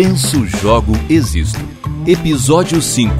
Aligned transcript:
Penso, 0.00 0.46
Jogo, 0.46 0.92
Existo. 1.10 1.58
Episódio 2.06 2.80
5 2.80 3.12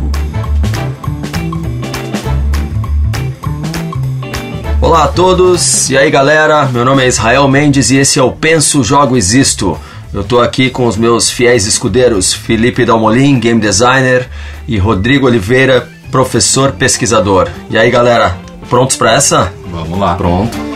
Olá 4.80 5.02
a 5.02 5.08
todos, 5.08 5.90
e 5.90 5.98
aí 5.98 6.08
galera, 6.08 6.66
meu 6.66 6.84
nome 6.84 7.02
é 7.02 7.08
Israel 7.08 7.48
Mendes 7.48 7.90
e 7.90 7.96
esse 7.96 8.20
é 8.20 8.22
o 8.22 8.30
Penso, 8.30 8.84
Jogo, 8.84 9.16
Existo. 9.16 9.76
Eu 10.14 10.22
tô 10.22 10.40
aqui 10.40 10.70
com 10.70 10.86
os 10.86 10.96
meus 10.96 11.28
fiéis 11.28 11.66
escudeiros 11.66 12.32
Felipe 12.32 12.84
Dalmolin, 12.84 13.40
game 13.40 13.60
designer, 13.60 14.28
e 14.68 14.78
Rodrigo 14.78 15.26
Oliveira, 15.26 15.88
professor 16.12 16.70
pesquisador. 16.70 17.48
E 17.68 17.76
aí 17.76 17.90
galera, 17.90 18.38
prontos 18.70 18.96
para 18.96 19.14
essa? 19.14 19.52
Vamos 19.68 19.98
lá. 19.98 20.14
Pronto. 20.14 20.67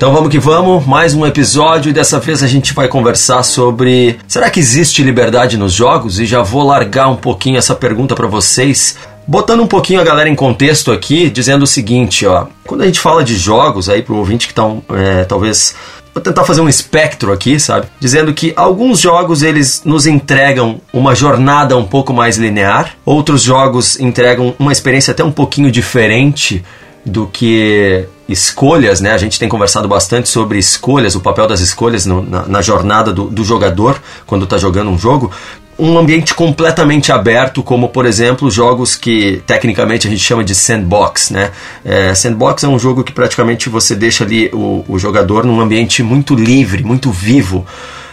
Então 0.00 0.14
vamos 0.14 0.30
que 0.30 0.38
vamos, 0.38 0.86
mais 0.86 1.12
um 1.12 1.26
episódio 1.26 1.90
e 1.90 1.92
dessa 1.92 2.18
vez 2.18 2.42
a 2.42 2.46
gente 2.46 2.72
vai 2.72 2.88
conversar 2.88 3.42
sobre 3.42 4.18
será 4.26 4.48
que 4.48 4.58
existe 4.58 5.02
liberdade 5.02 5.58
nos 5.58 5.74
jogos? 5.74 6.18
E 6.18 6.24
já 6.24 6.40
vou 6.42 6.62
largar 6.62 7.08
um 7.08 7.16
pouquinho 7.16 7.58
essa 7.58 7.74
pergunta 7.74 8.14
para 8.14 8.26
vocês, 8.26 8.96
botando 9.26 9.60
um 9.60 9.66
pouquinho 9.66 10.00
a 10.00 10.02
galera 10.02 10.30
em 10.30 10.34
contexto 10.34 10.90
aqui, 10.90 11.28
dizendo 11.28 11.64
o 11.64 11.66
seguinte, 11.66 12.24
ó, 12.24 12.46
quando 12.66 12.80
a 12.80 12.86
gente 12.86 12.98
fala 12.98 13.22
de 13.22 13.36
jogos 13.36 13.90
aí 13.90 14.00
pro 14.00 14.16
ouvinte 14.16 14.46
que 14.46 14.52
estão 14.52 14.82
é, 14.88 15.24
talvez 15.24 15.74
Vou 16.14 16.22
tentar 16.22 16.44
fazer 16.44 16.60
um 16.60 16.68
espectro 16.68 17.30
aqui, 17.30 17.60
sabe? 17.60 17.86
Dizendo 18.00 18.34
que 18.34 18.52
alguns 18.56 18.98
jogos 18.98 19.42
eles 19.42 19.82
nos 19.84 20.06
entregam 20.06 20.80
uma 20.92 21.14
jornada 21.14 21.76
um 21.76 21.84
pouco 21.84 22.12
mais 22.12 22.36
linear, 22.36 22.96
outros 23.04 23.42
jogos 23.42 24.00
entregam 24.00 24.54
uma 24.58 24.72
experiência 24.72 25.12
até 25.12 25.22
um 25.22 25.30
pouquinho 25.30 25.70
diferente 25.70 26.64
do 27.04 27.26
que 27.26 28.06
escolhas, 28.28 29.00
né? 29.00 29.12
A 29.12 29.18
gente 29.18 29.38
tem 29.38 29.48
conversado 29.48 29.88
bastante 29.88 30.28
sobre 30.28 30.58
escolhas, 30.58 31.14
o 31.14 31.20
papel 31.20 31.46
das 31.46 31.60
escolhas 31.60 32.06
no, 32.06 32.22
na, 32.22 32.46
na, 32.46 32.62
jornada 32.62 33.12
do, 33.12 33.24
do 33.24 33.44
jogador 33.44 34.00
quando 34.26 34.44
está 34.44 34.56
jogando 34.56 34.90
um 34.90 34.98
jogo. 34.98 35.30
Um 35.78 35.98
ambiente 35.98 36.34
completamente 36.34 37.10
aberto, 37.10 37.62
como 37.62 37.88
por 37.88 38.04
exemplo 38.04 38.50
jogos 38.50 38.94
que 38.94 39.42
tecnicamente 39.46 40.06
a 40.06 40.10
gente 40.10 40.22
chama 40.22 40.44
de 40.44 40.54
sandbox, 40.54 41.30
né? 41.30 41.50
É, 41.82 42.14
sandbox 42.14 42.62
é 42.64 42.68
um 42.68 42.78
jogo 42.78 43.02
que 43.02 43.12
praticamente 43.12 43.70
você 43.70 43.96
deixa 43.96 44.22
ali 44.22 44.50
o, 44.52 44.84
o 44.86 44.98
jogador 44.98 45.44
num 45.44 45.58
ambiente 45.58 46.02
muito 46.02 46.34
livre, 46.34 46.84
muito 46.84 47.10
vivo. 47.10 47.66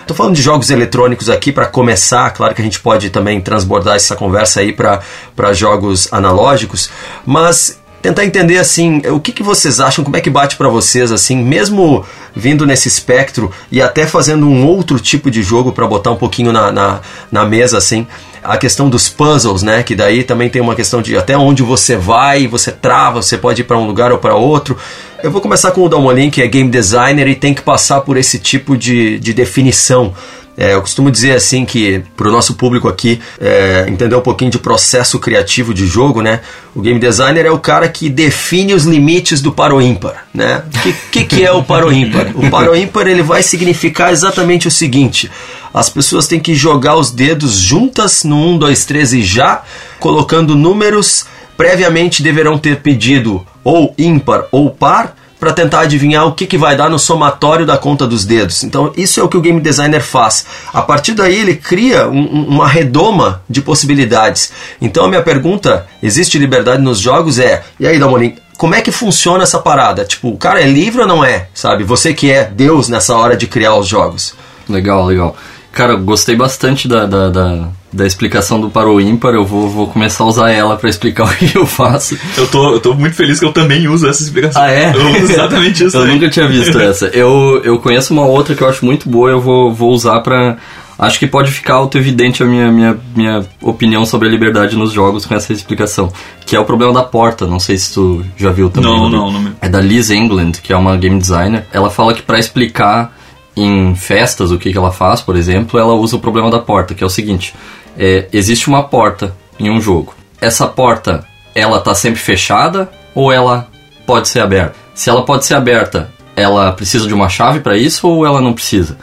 Tô 0.07 0.13
falando 0.13 0.35
de 0.35 0.41
jogos 0.41 0.69
eletrônicos 0.69 1.29
aqui 1.29 1.51
para 1.51 1.65
começar, 1.65 2.29
claro 2.31 2.55
que 2.55 2.61
a 2.61 2.63
gente 2.63 2.79
pode 2.79 3.09
também 3.09 3.41
transbordar 3.41 3.97
essa 3.97 4.15
conversa 4.15 4.61
aí 4.61 4.71
para 4.71 5.53
jogos 5.53 6.07
analógicos, 6.13 6.89
mas 7.25 7.77
tentar 8.01 8.25
entender 8.25 8.57
assim, 8.57 9.01
o 9.07 9.19
que, 9.19 9.31
que 9.31 9.43
vocês 9.43 9.79
acham, 9.79 10.03
como 10.03 10.15
é 10.15 10.21
que 10.21 10.29
bate 10.29 10.55
para 10.55 10.69
vocês 10.69 11.11
assim, 11.11 11.37
mesmo 11.37 12.05
vindo 12.35 12.65
nesse 12.65 12.87
espectro 12.87 13.51
e 13.71 13.81
até 13.81 14.05
fazendo 14.05 14.47
um 14.47 14.65
outro 14.65 14.99
tipo 14.99 15.31
de 15.31 15.41
jogo 15.41 15.71
para 15.71 15.87
botar 15.87 16.11
um 16.11 16.15
pouquinho 16.15 16.51
na, 16.51 16.71
na, 16.71 16.99
na, 17.31 17.45
mesa 17.45 17.77
assim, 17.77 18.07
a 18.47 18.57
questão 18.57 18.89
dos 18.89 19.09
puzzles, 19.09 19.61
né, 19.61 19.83
que 19.83 19.93
daí 19.93 20.23
também 20.23 20.49
tem 20.49 20.61
uma 20.61 20.73
questão 20.73 21.01
de 21.01 21.17
até 21.17 21.37
onde 21.37 21.61
você 21.61 21.97
vai, 21.97 22.47
você 22.47 22.71
trava, 22.71 23.21
você 23.21 23.37
pode 23.37 23.61
ir 23.61 23.65
para 23.65 23.77
um 23.77 23.85
lugar 23.85 24.11
ou 24.11 24.17
para 24.17 24.35
outro. 24.35 24.77
Eu 25.21 25.31
vou 25.31 25.41
começar 25.41 25.71
com 25.71 25.81
o 25.83 25.89
Dalmolin, 25.89 26.29
que 26.29 26.41
é 26.41 26.47
game 26.47 26.69
designer 26.69 27.27
e 27.27 27.35
tem 27.35 27.53
que 27.53 27.61
passar 27.61 28.01
por 28.01 28.15
esse 28.15 28.39
tipo 28.39 28.77
de, 28.77 29.19
de 29.19 29.33
definição 29.33 30.13
é, 30.57 30.73
eu 30.73 30.81
costumo 30.81 31.11
dizer 31.11 31.35
assim 31.35 31.65
que 31.65 32.01
para 32.15 32.27
o 32.27 32.31
nosso 32.31 32.55
público 32.55 32.87
aqui 32.87 33.21
é, 33.39 33.85
entender 33.87 34.15
um 34.15 34.21
pouquinho 34.21 34.49
de 34.49 34.57
processo 34.57 35.19
criativo 35.19 35.71
de 35.71 35.85
jogo, 35.85 36.19
né? 36.23 36.41
O 36.73 36.81
game 36.81 36.99
designer 36.99 37.45
é 37.45 37.51
o 37.51 37.59
cara 37.59 37.87
que 37.87 38.09
define 38.09 38.73
os 38.73 38.83
limites 38.83 39.39
do 39.39 39.51
paro 39.51 39.79
ímpar, 39.79 40.25
né? 40.33 40.63
O 40.65 40.79
que, 40.79 40.93
que, 41.11 41.23
que 41.25 41.45
é 41.45 41.51
o 41.51 41.63
paro 41.63 41.93
ímpar? 41.93 42.31
O 42.33 42.49
paro 42.49 42.75
ímpar 42.75 43.05
ele 43.05 43.21
vai 43.21 43.43
significar 43.43 44.11
exatamente 44.11 44.67
o 44.67 44.71
seguinte: 44.71 45.29
as 45.73 45.89
pessoas 45.89 46.27
têm 46.27 46.39
que 46.39 46.55
jogar 46.55 46.95
os 46.95 47.11
dedos 47.11 47.53
juntas 47.55 48.23
no 48.23 48.35
1, 48.35 48.57
2, 48.57 48.85
3 48.85 49.13
e 49.13 49.23
já, 49.23 49.63
colocando 49.99 50.55
números 50.55 51.25
previamente 51.55 52.21
deverão 52.21 52.57
ter 52.57 52.81
pedido 52.81 53.45
ou 53.63 53.93
ímpar 53.97 54.45
ou 54.51 54.69
par 54.69 55.15
para 55.39 55.53
tentar 55.53 55.81
adivinhar 55.81 56.25
o 56.25 56.33
que, 56.33 56.47
que 56.47 56.57
vai 56.57 56.75
dar 56.75 56.89
no 56.89 56.97
somatório 56.97 57.65
da 57.65 57.77
conta 57.77 58.07
dos 58.07 58.25
dedos. 58.25 58.63
Então, 58.63 58.91
isso 58.97 59.19
é 59.19 59.23
o 59.23 59.29
que 59.29 59.37
o 59.37 59.41
game 59.41 59.61
designer 59.61 60.01
faz. 60.01 60.45
A 60.73 60.81
partir 60.81 61.13
daí, 61.13 61.37
ele 61.37 61.55
cria 61.55 62.07
um, 62.07 62.45
uma 62.47 62.67
redoma 62.67 63.41
de 63.49 63.61
possibilidades. 63.61 64.51
Então, 64.81 65.05
a 65.05 65.07
minha 65.07 65.21
pergunta: 65.21 65.85
existe 66.01 66.39
liberdade 66.39 66.81
nos 66.81 66.99
jogos? 66.99 67.39
É. 67.39 67.63
E 67.79 67.85
aí, 67.85 67.99
Damolim, 67.99 68.35
como 68.57 68.73
é 68.73 68.81
que 68.81 68.91
funciona 68.91 69.43
essa 69.43 69.59
parada? 69.59 70.03
Tipo, 70.03 70.29
o 70.29 70.37
cara 70.37 70.61
é 70.61 70.65
livre 70.65 71.01
ou 71.01 71.07
não 71.07 71.23
é? 71.23 71.47
Sabe? 71.53 71.83
Você 71.83 72.13
que 72.13 72.31
é 72.31 72.43
Deus 72.43 72.89
nessa 72.89 73.15
hora 73.15 73.37
de 73.37 73.45
criar 73.45 73.75
os 73.75 73.87
jogos. 73.87 74.33
Legal, 74.67 75.05
legal. 75.05 75.35
Cara, 75.71 75.95
gostei 75.95 76.35
bastante 76.35 76.87
da, 76.87 77.05
da, 77.05 77.29
da, 77.29 77.67
da 77.93 78.05
explicação 78.05 78.59
do 78.59 78.69
para 78.69 78.89
o 78.89 78.99
ímpar. 78.99 79.33
Eu 79.33 79.45
vou, 79.45 79.69
vou 79.69 79.87
começar 79.87 80.23
a 80.23 80.27
usar 80.27 80.49
ela 80.49 80.75
para 80.75 80.89
explicar 80.89 81.25
o 81.29 81.35
que 81.35 81.57
eu 81.57 81.65
faço. 81.65 82.17
Eu 82.35 82.47
tô, 82.47 82.73
eu 82.73 82.79
tô 82.79 82.93
muito 82.93 83.15
feliz 83.15 83.39
que 83.39 83.45
eu 83.45 83.51
também 83.51 83.87
uso 83.87 84.07
essa 84.07 84.23
explicação. 84.23 84.61
Ah, 84.61 84.71
é? 84.71 84.91
Eu 84.95 85.23
uso 85.23 85.31
exatamente 85.33 85.83
isso. 85.83 85.95
eu 85.97 86.03
aí. 86.03 86.13
nunca 86.13 86.29
tinha 86.29 86.47
visto 86.47 86.79
essa. 86.79 87.07
Eu, 87.07 87.61
eu 87.63 87.79
conheço 87.79 88.13
uma 88.13 88.25
outra 88.25 88.55
que 88.55 88.63
eu 88.63 88.67
acho 88.67 88.85
muito 88.85 89.07
boa 89.07 89.29
eu 89.29 89.39
vou, 89.39 89.73
vou 89.73 89.91
usar 89.91 90.21
para 90.21 90.57
Acho 90.99 91.19
que 91.19 91.27
pode 91.27 91.51
ficar 91.51 91.75
auto-evidente 91.75 92.41
a 92.41 92.45
minha, 92.45 92.71
minha, 92.71 92.97
minha 93.15 93.45
opinião 93.61 94.03
sobre 94.03 94.27
a 94.27 94.31
liberdade 94.31 94.75
nos 94.75 94.91
jogos 94.91 95.25
com 95.25 95.35
essa 95.35 95.53
explicação. 95.53 96.11
Que 96.43 96.55
é 96.55 96.59
o 96.59 96.65
problema 96.65 96.91
da 96.91 97.03
porta. 97.03 97.45
Não 97.45 97.59
sei 97.59 97.77
se 97.77 97.93
tu 97.93 98.25
já 98.35 98.51
viu 98.51 98.69
também. 98.69 98.89
Não, 98.89 99.07
não, 99.07 99.31
não. 99.31 99.55
É 99.61 99.69
da 99.69 99.79
Liz 99.79 100.09
England, 100.09 100.53
que 100.63 100.73
é 100.73 100.75
uma 100.75 100.97
game 100.97 101.19
designer. 101.19 101.67
Ela 101.71 101.91
fala 101.91 102.15
que 102.15 102.23
para 102.23 102.39
explicar 102.39 103.15
em 103.57 103.95
festas, 103.95 104.51
o 104.51 104.57
que, 104.57 104.71
que 104.71 104.77
ela 104.77 104.91
faz, 104.91 105.21
por 105.21 105.35
exemplo, 105.35 105.79
ela 105.79 105.93
usa 105.93 106.15
o 106.15 106.19
problema 106.19 106.51
da 106.51 106.59
porta, 106.59 106.93
que 106.93 107.03
é 107.03 107.07
o 107.07 107.09
seguinte: 107.09 107.53
é, 107.97 108.27
existe 108.31 108.67
uma 108.67 108.83
porta 108.83 109.35
em 109.59 109.69
um 109.69 109.81
jogo. 109.81 110.13
Essa 110.39 110.67
porta, 110.67 111.25
ela 111.55 111.77
está 111.77 111.95
sempre 111.95 112.19
fechada 112.19 112.89
ou 113.15 113.31
ela 113.31 113.67
pode 114.05 114.27
ser 114.29 114.41
aberta? 114.41 114.75
Se 114.93 115.09
ela 115.09 115.25
pode 115.25 115.45
ser 115.45 115.55
aberta, 115.55 116.11
ela 116.35 116.71
precisa 116.71 117.07
de 117.07 117.13
uma 117.13 117.29
chave 117.29 117.59
para 117.59 117.75
isso 117.75 118.07
ou 118.07 118.25
ela 118.25 118.39
não 118.39 118.53
precisa? 118.53 118.97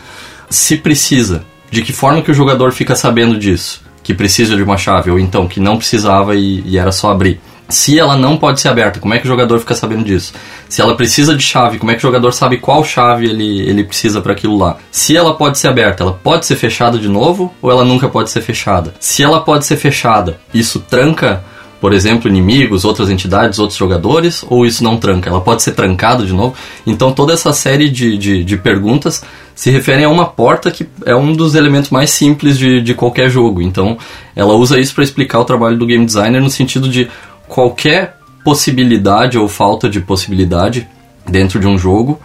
Se 0.49 0.77
precisa, 0.77 1.45
de 1.71 1.83
que 1.83 1.93
forma 1.93 2.23
que 2.23 2.31
o 2.31 2.35
jogador 2.35 2.71
fica 2.73 2.95
sabendo 2.95 3.37
disso? 3.37 3.83
Que 4.03 4.15
precisa 4.15 4.55
de 4.55 4.63
uma 4.63 4.77
chave 4.77 5.11
ou 5.11 5.19
então 5.19 5.49
que 5.49 5.59
não 5.59 5.77
precisava 5.77 6.37
e, 6.37 6.63
e 6.65 6.79
era 6.79 6.93
só 6.93 7.11
abrir? 7.11 7.41
Se 7.69 7.99
ela 7.99 8.17
não 8.17 8.37
pode 8.37 8.61
ser 8.61 8.69
aberta, 8.69 9.01
como 9.01 9.15
é 9.15 9.19
que 9.19 9.25
o 9.25 9.29
jogador 9.29 9.59
fica 9.59 9.75
sabendo 9.75 10.05
disso? 10.05 10.35
Se 10.69 10.83
ela 10.83 10.97
precisa 10.97 11.35
de 11.35 11.43
chave, 11.43 11.79
como 11.79 11.91
é 11.91 11.95
que 11.95 12.01
o 12.01 12.03
jogador 12.03 12.33
sabe 12.33 12.59
qual 12.59 12.85
chave 12.85 13.27
ele, 13.27 13.61
ele 13.61 13.85
precisa 13.85 14.21
para 14.21 14.33
aquilo 14.33 14.57
lá? 14.59 14.77
Se 14.91 15.17
ela 15.17 15.35
pode 15.35 15.59
ser 15.59 15.69
aberta, 15.69 16.03
ela 16.03 16.13
pode 16.13 16.47
ser 16.47 16.57
fechada 16.57 16.99
de 16.99 17.09
novo 17.09 17.53
ou 17.63 17.71
ela 17.71 17.85
nunca 17.85 18.09
pode 18.09 18.31
ser 18.31 18.43
fechada? 18.43 18.95
Se 19.01 19.23
ela 19.23 19.41
pode 19.41 19.65
ser 19.65 19.77
fechada, 19.77 20.39
isso 20.53 20.79
tranca 20.79 21.43
por 21.85 21.93
exemplo, 21.93 22.31
inimigos, 22.31 22.83
outras 22.87 23.11
entidades, 23.11 23.59
outros 23.59 23.79
jogadores, 23.79 24.43
ou 24.49 24.65
isso 24.65 24.83
não 24.83 24.97
tranca? 24.97 25.29
Ela 25.29 25.43
pode 25.43 25.63
ser 25.63 25.73
trancada 25.73 26.25
de 26.25 26.33
novo? 26.33 26.55
Então, 26.87 27.13
toda 27.13 27.35
essa 27.35 27.53
série 27.53 27.91
de, 27.91 28.17
de, 28.17 28.43
de, 28.43 28.57
perguntas 28.57 29.23
se 29.55 29.71
referem 29.71 30.07
a 30.07 30.09
uma 30.09 30.25
porta 30.25 30.71
que 30.71 30.87
é 31.05 31.15
um 31.15 31.35
dos 31.35 31.55
elementos 31.55 31.91
mais 31.91 32.09
simples 32.09 32.57
de, 32.57 32.81
de 32.81 32.95
qualquer 32.95 33.29
jogo. 33.29 33.61
Então, 33.61 33.99
ela 34.35 34.55
usa 34.55 34.81
isso 34.81 34.95
para 34.95 35.05
explicar 35.05 35.41
o 35.41 35.45
trabalho 35.45 35.77
do 35.77 35.85
game 35.85 36.07
designer 36.07 36.41
no 36.41 36.49
sentido 36.49 36.89
de 36.89 37.07
qualquer 37.55 38.17
possibilidade 38.43 39.39
ou 39.39 39.49
falta 39.49 39.89
de 39.89 40.01
possibilidade 40.01 40.89
dentro 41.25 41.61
de 41.61 41.69
um 41.69 41.79
jogo 41.79 42.21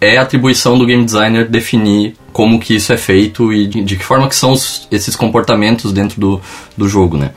é 0.00 0.18
atribuição 0.18 0.76
do 0.76 0.84
game 0.84 1.04
designer 1.04 1.48
definir 1.48 2.16
como 2.32 2.58
que 2.58 2.74
isso 2.74 2.92
é 2.92 2.96
feito 2.96 3.52
e 3.52 3.68
de, 3.68 3.84
de 3.84 3.96
que 3.96 4.04
forma 4.04 4.28
que 4.28 4.34
são 4.34 4.50
os, 4.50 4.88
esses 4.90 5.14
comportamentos 5.14 5.92
dentro 5.92 6.20
do, 6.20 6.40
do 6.76 6.88
jogo, 6.88 7.16
né? 7.16 7.30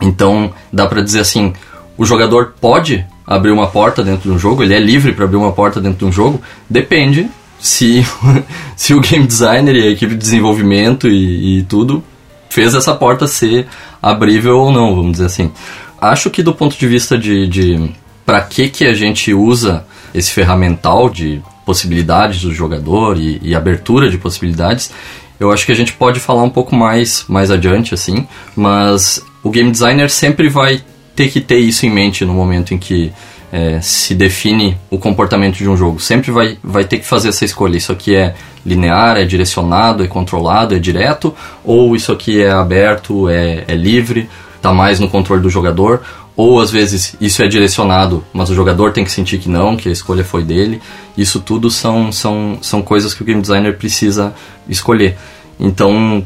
Então, 0.00 0.54
dá 0.72 0.86
para 0.86 1.02
dizer 1.02 1.20
assim, 1.20 1.52
o 1.98 2.06
jogador 2.06 2.54
pode 2.58 3.04
abrir 3.26 3.50
uma 3.50 3.66
porta 3.66 4.02
dentro 4.02 4.30
de 4.30 4.34
um 4.34 4.38
jogo, 4.38 4.62
ele 4.62 4.72
é 4.72 4.80
livre 4.80 5.12
para 5.12 5.26
abrir 5.26 5.36
uma 5.36 5.52
porta 5.52 5.82
dentro 5.82 5.98
de 5.98 6.04
um 6.06 6.12
jogo, 6.12 6.40
depende 6.68 7.28
se, 7.58 8.02
se 8.74 8.94
o 8.94 9.00
game 9.00 9.26
designer 9.26 9.76
e 9.76 9.82
a 9.86 9.90
equipe 9.90 10.12
de 10.12 10.18
desenvolvimento 10.18 11.08
e, 11.08 11.58
e 11.58 11.62
tudo 11.64 12.02
fez 12.48 12.74
essa 12.74 12.94
porta 12.94 13.26
ser 13.26 13.66
abrível 14.02 14.58
ou 14.58 14.72
não, 14.72 14.96
vamos 14.96 15.12
dizer 15.12 15.26
assim. 15.26 15.52
Acho 16.00 16.30
que 16.30 16.42
do 16.42 16.54
ponto 16.54 16.78
de 16.78 16.86
vista 16.86 17.18
de, 17.18 17.46
de 17.46 17.90
para 18.24 18.40
que, 18.40 18.68
que 18.68 18.84
a 18.84 18.94
gente 18.94 19.34
usa 19.34 19.84
esse 20.14 20.30
ferramental 20.30 21.10
de 21.10 21.42
possibilidades 21.66 22.42
do 22.42 22.52
jogador 22.52 23.18
e, 23.18 23.38
e, 23.42 23.54
abertura 23.54 24.10
de 24.10 24.18
possibilidades, 24.18 24.90
eu 25.38 25.52
acho 25.52 25.66
que 25.66 25.72
a 25.72 25.74
gente 25.74 25.92
pode 25.92 26.18
falar 26.18 26.42
um 26.42 26.50
pouco 26.50 26.74
mais 26.74 27.24
mais 27.28 27.50
adiante 27.50 27.94
assim, 27.94 28.26
mas 28.56 29.24
o 29.42 29.50
game 29.50 29.70
designer 29.70 30.10
sempre 30.10 30.48
vai 30.48 30.82
ter 31.14 31.28
que 31.28 31.40
ter 31.40 31.58
isso 31.58 31.86
em 31.86 31.90
mente 31.90 32.24
no 32.24 32.32
momento 32.32 32.72
em 32.72 32.78
que 32.78 33.12
é, 33.52 33.80
se 33.80 34.14
define 34.14 34.76
o 34.88 34.98
comportamento 34.98 35.56
de 35.56 35.68
um 35.68 35.76
jogo. 35.76 36.00
Sempre 36.00 36.30
vai, 36.30 36.58
vai 36.62 36.84
ter 36.84 36.98
que 36.98 37.06
fazer 37.06 37.30
essa 37.30 37.44
escolha. 37.44 37.76
Isso 37.76 37.92
aqui 37.92 38.14
é 38.14 38.34
linear, 38.64 39.16
é 39.16 39.24
direcionado, 39.24 40.04
é 40.04 40.06
controlado, 40.06 40.74
é 40.74 40.78
direto, 40.78 41.34
ou 41.64 41.96
isso 41.96 42.12
aqui 42.12 42.40
é 42.42 42.50
aberto, 42.50 43.28
é, 43.28 43.64
é 43.66 43.74
livre 43.74 44.28
está 44.60 44.74
mais 44.74 45.00
no 45.00 45.08
controle 45.08 45.40
do 45.42 45.48
jogador, 45.48 46.02
ou 46.36 46.60
às 46.60 46.70
vezes 46.70 47.16
isso 47.20 47.42
é 47.42 47.48
direcionado, 47.48 48.22
mas 48.32 48.50
o 48.50 48.54
jogador 48.54 48.92
tem 48.92 49.04
que 49.04 49.10
sentir 49.10 49.38
que 49.38 49.48
não, 49.48 49.76
que 49.76 49.88
a 49.88 49.92
escolha 49.92 50.22
foi 50.22 50.44
dele. 50.44 50.80
Isso 51.16 51.40
tudo 51.40 51.70
são, 51.70 52.12
são, 52.12 52.58
são 52.60 52.82
coisas 52.82 53.12
que 53.12 53.22
o 53.22 53.24
game 53.24 53.40
designer 53.40 53.76
precisa 53.76 54.32
escolher. 54.68 55.16
Então, 55.58 56.24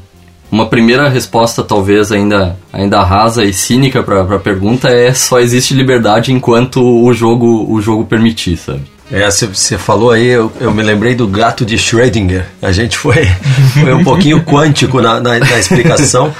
uma 0.50 0.66
primeira 0.66 1.08
resposta 1.08 1.62
talvez 1.62 2.12
ainda, 2.12 2.56
ainda 2.72 3.02
rasa 3.02 3.44
e 3.44 3.52
cínica 3.52 4.02
para 4.02 4.22
a 4.22 4.38
pergunta 4.38 4.88
é 4.88 5.12
só 5.12 5.40
existe 5.40 5.75
liberdade 5.75 6.32
enquanto 6.32 6.81
o 6.81 7.12
jogo, 7.12 7.66
o 7.69 7.81
jogo 7.81 8.04
permitir, 8.04 8.56
sabe? 8.56 8.82
É, 9.10 9.28
você 9.31 9.76
falou 9.76 10.10
aí, 10.10 10.26
eu, 10.26 10.50
eu, 10.60 10.72
me 10.72 10.82
lembrei 10.82 11.14
do 11.14 11.26
gato 11.26 11.64
de 11.64 11.76
Schrödinger. 11.76 12.46
A 12.62 12.72
gente 12.72 12.96
foi, 12.96 13.26
foi 13.75 13.92
um 13.92 14.02
pouquinho 14.02 14.42
quântico 14.42 15.00
na, 15.00 15.20
na, 15.20 15.38
na 15.38 15.58
explicação. 15.58 16.34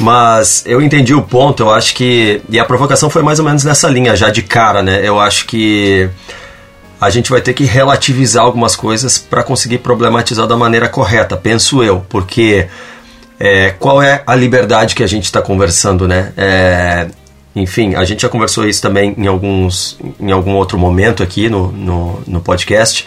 Mas 0.00 0.62
eu 0.66 0.80
entendi 0.80 1.14
o 1.14 1.22
ponto, 1.22 1.62
eu 1.62 1.70
acho 1.70 1.94
que. 1.94 2.40
E 2.48 2.58
a 2.58 2.64
provocação 2.64 3.10
foi 3.10 3.22
mais 3.22 3.38
ou 3.38 3.44
menos 3.44 3.64
nessa 3.64 3.88
linha, 3.88 4.16
já 4.16 4.30
de 4.30 4.42
cara, 4.42 4.82
né? 4.82 5.00
Eu 5.06 5.20
acho 5.20 5.46
que 5.46 6.08
a 7.00 7.10
gente 7.10 7.30
vai 7.30 7.40
ter 7.40 7.54
que 7.54 7.64
relativizar 7.64 8.44
algumas 8.44 8.76
coisas 8.76 9.18
para 9.18 9.42
conseguir 9.42 9.78
problematizar 9.78 10.46
da 10.46 10.56
maneira 10.56 10.88
correta, 10.88 11.36
penso 11.36 11.82
eu, 11.82 12.04
porque 12.08 12.66
é, 13.38 13.70
qual 13.70 14.02
é 14.02 14.22
a 14.26 14.34
liberdade 14.34 14.94
que 14.94 15.02
a 15.02 15.06
gente 15.06 15.24
está 15.24 15.40
conversando, 15.40 16.06
né? 16.06 16.32
É, 16.36 17.06
enfim, 17.56 17.94
a 17.94 18.04
gente 18.04 18.22
já 18.22 18.28
conversou 18.28 18.68
isso 18.68 18.82
também 18.82 19.14
em, 19.16 19.26
alguns, 19.26 19.98
em 20.20 20.30
algum 20.30 20.54
outro 20.54 20.78
momento 20.78 21.22
aqui 21.22 21.48
no, 21.48 21.72
no, 21.72 22.22
no 22.26 22.40
podcast, 22.40 23.06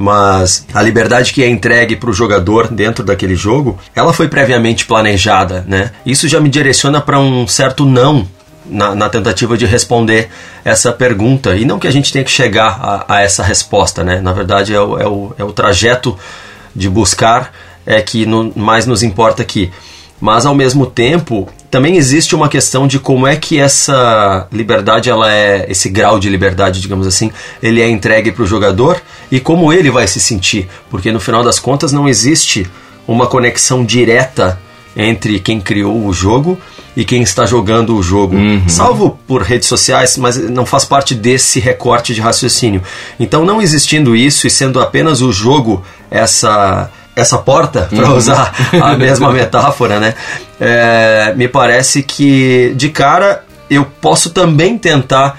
mas 0.00 0.64
a 0.72 0.80
liberdade 0.80 1.32
que 1.32 1.42
é 1.42 1.48
entregue 1.48 1.96
para 1.96 2.08
o 2.08 2.12
jogador 2.12 2.68
dentro 2.68 3.02
daquele 3.04 3.34
jogo, 3.34 3.76
ela 3.96 4.12
foi 4.12 4.28
previamente 4.28 4.86
planejada, 4.86 5.64
né? 5.66 5.90
Isso 6.06 6.28
já 6.28 6.40
me 6.40 6.48
direciona 6.48 7.00
para 7.00 7.18
um 7.18 7.48
certo 7.48 7.84
não 7.84 8.24
na, 8.64 8.94
na, 8.94 9.08
tentativa 9.08 9.58
de 9.58 9.66
responder 9.66 10.30
essa 10.64 10.92
pergunta. 10.92 11.56
E 11.56 11.64
não 11.64 11.80
que 11.80 11.88
a 11.88 11.90
gente 11.90 12.12
tenha 12.12 12.24
que 12.24 12.30
chegar 12.30 12.78
a, 12.80 13.16
a 13.16 13.22
essa 13.22 13.42
resposta, 13.42 14.04
né? 14.04 14.20
Na 14.20 14.32
verdade, 14.32 14.72
é 14.72 14.80
o, 14.80 14.98
é 15.00 15.08
o, 15.08 15.34
é 15.36 15.42
o 15.42 15.52
trajeto 15.52 16.16
de 16.76 16.88
buscar 16.88 17.52
é 17.84 18.00
que 18.00 18.24
no, 18.24 18.52
mais 18.54 18.86
nos 18.86 19.02
importa 19.02 19.42
aqui. 19.42 19.68
Mas, 20.20 20.46
ao 20.46 20.54
mesmo 20.54 20.86
tempo, 20.86 21.48
também 21.70 21.96
existe 21.96 22.34
uma 22.34 22.48
questão 22.48 22.86
de 22.86 22.98
como 22.98 23.26
é 23.26 23.36
que 23.36 23.58
essa 23.58 24.46
liberdade, 24.50 25.10
ela 25.10 25.32
é 25.32 25.66
esse 25.68 25.88
grau 25.88 26.18
de 26.18 26.28
liberdade, 26.28 26.80
digamos 26.80 27.06
assim, 27.06 27.30
ele 27.62 27.80
é 27.80 27.88
entregue 27.88 28.32
para 28.32 28.42
o 28.42 28.46
jogador 28.46 29.00
e 29.30 29.38
como 29.38 29.72
ele 29.72 29.90
vai 29.90 30.06
se 30.06 30.20
sentir, 30.20 30.68
porque 30.90 31.12
no 31.12 31.20
final 31.20 31.42
das 31.42 31.58
contas 31.58 31.92
não 31.92 32.08
existe 32.08 32.66
uma 33.06 33.26
conexão 33.26 33.84
direta 33.84 34.58
entre 34.96 35.38
quem 35.38 35.60
criou 35.60 36.06
o 36.06 36.12
jogo 36.12 36.58
e 36.96 37.04
quem 37.04 37.22
está 37.22 37.46
jogando 37.46 37.96
o 37.96 38.02
jogo, 38.02 38.34
uhum. 38.34 38.68
salvo 38.68 39.18
por 39.26 39.42
redes 39.42 39.68
sociais, 39.68 40.16
mas 40.16 40.36
não 40.36 40.66
faz 40.66 40.84
parte 40.84 41.14
desse 41.14 41.60
recorte 41.60 42.12
de 42.12 42.20
raciocínio. 42.20 42.82
Então, 43.20 43.44
não 43.44 43.62
existindo 43.62 44.16
isso 44.16 44.46
e 44.46 44.50
sendo 44.50 44.80
apenas 44.80 45.20
o 45.20 45.30
jogo 45.30 45.84
essa 46.10 46.90
essa 47.20 47.38
porta, 47.38 47.88
para 47.94 48.10
uhum. 48.10 48.16
usar 48.16 48.54
a 48.80 48.96
mesma 48.96 49.30
metáfora, 49.32 49.98
né? 49.98 50.14
É, 50.60 51.34
me 51.36 51.48
parece 51.48 52.02
que 52.02 52.72
de 52.76 52.88
cara 52.88 53.44
eu 53.68 53.84
posso 53.84 54.30
também 54.30 54.78
tentar 54.78 55.38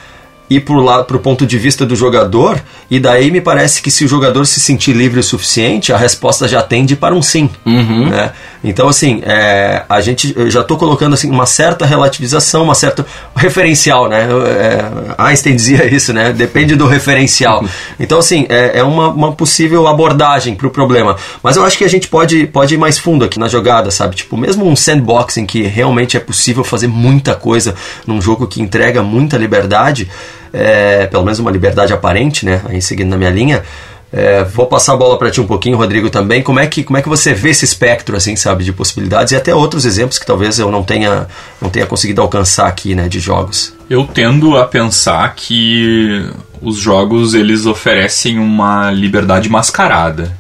ir 0.50 0.62
para 0.62 1.16
o 1.16 1.20
ponto 1.20 1.46
de 1.46 1.58
vista 1.58 1.86
do 1.86 1.96
jogador, 1.96 2.60
e 2.90 3.00
daí 3.00 3.30
me 3.30 3.40
parece 3.40 3.82
que 3.82 3.92
se 3.92 4.04
o 4.04 4.08
jogador 4.08 4.46
se 4.46 4.60
sentir 4.60 4.94
livre 4.94 5.20
o 5.20 5.24
suficiente, 5.24 5.94
a 5.94 5.98
resposta 5.98 6.48
já 6.48 6.62
tende 6.62 6.96
para 6.96 7.14
um 7.14 7.22
sim. 7.22 7.50
Uhum. 7.66 8.10
Né? 8.10 8.32
Então, 8.64 8.90
assim, 8.90 9.22
é, 9.24 9.84
a 9.88 10.02
gente, 10.02 10.34
eu 10.36 10.50
já 10.50 10.62
estou 10.62 10.78
colocando 10.78 11.14
assim, 11.14 11.30
uma 11.30 11.46
certa 11.46 11.86
relativização, 11.86 12.64
uma 12.64 12.76
certa 12.76 13.06
referencial, 13.36 14.10
né? 14.10 14.28
É, 14.48 15.14
Einstein 15.18 15.56
dizia 15.56 15.86
isso, 15.86 16.12
né? 16.12 16.34
Depende 16.34 16.76
do 16.76 16.88
referencial. 16.88 17.64
Então, 18.00 18.20
assim, 18.20 18.46
é, 18.50 18.80
é 18.80 18.84
uma, 18.84 19.10
uma 19.10 19.32
possível 19.34 19.86
abordagem 19.88 20.56
para 20.56 20.66
o 20.66 20.70
problema. 20.70 21.18
Mas 21.44 21.58
eu 21.58 21.66
acho 21.66 21.78
que 21.78 21.84
a 21.84 21.88
gente 21.88 22.08
pode, 22.08 22.48
pode 22.48 22.74
ir 22.74 22.78
mais 22.78 22.98
fundo 22.98 23.26
aqui 23.26 23.38
na 23.38 23.48
jogada, 23.48 23.92
sabe? 23.92 24.16
Tipo, 24.16 24.38
mesmo 24.38 24.66
um 24.66 24.76
sandboxing 24.76 25.46
que 25.46 25.64
realmente 25.64 26.16
é 26.16 26.20
possível 26.20 26.64
fazer 26.64 26.88
muita 26.88 27.36
coisa 27.36 27.76
num 28.08 28.22
jogo 28.22 28.48
que 28.48 28.62
entrega 28.62 29.04
muita 29.04 29.38
liberdade, 29.38 30.10
é, 30.54 31.08
pelo 31.08 31.24
menos 31.24 31.40
uma 31.40 31.52
liberdade 31.52 31.94
aparente, 31.94 32.46
né? 32.46 32.62
Aí 32.66 32.82
seguindo 32.82 33.10
na 33.10 33.18
minha 33.18 33.30
linha. 33.30 33.64
É, 34.12 34.44
vou 34.44 34.66
passar 34.66 34.94
a 34.94 34.98
bola 34.98 35.20
para 35.20 35.30
ti 35.30 35.40
um 35.40 35.46
pouquinho, 35.46 35.78
Rodrigo, 35.78 36.10
também. 36.10 36.42
Como 36.42 36.60
é 36.60 36.66
que 36.66 36.84
como 36.84 36.98
é 36.98 37.02
que 37.02 37.10
você 37.10 37.34
vê 37.34 37.52
esse 37.52 37.64
espectro, 37.64 38.18
assim, 38.18 38.36
sabe, 38.36 38.64
de 38.64 38.74
possibilidades 38.74 39.32
e 39.34 39.36
até 39.36 39.54
outros 39.54 39.86
exemplos 39.86 40.18
que 40.18 40.26
talvez 40.26 40.58
eu 40.58 40.72
não 40.72 40.84
tenha 40.84 41.28
não 41.62 41.70
tenha 41.70 41.86
conseguido 41.86 42.22
alcançar 42.22 42.68
aqui, 42.68 42.96
né, 42.96 43.08
de 43.08 43.20
jogos. 43.20 43.76
Eu 43.90 44.06
tendo 44.06 44.58
a 44.58 44.66
pensar 44.66 45.36
que 45.36 46.28
os 46.62 46.78
jogos 46.78 47.34
eles 47.34 47.66
oferecem 47.66 48.40
uma 48.40 48.90
liberdade 48.90 49.48
mascarada. 49.48 50.38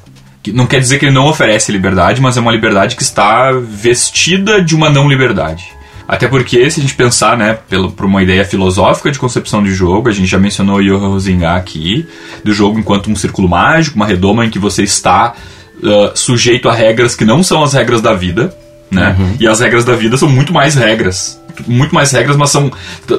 Não 0.48 0.66
quer 0.66 0.80
dizer 0.80 0.98
que 0.98 1.06
ele 1.06 1.14
não 1.14 1.28
oferece 1.28 1.72
liberdade, 1.72 2.20
mas 2.22 2.38
é 2.38 2.40
uma 2.40 2.52
liberdade 2.52 2.96
que 2.96 3.04
está 3.04 3.52
vestida 3.52 4.64
de 4.64 4.74
uma 4.74 4.90
não 4.90 5.08
liberdade. 5.08 5.79
Até 6.10 6.28
porque, 6.28 6.72
se 6.72 6.80
a 6.80 6.82
gente 6.82 6.96
pensar, 6.96 7.38
né, 7.38 7.60
pelo, 7.70 7.92
por 7.92 8.04
uma 8.04 8.24
ideia 8.24 8.44
filosófica 8.44 9.12
de 9.12 9.20
concepção 9.20 9.64
de 9.64 9.70
jogo, 9.70 10.10
a 10.10 10.12
gente 10.12 10.26
já 10.26 10.40
mencionou 10.40 10.78
o 10.78 10.84
Johan 10.84 11.08
Rosinga 11.08 11.52
aqui, 11.52 12.08
do 12.44 12.52
jogo 12.52 12.80
enquanto 12.80 13.12
um 13.12 13.16
círculo 13.16 13.48
mágico, 13.48 13.96
uma 13.96 14.08
redoma 14.08 14.44
em 14.44 14.50
que 14.50 14.58
você 14.58 14.82
está 14.82 15.36
uh, 15.84 16.18
sujeito 16.18 16.68
a 16.68 16.74
regras 16.74 17.16
que 17.16 17.24
não 17.24 17.44
são 17.44 17.62
as 17.62 17.74
regras 17.74 18.02
da 18.02 18.16
vida, 18.16 18.52
né? 18.90 19.16
Uhum. 19.20 19.36
E 19.40 19.48
as 19.48 19.60
regras 19.60 19.86
da 19.86 19.96
vida 19.96 20.18
são 20.18 20.28
muito 20.28 20.52
mais 20.52 20.74
regras. 20.74 21.40
Muito 21.68 21.94
mais 21.94 22.12
regras, 22.12 22.38
mas 22.38 22.50
são 22.50 22.72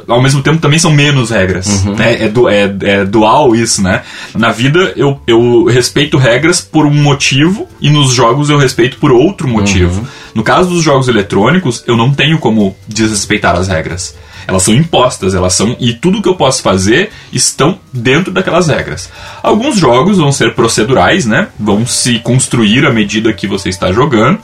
ao 0.09 0.23
mesmo 0.23 0.43
tempo 0.43 0.59
também 0.59 0.79
são 0.79 0.93
menos 0.93 1.31
regras. 1.31 1.67
Uhum. 1.67 1.95
Né? 1.95 2.25
É, 2.25 2.29
du, 2.29 2.49
é, 2.49 2.75
é, 2.83 3.05
dual 3.05 3.55
isso, 3.55 3.83
né? 3.83 4.03
Na 4.35 4.51
vida 4.51 4.93
eu, 4.97 5.21
eu 5.27 5.65
respeito 5.65 6.17
regras 6.17 6.61
por 6.61 6.87
um 6.87 6.95
motivo 6.95 7.69
e 7.81 7.91
nos 7.91 8.13
jogos 8.13 8.51
eu 8.51 8.59
respeito 8.59 8.99
por 8.99 9.13
outro 9.13 9.49
motivo. 9.49 10.01
Uhum. 10.01 10.07
No 10.35 10.43
caso 10.43 10.71
dos 10.71 10.83
jogos 10.83 11.09
eletrônicos, 11.09 11.83
eu 11.87 11.97
não 11.97 12.13
tenho 12.13 12.39
como 12.39 12.77
desrespeitar 12.87 13.57
as 13.57 13.69
regras. 13.69 14.15
Elas 14.47 14.63
são 14.63 14.75
impostas, 14.75 15.35
elas 15.35 15.55
são. 15.55 15.77
E 15.79 15.93
tudo 15.93 16.23
que 16.23 16.29
eu 16.29 16.35
posso 16.35 16.63
fazer 16.63 17.11
estão 17.33 17.79
dentro 17.93 18.33
daquelas 18.33 18.69
regras. 18.69 19.11
Alguns 19.43 19.77
jogos 19.77 20.19
vão 20.19 20.33
ser 20.33 20.55
procedurais, 20.55 21.27
né? 21.27 21.49
Vão 21.59 21.87
se 21.87 22.19
construir 22.19 22.85
à 22.85 22.91
medida 22.91 23.33
que 23.33 23.47
você 23.47 23.69
está 23.69 23.93
jogando. 23.93 24.39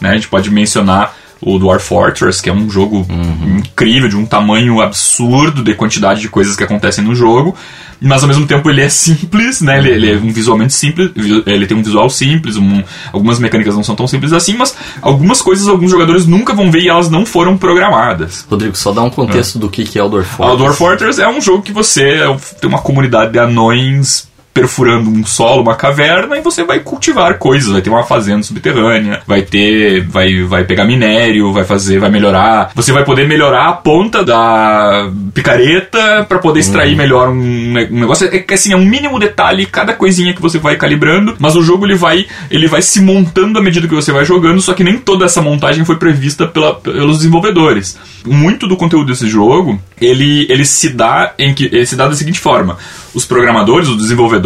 Né? 0.00 0.10
A 0.10 0.14
gente 0.14 0.28
pode 0.28 0.50
mencionar 0.50 1.14
o 1.40 1.58
Dwarf 1.58 1.86
Fortress, 1.86 2.42
que 2.42 2.50
é 2.50 2.52
um 2.52 2.68
jogo 2.68 3.06
uhum. 3.08 3.58
incrível, 3.58 4.08
de 4.08 4.16
um 4.16 4.26
tamanho 4.26 4.80
absurdo 4.80 5.62
de 5.62 5.74
quantidade 5.74 6.20
de 6.20 6.28
coisas 6.28 6.54
que 6.54 6.62
acontecem 6.62 7.02
no 7.02 7.14
jogo, 7.14 7.56
mas 8.00 8.22
ao 8.22 8.28
mesmo 8.28 8.46
tempo 8.46 8.68
ele 8.70 8.80
é 8.80 8.88
simples, 8.88 9.60
né? 9.60 9.78
Ele, 9.78 9.90
ele 9.90 10.12
é 10.12 10.16
um 10.16 10.32
visualmente 10.32 10.72
simples, 10.72 11.10
ele 11.46 11.66
tem 11.66 11.76
um 11.76 11.82
visual 11.82 12.08
simples, 12.08 12.56
um, 12.56 12.82
algumas 13.12 13.38
mecânicas 13.38 13.74
não 13.74 13.82
são 13.82 13.94
tão 13.94 14.06
simples 14.06 14.32
assim, 14.32 14.54
mas 14.56 14.74
algumas 15.02 15.42
coisas 15.42 15.68
alguns 15.68 15.90
jogadores 15.90 16.26
nunca 16.26 16.54
vão 16.54 16.70
ver 16.70 16.80
e 16.80 16.88
elas 16.88 17.10
não 17.10 17.26
foram 17.26 17.56
programadas. 17.56 18.46
Rodrigo, 18.50 18.76
só 18.76 18.92
dá 18.92 19.02
um 19.02 19.10
contexto 19.10 19.58
é. 19.58 19.60
do 19.60 19.68
que 19.68 19.98
é 19.98 20.02
o 20.02 20.08
Dwarf 20.08 20.28
Fortress. 20.30 20.54
O 20.54 20.56
Dwarf 20.56 20.78
Fortress 20.78 21.20
é 21.20 21.28
um 21.28 21.40
jogo 21.40 21.62
que 21.62 21.72
você 21.72 22.02
é 22.02 22.36
tem 22.60 22.68
uma 22.68 22.80
comunidade 22.80 23.32
de 23.32 23.38
anões 23.38 24.29
perfurando 24.52 25.08
um 25.08 25.24
solo, 25.24 25.62
uma 25.62 25.74
caverna, 25.74 26.36
e 26.36 26.42
você 26.42 26.64
vai 26.64 26.80
cultivar 26.80 27.38
coisas. 27.38 27.70
Vai 27.70 27.80
ter 27.80 27.90
uma 27.90 28.02
fazenda 28.02 28.42
subterrânea, 28.42 29.22
vai 29.26 29.42
ter. 29.42 30.06
Vai, 30.06 30.42
vai 30.44 30.64
pegar 30.64 30.84
minério, 30.84 31.52
vai 31.52 31.64
fazer, 31.64 31.98
vai 31.98 32.10
melhorar. 32.10 32.70
Você 32.74 32.92
vai 32.92 33.04
poder 33.04 33.26
melhorar 33.26 33.68
a 33.68 33.72
ponta 33.72 34.24
da 34.24 35.10
picareta 35.32 36.24
para 36.28 36.38
poder 36.38 36.60
extrair 36.60 36.92
uhum. 36.92 36.96
melhor 36.96 37.28
um, 37.28 37.40
um, 37.40 38.00
negócio. 38.00 38.26
É 38.26 38.38
que 38.38 38.54
assim, 38.54 38.72
é 38.72 38.76
um 38.76 38.84
mínimo 38.84 39.18
detalhe, 39.18 39.66
cada 39.66 39.92
coisinha 39.92 40.34
que 40.34 40.42
você 40.42 40.58
vai 40.58 40.76
calibrando, 40.76 41.36
mas 41.38 41.56
o 41.56 41.62
jogo 41.62 41.86
ele 41.86 41.94
vai, 41.94 42.26
ele 42.50 42.66
vai 42.66 42.82
se 42.82 43.00
montando 43.00 43.58
à 43.58 43.62
medida 43.62 43.86
que 43.86 43.94
você 43.94 44.12
vai 44.12 44.24
jogando, 44.24 44.60
só 44.60 44.74
que 44.74 44.84
nem 44.84 44.98
toda 44.98 45.24
essa 45.24 45.40
montagem 45.40 45.84
foi 45.84 45.96
prevista 45.96 46.46
pela, 46.46 46.74
pelos 46.74 47.18
desenvolvedores. 47.18 47.98
Muito 48.26 48.66
do 48.66 48.76
conteúdo 48.76 49.06
desse 49.06 49.28
jogo, 49.28 49.80
ele, 50.00 50.46
ele 50.50 50.64
se 50.64 50.90
dá 50.90 51.34
em 51.38 51.54
que 51.54 51.64
ele 51.64 51.86
se 51.86 51.96
dá 51.96 52.08
da 52.08 52.14
seguinte 52.14 52.40
forma: 52.40 52.76
os 53.14 53.24
programadores, 53.24 53.88
os 53.88 53.96
desenvolvedores, 53.96 54.39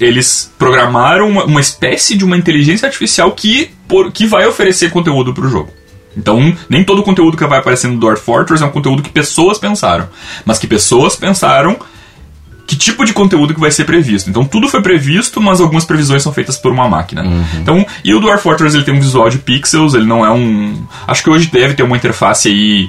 eles 0.00 0.52
programaram 0.58 1.28
uma, 1.28 1.44
uma 1.44 1.60
espécie 1.60 2.16
de 2.16 2.24
uma 2.24 2.36
inteligência 2.36 2.86
artificial 2.86 3.32
que, 3.32 3.70
por, 3.88 4.12
que 4.12 4.26
vai 4.26 4.46
oferecer 4.46 4.90
conteúdo 4.90 5.34
para 5.34 5.46
o 5.46 5.48
jogo. 5.48 5.70
Então, 6.16 6.56
nem 6.68 6.82
todo 6.82 7.00
o 7.00 7.02
conteúdo 7.02 7.36
que 7.36 7.46
vai 7.46 7.60
aparecer 7.60 7.88
no 7.88 7.98
Dwarf 7.98 8.22
Fortress 8.22 8.62
é 8.62 8.66
um 8.66 8.70
conteúdo 8.70 9.02
que 9.02 9.10
pessoas 9.10 9.58
pensaram, 9.58 10.08
mas 10.44 10.58
que 10.58 10.66
pessoas 10.66 11.14
pensaram 11.16 11.78
que 12.70 12.76
tipo 12.76 13.04
de 13.04 13.12
conteúdo 13.12 13.52
que 13.52 13.58
vai 13.58 13.72
ser 13.72 13.84
previsto. 13.84 14.30
Então 14.30 14.44
tudo 14.44 14.68
foi 14.68 14.80
previsto, 14.80 15.40
mas 15.40 15.60
algumas 15.60 15.84
previsões 15.84 16.22
são 16.22 16.32
feitas 16.32 16.56
por 16.56 16.70
uma 16.70 16.88
máquina. 16.88 17.24
Uhum. 17.24 17.44
Então, 17.60 17.86
e 18.04 18.14
o 18.14 18.20
Dwarf 18.20 18.44
Fortress 18.44 18.76
ele 18.76 18.84
tem 18.84 18.94
um 18.94 19.00
visual 19.00 19.28
de 19.28 19.38
pixels, 19.38 19.92
ele 19.92 20.06
não 20.06 20.24
é 20.24 20.30
um, 20.30 20.80
acho 21.04 21.24
que 21.24 21.28
hoje 21.28 21.50
deve 21.50 21.74
ter 21.74 21.82
uma 21.82 21.96
interface 21.96 22.46
aí 22.46 22.88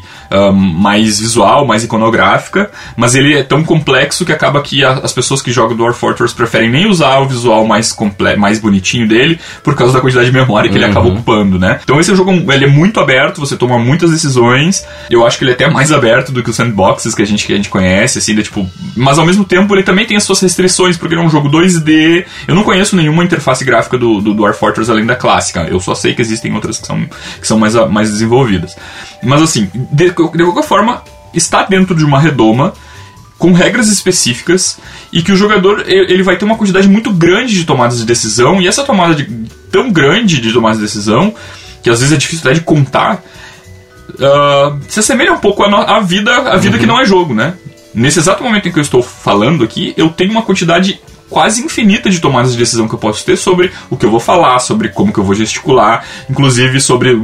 mais 0.54 1.20
visual, 1.20 1.66
mais 1.66 1.84
iconográfica, 1.84 2.72
mas 2.96 3.16
ele 3.16 3.36
é 3.36 3.44
tão 3.44 3.64
complexo 3.64 4.26
que 4.26 4.32
acaba 4.32 4.62
que 4.62 4.84
a, 4.84 4.94
as 4.94 5.12
pessoas 5.12 5.42
que 5.42 5.52
jogam 5.52 5.76
Dwarf 5.76 6.00
Fortress 6.00 6.34
preferem 6.34 6.70
nem 6.70 6.88
usar 6.88 7.20
o 7.20 7.28
visual 7.28 7.66
mais, 7.66 7.92
comple 7.92 8.36
mais 8.36 8.60
bonitinho 8.60 9.08
dele 9.08 9.40
por 9.64 9.76
causa 9.76 9.94
da 9.94 10.00
quantidade 10.00 10.28
de 10.28 10.34
memória 10.34 10.70
que 10.70 10.78
uhum. 10.78 10.84
ele 10.84 10.92
acaba 10.92 11.08
ocupando, 11.08 11.60
né? 11.60 11.80
Então 11.84 12.00
esse 12.00 12.16
jogo 12.16 12.32
ele 12.52 12.66
é 12.66 12.68
muito 12.68 13.00
aberto, 13.00 13.40
você 13.40 13.58
toma 13.58 13.78
muitas 13.78 14.12
decisões. 14.12 14.86
Eu 15.10 15.26
acho 15.26 15.38
que 15.38 15.44
ele 15.44 15.52
é 15.52 15.54
até 15.54 15.70
mais 15.70 15.92
aberto 15.92 16.32
do 16.32 16.42
que 16.42 16.50
os 16.50 16.56
sandboxes 16.56 17.14
que 17.14 17.22
a 17.22 17.26
gente, 17.26 17.46
que 17.46 17.54
a 17.54 17.56
gente 17.58 17.70
conhece, 17.70 18.20
assim, 18.20 18.36
de, 18.36 18.44
tipo, 18.44 18.70
mas 18.96 19.18
ao 19.18 19.26
mesmo 19.26 19.44
tempo 19.44 19.76
ele 19.76 19.84
também 19.84 20.06
tem 20.06 20.18
as 20.18 20.24
suas 20.24 20.40
restrições, 20.40 20.98
porque 20.98 21.14
ele 21.14 21.22
é 21.22 21.26
um 21.26 21.30
jogo 21.30 21.50
2D. 21.50 22.26
Eu 22.48 22.56
não 22.56 22.64
conheço 22.64 22.96
nenhuma 22.96 23.24
interface 23.24 23.66
gráfica 23.66 23.98
do, 23.98 24.22
do 24.22 24.34
Dwarf 24.34 24.60
Fortress 24.60 24.90
além 24.90 25.06
da 25.06 25.16
clássica. 25.16 25.68
Eu 25.70 25.80
só 25.80 25.96
sei 25.96 26.14
que 26.14 26.22
existem 26.22 26.54
outras 26.54 26.78
que 26.78 26.88
são, 26.88 27.06
que 27.40 27.48
são 27.48 27.60
mais, 27.60 27.76
mais 27.90 28.10
desenvolvidas. 28.10 28.76
Mas 29.24 29.42
assim, 29.42 29.70
de, 29.74 30.12
de 30.30 30.44
qualquer 30.44 30.64
forma, 30.64 31.04
está 31.34 31.64
dentro 31.64 31.96
de 31.96 32.04
uma 32.04 32.20
redoma 32.20 32.74
com 33.38 33.54
regras 33.54 33.88
específicas 33.88 34.78
e 35.12 35.24
que 35.24 35.32
o 35.32 35.36
jogador 35.36 35.84
ele 35.88 36.22
vai 36.22 36.38
ter 36.38 36.46
uma 36.46 36.56
quantidade 36.56 36.88
muito 36.88 37.12
grande 37.12 37.56
de 37.56 37.66
tomadas 37.66 37.98
de 37.98 38.06
decisão 38.06 38.62
e 38.62 38.68
essa 38.68 38.84
tomada 38.84 39.16
de, 39.16 39.26
tão 39.72 39.92
grande 39.92 40.40
de 40.40 40.54
tomadas 40.54 40.78
de 40.78 40.84
decisão 40.84 41.34
que 41.82 41.90
às 41.90 42.00
vezes 42.00 42.14
é 42.14 42.18
difícil 42.18 42.48
até 42.48 42.60
de 42.60 42.64
contar 42.64 43.24
uh, 44.12 44.80
se 44.88 45.00
assemelha 45.00 45.34
um 45.34 45.40
pouco 45.40 45.64
à, 45.64 46.00
vida 46.02 46.32
a 46.36 46.58
vida 46.58 46.76
uhum. 46.76 46.82
que 46.82 46.86
não 46.86 47.00
é 47.00 47.06
jogo, 47.06 47.34
né? 47.34 47.56
Nesse 47.96 48.20
exato 48.20 48.44
momento 48.44 48.68
em 48.68 48.72
que 48.72 48.78
eu 48.78 48.84
estou 48.84 49.02
falando 49.02 49.64
aqui, 49.64 49.94
eu 49.98 50.10
tenho 50.10 50.32
uma 50.32 50.44
quantidade 50.44 51.02
quase 51.32 51.64
infinita 51.64 52.10
de 52.10 52.20
tomadas 52.20 52.52
de 52.52 52.58
decisão 52.58 52.88
que 52.88 52.94
eu 52.94 53.00
posso 53.00 53.26
ter 53.26 53.38
sobre 53.38 53.72
o 53.90 53.96
que 53.96 54.06
eu 54.06 54.12
vou 54.12 54.20
falar, 54.20 54.60
sobre 54.60 54.90
como 54.90 55.14
que 55.14 55.20
eu 55.20 55.24
vou 55.24 55.34
gesticular, 55.34 56.04
inclusive 56.30 56.80
sobre 56.82 57.20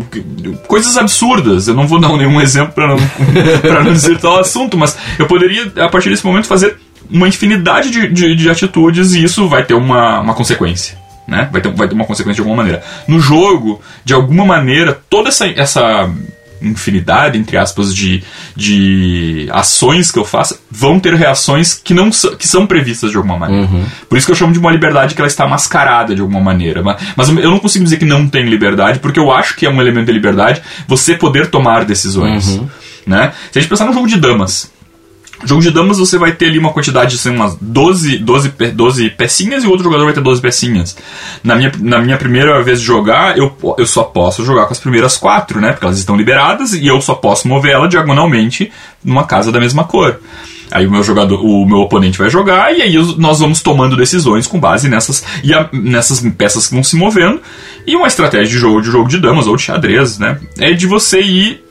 coisas 0.65 0.97
absurdas. 0.97 1.67
Eu 1.67 1.75
não 1.75 1.85
vou 1.85 1.99
dar 1.99 2.07
nenhum 2.17 2.39
exemplo 2.39 2.73
para 2.73 2.87
não, 2.87 2.97
pra 3.61 3.83
não 3.83 3.91
dizer 3.91 4.17
tal 4.17 4.39
assunto, 4.39 4.77
mas 4.77 4.97
eu 5.19 5.27
poderia, 5.27 5.71
a 5.85 5.89
partir 5.89 6.09
desse 6.09 6.25
momento, 6.25 6.47
fazer 6.47 6.77
uma 7.11 7.27
infinidade 7.27 7.91
de, 7.91 8.07
de, 8.07 8.35
de 8.35 8.49
atitudes 8.49 9.13
e 9.13 9.23
isso 9.23 9.47
vai 9.47 9.63
ter 9.63 9.73
uma, 9.73 10.21
uma 10.21 10.33
consequência. 10.33 10.97
Né? 11.27 11.49
Vai, 11.51 11.59
ter, 11.59 11.69
vai 11.73 11.89
ter 11.89 11.93
uma 11.93 12.05
consequência 12.05 12.35
de 12.35 12.41
alguma 12.41 12.63
maneira. 12.63 12.81
No 13.05 13.19
jogo, 13.19 13.81
de 14.05 14.13
alguma 14.13 14.45
maneira, 14.45 14.97
toda 15.09 15.27
essa, 15.27 15.45
essa 15.47 16.09
infinidade, 16.61 17.37
entre 17.37 17.57
aspas, 17.57 17.93
de, 17.93 18.23
de 18.55 19.47
ações 19.51 20.11
que 20.11 20.19
eu 20.19 20.25
faça, 20.25 20.59
vão 20.69 20.99
ter 20.99 21.13
reações 21.13 21.73
que 21.73 21.93
não 21.93 22.09
que 22.09 22.47
são 22.47 22.65
previstas 22.65 23.11
de 23.11 23.17
alguma 23.17 23.37
maneira. 23.37 23.67
Uhum. 23.67 23.85
Por 24.09 24.17
isso 24.17 24.27
que 24.27 24.31
eu 24.31 24.35
chamo 24.35 24.53
de 24.53 24.59
uma 24.59 24.71
liberdade 24.71 25.15
que 25.15 25.21
ela 25.21 25.27
está 25.27 25.47
mascarada 25.47 26.15
de 26.15 26.21
alguma 26.21 26.39
maneira. 26.39 26.81
Mas, 26.81 27.01
mas 27.15 27.29
eu 27.29 27.51
não 27.51 27.59
consigo 27.59 27.83
dizer 27.83 27.97
que 27.97 28.05
não 28.05 28.27
tem 28.27 28.45
liberdade, 28.45 28.99
porque 28.99 29.19
eu 29.19 29.31
acho 29.31 29.55
que 29.55 29.65
é 29.65 29.69
um 29.69 29.81
elemento 29.81 30.07
de 30.07 30.13
liberdade 30.13 30.61
você 30.87 31.15
poder 31.15 31.49
tomar 31.49 31.85
decisões. 31.85 32.47
Uhum. 32.47 32.67
Né? 33.05 33.31
Se 33.51 33.59
a 33.59 33.61
gente 33.61 33.69
pensar 33.69 33.85
num 33.85 33.93
jogo 33.93 34.07
de 34.07 34.17
damas, 34.17 34.71
Jogo 35.45 35.61
de 35.61 35.69
damas 35.69 35.99
você 35.99 36.17
vai 36.17 36.31
ter 36.31 36.47
ali 36.47 36.57
uma 36.57 36.73
quantidade 36.73 37.11
de 37.11 37.17
assim, 37.17 37.29
umas 37.29 37.55
12, 37.61 38.17
12, 38.17 38.49
12 38.73 39.09
pecinhas 39.11 39.63
e 39.63 39.67
o 39.67 39.69
outro 39.69 39.83
jogador 39.83 40.05
vai 40.05 40.13
ter 40.13 40.21
12 40.21 40.41
pecinhas. 40.41 40.97
Na 41.43 41.55
minha, 41.55 41.71
na 41.79 42.01
minha 42.01 42.17
primeira 42.17 42.61
vez 42.63 42.79
de 42.79 42.85
jogar, 42.85 43.37
eu, 43.37 43.55
eu 43.77 43.85
só 43.85 44.03
posso 44.03 44.43
jogar 44.43 44.65
com 44.65 44.73
as 44.73 44.79
primeiras 44.79 45.15
quatro, 45.15 45.61
né? 45.61 45.71
Porque 45.71 45.85
elas 45.85 45.99
estão 45.99 46.15
liberadas 46.15 46.73
e 46.73 46.87
eu 46.87 46.99
só 47.01 47.13
posso 47.13 47.47
mover 47.47 47.73
ela 47.73 47.87
diagonalmente 47.87 48.71
numa 49.03 49.25
casa 49.25 49.51
da 49.51 49.59
mesma 49.59 49.83
cor. 49.83 50.19
Aí 50.71 50.85
o 50.85 50.91
meu 50.91 51.03
jogador, 51.03 51.39
o 51.43 51.65
meu 51.65 51.77
oponente 51.77 52.17
vai 52.17 52.29
jogar 52.29 52.75
e 52.75 52.81
aí 52.81 52.95
nós 53.17 53.39
vamos 53.39 53.61
tomando 53.61 53.95
decisões 53.95 54.47
com 54.47 54.59
base 54.59 54.89
nessas 54.89 55.23
e 55.43 55.53
a, 55.53 55.69
nessas 55.71 56.19
peças 56.31 56.67
que 56.67 56.73
vão 56.73 56.83
se 56.83 56.95
movendo. 56.95 57.39
E 57.85 57.95
uma 57.95 58.07
estratégia 58.07 58.47
de 58.47 58.57
jogo 58.57 58.81
de 58.81 58.91
jogo 58.91 59.07
de 59.07 59.19
damas 59.19 59.47
ou 59.47 59.55
de 59.55 59.61
xadrez, 59.61 60.17
né, 60.17 60.39
é 60.57 60.73
de 60.73 60.85
você 60.85 61.21
ir 61.21 61.66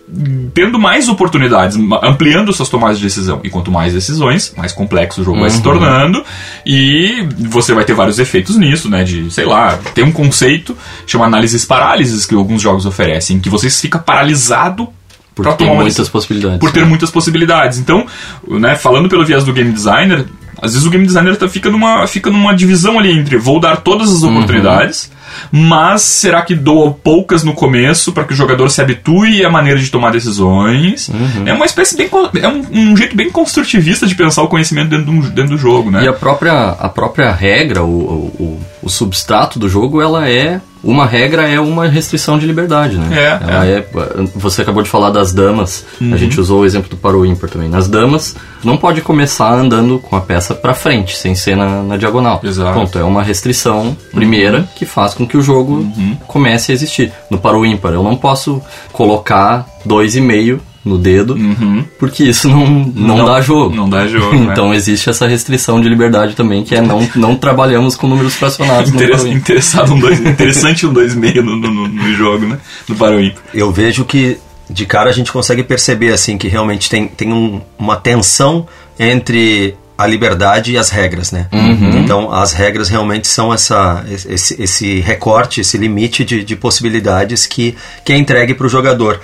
tendo 0.55 0.79
mais 0.79 1.09
oportunidades, 1.09 1.77
ampliando 2.03 2.53
suas 2.53 2.69
tomadas 2.69 2.99
de 2.99 3.05
decisão. 3.05 3.41
E 3.43 3.51
quanto 3.51 3.71
mais 3.71 3.93
decisões, 3.93 4.55
mais 4.57 4.73
complexo 4.73 5.21
o 5.21 5.25
jogo 5.25 5.37
uhum. 5.37 5.43
vai 5.43 5.51
se 5.51 5.57
uhum. 5.57 5.63
tornando. 5.63 6.25
E 6.65 7.27
você 7.39 7.75
vai 7.75 7.85
ter 7.85 7.95
vários 7.95 8.19
efeitos 8.19 8.57
nisso, 8.57 8.89
né? 8.89 9.03
De, 9.05 9.31
sei 9.31 9.45
lá, 9.45 9.79
tem 9.95 10.05
um 10.05 10.13
conceito 10.13 10.77
chama 11.07 11.27
análises 11.27 11.65
parálises 11.65 12.25
que 12.25 12.35
alguns 12.35 12.63
jogos 12.63 12.87
oferecem, 12.87 13.41
que 13.41 13.49
você 13.49 13.69
fica 13.69 13.99
paralisado 13.99 14.89
por 15.35 15.53
ter 15.55 15.67
muitas 15.67 16.09
possibilidades. 16.09 16.59
Por 16.59 16.73
ter 16.73 16.81
né? 16.81 16.87
muitas 16.87 17.11
possibilidades. 17.11 17.79
Então, 17.79 18.07
né, 18.49 18.75
falando 18.75 19.09
pelo 19.09 19.25
viés 19.25 19.45
do 19.45 19.53
game 19.53 19.71
designer, 19.71 20.25
às 20.61 20.73
vezes 20.73 20.87
o 20.87 20.91
game 20.91 21.07
designer 21.07 21.37
tá, 21.37 21.49
fica, 21.49 21.71
numa, 21.71 22.07
fica 22.07 22.31
numa 22.31 22.55
divisão 22.55 22.99
ali 22.99 23.13
entre 23.13 23.37
vou 23.37 23.61
dar 23.61 23.77
todas 23.79 24.11
as 24.11 24.23
uhum. 24.23 24.31
oportunidades, 24.31 25.11
uhum. 25.53 25.61
mas 25.69 26.03
será 26.03 26.43
que 26.43 26.55
dou 26.55 26.93
poucas 26.93 27.45
no 27.45 27.53
começo 27.53 28.13
para 28.13 28.25
que 28.25 28.33
o 28.33 28.37
jogador 28.37 28.71
se 28.71 28.81
habitue 28.81 29.45
à 29.45 29.51
maneira 29.51 29.79
de 29.79 29.91
tomar 29.91 30.11
decisões? 30.11 31.09
Uhum. 31.09 31.47
É 31.47 31.53
uma 31.53 31.67
espécie 31.67 31.97
bem. 31.97 32.09
É 32.41 32.49
um, 32.49 32.65
um, 32.73 32.97
jeito 32.97 33.17
bem 33.17 33.31
construtivista 33.31 34.07
de 34.07 34.15
pensar 34.15 34.43
o 34.43 34.49
conhecimento 34.49 34.89
dentro 34.89 35.07
do, 35.07 35.31
dentro 35.31 35.57
do 35.57 35.59
jogo, 35.59 35.91
né? 35.91 36.05
E 36.05 36.09
a 36.09 36.13
própria, 36.13 36.71
a 36.71 36.89
própria 36.89 37.33
regra, 37.33 37.85
o, 37.85 37.89
o, 37.89 38.61
o 38.83 38.89
substrato 38.89 39.59
do 39.59 39.69
jogo, 39.69 40.01
ela 40.01 40.29
é 40.29 40.61
uma 40.87 41.05
regra 41.05 41.49
é 41.49 41.59
uma 41.59 41.87
restrição 41.89 42.39
de 42.39 42.47
liberdade, 42.47 42.97
né? 42.97 43.09
É, 43.19 43.69
é. 43.69 43.79
é 43.79 43.87
você 44.35 44.63
acabou 44.63 44.83
de 44.83 44.89
falar 44.89 45.11
das 45.11 45.33
damas, 45.33 45.85
uhum. 46.01 46.15
a 46.15 46.17
gente 46.17 46.41
usou 46.41 46.61
o 46.61 46.65
exemplo 46.65 46.89
do 46.89 46.97
paro 46.97 47.27
ímpar 47.27 47.51
também. 47.51 47.69
Nas 47.69 47.89
damas, 47.89 48.37
não 48.63 48.77
pode 48.77 49.01
começar 49.01 49.53
andando 49.53 49.99
com 49.99 50.15
a 50.15 50.21
peça 50.21 50.55
para 50.55 50.73
frente, 50.73 51.17
sem 51.17 51.35
ser 51.35 51.57
na, 51.57 51.83
na 51.83 51.97
diagonal. 51.97 52.41
Exato. 52.43 52.79
Ponto, 52.79 52.99
é 52.99 53.03
uma 53.03 53.23
restrição 53.23 53.97
primeira 54.13 54.59
uhum. 54.59 54.69
que 54.77 54.87
faz 54.87 55.13
com 55.13 55.27
que 55.27 55.37
o 55.37 55.43
jogo 55.43 55.75
uhum. 55.75 56.17
comece 56.27 56.71
a 56.71 56.75
existir. 56.75 57.13
No 57.29 57.39
paro 57.39 57.67
ímpar, 57.67 57.93
eu 57.93 58.03
não 58.03 58.17
posso 58.17 58.63
colocar 58.93 59.67
dois 59.85 60.15
e 60.15 60.21
meio 60.21 60.61
no 60.87 60.97
dedo, 60.97 61.35
uhum. 61.35 61.85
porque 61.99 62.23
isso 62.23 62.49
não, 62.49 62.65
não, 62.65 63.17
não, 63.19 63.25
dá 63.25 63.41
jogo. 63.41 63.75
Não 63.75 63.91
dá 63.91 64.07
jogo. 64.07 64.33
então 64.53 64.71
né? 64.71 64.77
existe 64.77 65.11
essa 65.11 65.27
restrição 65.27 65.81
de 65.81 65.89
liberdade 65.89 66.37
também, 66.37 66.63
que 66.63 66.77
é 66.77 66.81
não, 66.81 67.07
não 67.17 67.35
trabalhamos 67.35 67.97
com 67.97 68.07
números 68.07 68.37
fracionados. 68.37 68.91
Interess, 68.91 69.25
no 69.25 69.33
interessado 69.33 69.93
um 69.93 69.99
dois, 69.99 70.21
interessante 70.25 70.87
um 70.87 70.95
2,5 70.95 71.43
no, 71.43 71.57
no, 71.57 71.89
no, 71.89 72.15
jogo, 72.15 72.47
né? 72.47 72.59
No 72.89 72.95
Paroim. 72.95 73.35
Eu 73.53 73.73
vejo 73.73 74.05
que 74.05 74.39
de 74.71 74.87
cara 74.87 75.11
a 75.11 75.13
gente 75.13 75.33
consegue 75.33 75.65
perceber 75.65 76.13
assim 76.13 76.39
que 76.39 76.47
realmente 76.47 76.89
tem, 76.89 77.09
tem 77.09 77.33
um, 77.33 77.61
uma 77.77 77.97
tensão 77.97 78.67
entre 78.99 79.77
a 79.99 80.07
liberdade 80.07 80.73
e 80.73 80.79
as 80.79 80.91
regras, 80.91 81.33
né? 81.33 81.49
Uhum. 81.53 81.99
Então, 81.99 82.33
as 82.33 82.53
regras 82.53 82.89
realmente 82.89 83.27
são 83.27 83.53
essa, 83.53 84.05
esse, 84.09 84.63
esse 84.63 85.01
recorte, 85.01 85.63
esse 85.63 85.79
limite 85.79 86.25
de, 86.25 86.45
de 86.45 86.55
possibilidades 86.55 87.47
que, 87.47 87.75
que 88.05 88.13
é 88.13 88.19
entregue 88.19 88.55
para 88.55 88.67
o 88.67 88.69
jogador. 88.69 89.21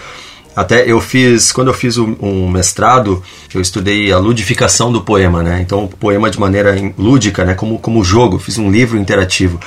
Até 0.54 0.90
eu 0.90 1.00
fiz, 1.00 1.50
quando 1.50 1.68
eu 1.68 1.74
fiz 1.74 1.96
um, 1.96 2.48
mestrado, 2.48 3.22
eu 3.54 3.60
estudei 3.60 4.12
a 4.12 4.18
ludificação 4.18 4.92
do 4.92 5.00
poema, 5.00 5.42
né? 5.42 5.60
Então, 5.62 5.84
o 5.84 5.88
poema 5.88 6.30
de 6.30 6.38
maneira 6.38 6.74
lúdica, 6.98 7.44
né? 7.44 7.54
Como, 7.54 7.78
como 7.78 8.04
jogo, 8.04 8.38
fiz 8.38 8.58
um 8.58 8.70
livro 8.70 8.98
interativo. 8.98 9.58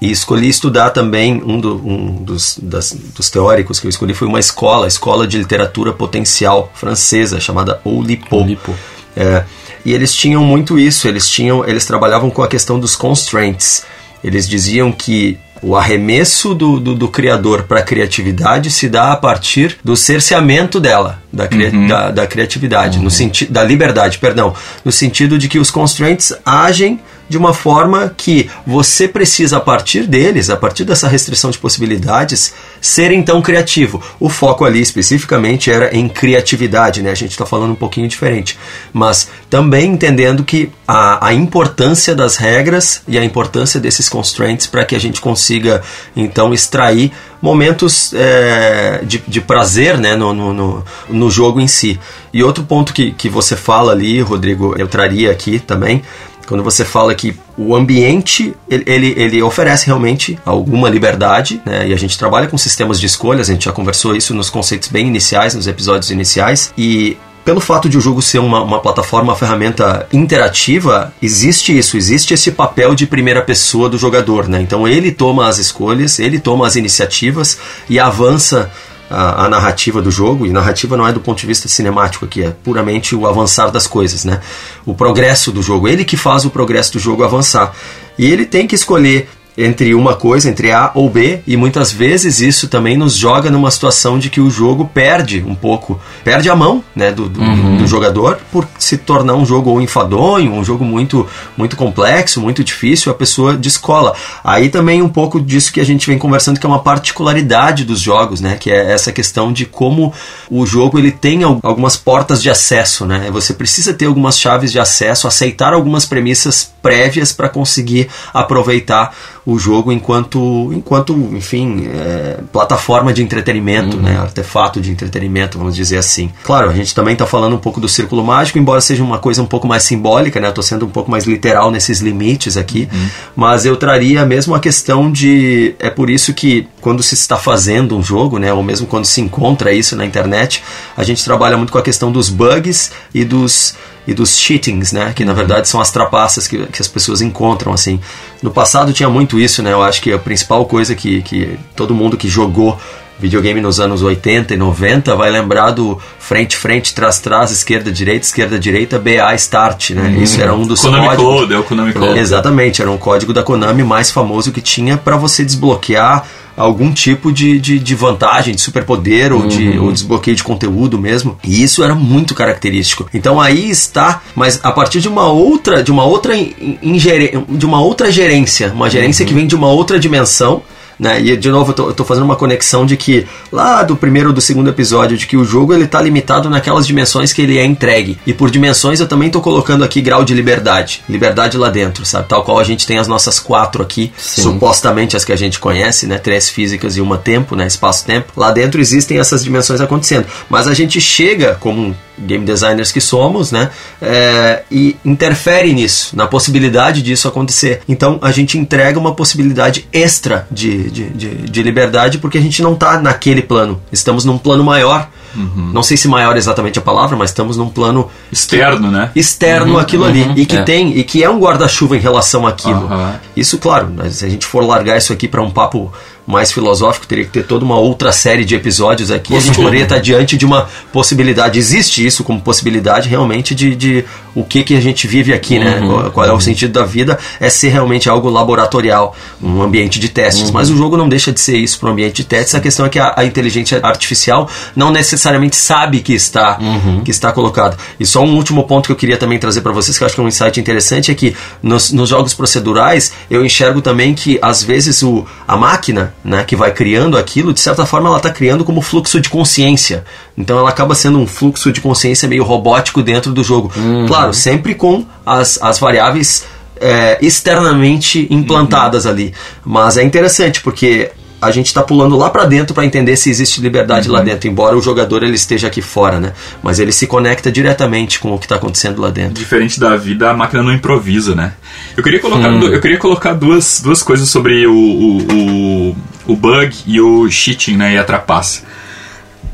E 0.00 0.10
escolhi 0.10 0.48
estudar 0.48 0.90
também, 0.90 1.40
um, 1.46 1.60
do, 1.60 1.76
um 1.76 2.24
dos, 2.24 2.58
das, 2.60 2.92
dos 2.92 3.30
teóricos 3.30 3.78
que 3.78 3.86
eu 3.86 3.88
escolhi 3.88 4.14
foi 4.14 4.26
uma 4.26 4.40
escola, 4.40 4.86
a 4.86 4.88
Escola 4.88 5.28
de 5.28 5.38
Literatura 5.38 5.92
Potencial 5.92 6.72
francesa, 6.74 7.38
chamada 7.38 7.80
Oulipo. 7.84 8.34
Oulipo. 8.34 8.74
É, 9.16 9.44
e 9.84 9.92
eles 9.92 10.12
tinham 10.12 10.42
muito 10.42 10.76
isso, 10.76 11.06
eles 11.06 11.28
tinham, 11.28 11.64
eles 11.64 11.86
trabalhavam 11.86 12.30
com 12.30 12.42
a 12.42 12.48
questão 12.48 12.80
dos 12.80 12.96
constraints. 12.96 13.84
Eles 14.24 14.48
diziam 14.48 14.90
que 14.90 15.38
o 15.62 15.76
arremesso 15.76 16.54
do, 16.54 16.80
do, 16.80 16.94
do 16.94 17.08
criador 17.08 17.62
para 17.62 17.78
a 17.78 17.82
criatividade 17.82 18.70
se 18.70 18.88
dá 18.88 19.12
a 19.12 19.16
partir 19.16 19.78
do 19.84 19.96
cerceamento 19.96 20.80
dela, 20.80 21.22
da, 21.32 21.44
uhum. 21.44 21.86
da, 21.86 22.10
da, 22.10 22.26
criatividade, 22.26 22.98
uhum. 22.98 23.04
no 23.04 23.10
sentido 23.10 23.52
da 23.52 23.62
liberdade, 23.62 24.18
perdão, 24.18 24.54
no 24.84 24.90
sentido 24.90 25.38
de 25.38 25.48
que 25.48 25.58
os 25.58 25.70
constraints 25.70 26.32
agem 26.44 27.00
de 27.28 27.38
uma 27.38 27.54
forma 27.54 28.12
que 28.16 28.50
você 28.66 29.08
precisa, 29.08 29.56
a 29.56 29.60
partir 29.60 30.06
deles, 30.06 30.50
a 30.50 30.56
partir 30.56 30.84
dessa 30.84 31.08
restrição 31.08 31.50
de 31.50 31.58
possibilidades, 31.58 32.54
ser 32.80 33.12
então 33.12 33.40
criativo. 33.40 34.02
O 34.20 34.28
foco 34.28 34.64
ali 34.64 34.80
especificamente 34.80 35.70
era 35.70 35.96
em 35.96 36.08
criatividade, 36.08 37.02
né? 37.02 37.10
A 37.10 37.14
gente 37.14 37.32
está 37.32 37.46
falando 37.46 37.72
um 37.72 37.76
pouquinho 37.76 38.08
diferente. 38.08 38.58
Mas 38.92 39.28
também 39.48 39.92
entendendo 39.92 40.44
que 40.44 40.70
a, 40.86 41.28
a 41.28 41.34
importância 41.34 42.14
das 42.14 42.36
regras 42.36 43.02
e 43.06 43.18
a 43.18 43.24
importância 43.24 43.80
desses 43.80 44.08
constraints 44.08 44.66
para 44.66 44.84
que 44.84 44.94
a 44.94 45.00
gente 45.00 45.20
consiga 45.20 45.82
então 46.16 46.52
extrair 46.52 47.12
momentos 47.42 48.14
é, 48.14 49.00
de, 49.02 49.18
de 49.26 49.40
prazer 49.40 49.98
né, 49.98 50.14
no, 50.14 50.32
no, 50.32 50.84
no, 51.08 51.30
jogo 51.30 51.60
em 51.60 51.66
si. 51.66 51.98
E 52.32 52.42
outro 52.42 52.62
ponto 52.62 52.94
que, 52.94 53.10
que 53.10 53.28
você 53.28 53.56
fala 53.56 53.90
ali, 53.90 54.20
Rodrigo, 54.20 54.76
eu 54.78 54.86
traria 54.86 55.32
aqui 55.32 55.58
também, 55.58 56.02
quando 56.46 56.62
você 56.62 56.84
fala 56.84 57.14
que 57.14 57.34
o 57.56 57.74
ambiente 57.74 58.54
ele, 58.68 58.84
ele, 58.86 59.14
ele, 59.16 59.42
oferece 59.42 59.86
realmente 59.86 60.38
alguma 60.44 60.88
liberdade, 60.88 61.60
né? 61.64 61.88
E 61.88 61.92
a 61.92 61.96
gente 61.96 62.18
trabalha 62.18 62.46
com 62.48 62.58
sistemas 62.58 62.98
de 63.00 63.06
escolhas, 63.06 63.48
a 63.48 63.52
gente 63.52 63.64
já 63.64 63.72
conversou 63.72 64.14
isso 64.16 64.34
nos 64.34 64.50
conceitos 64.50 64.88
bem 64.88 65.06
iniciais, 65.06 65.54
nos 65.54 65.66
episódios 65.66 66.10
iniciais, 66.10 66.72
e 66.76 67.16
pelo 67.44 67.60
fato 67.60 67.88
de 67.88 67.98
o 67.98 68.00
jogo 68.00 68.22
ser 68.22 68.38
uma, 68.38 68.62
uma 68.62 68.80
plataforma, 68.80 69.32
uma 69.32 69.36
ferramenta 69.36 70.06
interativa, 70.12 71.12
existe 71.20 71.76
isso, 71.76 71.96
existe 71.96 72.32
esse 72.32 72.52
papel 72.52 72.94
de 72.94 73.06
primeira 73.06 73.42
pessoa 73.42 73.88
do 73.88 73.98
jogador, 73.98 74.48
né? 74.48 74.60
Então 74.60 74.86
ele 74.86 75.10
toma 75.10 75.48
as 75.48 75.58
escolhas, 75.58 76.18
ele 76.18 76.38
toma 76.38 76.66
as 76.66 76.76
iniciativas 76.76 77.58
e 77.88 77.98
avança 77.98 78.70
a, 79.12 79.44
a, 79.44 79.48
narrativa 79.48 80.00
do 80.00 80.10
jogo, 80.10 80.46
e 80.46 80.50
narrativa 80.50 80.96
não 80.96 81.06
é 81.06 81.12
do 81.12 81.20
ponto 81.20 81.38
de 81.38 81.46
vista 81.46 81.68
cinemático 81.68 82.24
aqui, 82.24 82.42
é 82.42 82.50
puramente 82.50 83.14
o 83.14 83.26
avançar 83.26 83.70
das 83.70 83.86
coisas, 83.86 84.24
né? 84.24 84.40
O 84.86 84.94
progresso 84.94 85.52
do 85.52 85.62
jogo, 85.62 85.86
ele 85.86 86.04
que 86.04 86.16
faz 86.16 86.44
o 86.44 86.50
progresso 86.50 86.94
do 86.94 86.98
jogo 86.98 87.22
avançar. 87.22 87.74
E 88.18 88.24
ele 88.24 88.46
tem 88.46 88.66
que 88.66 88.74
escolher 88.74 89.28
entre 89.56 89.94
uma 89.94 90.14
coisa, 90.14 90.48
entre 90.48 90.72
A 90.72 90.90
ou 90.94 91.08
B, 91.10 91.40
e 91.46 91.56
muitas 91.56 91.92
vezes 91.92 92.40
isso 92.40 92.68
também 92.68 92.96
nos 92.96 93.14
joga 93.16 93.50
numa 93.50 93.70
situação 93.70 94.18
de 94.18 94.30
que 94.30 94.40
o 94.40 94.50
jogo 94.50 94.90
perde 94.92 95.44
um 95.46 95.54
pouco, 95.54 96.00
perde 96.24 96.48
a 96.48 96.56
mão 96.56 96.82
né, 96.96 97.12
do, 97.12 97.28
do, 97.28 97.40
uhum. 97.40 97.76
do 97.76 97.86
jogador 97.86 98.38
por 98.50 98.66
se 98.78 98.96
tornar 98.96 99.34
um 99.34 99.44
jogo 99.44 99.80
enfadonho, 99.80 100.52
um 100.52 100.64
jogo 100.64 100.84
muito, 100.84 101.26
muito 101.56 101.76
complexo, 101.76 102.40
muito 102.40 102.64
difícil, 102.64 103.12
a 103.12 103.14
pessoa 103.14 103.54
descola. 103.56 104.14
Aí 104.42 104.68
também 104.68 105.02
um 105.02 105.08
pouco 105.08 105.40
disso 105.40 105.72
que 105.72 105.80
a 105.80 105.84
gente 105.84 106.06
vem 106.06 106.18
conversando, 106.18 106.58
que 106.58 106.66
é 106.66 106.68
uma 106.68 106.82
particularidade 106.82 107.84
dos 107.84 108.00
jogos, 108.00 108.40
né, 108.40 108.56
que 108.58 108.70
é 108.70 108.92
essa 108.92 109.12
questão 109.12 109.52
de 109.52 109.66
como 109.66 110.12
o 110.50 110.64
jogo 110.64 110.98
ele 110.98 111.10
tem 111.10 111.42
algumas 111.42 111.96
portas 111.96 112.42
de 112.42 112.48
acesso, 112.48 113.04
né, 113.04 113.28
você 113.30 113.52
precisa 113.52 113.92
ter 113.92 114.06
algumas 114.06 114.38
chaves 114.38 114.72
de 114.72 114.78
acesso, 114.78 115.28
aceitar 115.28 115.72
algumas 115.72 116.06
premissas 116.06 116.71
prévias 116.82 117.32
para 117.32 117.48
conseguir 117.48 118.08
aproveitar 118.34 119.14
o 119.44 119.58
jogo 119.58 119.90
enquanto, 119.90 120.72
enquanto 120.72 121.12
enfim, 121.32 121.88
é, 121.92 122.38
plataforma 122.52 123.12
de 123.12 123.22
entretenimento, 123.22 123.96
uhum. 123.96 124.02
né, 124.02 124.16
artefato 124.16 124.80
de 124.80 124.90
entretenimento, 124.90 125.58
vamos 125.58 125.74
dizer 125.74 125.98
assim. 125.98 126.30
Claro, 126.44 126.70
a 126.70 126.72
gente 126.72 126.94
também 126.94 127.14
está 127.14 127.26
falando 127.26 127.54
um 127.54 127.58
pouco 127.58 127.80
do 127.80 127.88
círculo 127.88 128.22
mágico, 128.24 128.58
embora 128.58 128.80
seja 128.80 129.02
uma 129.02 129.18
coisa 129.18 129.42
um 129.42 129.46
pouco 129.46 129.66
mais 129.66 129.82
simbólica, 129.82 130.38
né, 130.38 130.48
estou 130.48 130.62
sendo 130.62 130.86
um 130.86 130.90
pouco 130.90 131.10
mais 131.10 131.24
literal 131.24 131.70
nesses 131.70 132.00
limites 132.00 132.56
aqui, 132.56 132.88
uhum. 132.92 133.08
mas 133.34 133.64
eu 133.64 133.76
traria 133.76 134.24
mesmo 134.24 134.54
a 134.54 134.60
questão 134.60 135.10
de, 135.10 135.74
é 135.78 135.90
por 135.90 136.08
isso 136.08 136.32
que 136.32 136.68
quando 136.82 137.02
se 137.02 137.14
está 137.14 137.38
fazendo 137.38 137.96
um 137.96 138.02
jogo, 138.02 138.38
né, 138.38 138.52
ou 138.52 138.62
mesmo 138.62 138.88
quando 138.88 139.06
se 139.06 139.20
encontra 139.20 139.72
isso 139.72 139.96
na 139.96 140.04
internet, 140.04 140.62
a 140.96 141.04
gente 141.04 141.24
trabalha 141.24 141.56
muito 141.56 141.72
com 141.72 141.78
a 141.78 141.82
questão 141.82 142.12
dos 142.12 142.28
bugs 142.28 142.90
e 143.14 143.24
dos 143.24 143.74
e 144.04 144.12
dos 144.12 144.36
cheatings, 144.36 144.90
né? 144.90 145.12
Que 145.14 145.24
na 145.24 145.32
verdade 145.32 145.68
são 145.68 145.80
as 145.80 145.92
trapaças 145.92 146.48
que, 146.48 146.66
que 146.66 146.82
as 146.82 146.88
pessoas 146.88 147.22
encontram, 147.22 147.72
assim. 147.72 148.00
No 148.42 148.50
passado 148.50 148.92
tinha 148.92 149.08
muito 149.08 149.38
isso, 149.38 149.62
né? 149.62 149.72
Eu 149.72 149.80
acho 149.80 150.02
que 150.02 150.12
a 150.12 150.18
principal 150.18 150.66
coisa 150.66 150.96
que, 150.96 151.22
que 151.22 151.56
todo 151.76 151.94
mundo 151.94 152.16
que 152.16 152.28
jogou 152.28 152.76
videogame 153.22 153.60
nos 153.60 153.78
anos 153.78 154.02
80 154.02 154.52
e 154.52 154.56
90 154.56 155.14
vai 155.14 155.30
lembrar 155.30 155.70
do 155.70 155.96
frente, 156.18 156.56
frente, 156.56 156.92
trás, 156.92 157.20
trás, 157.20 157.52
esquerda, 157.52 157.92
direita, 157.92 158.26
esquerda, 158.26 158.58
direita, 158.58 158.98
BA, 158.98 159.32
start, 159.36 159.90
né? 159.90 160.02
Uhum. 160.02 160.22
Isso 160.22 160.40
era 160.40 160.52
um 160.52 160.66
dos 160.66 160.80
Konami 160.80 161.06
códigos. 161.06 161.32
Code, 161.32 161.54
é 161.54 161.58
o 161.58 161.62
Konami 161.62 161.92
Code. 161.92 162.18
Exatamente, 162.18 162.82
era 162.82 162.90
um 162.90 162.98
código 162.98 163.32
da 163.32 163.44
Konami 163.44 163.84
mais 163.84 164.10
famoso 164.10 164.50
que 164.50 164.60
tinha 164.60 164.96
para 164.96 165.16
você 165.16 165.44
desbloquear 165.44 166.24
algum 166.56 166.92
tipo 166.92 167.32
de, 167.32 167.58
de, 167.58 167.78
de 167.78 167.94
vantagem, 167.94 168.54
de 168.54 168.60
superpoder 168.60 169.32
ou, 169.32 169.46
de, 169.46 169.70
uhum. 169.70 169.86
ou 169.86 169.92
desbloqueio 169.92 170.36
de 170.36 170.42
conteúdo 170.42 170.98
mesmo. 170.98 171.38
E 171.44 171.62
isso 171.62 171.82
era 171.82 171.94
muito 171.94 172.34
característico. 172.34 173.08
Então 173.14 173.40
aí 173.40 173.70
está, 173.70 174.20
mas 174.34 174.60
a 174.62 174.72
partir 174.72 175.00
de 175.00 175.08
uma 175.08 175.28
outra, 175.28 175.82
de 175.82 175.90
uma 175.90 176.04
outra 176.04 176.34
ingere, 176.82 177.42
de 177.48 177.64
uma 177.64 177.80
outra 177.80 178.10
gerência, 178.10 178.72
uma 178.74 178.90
gerência 178.90 179.22
uhum. 179.22 179.28
que 179.28 179.34
vem 179.34 179.46
de 179.46 179.54
uma 179.54 179.68
outra 179.68 179.98
dimensão 179.98 180.62
né? 180.98 181.20
E 181.20 181.36
de 181.36 181.50
novo, 181.50 181.70
eu 181.70 181.74
tô, 181.74 181.88
eu 181.88 181.94
tô, 181.94 182.04
fazendo 182.04 182.24
uma 182.24 182.36
conexão 182.36 182.84
de 182.86 182.96
que 182.96 183.26
lá 183.50 183.82
do 183.82 183.96
primeiro 183.96 184.28
ou 184.28 184.34
do 184.34 184.40
segundo 184.40 184.70
episódio, 184.70 185.16
de 185.16 185.26
que 185.26 185.36
o 185.36 185.44
jogo 185.44 185.72
ele 185.72 185.86
tá 185.86 186.00
limitado 186.00 186.48
naquelas 186.48 186.86
dimensões 186.86 187.32
que 187.32 187.42
ele 187.42 187.58
é 187.58 187.64
entregue. 187.64 188.18
E 188.26 188.32
por 188.32 188.50
dimensões 188.50 189.00
eu 189.00 189.08
também 189.08 189.30
tô 189.30 189.40
colocando 189.40 189.84
aqui 189.84 190.00
grau 190.00 190.24
de 190.24 190.34
liberdade. 190.34 191.02
Liberdade 191.08 191.56
lá 191.56 191.70
dentro, 191.70 192.04
sabe? 192.04 192.28
Tal 192.28 192.42
qual 192.42 192.58
a 192.58 192.64
gente 192.64 192.86
tem 192.86 192.98
as 192.98 193.08
nossas 193.08 193.38
quatro 193.38 193.82
aqui, 193.82 194.12
Sim. 194.16 194.42
supostamente 194.42 195.16
as 195.16 195.24
que 195.24 195.32
a 195.32 195.36
gente 195.36 195.58
conhece, 195.58 196.06
né? 196.06 196.18
Três 196.18 196.48
físicas 196.48 196.96
e 196.96 197.00
uma 197.00 197.18
tempo, 197.18 197.56
né? 197.56 197.66
Espaço-tempo. 197.66 198.32
Lá 198.36 198.50
dentro 198.50 198.80
existem 198.80 199.18
essas 199.18 199.42
dimensões 199.42 199.80
acontecendo. 199.80 200.26
Mas 200.48 200.66
a 200.66 200.74
gente 200.74 201.00
chega 201.00 201.56
como 201.60 201.96
game 202.26 202.44
designers 202.44 202.92
que 202.92 203.00
somos, 203.00 203.52
né? 203.52 203.70
É, 204.00 204.62
e 204.70 204.96
interfere 205.04 205.72
nisso, 205.72 206.16
na 206.16 206.26
possibilidade 206.26 207.02
disso 207.02 207.28
acontecer. 207.28 207.82
Então 207.88 208.18
a 208.22 208.30
gente 208.30 208.58
entrega 208.58 208.98
uma 208.98 209.14
possibilidade 209.14 209.86
extra 209.92 210.46
de, 210.50 210.90
de, 210.90 211.10
de, 211.10 211.34
de 211.50 211.62
liberdade 211.62 212.18
porque 212.18 212.38
a 212.38 212.40
gente 212.40 212.62
não 212.62 212.74
está 212.74 213.00
naquele 213.00 213.42
plano. 213.42 213.80
Estamos 213.92 214.24
num 214.24 214.38
plano 214.38 214.64
maior. 214.64 215.08
Uhum. 215.34 215.70
Não 215.72 215.82
sei 215.82 215.96
se 215.96 216.08
maior 216.08 216.34
é 216.36 216.38
exatamente 216.38 216.78
a 216.78 216.82
palavra, 216.82 217.16
mas 217.16 217.30
estamos 217.30 217.56
num 217.56 217.68
plano 217.68 218.10
externo, 218.30 218.90
né? 218.90 219.10
Externo 219.16 219.74
uhum, 219.74 219.78
aquilo 219.78 220.02
uhum, 220.02 220.10
ali 220.10 220.32
e 220.36 220.44
que 220.44 220.56
é. 220.56 220.62
tem 220.62 220.98
e 220.98 221.04
que 221.04 221.24
é 221.24 221.30
um 221.30 221.38
guarda-chuva 221.38 221.96
em 221.96 222.00
relação 222.00 222.46
àquilo. 222.46 222.88
Isso, 223.34 223.58
claro, 223.58 223.90
se 224.10 224.24
a 224.24 224.28
gente 224.28 224.46
for 224.46 224.62
largar 224.62 224.98
isso 224.98 225.12
aqui 225.12 225.26
para 225.26 225.40
um 225.40 225.50
papo 225.50 225.90
mais 226.32 226.52
filosófico, 226.52 227.06
teria 227.06 227.24
que 227.24 227.30
ter 227.30 227.44
toda 227.44 227.64
uma 227.64 227.78
outra 227.78 228.10
série 228.10 228.44
de 228.44 228.54
episódios 228.54 229.10
aqui. 229.10 229.36
A 229.36 229.40
gente 229.40 229.56
poderia 229.56 229.84
estar 229.84 229.98
diante 229.98 230.36
de 230.36 230.44
uma 230.44 230.68
possibilidade, 230.92 231.58
existe 231.58 232.04
isso 232.04 232.24
como 232.24 232.40
possibilidade 232.40 233.08
realmente 233.08 233.54
de, 233.54 233.76
de 233.76 234.04
o 234.34 234.44
que, 234.44 234.62
que 234.62 234.76
a 234.76 234.80
gente 234.80 235.06
vive 235.06 235.32
aqui, 235.32 235.58
né? 235.58 235.80
uhum? 235.80 235.88
Qual, 235.88 236.10
qual 236.10 236.26
é 236.26 236.32
o 236.32 236.40
sentido 236.40 236.72
da 236.72 236.84
vida? 236.84 237.18
É 237.38 237.50
ser 237.50 237.68
realmente 237.68 238.08
algo 238.08 238.30
laboratorial, 238.30 239.14
um 239.42 239.62
ambiente 239.62 240.00
de 240.00 240.08
testes. 240.08 240.48
Uhum. 240.48 240.54
Mas 240.54 240.70
o 240.70 240.76
jogo 240.76 240.96
não 240.96 241.08
deixa 241.08 241.32
de 241.32 241.40
ser 241.40 241.56
isso 241.56 241.78
para 241.78 241.88
um 241.88 241.92
ambiente 241.92 242.16
de 242.16 242.24
testes. 242.24 242.54
A 242.54 242.60
questão 242.60 242.86
é 242.86 242.88
que 242.88 242.98
a, 242.98 243.14
a 243.16 243.24
inteligência 243.24 243.80
artificial 243.82 244.48
não 244.74 244.90
necessariamente 244.90 245.56
sabe 245.56 246.00
que 246.00 246.14
está, 246.14 246.58
uhum. 246.60 247.02
que 247.04 247.10
está 247.10 247.32
colocado. 247.32 247.76
E 247.98 248.06
só 248.06 248.22
um 248.22 248.34
último 248.36 248.64
ponto 248.64 248.86
que 248.86 248.92
eu 248.92 248.96
queria 248.96 249.16
também 249.16 249.38
trazer 249.38 249.60
para 249.60 249.72
vocês, 249.72 249.98
que 249.98 250.04
eu 250.04 250.06
acho 250.06 250.14
que 250.14 250.20
é 250.20 250.24
um 250.24 250.28
insight 250.28 250.58
interessante, 250.58 251.10
é 251.10 251.14
que 251.14 251.36
nos, 251.62 251.92
nos 251.92 252.08
jogos 252.08 252.34
procedurais 252.34 253.12
eu 253.30 253.44
enxergo 253.44 253.80
também 253.80 254.14
que 254.14 254.38
às 254.40 254.62
vezes 254.62 255.02
o, 255.02 255.26
a 255.46 255.56
máquina 255.56 256.14
né, 256.24 256.44
que 256.44 256.56
vai 256.56 256.72
criando 256.72 257.16
aquilo, 257.16 257.52
de 257.52 257.60
certa 257.60 257.84
forma 257.84 258.08
ela 258.08 258.18
está 258.18 258.30
criando 258.30 258.64
como 258.64 258.80
fluxo 258.80 259.20
de 259.20 259.28
consciência. 259.28 260.04
Então 260.36 260.58
ela 260.58 260.70
acaba 260.70 260.94
sendo 260.94 261.18
um 261.18 261.26
fluxo 261.26 261.72
de 261.72 261.80
consciência 261.80 262.28
meio 262.28 262.44
robótico 262.44 263.02
dentro 263.02 263.32
do 263.32 263.44
jogo. 263.44 263.72
Uhum. 263.76 264.06
Claro, 264.06 264.32
sempre 264.32 264.74
com 264.74 265.04
as, 265.24 265.60
as 265.62 265.78
variáveis 265.78 266.44
é, 266.80 267.18
externamente 267.20 268.26
implantadas 268.30 269.04
uhum. 269.04 269.10
ali. 269.10 269.34
Mas 269.64 269.96
é 269.96 270.02
interessante 270.02 270.60
porque 270.60 271.10
a 271.40 271.50
gente 271.50 271.66
está 271.66 271.82
pulando 271.82 272.16
lá 272.16 272.30
para 272.30 272.44
dentro 272.44 272.72
para 272.72 272.84
entender 272.86 273.16
se 273.16 273.28
existe 273.28 273.60
liberdade 273.60 274.08
uhum. 274.08 274.14
lá 274.14 274.22
dentro, 274.22 274.48
embora 274.48 274.76
o 274.76 274.80
jogador 274.80 275.24
ele 275.24 275.34
esteja 275.34 275.66
aqui 275.66 275.82
fora, 275.82 276.20
né? 276.20 276.32
Mas 276.62 276.78
ele 276.78 276.92
se 276.92 277.06
conecta 277.06 277.50
diretamente 277.50 278.20
com 278.20 278.32
o 278.32 278.38
que 278.38 278.44
está 278.44 278.54
acontecendo 278.54 279.02
lá 279.02 279.10
dentro. 279.10 279.34
Diferente 279.34 279.78
da 279.80 279.96
vida, 279.96 280.30
a 280.30 280.34
máquina 280.34 280.62
não 280.62 280.72
improvisa, 280.72 281.34
né? 281.34 281.54
Eu 281.96 282.02
queria 282.02 282.20
colocar, 282.20 282.48
hum. 282.48 282.62
eu 282.62 282.80
queria 282.80 282.98
colocar 282.98 283.32
duas, 283.32 283.80
duas 283.82 284.02
coisas 284.02 284.28
sobre 284.28 284.66
o, 284.66 284.72
o, 284.72 285.18
o, 285.18 285.96
o 286.28 286.36
bug 286.36 286.74
e 286.86 287.00
o 287.00 287.28
cheating, 287.28 287.76
né? 287.76 287.94
E 287.94 287.98
a 287.98 288.04
trapaça. 288.04 288.62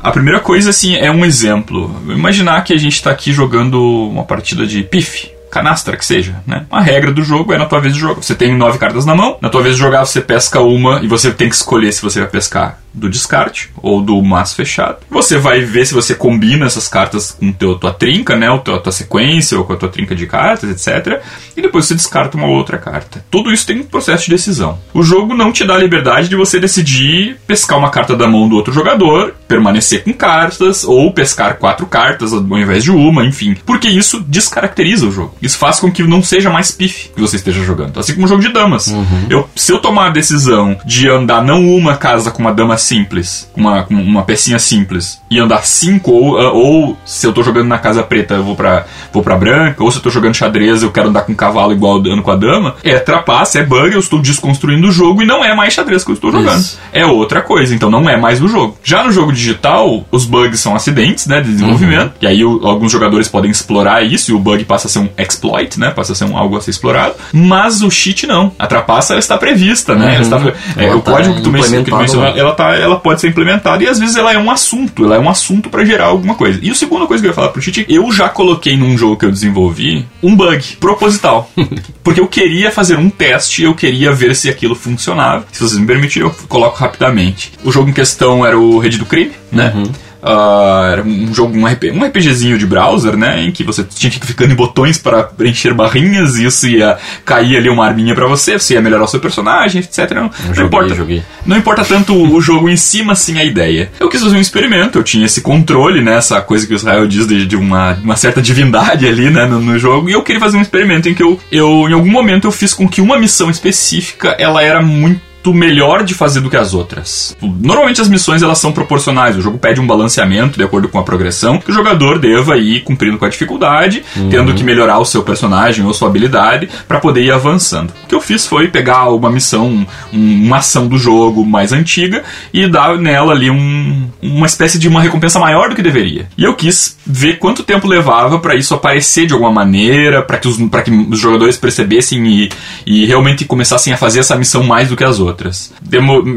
A 0.01 0.11
primeira 0.11 0.39
coisa, 0.39 0.69
assim, 0.69 0.95
é 0.95 1.11
um 1.11 1.25
exemplo. 1.25 1.93
Imaginar 2.07 2.63
que 2.63 2.73
a 2.73 2.77
gente 2.77 2.93
está 2.93 3.11
aqui 3.11 3.31
jogando 3.31 3.81
uma 3.81 4.23
partida 4.23 4.65
de 4.65 4.83
pife 4.83 5.31
canastra 5.49 5.97
que 5.97 6.05
seja, 6.05 6.41
né? 6.45 6.65
A 6.69 6.79
regra 6.79 7.11
do 7.11 7.23
jogo 7.23 7.53
é 7.53 7.57
na 7.57 7.65
tua 7.65 7.79
vez 7.79 7.93
de 7.93 7.99
jogo. 7.99 8.21
Você 8.21 8.35
tem 8.35 8.55
nove 8.55 8.77
cartas 8.77 9.05
na 9.05 9.15
mão, 9.15 9.37
na 9.41 9.49
tua 9.49 9.61
vez 9.61 9.75
de 9.75 9.81
jogar 9.81 10.05
você 10.05 10.21
pesca 10.21 10.61
uma 10.61 11.01
e 11.01 11.07
você 11.07 11.31
tem 11.31 11.49
que 11.49 11.55
escolher 11.55 11.91
se 11.91 12.01
você 12.01 12.19
vai 12.19 12.29
pescar 12.29 12.79
do 12.93 13.09
descarte 13.09 13.69
ou 13.81 14.01
do 14.01 14.21
maço 14.21 14.55
fechado. 14.55 14.97
Você 15.09 15.37
vai 15.37 15.61
ver 15.61 15.85
se 15.85 15.93
você 15.93 16.15
combina 16.15 16.65
essas 16.65 16.87
cartas 16.87 17.31
com 17.31 17.51
teu, 17.51 17.75
tua 17.75 17.93
trinca, 17.93 18.35
né? 18.35 18.49
Ou 18.49 18.59
tua, 18.59 18.79
tua 18.79 18.91
sequência, 18.91 19.57
ou 19.57 19.63
com 19.63 19.73
a 19.73 19.77
tua 19.77 19.89
trinca 19.89 20.15
de 20.15 20.25
cartas, 20.25 20.69
etc. 20.69 21.21
E 21.55 21.61
depois 21.61 21.85
você 21.85 21.95
descarta 21.95 22.37
uma 22.37 22.47
outra 22.47 22.77
carta. 22.77 23.23
Tudo 23.29 23.51
isso 23.51 23.65
tem 23.65 23.79
um 23.79 23.83
processo 23.83 24.25
de 24.25 24.31
decisão. 24.31 24.79
O 24.93 25.03
jogo 25.03 25.33
não 25.33 25.51
te 25.51 25.65
dá 25.65 25.75
a 25.75 25.79
liberdade 25.79 26.29
de 26.29 26.35
você 26.35 26.59
decidir 26.59 27.37
pescar 27.47 27.77
uma 27.77 27.89
carta 27.89 28.15
da 28.15 28.27
mão 28.27 28.47
do 28.47 28.55
outro 28.55 28.73
jogador, 28.73 29.35
permanecer 29.47 30.03
com 30.03 30.13
cartas, 30.13 30.83
ou 30.83 31.13
pescar 31.13 31.57
quatro 31.57 31.85
cartas 31.85 32.33
ao 32.33 32.41
invés 32.57 32.83
de 32.83 32.91
uma, 32.91 33.25
enfim. 33.25 33.55
Porque 33.65 33.87
isso 33.87 34.19
descaracteriza 34.21 35.07
o 35.07 35.11
jogo. 35.11 35.35
Isso 35.41 35.57
faz 35.57 35.79
com 35.79 35.91
que 35.91 36.03
não 36.03 36.23
seja 36.23 36.49
mais 36.49 36.71
pife 36.71 37.09
que 37.09 37.21
você 37.21 37.35
esteja 37.35 37.63
jogando. 37.63 37.99
Assim 37.99 38.13
como 38.13 38.25
um 38.25 38.27
jogo 38.27 38.41
de 38.41 38.49
damas. 38.49 38.87
Uhum. 38.87 39.27
Eu, 39.29 39.49
se 39.55 39.71
eu 39.71 39.79
tomar 39.79 40.07
a 40.07 40.11
decisão 40.11 40.77
de 40.85 41.09
andar 41.09 41.43
não 41.43 41.65
uma 41.67 41.95
casa 41.95 42.31
com 42.31 42.41
uma 42.41 42.53
dama 42.53 42.77
simples, 42.79 43.49
uma, 43.55 43.85
uma 43.89 44.23
pecinha 44.23 44.59
simples, 44.59 45.21
e 45.29 45.39
andar 45.39 45.65
cinco, 45.65 46.11
ou, 46.11 46.39
ah, 46.39 46.51
ou 46.51 46.97
se 47.05 47.25
eu 47.25 47.33
tô 47.33 47.43
jogando 47.43 47.67
na 47.67 47.77
casa 47.77 48.01
preta 48.03 48.35
eu 48.35 48.43
vou 48.43 48.55
pra, 48.55 48.85
vou 49.13 49.21
pra 49.21 49.37
branca, 49.37 49.83
ou 49.83 49.91
se 49.91 49.97
eu 49.97 50.01
tô 50.01 50.09
jogando 50.09 50.35
xadrez 50.35 50.81
eu 50.81 50.91
quero 50.91 51.09
andar 51.09 51.21
com 51.21 51.31
um 51.31 51.35
cavalo 51.35 51.71
igual 51.71 51.97
andando 51.97 52.21
com 52.21 52.31
a 52.31 52.35
dama, 52.35 52.75
é 52.83 52.97
trapaça, 52.99 53.59
é 53.59 53.63
bug, 53.63 53.93
eu 53.93 53.99
estou 53.99 54.19
desconstruindo 54.19 54.87
o 54.87 54.91
jogo 54.91 55.21
e 55.21 55.25
não 55.25 55.43
é 55.43 55.53
mais 55.53 55.73
xadrez 55.73 56.03
que 56.03 56.11
eu 56.11 56.15
estou 56.15 56.31
jogando. 56.31 56.59
Isso. 56.59 56.79
É 56.91 57.05
outra 57.05 57.41
coisa, 57.41 57.73
então 57.75 57.89
não 57.89 58.09
é 58.09 58.17
mais 58.17 58.41
o 58.41 58.47
jogo. 58.47 58.77
Já 58.83 59.03
no 59.03 59.11
jogo 59.11 59.31
digital, 59.31 60.05
os 60.11 60.25
bugs 60.25 60.59
são 60.59 60.75
acidentes, 60.75 61.27
né, 61.27 61.41
de 61.41 61.51
desenvolvimento, 61.51 62.13
uhum. 62.13 62.21
e 62.21 62.27
aí 62.27 62.43
o, 62.43 62.65
alguns 62.65 62.91
jogadores 62.91 63.27
podem 63.27 63.51
explorar 63.51 64.03
isso 64.03 64.31
e 64.31 64.33
o 64.33 64.39
bug 64.39 64.63
passa 64.65 64.87
a 64.87 64.89
ser 64.89 64.99
um 64.99 65.09
exploit, 65.17 65.79
né, 65.79 65.91
passa 65.91 66.13
a 66.13 66.15
ser 66.15 66.25
um, 66.25 66.37
algo 66.37 66.57
a 66.57 66.61
ser 66.61 66.71
explorado, 66.71 67.15
mas 67.33 67.81
o 67.81 67.89
cheat 67.89 68.25
não. 68.25 68.51
A 68.57 68.67
trapaça 68.67 69.13
ela 69.13 69.19
está 69.19 69.37
prevista, 69.37 69.95
né, 69.95 70.15
uhum. 70.15 70.21
está, 70.21 70.37
é, 70.77 70.93
o 70.93 71.01
tá 71.01 71.11
código 71.11 71.35
que 71.35 71.41
tu 71.41 71.51
mencionou, 71.51 72.25
ela 72.25 72.51
está 72.51 72.68
ela, 72.75 72.83
ela 72.83 72.99
pode 72.99 73.21
ser 73.21 73.27
implementada 73.27 73.83
e 73.83 73.87
às 73.87 73.99
vezes 73.99 74.15
ela 74.15 74.33
é 74.33 74.37
um 74.37 74.49
assunto, 74.49 75.05
ela 75.05 75.15
é 75.15 75.19
um 75.19 75.29
assunto 75.29 75.69
para 75.69 75.85
gerar 75.85 76.05
alguma 76.05 76.35
coisa. 76.35 76.59
E 76.61 76.69
a 76.69 76.75
segunda 76.75 77.05
coisa 77.05 77.21
que 77.21 77.27
eu 77.27 77.31
ia 77.31 77.35
falar 77.35 77.49
pro 77.49 77.61
Titi, 77.61 77.85
eu 77.87 78.11
já 78.11 78.29
coloquei 78.29 78.75
num 78.77 78.97
jogo 78.97 79.17
que 79.17 79.25
eu 79.25 79.31
desenvolvi 79.31 80.05
um 80.21 80.35
bug 80.35 80.77
proposital. 80.79 81.51
porque 82.03 82.19
eu 82.19 82.27
queria 82.27 82.71
fazer 82.71 82.97
um 82.97 83.09
teste, 83.09 83.63
eu 83.63 83.73
queria 83.73 84.11
ver 84.11 84.35
se 84.35 84.49
aquilo 84.49 84.75
funcionava. 84.75 85.45
Se 85.51 85.61
vocês 85.61 85.79
me 85.79 85.85
permitirem, 85.85 86.27
eu 86.27 86.35
coloco 86.47 86.77
rapidamente. 86.77 87.53
O 87.63 87.71
jogo 87.71 87.89
em 87.89 87.93
questão 87.93 88.45
era 88.45 88.57
o 88.57 88.79
Rede 88.79 88.97
do 88.97 89.05
Crime, 89.05 89.31
né? 89.51 89.73
Uhum. 89.75 89.91
Uh, 90.21 90.91
era 90.91 91.03
um 91.03 91.33
jogo, 91.33 91.57
um, 91.57 91.63
um 91.63 92.05
RPGzinho 92.05 92.57
de 92.57 92.65
browser, 92.65 93.15
né? 93.15 93.41
Em 93.41 93.51
que 93.51 93.63
você 93.63 93.83
tinha 93.83 94.11
que 94.11 94.17
ir 94.17 94.19
clicando 94.19 94.51
em 94.51 94.55
botões 94.55 94.97
para 94.97 95.23
preencher 95.23 95.73
barrinhas 95.73 96.37
e 96.37 96.45
isso 96.45 96.67
ia 96.67 96.97
cair 97.25 97.57
ali 97.57 97.69
uma 97.69 97.85
arminha 97.85 98.13
para 98.13 98.27
você, 98.27 98.59
você 98.59 98.73
ia 98.73 98.81
melhorar 98.81 99.05
o 99.05 99.07
seu 99.07 99.19
personagem, 99.19 99.81
etc. 99.81 100.11
Não, 100.11 100.23
não 100.23 100.31
joguei, 100.53 100.65
importa. 100.65 100.95
joguei. 100.95 101.23
Não 101.45 101.57
importa 101.57 101.85
tanto 101.85 102.13
o 102.13 102.41
jogo 102.41 102.69
em 102.69 102.75
si, 102.75 103.01
mas 103.01 103.19
sim 103.19 103.39
a 103.39 103.43
ideia. 103.43 103.91
Eu 103.99 104.09
quis 104.09 104.21
fazer 104.21 104.35
um 104.35 104.41
experimento, 104.41 104.99
eu 104.99 105.03
tinha 105.03 105.25
esse 105.25 105.41
controle, 105.41 106.01
né? 106.01 106.17
Essa 106.17 106.41
coisa 106.41 106.67
que 106.67 106.73
o 106.73 106.75
Israel 106.75 107.07
diz 107.07 107.25
de, 107.25 107.45
de 107.45 107.55
uma, 107.55 107.93
uma 108.03 108.15
certa 108.15 108.41
divindade 108.41 109.07
ali, 109.07 109.29
né? 109.29 109.45
No, 109.45 109.59
no, 109.59 109.79
jogo, 109.79 110.09
e 110.09 110.13
eu 110.13 110.23
queria 110.23 110.41
fazer 110.41 110.57
um 110.57 110.61
experimento 110.61 111.07
em 111.07 111.13
que 111.13 111.23
eu, 111.23 111.39
eu, 111.51 111.87
em 111.89 111.93
algum 111.93 112.11
momento, 112.11 112.45
eu 112.45 112.51
fiz 112.51 112.73
com 112.73 112.87
que 112.87 112.99
uma 112.99 113.17
missão 113.17 113.49
específica 113.49 114.35
ela 114.37 114.61
era 114.61 114.81
muito 114.81 115.28
melhor 115.53 116.03
de 116.03 116.13
fazer 116.13 116.41
do 116.41 116.49
que 116.49 116.57
as 116.57 116.73
outras. 116.73 117.35
Normalmente 117.41 118.01
as 118.01 118.09
missões 118.09 118.41
elas 118.41 118.57
são 118.57 118.71
proporcionais, 118.71 119.37
o 119.37 119.41
jogo 119.41 119.57
pede 119.57 119.79
um 119.79 119.87
balanceamento 119.87 120.57
de 120.57 120.63
acordo 120.63 120.89
com 120.89 120.99
a 120.99 121.03
progressão, 121.03 121.59
que 121.59 121.71
o 121.71 121.73
jogador 121.73 122.19
deva 122.19 122.57
ir 122.57 122.81
cumprindo 122.81 123.17
com 123.17 123.25
a 123.25 123.29
dificuldade, 123.29 124.03
uhum. 124.15 124.29
tendo 124.29 124.53
que 124.53 124.63
melhorar 124.63 124.99
o 124.99 125.05
seu 125.05 125.23
personagem 125.23 125.85
ou 125.85 125.93
sua 125.93 126.09
habilidade 126.09 126.69
para 126.87 126.99
poder 126.99 127.23
ir 127.23 127.31
avançando. 127.31 127.93
O 128.03 128.07
que 128.07 128.15
eu 128.15 128.21
fiz 128.21 128.45
foi 128.45 128.67
pegar 128.67 129.09
uma 129.09 129.31
missão, 129.31 129.85
um, 130.13 130.45
uma 130.45 130.57
ação 130.57 130.87
do 130.87 130.97
jogo 130.97 131.45
mais 131.45 131.71
antiga 131.71 132.23
e 132.53 132.67
dar 132.67 132.97
nela 132.97 133.31
ali 133.31 133.49
um, 133.49 134.09
uma 134.21 134.45
espécie 134.45 134.77
de 134.77 134.87
uma 134.87 135.01
recompensa 135.01 135.39
maior 135.39 135.69
do 135.69 135.75
que 135.75 135.81
deveria. 135.81 136.27
E 136.37 136.43
eu 136.43 136.53
quis 136.53 136.97
ver 137.05 137.39
quanto 137.39 137.63
tempo 137.63 137.87
levava 137.87 138.39
para 138.39 138.55
isso 138.55 138.73
aparecer 138.73 139.25
de 139.25 139.33
alguma 139.33 139.51
maneira, 139.51 140.21
para 140.21 140.37
que, 140.37 140.47
os, 140.47 140.57
que 140.57 140.91
os 141.09 141.19
jogadores 141.19 141.57
percebessem 141.57 142.27
e, 142.27 142.49
e 142.85 143.05
realmente 143.05 143.45
começassem 143.45 143.93
a 143.93 143.97
fazer 143.97 144.19
essa 144.19 144.35
missão 144.35 144.63
mais 144.63 144.89
do 144.89 144.97
que 144.97 145.03
as 145.03 145.19
outras 145.19 145.28
outras. 145.29 145.73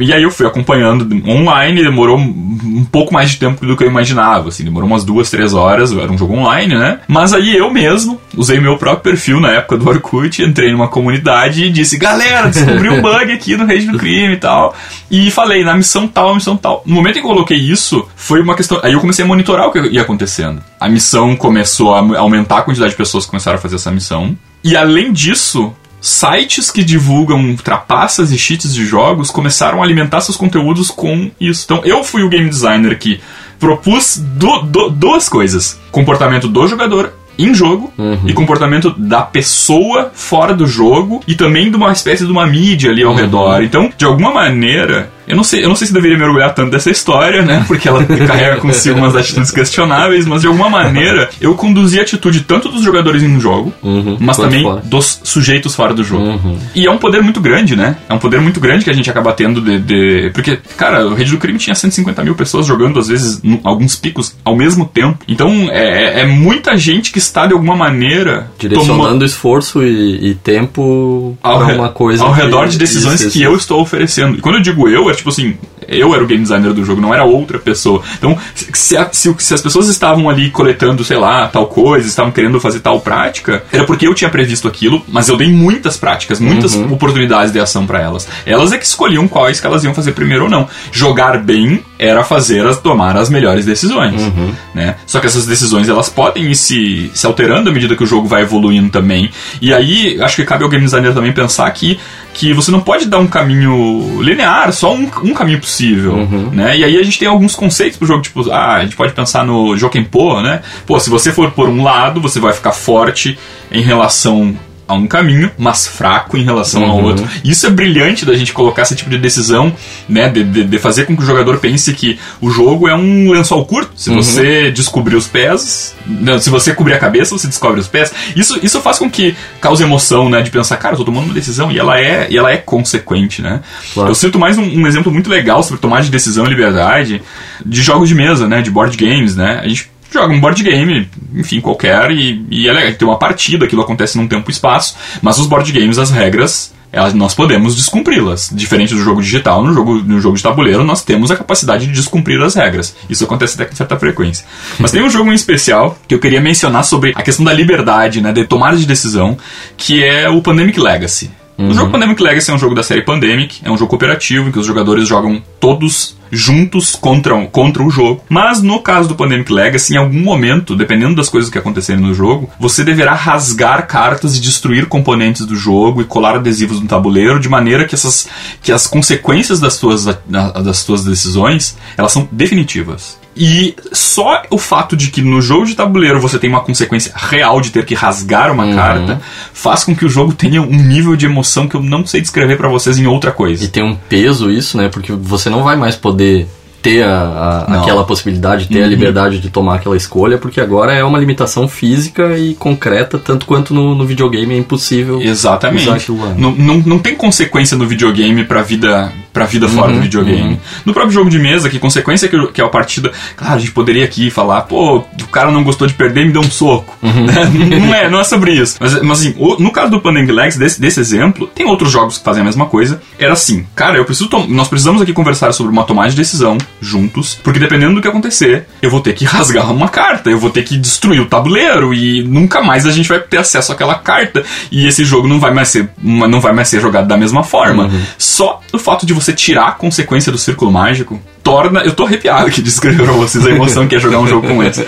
E 0.01 0.13
aí 0.13 0.23
eu 0.23 0.31
fui 0.31 0.47
acompanhando 0.47 1.09
online, 1.29 1.83
demorou 1.83 2.17
um 2.19 2.87
pouco 2.91 3.13
mais 3.13 3.31
de 3.31 3.39
tempo 3.39 3.67
do 3.67 3.77
que 3.77 3.85
eu 3.85 3.89
imaginava, 3.89 4.49
assim, 4.49 4.65
demorou 4.65 4.89
umas 4.89 5.05
duas, 5.05 5.31
três 5.31 5.53
horas, 5.53 5.93
era 5.93 6.11
um 6.11 6.19
jogo 6.19 6.35
online, 6.35 6.75
né? 6.75 7.01
Mas 7.09 7.33
aí 7.33 7.57
eu 7.57 7.71
mesmo 7.71 8.21
usei 8.37 8.61
meu 8.61 8.77
próprio 8.77 9.13
perfil 9.13 9.41
na 9.41 9.51
época 9.51 9.77
do 9.77 9.89
Orkut, 9.89 10.43
entrei 10.43 10.73
numa 10.73 10.89
comunidade 10.89 11.65
e 11.65 11.71
disse, 11.71 11.99
galera, 11.99 12.49
descobri 12.49 12.89
um 12.89 13.03
bug 13.03 13.33
aqui 13.33 13.57
no 13.57 13.67
Rede 13.67 13.87
do 13.87 13.99
Crime 13.99 14.35
e 14.35 14.39
tal. 14.39 14.75
E 15.11 15.31
falei, 15.31 15.65
na 15.65 15.75
missão 15.75 16.07
tal, 16.07 16.35
missão 16.35 16.57
tal. 16.57 16.83
No 16.87 16.95
momento 16.95 17.19
em 17.19 17.23
que 17.23 17.27
eu 17.27 17.33
coloquei 17.33 17.59
isso, 17.59 18.07
foi 18.15 18.41
uma 18.41 18.55
questão. 18.55 18.81
Aí 18.83 18.93
eu 18.93 19.01
comecei 19.01 19.25
a 19.25 19.29
monitorar 19.29 19.67
o 19.67 19.73
que 19.73 19.79
ia 19.89 20.03
acontecendo. 20.03 20.63
A 20.79 20.89
missão 20.89 21.35
começou 21.37 21.95
a 21.95 22.19
aumentar 22.19 22.59
a 22.59 22.63
quantidade 22.63 22.93
de 22.93 22.97
pessoas 22.97 23.25
que 23.25 23.31
começaram 23.31 23.59
a 23.59 23.61
fazer 23.61 23.77
essa 23.77 23.91
missão. 23.91 24.37
E 24.65 24.77
além 24.77 25.13
disso, 25.13 25.75
sites 26.03 26.69
que 26.69 26.83
divulgam 26.83 27.55
trapaças 27.57 28.33
e 28.33 28.37
cheats 28.37 28.75
de 28.75 28.85
jogos 28.85 29.31
começaram 29.31 29.81
a 29.81 29.85
alimentar 29.85 30.21
seus 30.21 30.37
conteúdos 30.37 30.91
com 30.91 31.31
isso. 31.41 31.63
Então 31.65 31.81
eu 31.85 32.03
fui 32.03 32.25
o 32.25 32.29
game 32.29 32.51
designer 32.51 32.99
que 32.99 33.21
propus 33.59 34.19
do, 34.19 34.63
do, 34.63 34.91
duas 34.91 35.29
coisas: 35.29 35.81
comportamento 35.93 36.49
do 36.49 36.67
jogador 36.67 37.15
em 37.39 37.55
jogo 37.55 37.93
uhum. 37.97 38.19
e 38.27 38.33
comportamento 38.33 38.91
da 38.91 39.23
pessoa 39.23 40.11
fora 40.13 40.55
do 40.55 40.67
jogo 40.67 41.23
e 41.27 41.35
também 41.35 41.71
de 41.71 41.77
uma 41.77 41.93
espécie 41.93 42.27
de 42.27 42.31
uma 42.33 42.47
mídia 42.47 42.91
ali 42.91 43.03
ao 43.03 43.13
uhum. 43.13 43.17
redor. 43.17 43.63
Então, 43.63 43.91
de 43.97 44.05
alguma 44.05 44.33
maneira, 44.35 45.11
eu 45.27 45.37
não 45.37 45.45
sei, 45.45 45.65
eu 45.65 45.69
não 45.69 45.77
sei 45.77 45.87
se 45.87 45.93
deveria 45.93 46.19
me 46.19 46.25
orgulhar 46.25 46.55
tanto 46.55 46.71
dessa 46.71 46.91
história, 46.91 47.43
né? 47.43 47.65
Porque 47.67 47.89
ela 47.89 48.05
carrega 48.27 48.57
consigo 48.57 48.99
umas 48.99 49.15
atitudes 49.15 49.51
questionáveis, 49.51 50.27
mas 50.27 50.43
de 50.43 50.47
alguma 50.47 50.69
maneira 50.69 51.31
eu 51.41 51.55
conduzi 51.55 51.99
a 51.99 52.03
atitude 52.03 52.41
tanto 52.41 52.69
dos 52.69 52.83
jogadores 52.83 53.23
em 53.23 53.29
um 53.29 53.41
jogo, 53.41 53.73
uhum, 53.83 54.17
mas 54.21 54.37
também 54.37 54.63
fora. 54.63 54.83
dos 54.85 55.21
sujeitos 55.25 55.75
fora 55.75 55.95
do 55.95 56.03
jogo. 56.03 56.25
Uhum. 56.25 56.59
E 56.75 56.87
é 56.87 56.91
um 56.91 56.99
poder 56.99 57.23
muito 57.23 57.41
grande, 57.41 57.77
né? 57.77 57.97
É 58.09 58.15
um 58.15 58.19
poder 58.19 58.41
muito 58.41 58.61
grande 58.61 58.85
que 58.85 58.91
a 58.91 58.95
gente 58.95 59.11
acaba 59.11 59.33
tendo 59.33 59.61
de. 59.61 59.79
de... 59.79 60.31
Porque, 60.35 60.59
cara, 60.77 61.07
o 61.07 61.15
Rede 61.15 61.31
do 61.31 61.39
Crime 61.39 61.59
tinha 61.59 61.75
150 61.75 62.23
mil 62.25 62.35
pessoas 62.35 62.67
jogando, 62.67 62.99
às 62.99 63.09
vezes, 63.09 63.41
alguns 63.63 63.97
picos 63.97 64.37
ao 64.45 64.57
mesmo 64.57 64.85
tempo. 64.85 65.19
Então 65.29 65.69
é, 65.71 66.21
é, 66.21 66.21
é 66.21 66.27
muita 66.27 66.77
gente 66.77 67.13
que 67.13 67.19
está 67.19 67.47
de 67.47 67.53
alguma 67.53 67.77
maneira. 67.77 68.51
Direcionando 68.59 69.11
toma... 69.11 69.25
esforço 69.25 69.83
e, 69.83 70.31
e 70.31 70.35
tempo 70.35 71.37
para 71.41 71.75
uma 71.75 71.89
coisa. 71.91 72.25
Ao 72.25 72.33
redor 72.33 72.67
de 72.69 72.79
decisões 72.79 73.25
que 73.27 73.43
eu 73.43 73.55
estou 73.55 73.81
oferecendo. 73.81 74.39
E 74.39 74.41
quando 74.41 74.57
eu 74.57 74.63
digo 74.63 74.89
eu, 74.89 75.12
tipo 75.17 75.29
assim, 75.29 75.59
eu 75.93 76.15
era 76.15 76.23
o 76.23 76.27
game 76.27 76.43
designer 76.43 76.73
do 76.73 76.85
jogo, 76.85 77.01
não 77.01 77.15
era 77.15 77.25
outra 77.25 77.59
pessoa. 77.59 78.03
Então, 78.19 78.37
se, 78.55 78.97
a, 78.97 79.09
se, 79.13 79.35
se, 79.39 79.55
as 79.55 79.61
pessoas 79.61 79.89
estavam 79.89 80.29
ali 80.29 80.51
coletando, 80.51 81.05
sei 81.05 81.17
lá, 81.17 81.49
tal 81.49 81.67
coisa, 81.67 82.07
estavam 82.07 82.33
querendo 82.33 82.61
fazer 82.61 82.81
tal 82.81 83.01
prática, 83.01 83.65
era 83.73 83.85
porque 83.85 84.07
eu 84.07 84.15
tinha 84.15 84.31
previsto 84.31 84.69
aquilo, 84.69 85.03
mas 85.09 85.29
eu 85.29 85.37
dei 85.37 85.51
muitas 85.51 85.97
práticas, 85.97 86.41
muitas 86.41 86.75
uhum. 86.75 86.93
oportunidades 86.93 87.53
de 87.53 87.61
ação 87.61 87.87
para 87.87 88.01
elas. 88.01 88.29
Elas 88.47 88.73
é 88.73 88.79
que 88.79 88.87
escolhiam 88.87 89.29
quais 89.29 89.61
que 89.61 89.67
elas 89.67 89.85
iam 89.85 89.95
fazer 89.95 90.13
primeiro 90.13 90.45
ou 90.45 90.51
não. 90.51 90.69
Jogar 90.91 91.39
bem 91.39 91.83
era 91.99 92.25
fazer 92.25 92.67
as 92.67 92.79
tomar 92.81 93.17
as 93.17 93.31
melhores 93.31 93.65
decisões, 93.65 94.21
uhum. 94.21 94.53
né? 94.75 94.97
Só 95.07 95.21
que 95.21 95.27
essas 95.27 95.47
decisões 95.47 95.89
elas 95.89 96.09
podem 96.09 96.51
ir 96.51 96.57
se, 96.57 97.11
se 97.15 97.27
alterando 97.27 97.71
à 97.71 97.73
medida 97.73 97.95
que 97.95 98.03
o 98.03 98.07
jogo 98.07 98.27
vai 98.27 98.43
evoluindo 98.43 98.91
também. 98.91 99.31
E 99.61 99.73
aí, 99.73 100.21
acho 100.21 100.37
que 100.37 100.45
cabe 100.45 100.65
ao 100.65 100.71
game 100.71 100.85
designer 100.85 101.15
também 101.15 101.33
pensar 101.33 101.71
que 101.71 101.99
que 102.35 102.53
você 102.53 102.71
não 102.71 102.81
pode 102.81 103.07
dar 103.07 103.19
um 103.19 103.27
caminho 103.27 104.23
linear, 104.23 104.73
só 104.73 104.95
um, 104.95 105.09
um 105.23 105.35
caminho 105.35 105.61
possível, 105.61 105.82
uhum. 105.87 106.51
né? 106.51 106.79
E 106.79 106.85
aí 106.85 106.99
a 106.99 107.03
gente 107.03 107.19
tem 107.19 107.29
alguns 107.29 107.55
conceitos 107.55 107.99
pro 107.99 108.07
jogo, 108.07 108.23
tipo, 108.23 108.51
ah, 108.51 108.77
a 108.77 108.83
gente 108.85 108.97
pode 108.97 109.13
pensar 109.13 109.45
no 109.45 109.77
Jokenpo, 109.77 110.41
né? 110.41 110.63
Pô, 110.87 110.99
se 110.99 111.11
você 111.11 111.33
for 111.33 111.51
por 111.51 111.69
um 111.69 111.83
lado, 111.83 112.21
você 112.21 112.41
vai 112.41 112.53
ficar 112.53 112.73
forte 112.73 113.39
em 113.71 113.83
relação 113.83 114.57
a 114.93 114.97
um 114.97 115.07
caminho, 115.07 115.51
mas 115.59 115.87
fraco 115.87 116.37
em 116.37 116.45
relação 116.45 116.83
uhum. 116.83 116.91
ao 116.91 117.03
outro. 117.03 117.29
Isso 117.45 117.67
é 117.67 117.71
brilhante 117.71 118.25
da 118.25 118.35
gente 118.35 118.53
colocar 118.53 118.83
esse 118.83 118.95
tipo 118.95 119.11
de 119.11 119.19
decisão, 119.19 119.73
né? 120.09 120.29
De, 120.29 120.45
de, 120.45 120.65
de, 120.65 120.79
fazer 120.79 121.07
com 121.07 121.17
que 121.17 121.23
o 121.23 121.27
jogador 121.27 121.59
pense 121.59 121.93
que 121.95 122.19
o 122.41 122.51
jogo 122.51 122.89
é 122.89 122.95
um 122.95 123.31
lençol 123.31 123.65
curto. 123.65 123.93
Se 123.97 124.11
uhum. 124.11 124.17
você 124.17 124.71
descobrir 124.71 125.17
os 125.17 125.27
pés, 125.27 125.95
não, 126.07 126.39
se 126.39 126.51
você 126.51 126.75
cobrir 126.75 126.95
a 126.95 126.99
cabeça, 126.99 127.37
você 127.37 127.47
descobre 127.47 127.81
os 127.81 127.89
pés. 127.89 128.13
Isso, 128.35 128.59
isso 128.63 128.81
faz 128.81 128.99
com 128.99 129.11
que 129.11 129.35
cause 129.61 129.83
emoção, 129.83 130.29
né? 130.29 130.43
De 130.43 130.51
pensar, 130.51 130.77
cara, 130.77 130.95
eu 130.95 130.99
tô 130.99 131.05
tomando 131.05 131.27
uma 131.27 131.35
decisão 131.35 131.71
e 131.71 131.79
ela 131.79 132.01
é, 132.01 132.27
e 132.31 132.37
ela 132.37 132.51
é 132.51 132.57
consequente, 132.57 133.43
né? 133.43 133.61
Claro. 133.95 134.11
Eu 134.11 134.15
sinto 134.15 134.39
mais 134.39 134.59
um, 134.59 134.63
um, 134.65 134.87
exemplo 134.87 135.13
muito 135.13 135.31
legal 135.31 135.63
sobre 135.63 135.81
tomar 135.81 136.03
de 136.03 136.11
decisão 136.11 136.47
e 136.47 136.49
liberdade 136.49 137.23
de 137.65 137.83
jogos 137.83 138.09
de 138.09 138.15
mesa, 138.15 138.49
né? 138.49 138.63
De 138.63 138.71
board 138.71 138.97
games, 138.97 139.37
né? 139.37 139.61
A 139.63 139.69
gente 139.69 139.92
joga 140.13 140.33
um 140.33 140.41
board 140.41 140.63
game, 140.63 141.09
enfim, 141.35 141.61
qualquer, 141.61 142.11
e, 142.11 142.45
e 142.51 142.69
é 142.69 142.73
legal. 142.73 142.95
Tem 142.95 143.09
uma 143.09 143.19
partida, 143.19 143.65
aquilo 143.65 143.83
acontece 143.83 144.17
num 144.17 144.29
tempo 144.29 144.51
e 144.51 144.53
espaço, 144.53 144.97
mas 145.21 145.39
os 145.39 145.47
board 145.47 145.71
games, 145.73 145.99
as 145.99 146.11
regras, 146.11 146.73
elas, 146.93 147.15
nós 147.15 147.35
podemos 147.35 147.75
descumpri-las. 147.75 148.51
Diferente 148.53 148.95
do 148.95 149.03
jogo 149.03 149.23
digital, 149.23 149.65
no 149.65 149.73
jogo, 149.73 149.95
no 149.95 150.21
jogo 150.21 150.37
de 150.37 150.43
tabuleiro, 150.43 150.85
nós 150.85 151.03
temos 151.03 151.31
a 151.31 151.37
capacidade 151.37 151.87
de 151.87 151.93
descumprir 151.93 152.41
as 152.43 152.55
regras. 152.55 152.95
Isso 153.09 153.25
acontece 153.25 153.55
até 153.55 153.65
com 153.65 153.75
certa 153.75 153.99
frequência. 153.99 154.45
Mas 154.79 154.91
tem 154.91 155.03
um 155.03 155.09
jogo 155.09 155.33
em 155.33 155.35
especial 155.35 155.99
que 156.07 156.15
eu 156.15 156.19
queria 156.19 156.41
mencionar 156.41 156.85
sobre 156.85 157.13
a 157.15 157.23
questão 157.23 157.45
da 157.45 157.53
liberdade, 157.53 158.21
né, 158.21 158.33
de 158.33 158.45
tomada 158.45 158.77
de 158.77 158.87
decisão, 158.87 159.39
que 159.77 160.05
é 160.05 160.29
o 160.29 160.43
Pandemic 160.43 160.79
Legacy. 160.79 161.31
Uhum. 161.63 161.71
O 161.71 161.75
jogo 161.75 161.93
Pandemic 161.93 162.21
Legacy 162.21 162.51
é 162.51 162.55
um 162.55 162.59
jogo 162.59 162.75
da 162.75 162.83
série 162.83 163.03
Pandemic, 163.03 163.61
é 163.65 163.71
um 163.71 163.77
jogo 163.77 163.91
cooperativo 163.91 164.49
em 164.49 164.53
que 164.53 164.59
os 164.59 164.67
jogadores 164.67 165.07
jogam 165.07 165.41
todos 165.61 166.17
juntos 166.31 166.97
contra, 166.97 167.39
contra 167.47 167.83
o 167.83 167.91
jogo. 167.91 168.23
Mas 168.29 168.63
no 168.63 168.81
caso 168.81 169.09
do 169.09 169.15
Pandemic 169.15 169.53
Legacy, 169.53 169.95
em 169.95 169.99
algum 169.99 170.21
momento, 170.21 170.75
dependendo 170.75 171.15
das 171.15 171.29
coisas 171.29 171.49
que 171.49 171.59
acontecerem 171.59 172.03
no 172.03 172.15
jogo, 172.15 172.51
você 172.59 172.83
deverá 172.83 173.15
rasgar 173.15 173.87
cartas 173.87 174.37
e 174.37 174.41
destruir 174.41 174.87
componentes 174.87 175.47
do 175.47 175.55
jogo 175.55 176.01
e 176.01 176.05
colar 176.05 176.35
adesivos 176.35 176.81
no 176.81 176.89
tabuleiro 176.89 177.39
de 177.39 177.49
maneira 177.49 177.85
que 177.85 177.95
essas 177.95 178.29
que 178.61 178.73
as 178.73 178.87
consequências 178.87 179.61
das 179.61 179.75
suas 179.75 180.05
das 180.05 180.79
suas 180.79 181.05
decisões, 181.05 181.77
elas 181.97 182.11
são 182.11 182.29
definitivas. 182.33 183.22
E 183.37 183.75
só 183.93 184.43
o 184.51 184.59
fato 184.59 184.97
de 184.97 185.11
que 185.11 185.23
no 185.23 185.41
jogo 185.41 185.65
de 185.65 185.75
tabuleiro 185.75 186.21
você 186.21 186.39
tem 186.39 186.51
uma 186.51 186.61
consequência 186.61 187.13
real 187.15 187.61
de 187.61 187.71
ter 187.71 187.87
que 187.87 187.95
rasgar 187.95 188.53
uma 188.53 188.65
uhum. 188.65 188.75
carta 188.75 189.23
faz 189.53 189.85
com 189.85 189.97
que 189.97 190.05
o 190.05 190.09
jogo 190.09 190.35
tenha 190.35 190.61
um 190.61 190.67
nível 190.67 191.17
de 191.17 191.25
emoção 191.25 191.67
que 191.67 191.75
eu 191.75 191.83
não 191.83 192.05
sei 192.07 192.21
descrever 192.21 192.57
para 192.57 192.69
vocês 192.69 192.99
em 192.99 193.07
outra 193.07 193.33
coisa. 193.33 193.65
E 193.65 193.69
tem 193.69 193.83
um 193.83 193.95
peso 193.95 194.51
isso, 194.51 194.77
né? 194.77 194.89
Porque 194.89 195.13
você 195.13 195.49
não 195.49 195.63
vai 195.63 195.77
mais 195.77 195.97
poder 195.97 196.47
ter 196.83 197.05
a, 197.05 197.65
a 197.69 197.81
aquela 197.81 198.05
possibilidade, 198.05 198.67
ter 198.69 198.81
uhum. 198.81 198.85
a 198.85 198.89
liberdade 198.89 199.39
de 199.39 199.49
tomar 199.49 199.77
aquela 199.77 199.97
escolha, 199.97 200.37
porque 200.37 200.61
agora 200.61 200.93
é 200.93 201.05
uma 201.05 201.19
limitação 201.19 201.69
física 201.69 202.37
e 202.37 202.55
concreta, 202.55 203.19
tanto 203.19 203.47
quanto 203.47 203.73
no, 203.73 203.95
no 203.95 204.05
videogame 204.05 204.55
é 204.55 204.59
impossível. 204.59 205.23
Exatamente. 205.23 206.11
Não, 206.37 206.51
não, 206.51 206.79
não 206.79 206.99
tem 206.99 207.15
consequência 207.15 207.77
no 207.77 207.87
videogame 207.87 208.45
para 208.45 208.61
a 208.61 208.63
vida 208.63 209.13
pra 209.33 209.47
vida 209.47 209.67
fora 209.67 209.93
do 209.93 210.01
videogame. 210.01 210.61
No 210.85 210.93
próprio 210.93 211.13
jogo 211.13 211.31
de 211.31 211.39
mesa, 211.39 211.71
que 211.71 211.79
consequência 211.79 212.29
que, 212.29 212.47
que 212.49 212.61
é 212.61 212.65
a 212.65 212.69
partida. 212.69 213.11
Claro, 213.35 213.55
a 213.55 213.59
gente 213.59 213.73
poderia 213.73 214.05
aqui 214.05 214.31
falar, 214.31 214.63
pô, 214.63 214.99
o 214.99 215.29
cara 215.31 215.51
não 215.51 215.65
gostou 215.65 215.87
de 215.87 215.95
perder, 215.95 216.27
me 216.27 216.33
deu 216.33 216.43
um 216.43 216.51
soco. 216.51 216.95
não 217.03 217.95
é, 217.95 218.11
não 218.11 218.21
é 218.21 218.25
sobre 218.25 218.53
isso. 218.53 218.77
Mas, 218.79 219.01
mas 219.03 219.21
assim, 219.21 219.35
no 219.59 219.71
caso 219.71 219.91
do 219.91 220.01
Pandang 220.01 220.31
Legs, 220.31 220.59
desse, 220.59 220.81
desse 220.81 221.01
exemplo, 221.01 221.47
tem 221.47 221.67
outros 221.67 221.91
jogos 221.91 222.19
que 222.19 222.25
fazem 222.25 222.43
a 222.43 222.45
mesma 222.45 222.67
coisa. 222.67 223.01
Era 223.19 223.33
assim, 223.33 223.65
cara, 223.75 223.97
eu 223.97 224.05
preciso 224.05 224.29
nós 224.49 224.69
precisamos 224.69 225.01
aqui 225.01 225.13
conversar 225.13 225.53
sobre 225.53 225.73
uma 225.73 225.85
tomada 225.85 226.11
de 226.11 226.17
decisão 226.17 226.59
juntos, 226.83 227.39
porque 227.43 227.61
dependendo 227.61 227.95
do 227.95 228.03
que 228.03 228.09
acontecer, 228.09 228.67
eu 228.83 228.91
vou 228.91 229.01
ter 229.01 229.13
que 229.13 229.25
rasgar 229.25 229.71
uma 229.73 229.89
carta, 229.89 230.29
eu 230.29 230.39
vou 230.39 230.51
ter 230.51 230.65
que 230.65 230.77
destruir 230.77 231.21
o 231.21 231.27
tabuleiro 231.27 231.95
e 231.95 232.25
nunca 232.25 232.61
mais 232.61 232.85
a 232.85 232.91
gente 232.91 233.09
vai 233.09 233.21
ter 233.21 233.39
acesso 233.39 233.73
àquela 233.73 233.95
carta 233.95 234.45
e 234.71 234.87
esse 234.87 235.05
jogo 235.05 235.29
não 235.29 235.39
vai 235.39 235.55
mais 235.55 235.69
ser, 235.69 235.89
não 236.03 236.41
vai 236.41 236.53
mais 236.53 236.69
ser 236.69 236.81
jogado 236.81 237.07
da 237.07 237.17
mesma 237.17 237.45
forma. 237.45 237.91
Só 238.19 238.61
o 238.73 238.79
fato 238.79 239.07
de 239.07 239.13
você 239.13 239.33
tirar 239.33 239.69
a 239.69 239.73
consequência 239.73 240.33
do 240.33 240.39
círculo 240.39 240.73
mágico 240.73 241.21
torna, 241.43 241.81
eu 241.81 241.93
tô 241.93 242.05
arrepiado 242.05 242.47
aqui 242.47 242.61
de 242.63 242.69
escrever 242.69 243.05
pra 243.05 243.13
vocês 243.13 243.47
a 243.47 243.51
emoção 243.51 243.87
que 243.87 243.95
é 243.95 244.01
jogar 244.01 244.19
um 244.19 244.27
jogo 244.27 244.49
como 244.49 244.63
esse. 244.63 244.85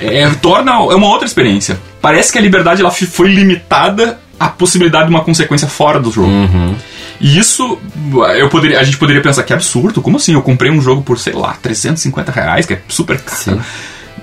É, 0.00 0.28
torna 0.40 0.72
é 0.72 0.94
uma 0.94 1.08
outra 1.08 1.26
experiência. 1.26 1.78
Parece 2.00 2.32
que 2.32 2.38
a 2.38 2.42
liberdade 2.42 2.80
ela 2.80 2.90
foi 2.90 3.28
limitada 3.28 4.18
à 4.40 4.48
possibilidade 4.48 5.08
de 5.08 5.10
uma 5.10 5.22
consequência 5.22 5.68
fora 5.68 6.00
do 6.00 6.10
jogo. 6.10 6.30
E 7.20 7.38
isso, 7.38 7.78
eu 8.36 8.48
poderia, 8.48 8.80
a 8.80 8.84
gente 8.84 8.96
poderia 8.96 9.22
pensar 9.22 9.42
que 9.42 9.52
é 9.52 9.56
absurdo. 9.56 10.02
Como 10.02 10.16
assim? 10.16 10.34
Eu 10.34 10.42
comprei 10.42 10.70
um 10.70 10.80
jogo 10.80 11.02
por, 11.02 11.18
sei 11.18 11.32
lá, 11.32 11.56
350 11.62 12.32
reais, 12.32 12.66
que 12.66 12.74
é 12.74 12.82
super 12.88 13.20
caro. 13.20 13.62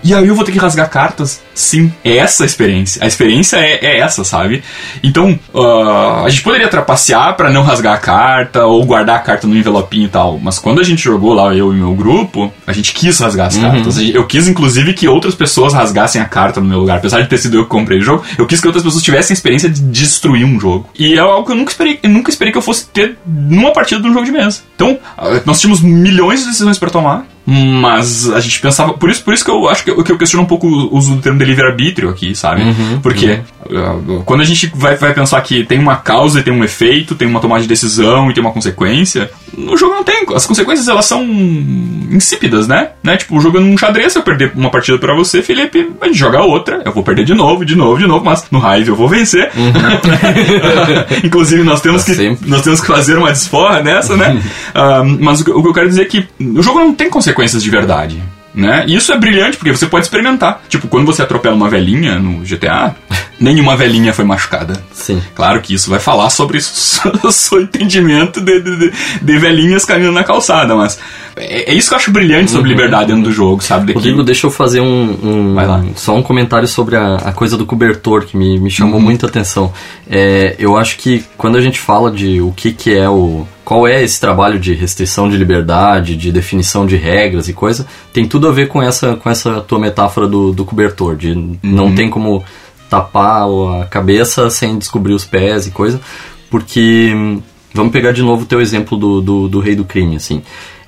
E 0.04 0.14
aí 0.14 0.28
eu 0.28 0.36
vou 0.36 0.44
ter 0.44 0.52
que 0.52 0.58
rasgar 0.58 0.90
cartas? 0.90 1.42
Sim, 1.54 1.92
é 2.04 2.18
essa 2.18 2.44
a 2.44 2.46
experiência. 2.46 3.04
A 3.04 3.08
experiência 3.08 3.58
é, 3.58 3.80
é 3.86 4.00
essa, 4.00 4.24
sabe? 4.24 4.64
Então, 5.04 5.38
ah, 5.54 6.24
a 6.26 6.30
gente 6.30 6.42
poderia 6.44 6.68
trapacear 6.68 7.36
pra 7.36 7.52
não 7.52 7.64
rasgar 7.64 7.94
a 7.94 7.98
carta 7.98 8.66
ou 8.66 8.84
guardar 8.86 9.18
a 9.18 9.20
carta 9.20 9.48
no 9.48 9.56
envelopinho 9.56 10.06
e 10.06 10.10
tal. 10.10 10.40
Mas 10.42 10.58
quando 10.58 10.80
a 10.82 10.84
gente 10.84 11.04
jogou 11.04 11.34
lá, 11.34 11.54
eu 11.56 11.72
e 11.74 11.76
meu 11.76 11.94
grupo, 11.94 12.52
a 12.66 12.74
gente 12.74 12.94
quis 12.94 13.20
rasgar 13.20 13.48
as 13.48 13.58
cartas. 13.58 14.00
Eu 14.00 14.26
quis, 14.26 14.48
inclusive, 14.48 14.94
que 14.94 15.08
outras 15.08 15.36
pessoas 15.36 15.74
rasgassem 15.74 16.22
a 16.22 16.26
carta 16.26 16.60
no 16.60 16.68
meu 16.68 16.80
lugar. 16.80 16.98
Apesar 16.98 17.22
de 17.22 17.28
ter 17.28 17.38
sido 17.38 17.58
eu 17.58 17.64
que 17.64 17.70
comprei 17.70 18.00
o 18.00 18.02
jogo, 18.02 18.24
eu 18.38 18.48
quis 18.48 18.60
que 18.60 18.68
outras 18.68 18.84
pessoas 18.84 19.04
tivessem 19.04 19.34
a 19.34 19.36
experiência 19.36 19.70
de 19.70 19.82
destruir 19.82 20.46
um 20.46 20.60
jogo. 20.60 20.90
E 20.98 21.14
é 21.14 21.20
algo 21.20 21.46
que 21.46 21.52
eu 21.52 21.56
nunca 21.56 21.72
esperei, 21.72 22.00
eu 22.02 22.10
nunca 22.10 22.30
esperei 22.30 22.52
que 22.52 22.58
eu 22.58 22.62
fosse 22.62 22.88
ter 22.88 23.18
numa 23.26 23.72
partida 23.72 24.02
de 24.02 24.08
um 24.08 24.14
jogo 24.14 24.26
de 24.26 24.32
mesa. 24.32 24.62
Então, 24.76 24.98
ah, 25.18 25.42
nós 25.46 25.60
tínhamos 25.60 25.82
milhões 25.82 26.42
de 26.42 26.48
decisões 26.48 26.80
pra 26.80 26.90
tomar. 26.90 27.26
Mas 27.54 28.30
a 28.30 28.40
gente 28.40 28.62
pensava. 28.62 28.94
Por 28.94 29.10
isso, 29.10 29.22
por 29.24 29.34
isso 29.34 29.44
que 29.44 29.52
eu 29.52 29.68
acho 29.68 29.84
que 29.84 29.92
eu, 29.92 30.02
que 30.02 30.12
eu 30.12 30.18
questiono 30.18 30.44
um 30.44 30.48
pouco 30.48 30.68
o 30.68 30.96
uso 30.96 31.16
do 31.16 31.22
termo 31.22 31.38
de 31.38 31.44
livre-arbítrio 31.44 32.10
aqui, 32.10 32.34
sabe? 32.34 32.62
Porque 33.04 33.42
uh, 33.66 34.24
quando 34.24 34.40
a 34.40 34.46
gente 34.46 34.72
vai, 34.74 34.96
vai 34.96 35.14
pensar 35.14 35.42
que 35.42 35.66
tem 35.66 35.78
uma 35.78 35.98
causa 35.98 36.40
e 36.40 36.44
tem 36.44 36.54
um 36.54 36.64
efeito, 36.64 37.14
tem 37.14 37.28
uma 37.28 37.42
tomada 37.42 37.62
de 37.62 37.68
decisão 37.68 38.32
e 38.32 38.34
tem 38.34 38.42
uma 38.42 38.54
consequência, 38.54 39.30
no 39.58 39.76
jogo 39.78 39.96
não 39.96 40.04
tem. 40.04 40.26
As 40.36 40.46
consequências 40.46 40.88
elas 40.88 41.06
são 41.06 41.24
insípidas, 41.24 42.68
né? 42.68 42.90
né? 43.04 43.18
Tipo, 43.18 43.40
jogando 43.40 43.66
um 43.66 43.78
xadrez, 43.78 44.14
se 44.14 44.20
eu 44.20 44.24
perder 44.24 44.52
uma 44.56 44.70
partida 44.70 44.98
pra 44.98 45.14
você, 45.14 45.42
Felipe, 45.42 45.92
a 46.02 46.08
gente 46.08 46.18
joga 46.18 46.42
outra, 46.42 46.82
eu 46.86 46.92
vou 46.92 47.04
perder 47.04 47.26
de 47.26 47.34
novo, 47.34 47.66
de 47.66 47.76
novo, 47.76 47.98
de 48.00 48.08
novo, 48.08 48.24
mas 48.26 48.46
no 48.52 48.60
Hive 48.60 48.90
eu 48.90 48.96
vou 48.96 49.08
vencer. 49.08 49.52
Inclusive, 51.24 51.64
nós 51.64 51.82
temos, 51.82 52.04
que, 52.04 52.14
Sempre. 52.14 52.50
nós 52.50 52.62
temos 52.62 52.82
que 52.82 52.88
fazer 52.88 53.18
uma 53.18 53.32
desforra 53.32 53.82
nessa, 53.82 54.16
né? 54.18 54.42
Ah, 54.74 55.04
mas 55.04 55.42
o, 55.42 55.46
que- 55.46 55.52
o 55.52 55.62
que 55.62 55.68
eu 55.70 55.74
quero 55.74 55.90
dizer 55.90 56.04
é 56.04 56.06
que 56.06 56.26
o 56.40 56.62
jogo 56.64 56.80
não 56.80 56.94
tem 56.94 57.10
consequências 57.10 57.62
de 57.62 57.70
verdade. 57.70 58.22
Né? 58.54 58.84
E 58.86 58.96
isso 58.98 59.14
é 59.14 59.18
brilhante 59.18 59.56
porque 59.56 59.72
você 59.74 59.86
pode 59.88 60.06
experimentar. 60.06 60.62
Tipo, 60.68 60.88
quando 60.90 61.06
você 61.06 61.22
atropela 61.22 61.56
uma 61.56 61.70
velhinha 61.70 62.20
no 62.20 62.40
GTA, 62.44 62.94
nenhuma 63.40 63.78
velhinha 63.78 64.14
foi 64.14 64.26
machucada. 64.26 64.74
Sim. 64.92 65.22
Claro 65.34 65.62
que 65.62 65.74
isso 65.74 65.90
vai 65.90 66.00
falar 66.00 66.30
sobre 66.30 66.58
o 67.24 67.32
seu 67.32 67.62
entendimento 67.62 68.42
de, 68.42 68.60
de, 68.60 68.92
de- 69.22 69.38
velhinhas 69.40 69.86
caminhando 69.86 70.16
na 70.16 70.24
calçada, 70.26 70.76
mas 70.76 71.00
é, 71.38 71.72
é 71.72 71.74
isso 71.74 71.88
que 71.88 71.94
eu 71.94 71.98
acho 71.98 72.12
brilhante 72.12 72.52
sobre 72.52 72.68
liberdade 72.70 73.08
dentro 73.08 73.24
do 73.24 73.32
jogo, 73.32 73.64
sabe? 73.64 73.86
Daqui- 73.88 73.94
Rodrigo, 73.94 74.22
deixa 74.24 74.46
eu 74.48 74.52
fazer 74.52 74.82
um, 74.82 75.18
um- 75.24 75.54
Vai 75.56 75.66
lá. 75.66 75.84
só 75.96 76.14
um 76.16 76.22
comentário 76.22 76.68
sobre 76.68 76.98
a, 76.98 77.16
a 77.16 77.32
coisa 77.32 77.56
do 77.58 77.66
cobertor 77.66 78.26
que 78.26 78.36
me, 78.36 78.60
me 78.60 78.70
chamou 78.70 78.96
Uhum. 78.96 79.02
muita 79.02 79.28
atenção. 79.28 79.72
É, 80.10 80.56
eu 80.60 80.76
acho 80.78 80.98
que 80.98 81.24
quando 81.38 81.58
a 81.58 81.62
gente 81.62 81.80
fala 81.80 82.12
de 82.12 82.42
o 82.42 82.52
que, 82.52 82.74
que 82.74 82.94
é 82.94 83.08
o. 83.10 83.48
Qual 83.64 83.88
é 83.88 84.04
esse 84.04 84.20
trabalho 84.20 84.60
de 84.60 84.74
restrição 84.74 85.30
de 85.30 85.38
liberdade, 85.38 86.16
de 86.16 86.32
definição 86.32 86.86
de 86.86 86.96
regras 86.96 87.48
e 87.48 87.54
coisa, 87.54 87.86
tem 88.12 88.28
tudo 88.28 88.48
a 88.48 88.52
ver 88.52 88.68
com 88.68 88.82
essa, 88.82 89.16
com 89.16 89.30
essa 89.30 89.62
tua 89.62 89.80
metáfora 89.80 90.28
do, 90.28 90.52
do 90.52 90.66
cobertor, 90.66 91.16
de 91.16 91.32
Uhum. 91.32 91.58
não 91.64 91.96
tem 91.96 92.10
como 92.10 92.44
tapar 92.90 93.48
a 93.82 93.86
cabeça 93.86 94.50
sem 94.50 94.78
descobrir 94.78 95.14
os 95.14 95.24
pés 95.24 95.66
e 95.66 95.72
coisa, 95.72 96.02
porque 96.50 97.14
hum, 97.16 97.42
vamos 97.74 97.92
pegar 97.94 98.12
de 98.12 98.22
novo 98.22 98.44
o 98.44 98.46
teu 98.46 98.60
exemplo 98.60 98.98
do, 98.98 99.22
do, 99.22 99.48
do 99.48 99.60
rei 99.60 99.76
do 99.76 99.86
crime, 99.86 100.18
assim. 100.18 100.42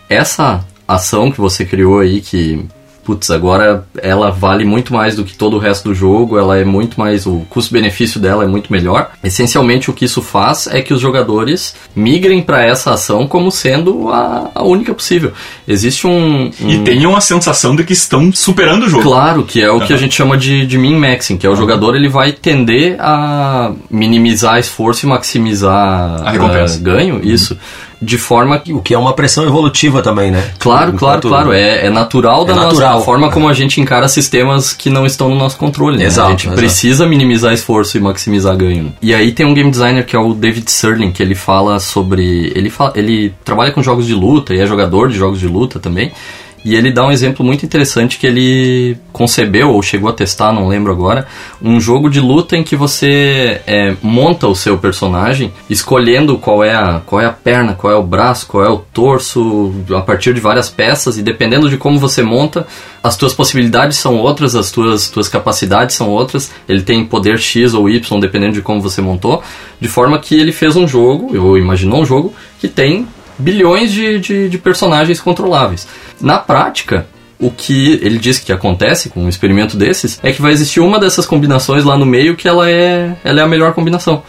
Essa 0.10 0.66
ação 0.88 1.32
que 1.32 1.40
você 1.40 1.64
criou 1.64 2.00
aí, 2.00 2.20
que, 2.20 2.66
putz, 3.04 3.30
agora 3.30 3.86
ela 4.02 4.32
vale 4.32 4.64
muito 4.66 4.94
mais 4.94 5.16
do 5.16 5.24
que 5.24 5.36
todo 5.36 5.56
o 5.56 5.60
resto 5.60 5.90
do 5.90 5.96
jogo, 5.96 6.38
ela 6.38 6.58
é 6.58 6.64
muito 6.66 7.00
mais, 7.00 7.26
o 7.26 7.46
custo-benefício 7.50 8.20
dela 8.20 8.44
é 8.44 8.48
muito 8.48 8.72
melhor. 8.72 9.12
Essencialmente 9.24 9.90
o 9.90 9.94
que 9.94 10.06
isso 10.06 10.22
faz 10.22 10.68
é 10.68 10.82
que 10.82 10.94
os 10.94 11.02
jogadores 11.02 11.76
migrem 11.96 12.42
para 12.42 12.66
essa 12.66 12.92
ação 12.94 13.28
como 13.28 13.52
sendo 13.52 14.10
a, 14.10 14.52
a 14.56 14.64
única 14.64 14.94
possível. 14.94 15.32
Existe 15.68 16.08
um... 16.08 16.46
um... 16.62 16.70
E 16.70 16.80
tenham 16.80 17.16
a 17.16 17.22
sensação 17.22 17.76
de 17.76 17.84
que 17.84 17.94
estão 17.94 18.32
superando 18.32 18.84
o 18.84 18.90
jogo. 18.90 19.04
Claro, 19.04 19.44
que 19.44 19.62
é 19.62 19.70
o 19.70 19.80
que 19.80 19.94
a 19.94 19.98
gente 19.98 20.16
chama 20.16 20.38
de, 20.38 20.66
de 20.66 20.78
min-maxing, 20.78 21.38
que 21.38 21.46
é 21.46 21.50
o 21.50 21.56
jogador 21.56 21.96
ele 21.96 22.10
vai 22.10 22.32
tender 22.32 22.96
a 23.00 23.72
minimizar 23.90 24.58
esforço 24.58 25.06
e 25.06 25.10
maximizar 25.10 26.22
A 26.24 26.32
recompensa. 26.32 26.78
eh, 26.78 26.82
ganho, 26.82 27.22
isso, 27.24 27.58
de 28.04 28.18
forma 28.18 28.60
que 28.60 28.74
O 28.74 28.82
que 28.82 28.94
é 28.94 28.98
uma 28.98 29.14
pressão 29.14 29.46
evolutiva 29.46 30.02
também, 30.02 30.30
né? 30.32 30.44
Claro, 30.60 30.94
claro, 30.94 31.18
Enquanto- 31.20 31.28
claro. 31.30 31.54
É, 31.54 31.86
é 31.88 31.90
natural 31.90 32.44
da 32.46 32.54
É 32.54 32.56
nossa 32.56 32.68
natural. 32.70 33.00
a 33.00 33.02
forma 33.02 33.32
como 33.32 33.48
a 33.48 33.54
gente 33.54 33.80
encara 33.80 34.08
sistemas 34.08 34.74
que 34.74 34.90
não 34.90 35.06
estão 35.06 35.30
no 35.30 35.36
nosso 35.36 35.58
controle. 35.58 35.98
né? 35.98 36.06
Exato, 36.06 36.28
a 36.28 36.32
gente 36.32 36.44
exato. 36.48 36.58
precisa 36.58 37.06
minimizar 37.08 37.54
esforço 37.54 37.98
e 37.98 38.00
maximizar 38.02 38.56
ganho. 38.58 38.94
E 39.02 39.14
aí 39.14 39.32
tem 39.32 39.46
um 39.46 39.54
game 39.54 39.70
designer 39.72 40.06
que 40.06 40.16
é 40.16 40.20
o 40.20 40.34
David 40.34 40.70
Serling, 40.70 41.12
que 41.12 41.22
ele 41.24 41.36
fala 41.36 41.80
sobre. 41.80 42.52
Ele, 42.56 42.70
fala, 42.70 42.94
ele 42.96 43.34
trabalha 43.44 43.72
com 43.72 43.82
jogos 43.82 44.06
de 44.08 44.14
luta 44.14 44.54
e 44.54 44.60
é 44.60 44.66
jogador 44.66 45.10
de 45.10 45.16
jogos 45.18 45.40
de 45.40 45.48
luta 45.48 45.80
também. 45.80 46.12
E 46.66 46.76
ele 46.76 46.92
dá 46.92 47.06
um 47.06 47.12
exemplo 47.12 47.46
muito 47.46 47.66
interessante 47.66 48.18
que 48.18 48.26
ele 48.26 48.98
concebeu 49.12 49.72
ou 49.72 49.82
chegou 49.82 50.10
a 50.10 50.14
testar, 50.14 50.54
não 50.54 50.68
lembro 50.68 50.92
agora, 50.92 51.28
um 51.62 51.80
jogo 51.80 52.10
de 52.10 52.20
luta 52.20 52.56
em 52.56 52.64
que 52.64 52.76
você 52.76 53.62
é, 53.68 53.96
monta 54.02 54.48
o 54.48 54.56
seu 54.56 54.78
personagem 54.78 55.52
escolhendo 55.70 56.38
qual 56.38 56.64
é, 56.64 56.74
a, 56.74 57.02
qual 57.06 57.22
é 57.22 57.26
a 57.26 57.32
perna, 57.32 57.74
qual 57.74 57.92
é 57.92 57.96
o 57.96 58.04
braço, 58.04 58.48
qual 58.48 58.64
é 58.64 58.70
o 58.70 58.78
torso, 58.78 59.74
a 59.96 60.02
partir 60.02 60.34
de 60.34 60.40
várias 60.40 60.70
peças 60.70 61.18
e 61.18 61.22
dependendo 61.22 61.70
de 61.70 61.78
como 61.78 62.00
você 62.00 62.24
monta, 62.24 62.66
as 63.04 63.18
tuas 63.18 63.34
possibilidades 63.34 63.98
são 63.98 64.18
outras, 64.18 64.56
as 64.56 64.72
tuas, 64.72 65.10
tuas 65.10 65.28
capacidades 65.28 65.96
são 65.96 66.10
outras. 66.10 66.52
Ele 66.70 66.82
tem 66.82 67.06
poder 67.06 67.38
X 67.38 67.74
ou 67.74 67.90
Y 67.90 68.20
dependendo 68.20 68.54
de 68.54 68.62
como 68.62 68.80
você 68.80 69.02
montou, 69.02 69.44
de 69.80 69.90
forma 69.90 70.18
que 70.20 70.40
ele 70.40 70.54
fez 70.54 70.78
um 70.78 70.88
jogo, 70.88 71.38
ou 71.38 71.58
imaginou 71.58 72.02
um 72.02 72.06
jogo, 72.06 72.34
que 72.60 72.70
tem 72.70 73.06
bilhões 73.38 73.92
de, 73.92 74.20
de, 74.20 74.50
de 74.50 74.58
personagens 74.58 75.20
controláveis. 75.20 75.88
Na 76.22 76.38
prática, 76.38 77.08
o 77.40 77.52
que 77.52 78.00
ele 78.02 78.18
diz 78.18 78.40
que 78.40 78.52
acontece 78.52 79.10
com 79.10 79.24
um 79.24 79.30
experimento 79.30 79.76
desses 79.76 80.20
é 80.24 80.32
que 80.32 80.42
vai 80.42 80.52
existir 80.52 80.80
uma 80.80 81.00
dessas 81.00 81.26
combinações 81.26 81.84
lá 81.84 81.98
no 81.98 82.06
meio 82.06 82.36
que 82.36 82.48
ela 82.48 82.70
é, 82.70 83.16
ela 83.24 83.42
é 83.42 83.44
a 83.44 83.48
melhor 83.48 83.74
combinação. 83.74 84.24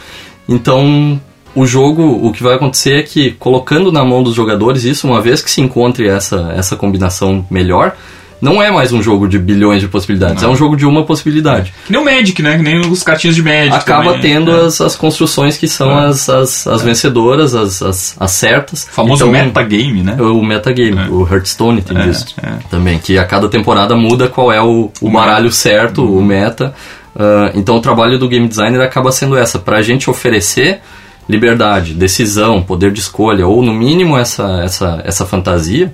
Então, 0.49 1.21
o 1.55 1.65
jogo, 1.65 2.03
o 2.27 2.33
que 2.33 2.43
vai 2.43 2.55
acontecer 2.55 2.99
é 2.99 3.03
que 3.03 3.31
colocando 3.33 3.93
na 3.93 4.05
mão 4.05 4.23
dos 4.23 4.35
jogadores 4.35 4.85
isso, 4.85 5.07
uma 5.07 5.21
vez 5.21 5.41
que 5.41 5.51
se 5.51 5.61
encontre 5.61 6.09
essa, 6.09 6.53
essa 6.57 6.77
combinação 6.77 7.47
melhor, 7.49 7.97
não 8.41 8.63
é 8.63 8.71
mais 8.71 8.93
um 8.93 9.03
jogo 9.03 9.27
de 9.29 9.39
bilhões 9.39 9.81
de 9.81 9.89
possibilidades, 9.89 10.43
é 10.43 10.49
um 10.49 10.57
jogo 10.57 10.77
de 10.77 10.85
uma 10.87 11.05
possibilidade 11.05 11.73
Que 11.87 11.93
nem 11.93 12.01
o 12.01 12.05
Magic, 12.05 12.43
né? 12.43 12.57
Que 12.57 12.63
nem 12.63 12.81
os 12.81 13.03
cartinhos 13.03 13.35
de 13.37 13.43
Magic. 13.43 13.75
acaba 13.75 14.15
também. 14.15 14.21
tendo 14.21 14.51
É. 14.51 14.67
as, 14.67 14.81
as 14.81 14.97
construções 14.97 15.57
que 15.57 15.67
são 15.69 15.91
É. 15.99 16.07
as, 16.07 16.29
as, 16.29 16.67
as 16.67 16.83
vencedoras, 16.83 17.55
as, 17.55 17.81
as, 17.83 18.17
as 18.19 18.31
certas. 18.33 18.85
O 18.85 18.89
famoso 18.91 19.25
Então, 19.27 19.33
metagame, 19.33 20.03
né? 20.03 20.17
O 20.21 20.43
metagame, 20.43 20.99
É. 20.99 21.09
o 21.11 21.27
Hearthstone 21.27 21.81
tem 21.83 21.97
É, 21.99 22.07
isso 22.09 22.35
é. 22.43 22.59
também, 22.71 22.99
que 22.99 23.17
a 23.19 23.25
cada 23.25 23.49
temporada 23.49 23.97
muda 23.97 24.29
qual 24.29 24.53
é 24.53 24.61
o, 24.63 24.91
o 25.01 25.11
baralho 25.11 25.51
certo, 25.51 26.05
o 26.05 26.23
meta. 26.23 26.75
Ah, 27.17 27.51
então 27.55 27.77
o 27.77 27.81
trabalho 27.81 28.19
do 28.19 28.29
game 28.29 28.47
designer 28.49 28.81
acaba 28.83 29.13
sendo 29.13 29.37
essa, 29.37 29.59
pra 29.59 29.81
gente 29.83 30.11
oferecer 30.11 30.81
liberdade, 31.29 31.95
decisão, 31.95 32.61
poder 32.63 32.93
de 32.93 33.01
escolha, 33.01 33.47
ou 33.47 33.63
no 33.63 33.73
mínimo 33.73 34.19
essa, 34.19 34.61
essa, 34.63 35.01
essa 35.05 35.25
fantasia, 35.25 35.91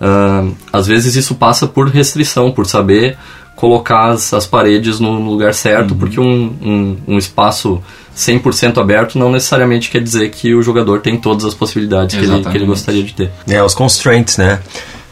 ah, 0.00 0.46
às 0.72 0.86
vezes 0.86 1.14
isso 1.14 1.34
passa 1.34 1.66
por 1.66 1.88
restrição, 1.88 2.50
por 2.50 2.66
saber 2.66 3.16
colocar 3.54 4.10
as, 4.10 4.32
as 4.34 4.46
paredes 4.46 4.98
no, 4.98 5.18
no 5.18 5.30
lugar 5.30 5.54
certo, 5.54 5.94
porque 5.94 6.18
um, 6.18 6.56
um, 6.60 6.96
um 7.08 7.18
espaço 7.18 7.82
100% 8.16 8.78
aberto 8.78 9.18
não 9.18 9.30
necessariamente 9.30 9.90
quer 9.90 10.02
dizer 10.02 10.30
que 10.30 10.54
o 10.54 10.62
jogador 10.62 11.00
tem 11.00 11.16
todas 11.16 11.44
as 11.44 11.54
possibilidades 11.54 12.16
que 12.16 12.24
ele, 12.24 12.44
que 12.44 12.56
ele 12.56 12.66
gostaria 12.66 13.02
de 13.02 13.12
ter. 13.12 13.30
É, 13.48 13.62
os 13.62 13.74
constraints, 13.74 14.36
né? 14.36 14.60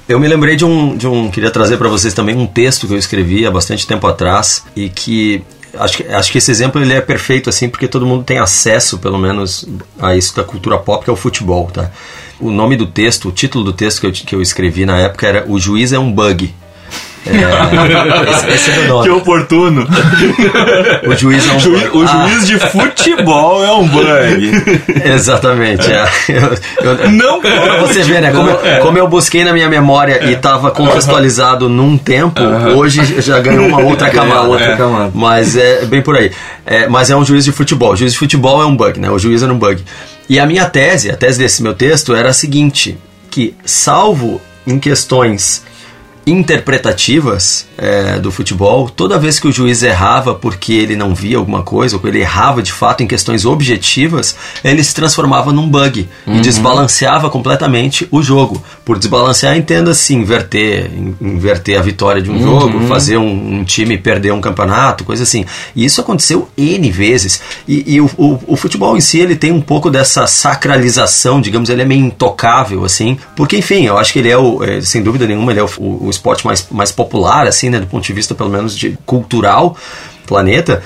Eu 0.08 0.18
me 0.18 0.26
lembrei 0.26 0.56
de 0.56 0.64
um, 0.64 0.96
de 0.96 1.06
um. 1.06 1.30
Queria 1.30 1.50
trazer 1.50 1.76
para 1.76 1.88
vocês 1.88 2.12
também 2.12 2.36
um 2.36 2.46
texto 2.46 2.86
que 2.86 2.92
eu 2.92 2.98
escrevi 2.98 3.46
há 3.46 3.50
bastante 3.50 3.86
tempo 3.86 4.06
atrás 4.06 4.64
e 4.74 4.88
que 4.88 5.42
acho 5.78 5.98
que, 5.98 6.06
acho 6.08 6.32
que 6.32 6.38
esse 6.38 6.50
exemplo 6.50 6.82
ele 6.82 6.92
é 6.92 7.00
perfeito 7.00 7.48
assim 7.48 7.68
porque 7.68 7.88
todo 7.88 8.04
mundo 8.04 8.24
tem 8.24 8.38
acesso, 8.38 8.98
pelo 8.98 9.18
menos, 9.18 9.66
a 9.98 10.14
isso 10.16 10.36
da 10.36 10.44
cultura 10.44 10.76
pop 10.76 11.04
que 11.04 11.10
é 11.10 11.12
o 11.12 11.16
futebol, 11.16 11.70
tá? 11.72 11.90
O 12.42 12.50
nome 12.50 12.76
do 12.76 12.86
texto, 12.86 13.28
o 13.28 13.32
título 13.32 13.64
do 13.64 13.72
texto 13.72 14.00
que 14.00 14.06
eu, 14.06 14.12
que 14.12 14.34
eu 14.34 14.42
escrevi 14.42 14.84
na 14.84 14.98
época 14.98 15.26
era 15.26 15.44
O 15.48 15.58
Juiz 15.58 15.92
é 15.92 15.98
um 15.98 16.10
Bug. 16.12 16.52
É, 17.24 18.30
esse, 18.30 18.48
esse 18.50 18.70
é 18.72 18.80
o 18.84 18.88
nome. 18.88 19.04
Que 19.04 19.10
oportuno. 19.10 19.86
O 21.06 21.14
juiz 21.14 21.48
é 21.48 21.52
um 21.52 21.60
Juiz- 21.60 21.88
o 21.94 22.04
juiz 22.04 22.46
de 22.48 22.58
futebol 22.58 23.64
é 23.64 23.70
um 23.72 23.86
bug. 23.86 24.06
Exatamente. 25.04 25.88
É. 25.90 26.04
Eu- 26.28 26.94
eu- 26.98 27.10
Não 27.12 27.40
Pra 27.40 27.76
você 27.78 28.02
ver, 28.02 28.20
né? 28.22 28.32
Como, 28.32 28.48
eu- 28.50 28.80
como 28.82 28.98
eu 28.98 29.06
busquei 29.06 29.44
na 29.44 29.52
minha 29.52 29.68
memória 29.68 30.24
e 30.24 30.32
estava 30.32 30.72
contextualizado 30.72 31.68
num 31.68 31.96
tempo, 31.96 32.42
hoje 32.74 33.20
já 33.22 33.38
ganhou 33.38 33.66
uma 33.68 33.80
outra 33.80 34.10
camada. 34.10 34.48
outra 34.48 34.72
É. 34.72 34.76
camada. 34.76 35.12
Mas 35.14 35.56
é 35.56 35.84
bem 35.84 36.02
por 36.02 36.16
aí. 36.16 36.32
É, 36.66 36.88
mas 36.88 37.08
é 37.08 37.14
um 37.16 37.24
juiz 37.24 37.44
de 37.44 37.52
futebol. 37.52 37.92
O 37.92 37.96
juiz 37.96 38.12
de 38.12 38.18
futebol 38.18 38.60
é 38.60 38.66
um 38.66 38.74
bug, 38.76 38.98
né? 38.98 39.08
O 39.10 39.18
juiz 39.18 39.42
era 39.44 39.52
um 39.52 39.58
bug. 39.58 39.80
E 40.32 40.40
a 40.40 40.46
minha 40.46 40.64
tese, 40.64 41.10
a 41.10 41.16
tese 41.18 41.38
desse 41.38 41.62
meu 41.62 41.74
texto 41.74 42.14
era 42.14 42.30
a 42.30 42.32
seguinte: 42.32 42.96
que, 43.30 43.54
salvo 43.66 44.40
em 44.66 44.78
questões 44.78 45.62
interpretativas 46.26 47.66
é, 47.76 48.18
do 48.18 48.30
futebol, 48.30 48.88
toda 48.88 49.18
vez 49.18 49.38
que 49.40 49.48
o 49.48 49.52
juiz 49.52 49.82
errava 49.82 50.34
porque 50.34 50.72
ele 50.72 50.96
não 50.96 51.14
via 51.14 51.36
alguma 51.36 51.62
coisa, 51.62 51.96
ou 51.96 52.08
ele 52.08 52.20
errava 52.20 52.62
de 52.62 52.72
fato 52.72 53.02
em 53.02 53.06
questões 53.06 53.44
objetivas, 53.44 54.36
ele 54.62 54.82
se 54.82 54.94
transformava 54.94 55.52
num 55.52 55.68
bug 55.68 56.08
e 56.26 56.40
desbalanceava 56.40 57.28
completamente 57.30 58.06
o 58.10 58.22
jogo. 58.22 58.62
Por 58.84 58.98
desbalancear, 58.98 59.56
entenda-se 59.56 60.14
inverter, 60.14 60.90
in- 60.94 61.14
inverter 61.20 61.78
a 61.78 61.82
vitória 61.82 62.22
de 62.22 62.30
um 62.30 62.40
jogo, 62.42 62.86
fazer 62.86 63.16
um, 63.16 63.58
um 63.60 63.64
time 63.64 63.98
perder 63.98 64.32
um 64.32 64.40
campeonato, 64.40 65.04
coisa 65.04 65.22
assim. 65.22 65.44
E 65.74 65.84
isso 65.84 66.00
aconteceu 66.00 66.48
N 66.56 66.90
vezes. 66.90 67.40
E, 67.66 67.94
e 67.94 68.00
o, 68.00 68.10
o- 68.16 68.38
o 68.48 68.56
futebol 68.56 68.96
em 68.96 69.00
si, 69.00 69.18
ele 69.20 69.36
tem 69.36 69.52
um 69.52 69.60
pouco 69.60 69.90
dessa 69.90 70.26
sacralização, 70.26 71.40
digamos, 71.40 71.68
ele 71.70 71.82
é 71.82 71.84
meio 71.84 72.04
intocável, 72.06 72.84
assim, 72.84 73.18
porque, 73.36 73.56
enfim, 73.56 73.84
eu 73.86 73.98
acho 73.98 74.12
que 74.12 74.18
ele 74.18 74.30
é, 74.30 74.36
o, 74.38 74.62
é, 74.62 74.80
sem 74.80 75.02
dúvida 75.02 75.26
nenhuma, 75.26 75.52
ele 75.52 75.60
é 75.60 75.64
o 75.64 76.11
esporte 76.12 76.46
mais, 76.46 76.66
mais 76.70 76.92
popular, 76.92 77.46
assim, 77.46 77.68
né, 77.68 77.80
do 77.80 77.86
ponto 77.86 78.04
de 78.04 78.12
vista, 78.12 78.34
pelo 78.34 78.50
menos, 78.50 78.76
de 78.76 78.96
cultural, 79.04 79.76
planeta. 80.26 80.82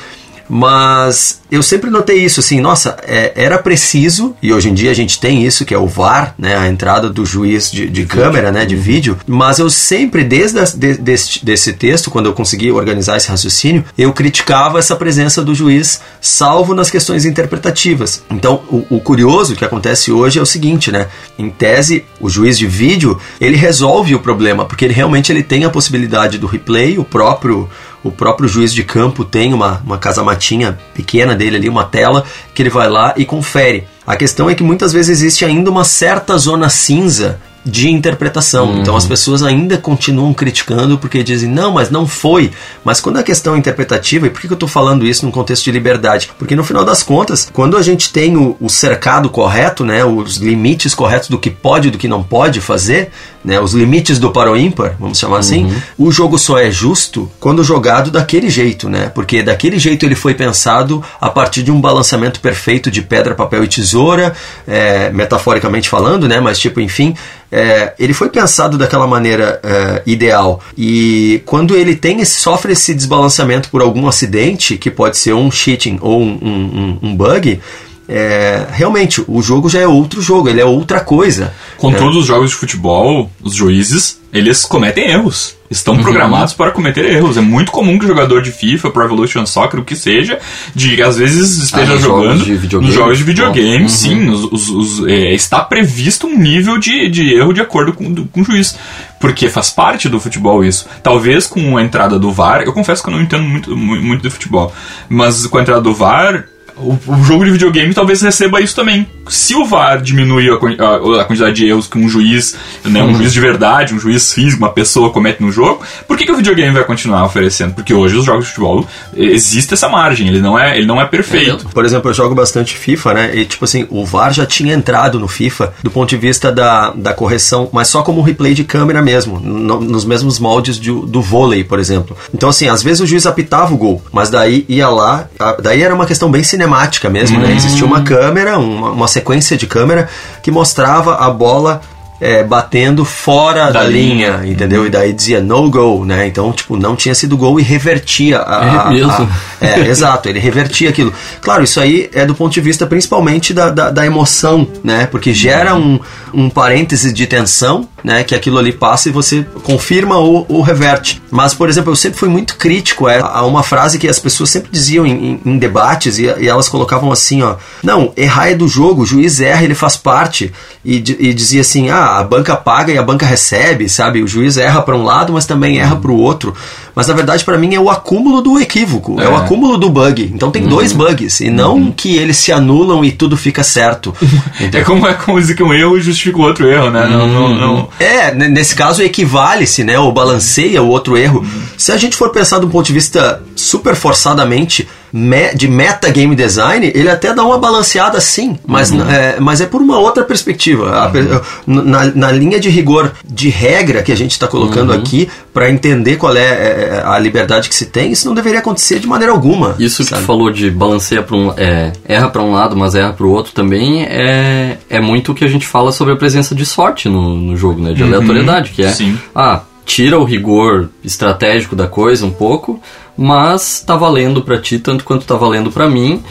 Mas 0.48 1.40
eu 1.50 1.62
sempre 1.62 1.90
notei 1.90 2.24
isso, 2.24 2.40
assim, 2.40 2.60
nossa, 2.60 2.96
é, 3.02 3.32
era 3.36 3.58
preciso, 3.58 4.34
e 4.42 4.52
hoje 4.52 4.68
em 4.70 4.74
dia 4.74 4.90
a 4.90 4.94
gente 4.94 5.20
tem 5.20 5.44
isso, 5.44 5.64
que 5.64 5.74
é 5.74 5.78
o 5.78 5.86
VAR, 5.86 6.34
né, 6.38 6.56
a 6.56 6.66
entrada 6.68 7.08
do 7.08 7.24
juiz 7.24 7.70
de, 7.70 7.88
de 7.88 8.04
câmera, 8.06 8.50
né, 8.50 8.64
de 8.64 8.74
vídeo, 8.74 9.16
mas 9.26 9.58
eu 9.58 9.68
sempre, 9.70 10.24
desde 10.24 10.58
as- 10.58 10.72
de- 10.74 10.98
desse, 10.98 11.44
desse 11.44 11.72
texto, 11.72 12.10
quando 12.10 12.26
eu 12.26 12.32
consegui 12.32 12.70
organizar 12.72 13.16
esse 13.16 13.28
raciocínio, 13.28 13.84
eu 13.96 14.12
criticava 14.12 14.78
essa 14.78 14.96
presença 14.96 15.42
do 15.44 15.54
juiz, 15.54 16.00
salvo 16.20 16.74
nas 16.74 16.90
questões 16.90 17.24
interpretativas. 17.24 18.22
Então, 18.30 18.62
o, 18.68 18.84
o 18.96 19.00
curioso 19.00 19.54
que 19.54 19.64
acontece 19.64 20.10
hoje 20.10 20.38
é 20.38 20.42
o 20.42 20.46
seguinte, 20.46 20.90
né, 20.90 21.06
em 21.38 21.48
tese, 21.50 22.04
o 22.20 22.28
juiz 22.28 22.58
de 22.58 22.66
vídeo, 22.66 23.20
ele 23.40 23.56
resolve 23.56 24.14
o 24.14 24.20
problema, 24.20 24.64
porque 24.64 24.84
ele 24.84 24.94
realmente 24.94 25.30
ele 25.30 25.42
tem 25.42 25.64
a 25.64 25.70
possibilidade 25.70 26.38
do 26.38 26.46
replay, 26.46 26.98
o 26.98 27.04
próprio 27.04 27.68
o 28.06 28.12
próprio 28.12 28.48
juiz 28.48 28.72
de 28.72 28.84
campo 28.84 29.24
tem 29.24 29.52
uma, 29.52 29.82
uma 29.84 29.98
casamatinha 29.98 30.78
pequena 30.94 31.34
dele 31.34 31.56
ali, 31.56 31.68
uma 31.68 31.84
tela, 31.84 32.24
que 32.54 32.62
ele 32.62 32.70
vai 32.70 32.88
lá 32.88 33.14
e 33.16 33.24
confere. 33.24 33.86
A 34.06 34.16
questão 34.16 34.48
é 34.48 34.54
que 34.54 34.62
muitas 34.62 34.92
vezes 34.92 35.10
existe 35.10 35.44
ainda 35.44 35.70
uma 35.70 35.84
certa 35.84 36.38
zona 36.38 36.68
cinza 36.68 37.40
de 37.66 37.90
interpretação. 37.90 38.78
Então 38.80 38.96
as 38.96 39.04
pessoas 39.04 39.42
ainda 39.42 39.76
continuam 39.76 40.32
criticando 40.32 40.96
porque 40.96 41.24
dizem, 41.24 41.50
não, 41.50 41.72
mas 41.72 41.90
não 41.90 42.06
foi. 42.06 42.52
Mas 42.84 43.00
quando 43.00 43.16
a 43.16 43.24
questão 43.24 43.56
é 43.56 43.58
interpretativa, 43.58 44.26
e 44.26 44.30
por 44.30 44.40
que 44.40 44.46
eu 44.46 44.54
estou 44.54 44.68
falando 44.68 45.04
isso 45.04 45.26
num 45.26 45.32
contexto 45.32 45.64
de 45.64 45.72
liberdade? 45.72 46.30
Porque 46.38 46.54
no 46.54 46.62
final 46.62 46.84
das 46.84 47.02
contas, 47.02 47.50
quando 47.52 47.76
a 47.76 47.82
gente 47.82 48.12
tem 48.12 48.36
o, 48.36 48.56
o 48.60 48.70
cercado 48.70 49.28
correto, 49.28 49.84
né, 49.84 50.04
os 50.04 50.36
limites 50.36 50.94
corretos 50.94 51.28
do 51.28 51.38
que 51.38 51.50
pode 51.50 51.88
e 51.88 51.90
do 51.90 51.98
que 51.98 52.06
não 52.06 52.22
pode 52.22 52.60
fazer, 52.60 53.10
né, 53.44 53.60
os 53.60 53.72
limites 53.72 54.20
do 54.20 54.30
para 54.30 54.50
o 54.50 54.56
ímpar, 54.56 54.94
vamos 55.00 55.18
chamar 55.18 55.38
assim, 55.38 55.72
o 55.98 56.12
jogo 56.12 56.38
só 56.38 56.58
é 56.58 56.70
justo 56.70 57.30
quando 57.40 57.64
jogado 57.64 58.10
daquele 58.10 58.48
jeito, 58.48 58.88
né? 58.88 59.10
Porque 59.12 59.42
daquele 59.42 59.78
jeito 59.78 60.06
ele 60.06 60.14
foi 60.14 60.34
pensado 60.34 61.02
a 61.20 61.30
partir 61.30 61.62
de 61.62 61.72
um 61.72 61.80
balanceamento 61.80 62.38
perfeito 62.40 62.90
de 62.90 63.02
pedra, 63.02 63.34
papel 63.34 63.64
e 63.64 63.68
tesoura, 63.68 64.34
é, 64.66 65.10
metaforicamente 65.10 65.88
falando, 65.88 66.28
né? 66.28 66.38
Mas 66.38 66.58
tipo, 66.58 66.80
enfim, 66.80 67.14
é, 67.50 67.94
ele 67.98 68.12
foi 68.12 68.28
pensado 68.28 68.76
daquela 68.78 69.06
maneira 69.06 69.60
é, 69.62 70.02
ideal. 70.06 70.60
E 70.76 71.42
quando 71.46 71.74
ele 71.76 71.94
tem 71.96 72.20
esse, 72.20 72.40
sofre 72.40 72.72
esse 72.72 72.94
desbalanceamento 72.94 73.68
por 73.70 73.80
algum 73.82 74.06
acidente, 74.08 74.76
que 74.76 74.90
pode 74.90 75.16
ser 75.16 75.34
um 75.34 75.50
cheating 75.50 75.98
ou 76.00 76.20
um, 76.20 76.38
um- 76.42 76.98
um- 77.08 77.16
bug, 77.16 77.60
é, 78.08 78.66
realmente 78.70 79.22
o 79.26 79.42
jogo 79.42 79.68
já 79.68 79.80
é 79.80 79.86
outro 79.86 80.20
jogo, 80.22 80.48
ele 80.48 80.60
é 80.60 80.64
outra 80.64 81.00
coisa. 81.00 81.52
Com 81.76 81.90
né? 81.90 81.98
todos 81.98 82.16
os 82.18 82.26
jogos 82.26 82.50
de 82.50 82.56
futebol, 82.56 83.30
os 83.42 83.54
juízes, 83.54 84.20
eles 84.32 84.64
cometem 84.64 85.10
erros. 85.10 85.55
Estão 85.70 85.96
programados 85.98 86.54
para 86.54 86.70
cometer 86.70 87.04
erros. 87.04 87.36
É 87.36 87.40
muito 87.40 87.72
comum 87.72 87.98
que 87.98 88.04
o 88.04 88.08
jogador 88.08 88.40
de 88.42 88.52
FIFA, 88.52 88.90
Pro 88.90 89.04
Evolution 89.04 89.44
Soccer, 89.46 89.80
o 89.80 89.84
que 89.84 89.96
seja, 89.96 90.38
de 90.74 91.02
às 91.02 91.16
vezes 91.18 91.58
esteja 91.58 91.92
nos 91.94 92.02
jogando 92.02 92.38
jogos 92.44 92.72
nos 92.82 92.94
jogos 92.94 93.18
de 93.18 93.24
videogame, 93.24 93.82
Uhum. 93.82 93.88
sim. 93.88 94.28
os- 94.28 94.44
os- 94.52 94.68
os- 94.70 95.06
é, 95.08 95.34
está 95.34 95.60
previsto 95.60 96.26
um 96.26 96.38
nível 96.38 96.78
de, 96.78 97.08
de 97.08 97.34
erro 97.34 97.52
de 97.52 97.60
acordo 97.60 97.92
com, 97.92 98.12
do- 98.12 98.26
com 98.26 98.40
o 98.42 98.44
juiz. 98.44 98.76
Porque 99.18 99.48
faz 99.48 99.70
parte 99.70 100.08
do 100.08 100.20
futebol 100.20 100.62
isso. 100.64 100.86
Talvez 101.02 101.46
com 101.46 101.76
a 101.76 101.82
entrada 101.82 102.18
do 102.18 102.30
VAR, 102.30 102.62
eu 102.62 102.72
confesso 102.72 103.02
que 103.02 103.08
eu 103.08 103.14
não 103.14 103.22
entendo 103.22 103.42
muito, 103.44 103.76
mu- 103.76 104.00
muito 104.00 104.22
de 104.22 104.30
futebol, 104.30 104.72
mas 105.08 105.46
com 105.46 105.58
a 105.58 105.62
entrada 105.62 105.80
do 105.80 105.92
VAR, 105.94 106.44
o, 106.76 106.96
o 107.06 107.24
jogo 107.24 107.44
de 107.44 107.50
videogame 107.50 107.92
talvez 107.94 108.20
receba 108.22 108.60
isso 108.60 108.76
também. 108.76 109.06
Se 109.28 109.54
o 109.54 109.64
VAR 109.64 110.00
diminuir 110.02 110.50
a, 110.50 110.54
a- 110.54 111.20
a 111.22 111.24
quantidade 111.24 111.54
de 111.56 111.66
erros 111.68 111.86
que 111.86 111.98
um 111.98 112.08
juiz, 112.08 112.56
né, 112.84 113.02
um 113.02 113.14
juiz 113.14 113.32
de 113.32 113.40
verdade, 113.40 113.94
um 113.94 113.98
juiz 113.98 114.32
físico, 114.32 114.58
uma 114.62 114.70
pessoa 114.72 115.10
comete 115.10 115.42
no 115.42 115.50
jogo, 115.50 115.82
por 116.06 116.16
que, 116.16 116.24
que 116.24 116.32
o 116.32 116.36
videogame 116.36 116.72
vai 116.74 116.84
continuar 116.84 117.24
oferecendo? 117.24 117.74
Porque 117.74 117.92
hoje 117.94 118.16
os 118.16 118.24
jogos 118.24 118.44
de 118.46 118.50
futebol 118.50 118.86
existe 119.14 119.74
essa 119.74 119.88
margem, 119.88 120.28
ele 120.28 120.40
não 120.40 120.58
é, 120.58 120.76
ele 120.76 120.86
não 120.86 121.00
é 121.00 121.06
perfeito. 121.06 121.68
Por 121.68 121.84
exemplo, 121.84 122.10
eu 122.10 122.14
jogo 122.14 122.34
bastante 122.34 122.76
FIFA, 122.76 123.14
né? 123.14 123.36
E 123.36 123.44
tipo 123.44 123.64
assim, 123.64 123.86
o 123.90 124.04
VAR 124.04 124.32
já 124.32 124.46
tinha 124.46 124.74
entrado 124.74 125.18
no 125.18 125.28
FIFA 125.28 125.72
do 125.82 125.90
ponto 125.90 126.08
de 126.08 126.16
vista 126.16 126.52
da, 126.52 126.90
da 126.90 127.12
correção, 127.12 127.68
mas 127.72 127.88
só 127.88 128.02
como 128.02 128.20
um 128.20 128.22
replay 128.22 128.54
de 128.54 128.64
câmera 128.64 129.02
mesmo, 129.02 129.38
no- 129.40 129.80
nos 129.80 130.04
mesmos 130.04 130.38
moldes 130.38 130.78
de- 130.78 130.90
do 130.90 131.20
vôlei, 131.22 131.64
por 131.64 131.78
exemplo. 131.78 132.16
Então, 132.34 132.48
assim, 132.48 132.68
às 132.68 132.82
vezes 132.82 133.00
o 133.00 133.06
juiz 133.06 133.26
apitava 133.26 133.72
o 133.74 133.76
gol, 133.76 134.02
mas 134.12 134.30
daí 134.30 134.64
ia 134.68 134.88
lá, 134.88 135.26
a- 135.38 135.56
daí 135.60 135.82
era 135.82 135.94
uma 135.94 136.06
questão 136.06 136.30
bem 136.30 136.42
cinemática 136.42 137.08
mesmo, 137.08 137.38
né? 137.38 137.54
Existia 137.56 137.84
uma 137.86 138.02
câmera, 138.02 138.58
uma, 138.58 138.90
uma 138.90 139.08
sequência 139.16 139.56
de 139.56 139.66
câmera 139.66 140.08
que 140.42 140.50
mostrava 140.50 141.16
a 141.16 141.30
bola. 141.30 141.80
é, 142.18 142.42
batendo 142.42 143.04
fora 143.04 143.66
da, 143.66 143.80
Da 143.80 143.84
linha, 143.84 144.38
linha. 144.38 144.50
entendeu? 144.54 144.86
E 144.86 144.88
daí 144.88 145.12
dizia 145.12 145.38
no 145.42 145.70
goal, 145.70 146.02
né? 146.06 146.26
Então, 146.26 146.50
tipo, 146.50 146.74
não 146.74 146.96
tinha 146.96 147.14
sido 147.14 147.36
gol 147.36 147.60
e 147.60 147.62
revertia 147.62 148.38
a, 148.40 148.64
É 148.64 148.78
a- 148.78 148.88
mesmo? 148.90 149.28
a- 149.60 149.66
é, 149.66 149.80
exato, 149.92 150.26
ele 150.26 150.38
revertia 150.38 150.88
aquilo. 150.88 151.12
Claro, 151.42 151.62
isso 151.62 151.78
aí 151.78 152.08
é 152.14 152.24
do 152.24 152.34
ponto 152.34 152.54
de 152.54 152.60
vista 152.62 152.86
principalmente 152.86 153.52
da, 153.52 153.68
da, 153.68 153.90
da 153.90 154.06
emoção, 154.06 154.66
né? 154.82 155.04
Porque 155.10 155.34
gera 155.34 155.74
um, 155.74 156.00
um 156.32 156.48
parêntese 156.48 157.12
de 157.12 157.26
tensão, 157.26 157.86
né? 158.06 158.22
Que 158.22 158.36
aquilo 158.36 158.56
ali 158.56 158.72
passa 158.72 159.08
e 159.08 159.12
você 159.12 159.44
confirma 159.64 160.16
ou, 160.16 160.46
ou 160.48 160.62
reverte. 160.62 161.20
Mas, 161.28 161.52
por 161.52 161.68
exemplo, 161.68 161.90
eu 161.90 161.96
sempre 161.96 162.18
fui 162.20 162.28
muito 162.28 162.56
crítico 162.56 163.08
a, 163.08 163.18
a 163.18 163.44
uma 163.44 163.64
frase 163.64 163.98
que 163.98 164.06
as 164.08 164.20
pessoas 164.20 164.48
sempre 164.50 164.70
diziam 164.70 165.04
em, 165.04 165.10
em- 165.32 165.40
em 165.44 165.58
debates 165.58 166.16
e, 166.18 166.22
e 166.38 166.46
elas 166.48 166.68
colocavam 166.68 167.10
assim, 167.10 167.42
ó. 167.42 167.56
Não, 167.82 168.12
errar 168.16 168.48
é 168.50 168.54
do 168.54 168.68
jogo, 168.68 169.02
o 169.02 169.06
juiz 169.06 169.40
erra, 169.40 169.64
ele 169.64 169.74
faz 169.74 169.96
parte. 169.96 170.52
E, 170.84 170.98
e 171.18 171.34
dizia 171.34 171.62
assim, 171.62 171.90
ah, 171.90 172.18
a 172.18 172.22
banca 172.22 172.54
paga 172.54 172.92
e 172.92 172.98
a 172.98 173.02
banca 173.02 173.26
recebe, 173.26 173.88
sabe? 173.88 174.22
O 174.22 174.28
juiz 174.28 174.56
erra 174.56 174.80
para 174.82 174.96
um 174.96 175.02
lado, 175.02 175.32
mas 175.32 175.44
também 175.44 175.78
erra 175.78 175.96
para 175.96 176.12
o 176.12 176.16
outro. 176.16 176.54
Mas 176.94 177.08
na 177.08 177.14
verdade, 177.14 177.44
para 177.44 177.58
mim, 177.58 177.74
é 177.74 177.80
o 177.80 177.90
acúmulo 177.90 178.40
do 178.40 178.58
equívoco, 178.60 179.20
é, 179.20 179.28
o 179.28 179.32
É. 179.32 179.36
acúmulo 179.36 179.76
do 179.76 179.90
bug. 179.90 180.30
Então 180.32 180.50
tem 180.50 180.62
dois 180.66 180.92
bugs, 180.92 181.40
e 181.40 181.50
não 181.50 181.90
que 181.90 182.16
eles 182.16 182.36
se 182.36 182.52
anulam 182.52 183.04
e 183.04 183.10
tudo 183.10 183.36
fica 183.36 183.64
certo. 183.64 184.14
É 184.72 184.82
como, 184.82 185.06
é 185.06 185.14
como 185.14 185.38
dizer 185.40 185.54
que 185.54 185.62
um 185.62 185.72
erro 185.72 185.98
justifica 186.00 186.38
o 186.38 186.42
outro 186.42 186.68
erro, 186.68 186.90
né? 186.90 187.06
Não, 187.06 187.26
não, 187.26 187.48
não. 187.54 187.88
É, 187.98 188.32
nesse 188.34 188.74
caso 188.74 189.02
equivale-se, 189.02 189.82
né? 189.82 189.98
Ou 189.98 190.12
balanceia 190.12 190.82
o 190.82 190.88
outro 190.88 191.16
erro. 191.16 191.46
Se 191.78 191.92
a 191.92 191.96
gente 191.96 192.16
for 192.16 192.30
pensar 192.30 192.62
um 192.62 192.68
ponto 192.68 192.86
de 192.86 192.92
vista 192.92 193.42
super 193.54 193.94
forçadamente 193.94 194.86
me- 195.12 195.54
de 195.54 195.68
meta 195.68 196.10
game 196.10 196.34
design, 196.34 196.90
ele 196.94 197.08
até 197.10 197.32
dá 197.34 197.44
uma 197.44 197.58
balanceada 197.58 198.20
sim, 198.20 198.58
mas, 198.66 198.90
n- 198.90 199.02
é, 199.02 199.36
mas 199.40 199.60
é 199.60 199.66
por 199.66 199.80
uma 199.80 199.98
outra 199.98 200.24
perspectiva. 200.24 201.04
A 201.04 201.08
pe- 201.08 201.20
na, 201.66 202.04
na 202.06 202.32
linha 202.32 202.58
de 202.60 202.68
rigor 202.68 203.12
de 203.24 203.48
regra 203.48 204.02
que 204.02 204.12
a 204.12 204.16
gente 204.16 204.32
está 204.32 204.46
colocando 204.46 204.92
aqui, 204.92 205.28
para 205.52 205.70
entender 205.70 206.16
qual 206.16 206.36
é, 206.36 206.40
é, 206.40 207.02
a 207.04 207.18
liberdade 207.18 207.68
que 207.68 207.74
se 207.74 207.86
tem, 207.86 208.12
isso 208.12 208.26
não 208.28 208.34
deveria 208.34 208.58
acontecer 208.60 208.98
de 208.98 209.06
maneira 209.06 209.32
alguma. 209.32 209.74
Isso 209.78 210.02
que 210.02 210.10
sabe? 210.10 210.22
tu 210.22 210.26
falou 210.26 210.50
de 210.50 210.70
balanceia 210.70 211.22
para 211.22 211.36
um, 211.36 211.52
é, 211.56 211.92
erra 212.06 212.28
para 212.28 212.42
um 212.42 212.52
lado, 212.52 212.76
mas 212.76 212.94
erra 212.94 213.12
para 213.12 213.26
o 213.26 213.30
outro 213.30 213.52
também 213.52 214.04
é, 214.04 214.76
é 214.90 215.00
muito 215.00 215.32
o 215.32 215.34
que 215.34 215.44
a 215.44 215.48
gente 215.48 215.66
fala 215.66 215.92
sobre 215.92 216.12
a 216.12 216.16
presença 216.16 216.54
de 216.54 216.66
sorte 216.66 217.08
no, 217.08 217.34
no 217.36 217.56
jogo, 217.56 217.80
né? 217.80 217.92
De 217.92 218.02
aleatoriedade, 218.02 218.70
que 218.70 218.82
é 218.82 218.90
sim. 218.90 219.18
ah, 219.34 219.62
tira 219.84 220.18
o 220.18 220.24
rigor 220.24 220.88
estratégico 221.04 221.74
da 221.76 221.86
coisa 221.86 222.26
um 222.26 222.30
pouco, 222.30 222.80
mas 223.16 223.80
tá 223.80 223.96
valendo 223.96 224.42
para 224.42 224.60
ti 224.60 224.78
tanto 224.78 225.04
quanto 225.04 225.26
tá 225.26 225.36
valendo 225.36 225.70
para 225.70 225.88
mim. 225.88 226.22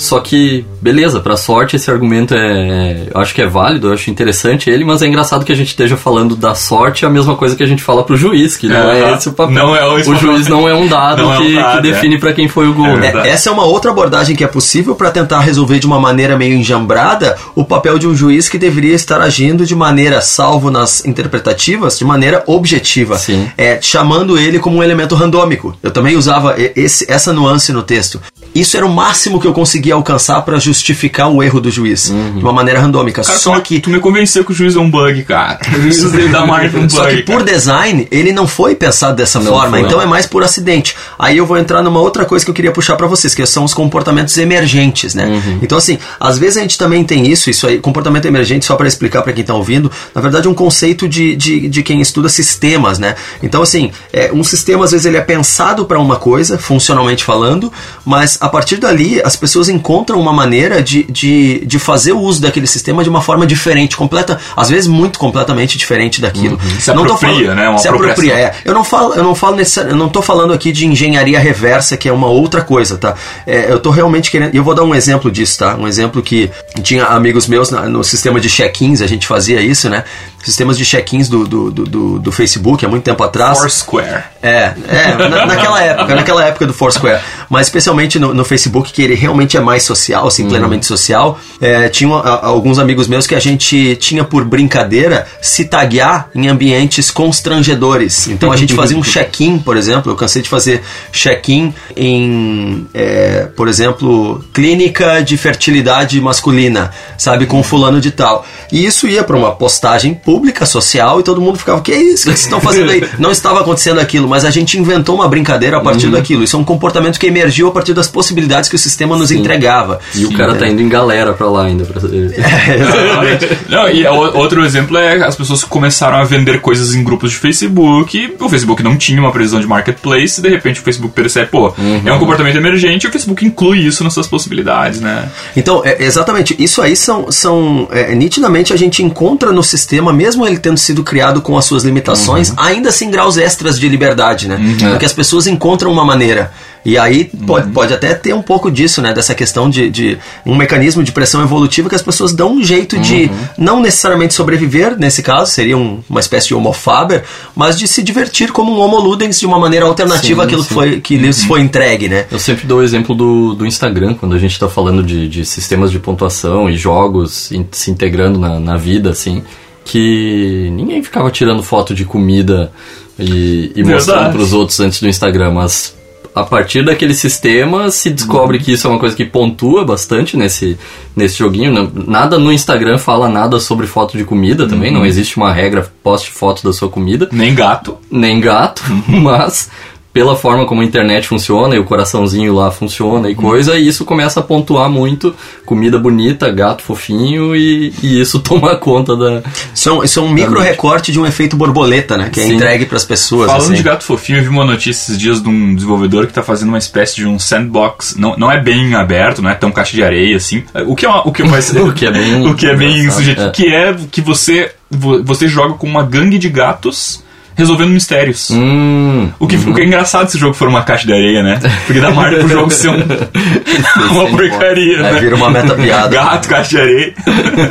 Só 0.00 0.18
que, 0.18 0.64
beleza, 0.80 1.20
pra 1.20 1.36
sorte 1.36 1.76
esse 1.76 1.90
argumento 1.90 2.34
é. 2.34 3.08
Eu 3.14 3.20
acho 3.20 3.34
que 3.34 3.42
é 3.42 3.46
válido, 3.46 3.88
eu 3.88 3.92
acho 3.92 4.10
interessante 4.10 4.70
ele, 4.70 4.82
mas 4.82 5.02
é 5.02 5.06
engraçado 5.06 5.44
que 5.44 5.52
a 5.52 5.54
gente 5.54 5.68
esteja 5.68 5.94
falando 5.94 6.34
da 6.34 6.54
sorte 6.54 7.04
a 7.04 7.10
mesma 7.10 7.36
coisa 7.36 7.54
que 7.54 7.62
a 7.62 7.66
gente 7.66 7.82
fala 7.82 8.02
pro 8.02 8.16
juiz, 8.16 8.56
que 8.56 8.66
não 8.66 8.90
é, 8.90 9.10
É, 9.10 9.14
esse 9.14 9.28
o 9.28 9.32
papel. 9.32 9.54
não 9.54 9.76
é 9.76 9.86
o 9.86 9.96
o 9.96 10.14
juiz 10.16 10.48
não 10.48 10.66
é 10.66 10.74
um 10.74 10.86
dado, 10.88 11.22
Não 11.22 11.34
é 11.34 11.38
um 11.38 11.42
que, 11.42 11.54
dado, 11.54 11.76
que 11.76 11.82
define 11.82 12.18
pra 12.18 12.32
quem 12.32 12.48
foi 12.48 12.66
o 12.66 12.72
gol. 12.72 12.86
É 12.86 12.96
né? 12.96 13.12
É, 13.26 13.28
essa 13.28 13.50
é 13.50 13.52
uma 13.52 13.64
outra 13.64 13.90
abordagem 13.90 14.34
que 14.34 14.42
é 14.42 14.46
possível 14.46 14.94
para 14.94 15.10
tentar 15.10 15.40
resolver 15.40 15.78
de 15.78 15.86
uma 15.86 16.00
maneira 16.00 16.34
meio 16.34 16.54
enjambrada 16.54 17.36
o 17.54 17.62
papel 17.62 17.98
de 17.98 18.06
um 18.08 18.16
juiz 18.16 18.48
que 18.48 18.56
deveria 18.56 18.94
estar 18.94 19.20
agindo 19.20 19.66
de 19.66 19.74
maneira, 19.76 20.22
salvo 20.22 20.70
nas 20.70 21.04
interpretativas, 21.04 21.98
de 21.98 22.04
maneira 22.06 22.42
objetiva. 22.46 23.18
Sim. 23.18 23.50
É, 23.58 23.78
chamando 23.82 24.38
ele 24.38 24.58
como 24.58 24.78
um 24.78 24.82
elemento 24.82 25.14
randômico. 25.14 25.76
Eu 25.82 25.90
também 25.90 26.16
usava 26.16 26.54
esse- 26.74 27.04
essa 27.10 27.32
nuance 27.34 27.70
no 27.70 27.82
texto. 27.82 28.18
Isso 28.54 28.76
era 28.76 28.86
o 28.86 28.92
máximo 28.92 29.38
que 29.40 29.46
eu 29.46 29.52
conseguia 29.52 29.89
alcançar 29.92 30.42
para 30.42 30.58
justificar 30.58 31.28
o 31.30 31.42
erro 31.42 31.60
do 31.60 31.70
juiz, 31.70 32.04
de 32.04 32.42
uma 32.42 32.52
maneira 32.52 32.80
randômica. 32.80 33.22
Cara, 33.22 33.38
Só 33.38 33.52
tu, 33.52 33.56
me- 33.56 33.62
que 33.62 33.80
tu 33.80 33.90
me 33.90 34.00
convenceu 34.00 34.44
que 34.44 34.52
o 34.52 34.54
juiz 34.54 34.76
é 34.76 34.78
um 34.80 34.90
bug, 34.90 35.22
cara. 35.24 35.58
O 35.76 35.82
juiz 35.82 36.02
dele 36.10 36.28
margem 36.28 36.70
pra 36.70 36.80
um 36.80 36.82
bug. 36.86 36.92
Só 36.94 37.06
que 37.08 37.22
por 37.22 37.42
design, 37.42 38.06
ele 38.10 38.32
não 38.32 38.46
foi 38.46 38.74
pensado 38.74 39.16
dessa 39.16 39.38
Não 39.40 39.52
forma, 39.52 39.78
foi. 39.78 39.86
então 39.86 40.00
é 40.00 40.06
mais 40.06 40.26
por 40.26 40.42
acidente. 40.42 40.94
Aí 41.18 41.36
eu 41.36 41.46
vou 41.46 41.56
entrar 41.58 41.82
numa 41.82 42.00
outra 42.00 42.24
coisa 42.24 42.44
que 42.44 42.50
eu 42.50 42.54
queria 42.54 42.72
puxar 42.72 42.96
pra 42.96 43.06
vocês, 43.06 43.34
que 43.34 43.44
são 43.46 43.64
os 43.64 43.72
comportamentos 43.74 44.36
emergentes, 44.38 45.14
né? 45.14 45.26
Uhum. 45.26 45.58
Então 45.62 45.78
assim, 45.78 45.98
às 46.18 46.38
vezes 46.38 46.56
a 46.58 46.60
gente 46.60 46.76
também 46.78 47.04
tem 47.04 47.26
isso, 47.30 47.48
isso 47.50 47.66
aí, 47.66 47.78
comportamento 47.78 48.26
emergente, 48.26 48.64
só 48.66 48.76
pra 48.76 48.86
explicar 48.86 49.22
pra 49.22 49.32
quem 49.32 49.44
tá 49.44 49.54
ouvindo, 49.54 49.90
na 50.14 50.20
verdade 50.20 50.46
é 50.46 50.50
um 50.50 50.54
conceito 50.54 51.08
de, 51.08 51.34
de, 51.36 51.68
de 51.68 51.82
quem 51.82 52.00
estuda 52.00 52.28
sistemas, 52.28 52.98
né? 52.98 53.14
Então 53.42 53.62
assim, 53.62 53.90
é, 54.12 54.30
um 54.32 54.44
sistema 54.44 54.84
às 54.84 54.90
vezes 54.90 55.06
ele 55.06 55.16
é 55.16 55.20
pensado 55.20 55.84
pra 55.86 55.98
uma 55.98 56.16
coisa, 56.16 56.58
funcionalmente 56.58 57.24
falando, 57.24 57.72
mas 58.04 58.36
a 58.40 58.48
partir 58.48 58.76
dali 58.76 59.20
as 59.24 59.36
pessoas 59.36 59.68
encontram 59.70 60.20
uma 60.20 60.32
maneira 60.32 60.82
de, 60.82 61.04
de, 61.04 61.64
de 61.64 61.78
fazer 61.78 62.12
o 62.12 62.18
uso 62.20 62.40
daquele 62.42 62.66
sistema 62.66 63.02
de 63.02 63.08
uma 63.08 63.22
forma 63.22 63.46
diferente, 63.46 63.96
completa, 63.96 64.38
às 64.56 64.68
vezes 64.68 64.86
muito 64.86 65.18
completamente 65.18 65.78
diferente 65.78 66.20
daquilo. 66.20 66.58
Se 66.78 66.92
Não 66.92 67.02
apropria, 67.04 67.30
falando- 67.30 67.54
né? 67.54 67.68
Uma 67.68 67.78
se 67.78 67.88
apropria, 67.88 68.34
é. 68.34 68.54
Eu 68.64 68.74
não 68.74 68.84
falo, 68.84 69.14
eu 69.14 69.22
não 69.22 69.34
falo 69.34 69.56
necessari- 69.56 69.90
eu 69.90 69.96
não 69.96 70.08
tô 70.08 70.20
falando 70.22 70.52
aqui 70.52 70.72
de 70.72 70.86
engenharia 70.86 71.38
reversa, 71.38 71.96
que 71.96 72.08
é 72.08 72.12
uma 72.12 72.26
outra 72.28 72.62
coisa, 72.62 72.98
tá? 72.98 73.14
É, 73.46 73.70
eu 73.72 73.78
tô 73.78 73.90
realmente 73.90 74.30
querendo, 74.30 74.54
eu 74.54 74.62
vou 74.64 74.74
dar 74.74 74.82
um 74.84 74.94
exemplo 74.94 75.30
disso, 75.30 75.58
tá? 75.58 75.76
Um 75.76 75.86
exemplo 75.88 76.22
que 76.22 76.50
tinha 76.82 77.04
amigos 77.04 77.46
meus 77.46 77.70
no 77.70 78.02
sistema 78.04 78.40
de 78.40 78.48
check-ins, 78.48 79.00
a 79.00 79.06
gente 79.06 79.26
fazia 79.26 79.60
isso, 79.60 79.88
né? 79.88 80.04
Sistemas 80.42 80.78
de 80.78 80.84
check-ins 80.84 81.28
do, 81.28 81.46
do, 81.46 81.70
do, 81.70 82.18
do- 82.18 82.32
Facebook 82.32 82.84
há 82.84 82.88
muito 82.88 83.04
tempo 83.04 83.22
atrás. 83.22 83.58
Foursquare. 83.58 84.24
É, 84.42 84.72
é, 84.88 85.14
na- 85.28 85.44
naquela 85.46 85.82
época, 85.82 86.14
naquela 86.14 86.44
época 86.46 86.66
do 86.66 86.72
Foursquare. 86.72 87.20
Mas 87.48 87.66
especialmente 87.66 88.18
no, 88.18 88.32
no 88.32 88.44
Facebook, 88.44 88.92
que 88.92 89.02
ele 89.02 89.14
realmente 89.14 89.56
é 89.56 89.60
mais 89.60 89.82
social, 89.82 90.26
assim, 90.26 90.48
plenamente 90.48 90.86
social. 90.86 91.38
É, 91.60 91.88
tinha 91.88 92.14
a- 92.14 92.46
alguns 92.46 92.78
amigos 92.78 93.06
meus 93.06 93.26
que 93.26 93.34
a 93.34 93.40
gente 93.40 93.96
tinha 93.96 94.24
por 94.24 94.44
brincadeira 94.44 95.26
se 95.42 95.64
taguear 95.66 96.30
em 96.34 96.48
ambientes 96.48 97.10
constrangedores. 97.10 98.28
Então 98.28 98.50
a 98.50 98.56
gente 98.56 98.74
fazia 98.74 98.96
um 98.96 99.02
check-in, 99.04 99.58
por 99.58 99.76
exemplo. 99.76 100.10
Eu 100.10 100.16
cansei 100.16 100.40
de 100.40 100.48
fazer 100.48 100.82
check-in 101.12 101.74
em, 101.96 102.86
é, 102.94 103.46
por 103.56 103.68
exemplo, 103.68 104.42
clínica 104.54 105.22
de 105.22 105.36
fertilidade 105.36 106.20
masculina, 106.20 106.90
sabe, 107.18 107.44
com 107.46 107.62
fulano 107.62 108.00
de 108.00 108.10
tal. 108.10 108.46
E 108.72 108.86
isso 108.86 109.06
ia 109.06 109.22
para 109.22 109.36
uma 109.36 109.52
postagem 109.52 110.14
pública, 110.30 110.64
social, 110.64 111.18
e 111.18 111.24
todo 111.24 111.40
mundo 111.40 111.58
ficava, 111.58 111.80
que 111.80 111.90
é 111.90 112.00
isso 112.00 112.22
que 112.22 112.30
vocês 112.30 112.42
estão 112.42 112.60
fazendo 112.60 112.92
aí? 112.92 113.04
Não 113.18 113.32
estava 113.32 113.62
acontecendo 113.62 113.98
aquilo, 113.98 114.28
mas 114.28 114.44
a 114.44 114.50
gente 114.50 114.78
inventou 114.78 115.16
uma 115.16 115.26
brincadeira 115.26 115.78
a 115.78 115.80
partir 115.80 116.08
daquilo. 116.08 116.44
Isso 116.44 116.54
é 116.54 116.58
um 116.60 116.62
comportamento 116.62 117.18
que 117.18 117.26
emergiu 117.26 117.66
a 117.66 117.72
partir 117.72 117.94
das 117.94 118.06
possibilidades 118.06 118.70
que 118.70 118.76
o 118.76 118.78
sistema 118.78 119.16
nos 119.16 119.32
entregava. 119.32 119.98
E 120.14 120.24
o 120.24 120.32
cara 120.32 120.54
tá 120.54 120.68
indo 120.68 120.80
em 120.80 120.88
galera 120.88 121.32
pra 121.32 121.50
lá 121.50 121.64
ainda. 121.64 121.84
Pra... 121.84 122.00
Exatamente. 122.06 123.58
Não, 123.68 123.88
e 123.88 124.06
outro 124.06 124.64
exemplo 124.64 124.96
é 124.96 125.24
as 125.24 125.34
pessoas 125.34 125.64
começaram 125.64 126.18
a 126.18 126.22
vender 126.22 126.60
coisas 126.60 126.94
em 126.94 127.02
grupos 127.02 127.32
de 127.32 127.36
Facebook. 127.36 128.36
O 128.38 128.48
Facebook 128.48 128.84
não 128.84 128.96
tinha 128.96 129.20
uma 129.20 129.32
previsão 129.32 129.58
de 129.58 129.66
marketplace, 129.66 130.38
e 130.38 130.42
de 130.44 130.48
repente 130.48 130.80
o 130.80 130.84
Facebook 130.84 131.12
percebe, 131.12 131.48
pô, 131.50 131.74
é 132.04 132.12
um 132.12 132.20
comportamento 132.20 132.56
emergente 132.56 133.04
e 133.04 133.08
o 133.08 133.12
Facebook 133.12 133.44
inclui 133.44 133.80
isso 133.80 134.04
nas 134.04 134.14
suas 134.14 134.28
possibilidades, 134.28 135.00
né? 135.00 135.28
Então, 135.56 135.82
é, 135.84 136.04
exatamente, 136.04 136.54
isso 136.56 136.80
aí 136.80 136.94
são, 136.94 137.32
são 137.32 137.88
é, 137.90 138.14
nitidamente 138.14 138.72
a 138.72 138.76
gente 138.76 139.02
encontra 139.02 139.50
no 139.50 139.64
sistema, 139.64 140.12
mesmo 140.20 140.46
ele 140.46 140.58
tendo 140.58 140.76
sido 140.76 141.02
criado 141.02 141.40
com 141.40 141.56
as 141.56 141.64
suas 141.64 141.82
limitações, 141.82 142.52
ainda 142.58 142.90
assim 142.90 143.10
graus 143.10 143.38
extras 143.38 143.78
de 143.78 143.88
liberdade, 143.88 144.46
né? 144.48 144.58
Porque 144.90 145.06
as 145.06 145.12
pessoas 145.14 145.46
encontram 145.46 145.90
uma 145.90 146.04
maneira. 146.04 146.52
E 146.82 146.96
aí 146.96 147.24
pode, 147.46 147.70
pode 147.72 147.92
até 147.92 148.14
ter 148.14 148.32
um 148.34 148.40
pouco 148.42 148.70
disso, 148.70 149.02
né? 149.02 149.12
Dessa 149.12 149.34
questão 149.34 149.68
de, 149.68 149.90
de 149.90 150.18
um 150.46 150.54
mecanismo 150.56 151.02
de 151.02 151.12
pressão 151.12 151.42
evolutiva 151.42 151.88
que 151.90 151.94
as 151.94 152.00
pessoas 152.02 152.32
dão 152.32 152.54
um 152.54 152.62
jeito 152.64 152.98
de 152.98 153.30
não 153.56 153.80
necessariamente 153.82 154.32
sobreviver, 154.34 154.96
nesse 154.98 155.22
caso, 155.22 155.50
seria 155.52 155.76
um- 155.76 156.00
uma 156.08 156.20
espécie 156.20 156.48
de 156.48 156.54
homo 156.54 156.72
faber, 156.72 157.24
mas 157.54 157.78
de 157.78 157.86
se 157.86 158.02
divertir 158.02 158.50
como 158.50 158.72
um 158.74 158.78
homo 158.80 158.98
ludens 158.98 159.38
de 159.40 159.46
uma 159.46 159.58
maneira 159.58 159.84
alternativa 159.86 160.42
Sim, 160.42 160.46
àquilo 160.46 160.62
que, 160.62 160.68
sim. 160.68 160.74
foi, 160.74 161.00
que 161.00 161.16
lhes 161.18 161.44
foi 161.44 161.60
entregue, 161.60 162.08
né? 162.08 162.24
Eu 162.30 162.38
sempre 162.38 162.66
dou 162.66 162.78
o 162.78 162.82
exemplo 162.82 163.14
do, 163.14 163.54
do 163.54 163.66
Instagram, 163.66 164.14
quando 164.14 164.34
a 164.34 164.38
gente 164.38 164.58
tá 164.58 164.68
falando 164.68 165.02
de, 165.02 165.28
de 165.28 165.44
sistemas 165.44 165.90
de 165.90 165.98
pontuação 165.98 166.68
e 166.70 166.76
jogos 166.78 167.52
in- 167.52 167.66
se 167.72 167.90
integrando 167.90 168.38
na, 168.38 168.58
na 168.58 168.76
vida, 168.78 169.10
assim, 169.10 169.42
que 169.84 170.70
ninguém 170.72 171.02
ficava 171.02 171.30
tirando 171.30 171.62
foto 171.62 171.94
de 171.94 172.04
comida 172.04 172.72
e, 173.18 173.72
e 173.74 173.82
mostrando 173.82 174.16
Verdade. 174.16 174.36
pros 174.36 174.52
outros 174.52 174.80
antes 174.80 175.00
do 175.00 175.08
Instagram, 175.08 175.52
mas 175.52 175.94
a 176.34 176.44
partir 176.44 176.84
daquele 176.84 177.12
sistema 177.12 177.90
se 177.90 178.10
descobre 178.10 178.58
que 178.58 178.72
isso 178.72 178.86
é 178.86 178.90
uma 178.90 178.98
coisa 178.98 179.16
que 179.16 179.24
pontua 179.24 179.84
bastante 179.84 180.36
nesse, 180.36 180.78
nesse 181.14 181.38
joguinho. 181.38 181.90
Nada 182.06 182.38
no 182.38 182.52
Instagram 182.52 182.98
fala 182.98 183.28
nada 183.28 183.58
sobre 183.58 183.86
foto 183.86 184.16
de 184.16 184.24
comida 184.24 184.68
também, 184.68 184.92
não 184.92 185.04
existe 185.04 185.36
uma 185.36 185.52
regra 185.52 185.90
poste 186.02 186.30
foto 186.30 186.62
da 186.62 186.72
sua 186.72 186.88
comida 186.88 187.28
Nem 187.32 187.54
gato. 187.54 187.98
nem 188.10 188.40
gato, 188.40 188.82
mas 189.08 189.70
pela 190.12 190.34
forma 190.34 190.66
como 190.66 190.80
a 190.80 190.84
internet 190.84 191.28
funciona 191.28 191.76
e 191.76 191.78
o 191.78 191.84
coraçãozinho 191.84 192.52
lá 192.52 192.70
funciona 192.72 193.30
e 193.30 193.34
coisa, 193.34 193.78
e 193.78 193.86
isso 193.86 194.04
começa 194.04 194.40
a 194.40 194.42
pontuar 194.42 194.90
muito 194.90 195.32
comida 195.64 195.98
bonita, 196.00 196.50
gato 196.50 196.82
fofinho 196.82 197.54
e, 197.54 197.92
e 198.02 198.20
isso 198.20 198.40
toma 198.42 198.74
conta 198.76 199.16
da. 199.16 199.40
Isso 199.72 199.88
é 199.88 199.92
um, 199.92 200.04
isso 200.04 200.18
é 200.18 200.22
um 200.22 200.30
micro 200.32 200.58
recorte 200.60 201.12
de 201.12 201.20
um 201.20 201.26
efeito 201.26 201.56
borboleta, 201.56 202.16
né? 202.16 202.28
Que 202.28 202.40
é 202.40 202.44
Sim. 202.44 202.54
entregue 202.54 202.86
para 202.86 202.96
as 202.96 203.04
pessoas. 203.04 203.46
Falando 203.46 203.62
assim. 203.66 203.74
de 203.74 203.82
gato 203.82 204.02
fofinho, 204.04 204.38
eu 204.38 204.42
vi 204.42 204.48
uma 204.48 204.64
notícia 204.64 204.90
esses 205.02 205.18
dias 205.18 205.40
de 205.40 205.48
um 205.48 205.74
desenvolvedor 205.76 206.26
que 206.26 206.32
tá 206.32 206.42
fazendo 206.42 206.70
uma 206.70 206.78
espécie 206.78 207.14
de 207.16 207.26
um 207.26 207.38
sandbox. 207.38 208.16
Não, 208.16 208.36
não 208.36 208.50
é 208.50 208.60
bem 208.60 208.94
aberto, 208.94 209.40
não 209.40 209.50
é 209.50 209.54
tão 209.54 209.70
caixa 209.70 209.92
de 209.92 210.02
areia 210.02 210.36
assim. 210.36 210.64
O 210.86 210.96
que 210.96 211.06
é, 211.06 211.08
uma- 211.08 211.26
o 211.26 211.32
que 211.32 211.42
vai 211.44 211.62
ser- 211.62 211.80
O 211.86 211.92
que 211.92 212.04
é 212.06 212.10
bem 212.10 212.46
o 212.50 212.54
que 212.56 212.66
é 212.66 212.74
bem 212.76 213.08
sugestivo. 213.10 213.48
é. 213.48 213.50
Que 213.52 213.68
é 213.72 213.96
que 214.10 214.20
você, 214.20 214.72
vo- 214.90 215.22
você 215.22 215.46
joga 215.46 215.74
com 215.74 215.86
uma 215.86 216.02
gangue 216.02 216.36
de 216.38 216.48
gatos 216.48 217.22
resolvendo 217.60 217.90
mistérios. 217.90 218.50
Hum. 218.50 219.30
O 219.38 219.46
que, 219.46 219.56
o 219.56 219.74
que 219.74 219.80
é 219.82 219.84
engraçado 219.84 220.28
se 220.28 220.36
o 220.36 220.40
jogo 220.40 220.54
for 220.54 220.66
uma 220.68 220.82
caixa 220.82 221.06
de 221.06 221.12
areia, 221.12 221.42
né? 221.42 221.60
Porque 221.86 222.00
dá 222.00 222.10
margem 222.10 222.40
pro 222.40 222.48
jogo 222.48 222.70
ser 222.70 222.88
um- 222.90 223.04
uma 224.12 224.26
porcaria, 224.26 224.96
É, 224.98 225.02
né? 225.12 225.20
vira 225.20 225.36
uma 225.36 225.50
meta 225.50 225.74
piada. 225.74 226.08
Gato, 226.08 226.48
caixa 226.48 226.70
de 226.70 226.78
areia. 226.80 227.14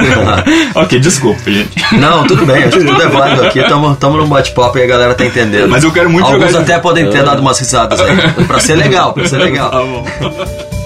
ok, 0.75 0.99
desculpa, 0.99 1.51
gente. 1.51 1.69
Não, 1.97 2.25
tudo 2.25 2.45
bem, 2.45 2.63
acho 2.63 2.77
que 2.77 2.85
tudo 2.85 3.01
é 3.01 3.07
válido 3.07 3.43
aqui. 3.43 3.61
Tamo, 3.63 3.95
tamo 3.95 4.17
num 4.17 4.27
bate-papo 4.27 4.77
e 4.77 4.83
a 4.83 4.87
galera 4.87 5.13
tá 5.15 5.25
entendendo. 5.25 5.69
Mas 5.69 5.83
eu 5.83 5.91
quero 5.91 6.09
muito 6.09 6.25
Alguns 6.25 6.47
jogar 6.51 6.61
até 6.61 6.73
esse- 6.73 6.81
podem 6.81 7.09
ter 7.09 7.23
dado 7.23 7.39
umas 7.41 7.59
risadas 7.59 7.99
aí. 7.99 8.15
pra 8.47 8.59
ser 8.59 8.75
legal, 8.75 9.13
pra 9.13 9.25
ser 9.27 9.37
legal. 9.43 9.69
Tá 9.71 9.79
bom. 9.79 10.78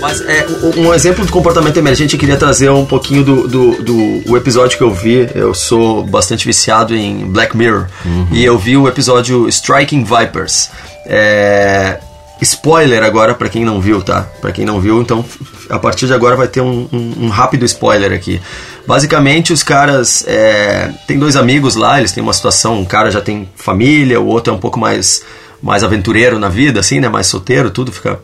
Mas 0.00 0.20
é, 0.20 0.46
um 0.76 0.94
exemplo 0.94 1.24
de 1.26 1.32
comportamento 1.32 1.76
emergente 1.76 2.14
eu 2.14 2.20
queria 2.20 2.36
trazer 2.36 2.70
um 2.70 2.84
pouquinho 2.86 3.24
do, 3.24 3.48
do, 3.48 3.82
do- 3.82 4.30
o 4.32 4.36
episódio 4.36 4.78
que 4.78 4.84
eu 4.84 4.92
vi. 4.92 5.28
Eu 5.34 5.52
sou 5.54 6.04
bastante 6.04 6.46
viciado 6.46 6.94
em 6.94 7.26
Black 7.26 7.56
Mirror. 7.56 7.86
E 8.30 8.44
eu 8.44 8.56
vi 8.58 8.76
o 8.76 8.86
episódio 8.86 9.48
Striking 9.48 10.04
Vipers. 10.04 10.70
É, 11.04 11.98
spoiler 12.40 13.02
agora 13.02 13.34
pra 13.34 13.48
quem 13.48 13.64
não 13.64 13.80
viu, 13.80 14.00
tá? 14.00 14.22
Pra 14.40 14.52
quem 14.52 14.64
não 14.64 14.80
viu, 14.80 15.00
então 15.02 15.24
a 15.68 15.78
partir 15.78 16.06
de 16.06 16.14
agora 16.14 16.36
vai 16.36 16.46
ter 16.46 16.60
um, 16.60 16.88
um- 16.92 17.14
um 17.22 17.28
rápido 17.28 17.64
spoiler 17.64 18.12
aqui. 18.12 18.40
Basicamente, 18.86 19.52
os 19.52 19.62
caras. 19.64 20.24
É, 20.28 20.90
tem 21.06 21.18
dois 21.18 21.34
amigos 21.34 21.74
lá, 21.74 21.98
eles 21.98 22.12
têm 22.12 22.22
uma 22.22 22.32
situação. 22.32 22.78
Um 22.80 22.84
cara 22.84 23.10
já 23.10 23.20
tem 23.20 23.48
família, 23.56 24.20
o 24.20 24.26
outro 24.26 24.52
é 24.52 24.56
um 24.56 24.60
pouco 24.60 24.78
mais, 24.78 25.22
mais 25.60 25.82
aventureiro 25.82 26.38
na 26.38 26.48
vida, 26.48 26.78
assim, 26.80 27.00
né? 27.00 27.08
Mais 27.08 27.26
solteiro, 27.26 27.70
tudo 27.70 27.90
fica 27.90 28.20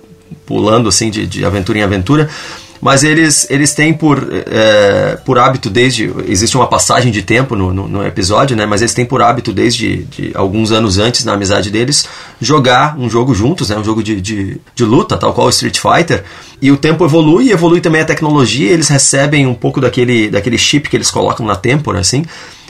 pulando 0.47 0.89
assim 0.89 1.11
de, 1.11 1.27
de 1.27 1.45
aventura 1.45 1.79
em 1.79 1.83
aventura. 1.83 2.29
Mas 2.85 3.03
eles, 3.03 3.47
eles 3.49 3.73
têm 3.73 3.95
por, 3.95 4.29
é, 4.31 5.17
por 5.25 5.39
hábito 5.39 5.71
desde. 5.71 6.13
Existe 6.29 6.55
uma 6.55 6.67
passagem 6.67 7.11
de 7.11 7.23
tempo 7.23 7.57
no, 7.57 7.73
no, 7.73 7.89
no 7.89 8.07
episódio, 8.07 8.55
né? 8.55 8.67
Mas 8.67 8.83
eles 8.83 8.93
têm 8.93 9.07
por 9.07 9.23
hábito 9.23 9.55
desde 9.55 10.05
de 10.05 10.33
alguns 10.35 10.71
anos 10.71 10.99
antes, 10.99 11.25
na 11.25 11.33
amizade 11.33 11.71
deles, 11.71 12.07
jogar 12.39 12.95
um 12.99 13.09
jogo 13.09 13.35
juntos, 13.35 13.71
né? 13.71 13.79
Um 13.79 13.85
jogo 13.85 14.03
de, 14.03 14.21
de, 14.21 14.61
de 14.75 14.85
luta, 14.85 15.17
tal 15.17 15.33
qual 15.33 15.47
o 15.47 15.51
Street 15.51 15.79
Fighter. 15.79 16.25
E 16.61 16.71
o 16.71 16.77
tempo 16.77 17.07
evolui, 17.07 17.51
evolui 17.51 17.81
também 17.81 18.03
a 18.03 18.05
tecnologia, 18.05 18.71
eles 18.71 18.89
recebem 18.89 19.47
um 19.47 19.55
pouco 19.55 19.81
daquele, 19.81 20.29
daquele 20.29 20.59
chip 20.59 20.87
que 20.91 20.97
eles 20.97 21.11
colocam 21.11 21.47
na 21.47 21.57
têmpora, 21.57 22.01
assim. 22.01 22.23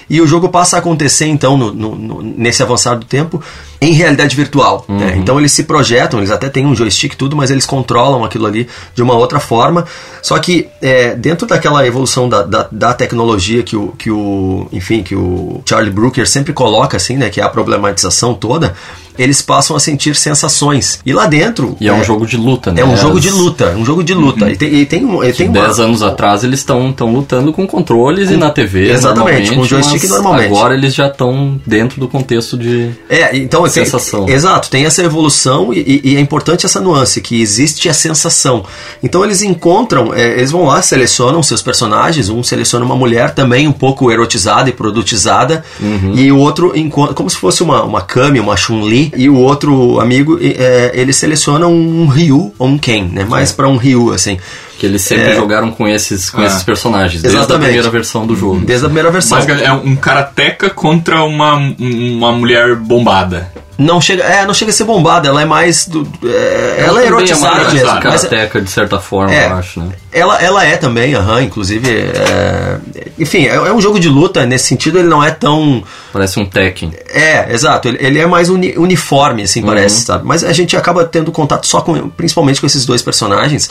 E 0.08 0.20
o 0.20 0.26
jogo 0.26 0.48
passa 0.48 0.76
a 0.76 0.78
acontecer 0.78 1.26
então 1.26 1.56
no, 1.56 1.72
no, 1.72 2.22
nesse 2.22 2.62
avançado 2.62 3.04
tempo 3.06 3.42
em 3.80 3.92
realidade 3.92 4.34
virtual. 4.34 4.84
Né? 4.88 5.12
Uhum. 5.12 5.20
Então 5.20 5.38
eles 5.38 5.52
se 5.52 5.64
projetam, 5.64 6.20
eles 6.20 6.30
até 6.30 6.48
têm 6.48 6.66
um 6.66 6.74
joystick 6.74 7.12
e 7.12 7.16
tudo, 7.16 7.36
mas 7.36 7.50
eles 7.50 7.66
controlam 7.66 8.24
aquilo 8.24 8.46
ali 8.46 8.66
de 8.94 9.02
uma 9.02 9.14
outra 9.14 9.38
forma. 9.38 9.84
Só 10.22 10.38
que 10.38 10.68
é, 10.80 11.14
dentro 11.14 11.46
daquela 11.46 11.86
evolução 11.86 12.28
da, 12.28 12.42
da, 12.42 12.68
da, 12.70 12.94
tecnologia 12.94 13.62
que 13.62 13.76
o, 13.76 13.88
que 13.98 14.10
o, 14.10 14.66
enfim, 14.72 15.02
que 15.02 15.14
o 15.14 15.62
Charlie 15.66 15.92
Brooker 15.92 16.26
sempre 16.26 16.52
coloca 16.52 16.96
assim, 16.96 17.16
né, 17.16 17.28
que 17.28 17.40
é 17.40 17.44
a 17.44 17.48
problematização 17.48 18.34
toda, 18.34 18.74
eles 19.18 19.42
passam 19.42 19.76
a 19.76 19.80
sentir 19.80 20.16
sensações. 20.16 21.00
E 21.04 21.12
lá 21.12 21.26
dentro. 21.26 21.76
E 21.80 21.88
é, 21.88 21.90
é 21.90 21.92
um 21.92 22.04
jogo 22.04 22.26
de 22.26 22.36
luta, 22.36 22.72
né? 22.72 22.80
É 22.80 22.84
um 22.84 22.96
jogo 22.96 23.20
de 23.20 23.30
luta, 23.30 23.74
um 23.76 23.84
jogo 23.84 24.02
de 24.02 24.14
luta. 24.14 24.44
Uhum. 24.44 24.50
E 24.50 24.56
tem, 24.56 24.68
e 24.74 24.86
tem, 24.86 25.24
e 25.24 25.32
tem 25.32 25.48
uma... 25.48 25.60
Dez 25.64 25.78
anos 25.78 26.02
atrás 26.02 26.44
eles 26.44 26.60
estão 26.60 26.94
lutando 27.00 27.52
com 27.52 27.66
controles 27.66 28.28
com, 28.28 28.34
e 28.34 28.36
na 28.36 28.50
TV. 28.50 28.90
Exatamente, 28.90 29.54
com 29.54 29.64
joystick 29.64 30.08
normalmente. 30.08 30.46
Agora 30.46 30.74
eles 30.74 30.94
já 30.94 31.06
estão 31.06 31.60
dentro 31.66 32.00
do 32.00 32.08
contexto 32.08 32.56
de 32.56 32.90
é, 33.08 33.36
então, 33.36 33.66
sensação. 33.68 34.26
Tem, 34.26 34.34
exato, 34.34 34.70
tem 34.70 34.84
essa 34.84 35.02
evolução 35.02 35.72
e, 35.72 36.00
e, 36.04 36.16
é 36.16 36.20
importante 36.20 36.66
essa 36.66 36.80
nuance, 36.80 37.20
que 37.20 37.40
existe 37.40 37.88
a 37.88 37.94
sensação. 37.94 38.64
Então 39.02 39.24
eles 39.24 39.42
encontram, 39.42 40.14
é, 40.14 40.38
eles 40.38 40.50
vão 40.50 40.64
lá, 40.64 40.82
selecionam 40.82 41.42
seus 41.42 41.62
personagens, 41.62 42.28
um 42.28 42.42
seleciona 42.42 42.84
uma 42.84 42.96
mulher 42.96 43.34
também 43.34 43.68
um 43.68 43.72
pouco 43.72 44.10
erotizada 44.10 44.68
e 44.68 44.72
produtizada, 44.72 45.64
uhum. 45.80 46.14
e 46.14 46.32
o 46.32 46.38
outro, 46.38 46.72
como 47.14 47.28
se 47.28 47.36
fosse 47.36 47.62
uma, 47.62 47.82
uma 47.82 48.00
Kami, 48.00 48.40
uma 48.40 48.56
Chun-Li, 48.56 49.03
e 49.16 49.28
o 49.28 49.36
outro 49.36 50.00
amigo, 50.00 50.38
é, 50.40 50.92
ele 50.94 51.12
seleciona 51.12 51.66
um 51.66 52.06
Ryu 52.06 52.52
ou 52.58 52.68
um 52.68 52.78
Ken, 52.78 53.08
né? 53.12 53.24
Mais 53.24 53.50
é. 53.50 53.54
para 53.54 53.68
um 53.68 53.76
Ryu, 53.76 54.12
assim. 54.12 54.38
Que 54.84 54.88
eles 54.88 55.00
sempre 55.00 55.30
é. 55.30 55.34
jogaram 55.34 55.70
com 55.70 55.88
esses, 55.88 56.28
com 56.28 56.42
é. 56.42 56.46
esses 56.46 56.62
personagens, 56.62 57.22
desde 57.22 57.38
Exatamente. 57.38 57.62
a 57.62 57.68
primeira 57.68 57.90
versão 57.90 58.26
do 58.26 58.36
jogo. 58.36 58.60
Desde 58.60 58.84
a 58.84 58.88
primeira 58.88 59.10
versão. 59.10 59.38
Mas 59.38 59.48
é 59.48 59.72
um 59.72 59.96
karateca 59.96 60.68
contra 60.68 61.24
uma, 61.24 61.54
uma 61.54 62.32
mulher 62.32 62.76
bombada. 62.76 63.50
Não 63.78 63.98
chega, 63.98 64.22
é, 64.22 64.46
não 64.46 64.52
chega 64.52 64.70
a 64.70 64.74
ser 64.74 64.84
bombada, 64.84 65.26
ela 65.26 65.40
é 65.40 65.46
mais. 65.46 65.88
Do, 65.88 66.06
é, 66.22 66.76
ela, 66.80 66.86
ela 66.86 67.02
é 67.02 67.06
erotizada 67.06 67.62
é 67.62 67.72
mesmo. 67.72 67.98
Karateca, 67.98 68.60
de 68.60 68.70
certa 68.70 69.00
forma, 69.00 69.34
é, 69.34 69.46
eu 69.46 69.54
acho, 69.54 69.80
né? 69.80 69.88
Ela, 70.12 70.38
ela 70.38 70.64
é 70.64 70.76
também, 70.76 71.14
aham, 71.14 71.42
inclusive. 71.42 71.88
É, 71.88 72.78
enfim, 73.18 73.46
é, 73.46 73.54
é, 73.54 73.72
um 73.72 73.80
jogo 73.80 73.98
de 73.98 74.08
luta, 74.08 74.44
nesse 74.44 74.66
sentido 74.66 74.98
ele 74.98 75.08
não 75.08 75.24
é 75.24 75.30
tão. 75.30 75.82
Parece 76.12 76.38
um 76.38 76.44
Tekken. 76.44 76.92
É, 77.08 77.52
exato. 77.52 77.88
Ele, 77.88 77.98
ele 78.00 78.18
é 78.18 78.26
mais 78.26 78.50
uni, 78.50 78.74
uniforme, 78.76 79.44
assim, 79.44 79.60
uhum. 79.60 79.66
parece, 79.66 80.02
sabe? 80.02 80.26
Mas 80.26 80.44
a 80.44 80.52
gente 80.52 80.76
acaba 80.76 81.06
tendo 81.06 81.32
contato 81.32 81.66
só 81.66 81.80
com. 81.80 82.10
principalmente 82.10 82.60
com 82.60 82.66
esses 82.66 82.84
dois 82.84 83.00
personagens. 83.00 83.70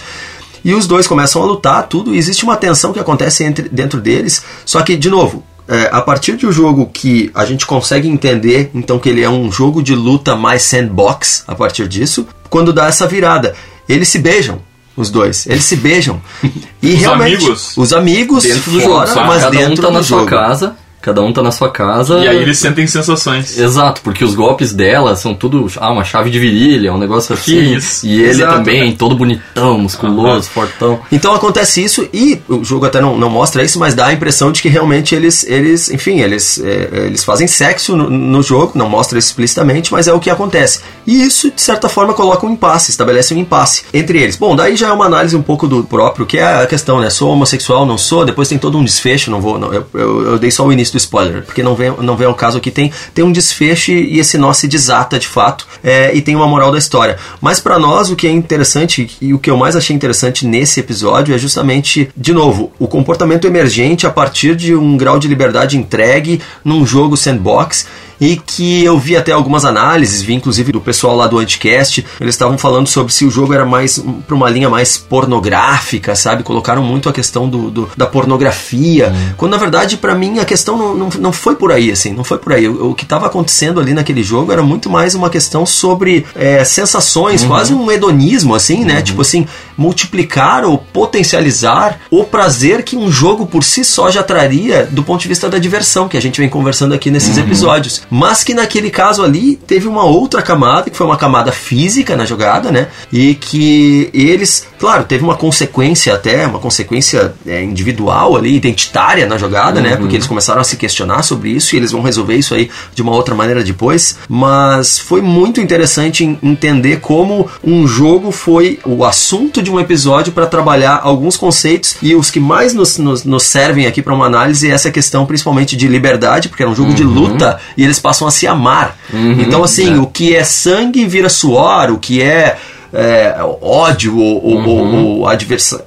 E 0.63 0.73
os 0.73 0.87
dois 0.87 1.07
começam 1.07 1.41
a 1.41 1.45
lutar, 1.45 1.87
tudo, 1.87 2.13
e 2.13 2.17
existe 2.17 2.43
uma 2.43 2.55
tensão 2.55 2.93
que 2.93 2.99
acontece 2.99 3.43
entre, 3.43 3.67
dentro 3.69 3.99
deles. 3.99 4.43
Só 4.65 4.81
que, 4.81 4.95
de 4.95 5.09
novo, 5.09 5.43
é, 5.67 5.89
a 5.91 6.01
partir 6.01 6.35
de 6.37 6.45
um 6.45 6.51
jogo 6.51 6.85
que 6.87 7.31
a 7.33 7.45
gente 7.45 7.65
consegue 7.65 8.07
entender, 8.07 8.71
então 8.73 8.99
que 8.99 9.09
ele 9.09 9.21
é 9.21 9.29
um 9.29 9.51
jogo 9.51 9.81
de 9.81 9.95
luta 9.95 10.35
mais 10.35 10.63
sandbox, 10.63 11.43
a 11.47 11.55
partir 11.55 11.87
disso, 11.87 12.27
quando 12.49 12.71
dá 12.71 12.87
essa 12.87 13.07
virada, 13.07 13.55
eles 13.87 14.07
se 14.07 14.19
beijam. 14.19 14.61
Os 14.95 15.09
dois, 15.09 15.47
eles 15.47 15.63
se 15.65 15.75
beijam. 15.75 16.21
E 16.83 16.95
os 16.95 16.99
realmente, 16.99 17.37
amigos. 17.37 17.77
os 17.77 17.93
amigos 17.93 18.43
dentro 18.43 18.71
do 18.71 18.81
fora, 18.81 19.07
jogo, 19.07 19.25
mas 19.25 19.41
Cada 19.41 19.57
dentro 19.57 19.73
um 19.73 19.75
tá 19.77 19.87
do 19.87 19.93
na 19.93 20.01
jogo. 20.01 20.21
sua 20.21 20.29
casa 20.29 20.75
Cada 21.03 21.21
um 21.21 21.33
tá 21.33 21.43
na 21.43 21.51
sua 21.51 21.69
casa. 21.69 22.19
E 22.19 22.27
aí 22.29 22.37
eles 22.37 22.57
sentem 22.57 22.87
sensações. 22.87 23.57
Exato, 23.57 23.99
porque 24.01 24.23
os 24.23 24.33
golpes 24.33 24.71
dela 24.71 25.17
são 25.17 25.35
tudo. 25.35 25.69
Ah, 25.75 25.91
uma 25.91 26.05
chave 26.05 26.29
de 26.29 26.39
virilha, 26.39 26.93
um 26.93 26.97
negócio 26.97 27.33
assim. 27.33 27.75
Isso. 27.75 28.07
E 28.07 28.21
ele 28.21 28.29
Exato. 28.29 28.53
também, 28.53 28.95
todo 28.95 29.13
bonitão, 29.13 29.77
musculoso, 29.77 30.49
fortão. 30.49 31.01
Então 31.11 31.35
acontece 31.35 31.83
isso 31.83 32.07
e 32.13 32.41
o 32.47 32.63
jogo 32.63 32.85
até 32.85 33.01
não, 33.01 33.17
não 33.17 33.29
mostra 33.29 33.61
isso, 33.61 33.77
mas 33.77 33.93
dá 33.93 34.05
a 34.05 34.13
impressão 34.13 34.49
de 34.49 34.61
que 34.61 34.69
realmente 34.69 35.13
eles, 35.13 35.43
eles 35.43 35.89
enfim, 35.89 36.21
eles, 36.21 36.57
é, 36.63 37.05
eles 37.07 37.25
fazem 37.25 37.47
sexo 37.47 37.97
no, 37.97 38.09
no 38.09 38.41
jogo, 38.41 38.71
não 38.73 38.87
mostra 38.87 39.19
isso 39.19 39.27
explicitamente, 39.27 39.91
mas 39.91 40.07
é 40.07 40.13
o 40.13 40.21
que 40.21 40.29
acontece. 40.29 40.79
E 41.05 41.21
isso, 41.21 41.51
de 41.51 41.61
certa 41.61 41.89
forma, 41.89 42.13
coloca 42.13 42.45
um 42.45 42.51
impasse, 42.51 42.91
estabelece 42.91 43.33
um 43.33 43.37
impasse 43.37 43.83
entre 43.93 44.21
eles. 44.21 44.37
Bom, 44.37 44.55
daí 44.55 44.77
já 44.77 44.87
é 44.87 44.91
uma 44.93 45.05
análise 45.05 45.35
um 45.35 45.41
pouco 45.41 45.67
do 45.67 45.83
próprio, 45.83 46.25
que 46.25 46.37
é 46.37 46.63
a 46.63 46.65
questão, 46.65 47.01
né? 47.01 47.09
Sou 47.09 47.29
homossexual, 47.29 47.85
não 47.85 47.97
sou, 47.97 48.23
depois 48.23 48.47
tem 48.47 48.57
todo 48.57 48.77
um 48.77 48.85
desfecho, 48.85 49.29
não 49.29 49.41
vou. 49.41 49.59
Não, 49.59 49.73
eu, 49.73 49.85
eu, 49.93 50.21
eu 50.31 50.39
dei 50.39 50.49
só 50.49 50.65
o 50.65 50.71
início 50.71 50.92
do 50.93 50.97
spoiler, 50.97 51.43
porque 51.43 51.61
não 51.61 51.75
vem, 51.75 51.91
não 52.01 52.15
vem 52.15 52.27
ao 52.27 52.33
caso 52.33 52.57
aqui, 52.57 52.71
tem, 52.71 52.91
tem 53.13 53.25
um 53.25 53.31
desfecho 53.31 53.91
e 53.91 54.19
esse 54.19 54.37
nó 54.37 54.53
se 54.53 54.67
desata 54.67 55.19
de 55.19 55.27
fato, 55.27 55.67
é, 55.83 56.15
e 56.15 56.21
tem 56.21 56.35
uma 56.35 56.47
moral 56.47 56.71
da 56.71 56.77
história. 56.77 57.17
Mas 57.41 57.59
para 57.59 57.77
nós, 57.77 58.09
o 58.09 58.15
que 58.15 58.27
é 58.27 58.31
interessante 58.31 59.11
e 59.19 59.33
o 59.33 59.39
que 59.39 59.49
eu 59.49 59.57
mais 59.57 59.75
achei 59.75 59.95
interessante 59.95 60.45
nesse 60.45 60.79
episódio 60.79 61.35
é 61.35 61.37
justamente, 61.37 62.09
de 62.15 62.33
novo, 62.33 62.71
o 62.79 62.87
comportamento 62.87 63.45
emergente 63.45 64.07
a 64.07 64.09
partir 64.09 64.55
de 64.55 64.75
um 64.75 64.95
grau 64.95 65.19
de 65.19 65.27
liberdade 65.27 65.77
entregue 65.77 66.41
num 66.63 66.85
jogo 66.85 67.17
sandbox 67.17 67.87
e 68.19 68.37
que 68.37 68.83
eu 68.83 68.97
vi 68.97 69.15
até 69.15 69.31
algumas 69.31 69.65
análises, 69.65 70.21
vi 70.21 70.33
inclusive 70.33 70.71
do 70.71 70.81
pessoal 70.81 71.15
lá 71.15 71.27
do 71.27 71.39
Anticast, 71.39 72.05
eles 72.19 72.35
estavam 72.35 72.57
falando 72.57 72.87
sobre 72.87 73.13
se 73.13 73.25
o 73.25 73.31
jogo 73.31 73.53
era 73.53 73.65
mais 73.65 74.03
para 74.25 74.35
uma 74.35 74.49
linha 74.49 74.69
mais 74.69 74.97
pornográfica, 74.97 76.15
sabe? 76.15 76.43
Colocaram 76.43 76.83
muito 76.83 77.09
a 77.09 77.13
questão 77.13 77.49
do, 77.49 77.69
do 77.69 77.89
da 77.95 78.05
pornografia, 78.05 79.13
hum. 79.13 79.33
quando 79.37 79.51
na 79.51 79.57
verdade 79.57 79.97
para 79.97 80.15
mim 80.15 80.39
a 80.39 80.45
questão 80.45 80.77
não, 80.77 80.95
não, 80.95 81.09
não 81.19 81.31
foi 81.31 81.55
por 81.55 81.71
aí, 81.71 81.91
assim, 81.91 82.13
não 82.13 82.23
foi 82.23 82.37
por 82.37 82.53
aí. 82.53 82.67
O, 82.67 82.91
o 82.91 82.95
que 82.95 83.03
estava 83.03 83.27
acontecendo 83.27 83.79
ali 83.79 83.93
naquele 83.93 84.23
jogo 84.23 84.51
era 84.51 84.61
muito 84.61 84.89
mais 84.89 85.15
uma 85.15 85.29
questão 85.29 85.65
sobre 85.65 86.25
é, 86.35 86.63
sensações, 86.63 87.41
uhum. 87.41 87.47
quase 87.47 87.73
um 87.73 87.91
hedonismo, 87.91 88.55
assim, 88.55 88.85
né? 88.85 88.97
Uhum. 88.97 89.03
Tipo 89.03 89.21
assim, 89.21 89.47
multiplicar 89.77 90.63
ou 90.63 90.77
potencializar 90.77 91.99
o 92.09 92.23
prazer 92.23 92.83
que 92.83 92.95
um 92.95 93.11
jogo 93.11 93.45
por 93.45 93.63
si 93.63 93.83
só 93.83 94.09
já 94.09 94.23
traria 94.23 94.87
do 94.89 95.03
ponto 95.03 95.21
de 95.21 95.27
vista 95.27 95.49
da 95.49 95.57
diversão, 95.57 96.07
que 96.07 96.17
a 96.17 96.21
gente 96.21 96.39
vem 96.39 96.49
conversando 96.49 96.93
aqui 96.93 97.09
nesses 97.09 97.37
uhum. 97.37 97.43
episódios 97.43 98.02
mas 98.09 98.43
que 98.43 98.53
naquele 98.53 98.89
caso 98.89 99.23
ali 99.23 99.55
teve 99.55 99.87
uma 99.87 100.03
outra 100.03 100.41
camada, 100.41 100.89
que 100.89 100.97
foi 100.97 101.05
uma 101.05 101.17
camada 101.17 101.51
física 101.51 102.15
na 102.15 102.25
jogada, 102.25 102.71
né? 102.71 102.87
E 103.11 103.35
que 103.35 104.09
eles, 104.13 104.67
claro, 104.79 105.03
teve 105.03 105.23
uma 105.23 105.35
consequência 105.35 106.13
até, 106.13 106.45
uma 106.45 106.59
consequência 106.59 107.33
é, 107.45 107.63
individual 107.63 108.35
ali, 108.35 108.55
identitária 108.55 109.25
na 109.25 109.37
jogada, 109.37 109.81
né? 109.81 109.89
uhum. 109.89 109.95
né? 109.95 109.97
Porque 109.97 110.15
eles 110.15 110.27
começaram 110.27 110.61
a 110.61 110.63
se 110.63 110.77
questionar 110.77 111.23
sobre 111.23 111.49
isso 111.49 111.75
e 111.75 111.77
eles 111.77 111.91
vão 111.91 112.01
resolver 112.01 112.35
isso 112.35 112.53
aí 112.53 112.69
de 112.93 113.01
uma 113.01 113.11
outra 113.11 113.35
maneira 113.35 113.63
depois. 113.63 114.17
Mas 114.27 114.99
foi 114.99 115.21
muito 115.21 115.61
interessante 115.61 116.23
entender 116.41 116.99
como 116.99 117.49
um 117.63 117.87
jogo 117.87 118.31
foi 118.31 118.79
o 118.85 119.03
assunto 119.03 119.61
de 119.61 119.71
um 119.71 119.79
episódio 119.79 120.33
para 120.33 120.45
trabalhar 120.45 120.99
alguns 121.03 121.37
conceitos 121.37 121.95
e 122.01 122.15
os 122.15 122.29
que 122.29 122.39
mais 122.39 122.73
nos, 122.73 122.97
nos, 122.97 123.23
nos 123.23 123.43
servem 123.43 123.85
aqui 123.85 124.01
para 124.01 124.13
uma 124.13 124.25
análise 124.25 124.69
é 124.69 124.73
essa 124.73 124.91
questão 124.91 125.25
principalmente 125.25 125.75
de 125.75 125.87
liberdade, 125.87 126.49
porque 126.49 126.63
era 126.63 126.71
um 126.71 126.75
jogo 126.75 126.89
uhum. 126.89 126.95
de 126.95 127.03
luta 127.03 127.59
e 127.77 127.83
eles 127.83 127.92
passam 127.99 128.27
a 128.27 128.31
se 128.31 128.47
amar. 128.47 128.97
Uhum, 129.11 129.41
então, 129.41 129.63
assim, 129.63 129.95
é. 129.95 129.97
o 129.97 130.07
que 130.07 130.35
é 130.35 130.43
sangue 130.43 131.05
vira 131.05 131.29
suor, 131.29 131.91
o 131.91 131.97
que 131.97 132.21
é 132.21 132.57
é, 132.93 133.35
ódio 133.59 134.17
ou, 134.19 134.45
uhum. 134.45 134.67
ou, 134.67 135.19
ou 135.21 135.27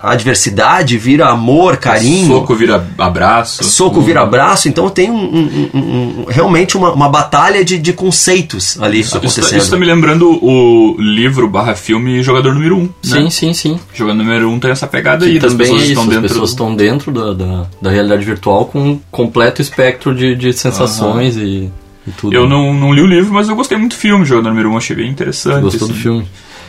adversidade 0.01 0.99
vira 0.99 1.29
amor, 1.29 1.77
carinho. 1.77 2.27
Soco 2.27 2.55
vira 2.55 2.85
abraço. 2.99 3.63
Soco 3.63 4.01
uhum. 4.01 4.05
vira 4.05 4.23
abraço. 4.23 4.69
Então 4.69 4.91
tem 4.91 5.09
um, 5.11 5.15
um, 5.15 5.71
um, 5.73 5.79
um 5.79 6.25
realmente 6.29 6.77
uma, 6.77 6.93
uma 6.93 7.09
batalha 7.09 7.65
de, 7.65 7.79
de, 7.79 7.93
conceitos 7.93 8.77
ali 8.83 9.01
isso, 9.01 9.17
acontecendo. 9.17 9.45
Isso, 9.45 9.57
isso 9.57 9.71
tá 9.71 9.77
me 9.77 9.87
lembrando 9.87 10.29
o 10.29 10.97
livro 10.99 11.49
barra 11.49 11.77
filme 11.77 12.23
Jogador 12.23 12.53
Número 12.53 12.77
1. 12.77 12.81
Um, 12.81 12.89
sim, 13.03 13.23
né? 13.23 13.31
sim, 13.31 13.55
sim. 13.55 13.81
Jogador 13.95 14.19
Número 14.19 14.49
1 14.49 14.53
um 14.53 14.59
tem 14.59 14.73
essa 14.73 14.89
pegada 14.89 15.25
que 15.25 15.33
aí 15.33 15.39
das 15.39 15.55
pessoas 15.55 15.81
é 15.81 15.85
isso, 15.85 15.93
estão 15.93 16.07
dentro. 16.09 16.27
As 16.27 16.33
pessoas 16.33 16.51
estão 16.51 16.75
dentro 16.75 17.13
da, 17.13 17.33
da, 17.33 17.67
da, 17.81 17.91
realidade 17.91 18.25
virtual 18.25 18.65
com 18.65 18.81
um 18.81 19.01
completo 19.13 19.63
espectro 19.63 20.13
de, 20.13 20.35
de 20.35 20.53
sensações 20.53 21.37
uhum. 21.37 21.43
e... 21.43 21.86
Eu 22.31 22.49
não, 22.49 22.73
não 22.73 22.93
li 22.93 23.01
o 23.01 23.07
livro, 23.07 23.33
mas 23.33 23.49
eu 23.49 23.57
gostei 23.57 23.77
muito 23.77 23.97
do 23.97 23.99
filme, 23.99 24.25
Jogador 24.25 24.51
Número 24.51 24.71
1, 24.71 24.73
um, 24.73 24.77
achei 24.77 24.97
bem 24.97 25.11
interessante. 25.11 25.63
Gostou 25.63 25.87
assim. 25.87 25.95
do 25.95 26.01
filme? 26.01 26.29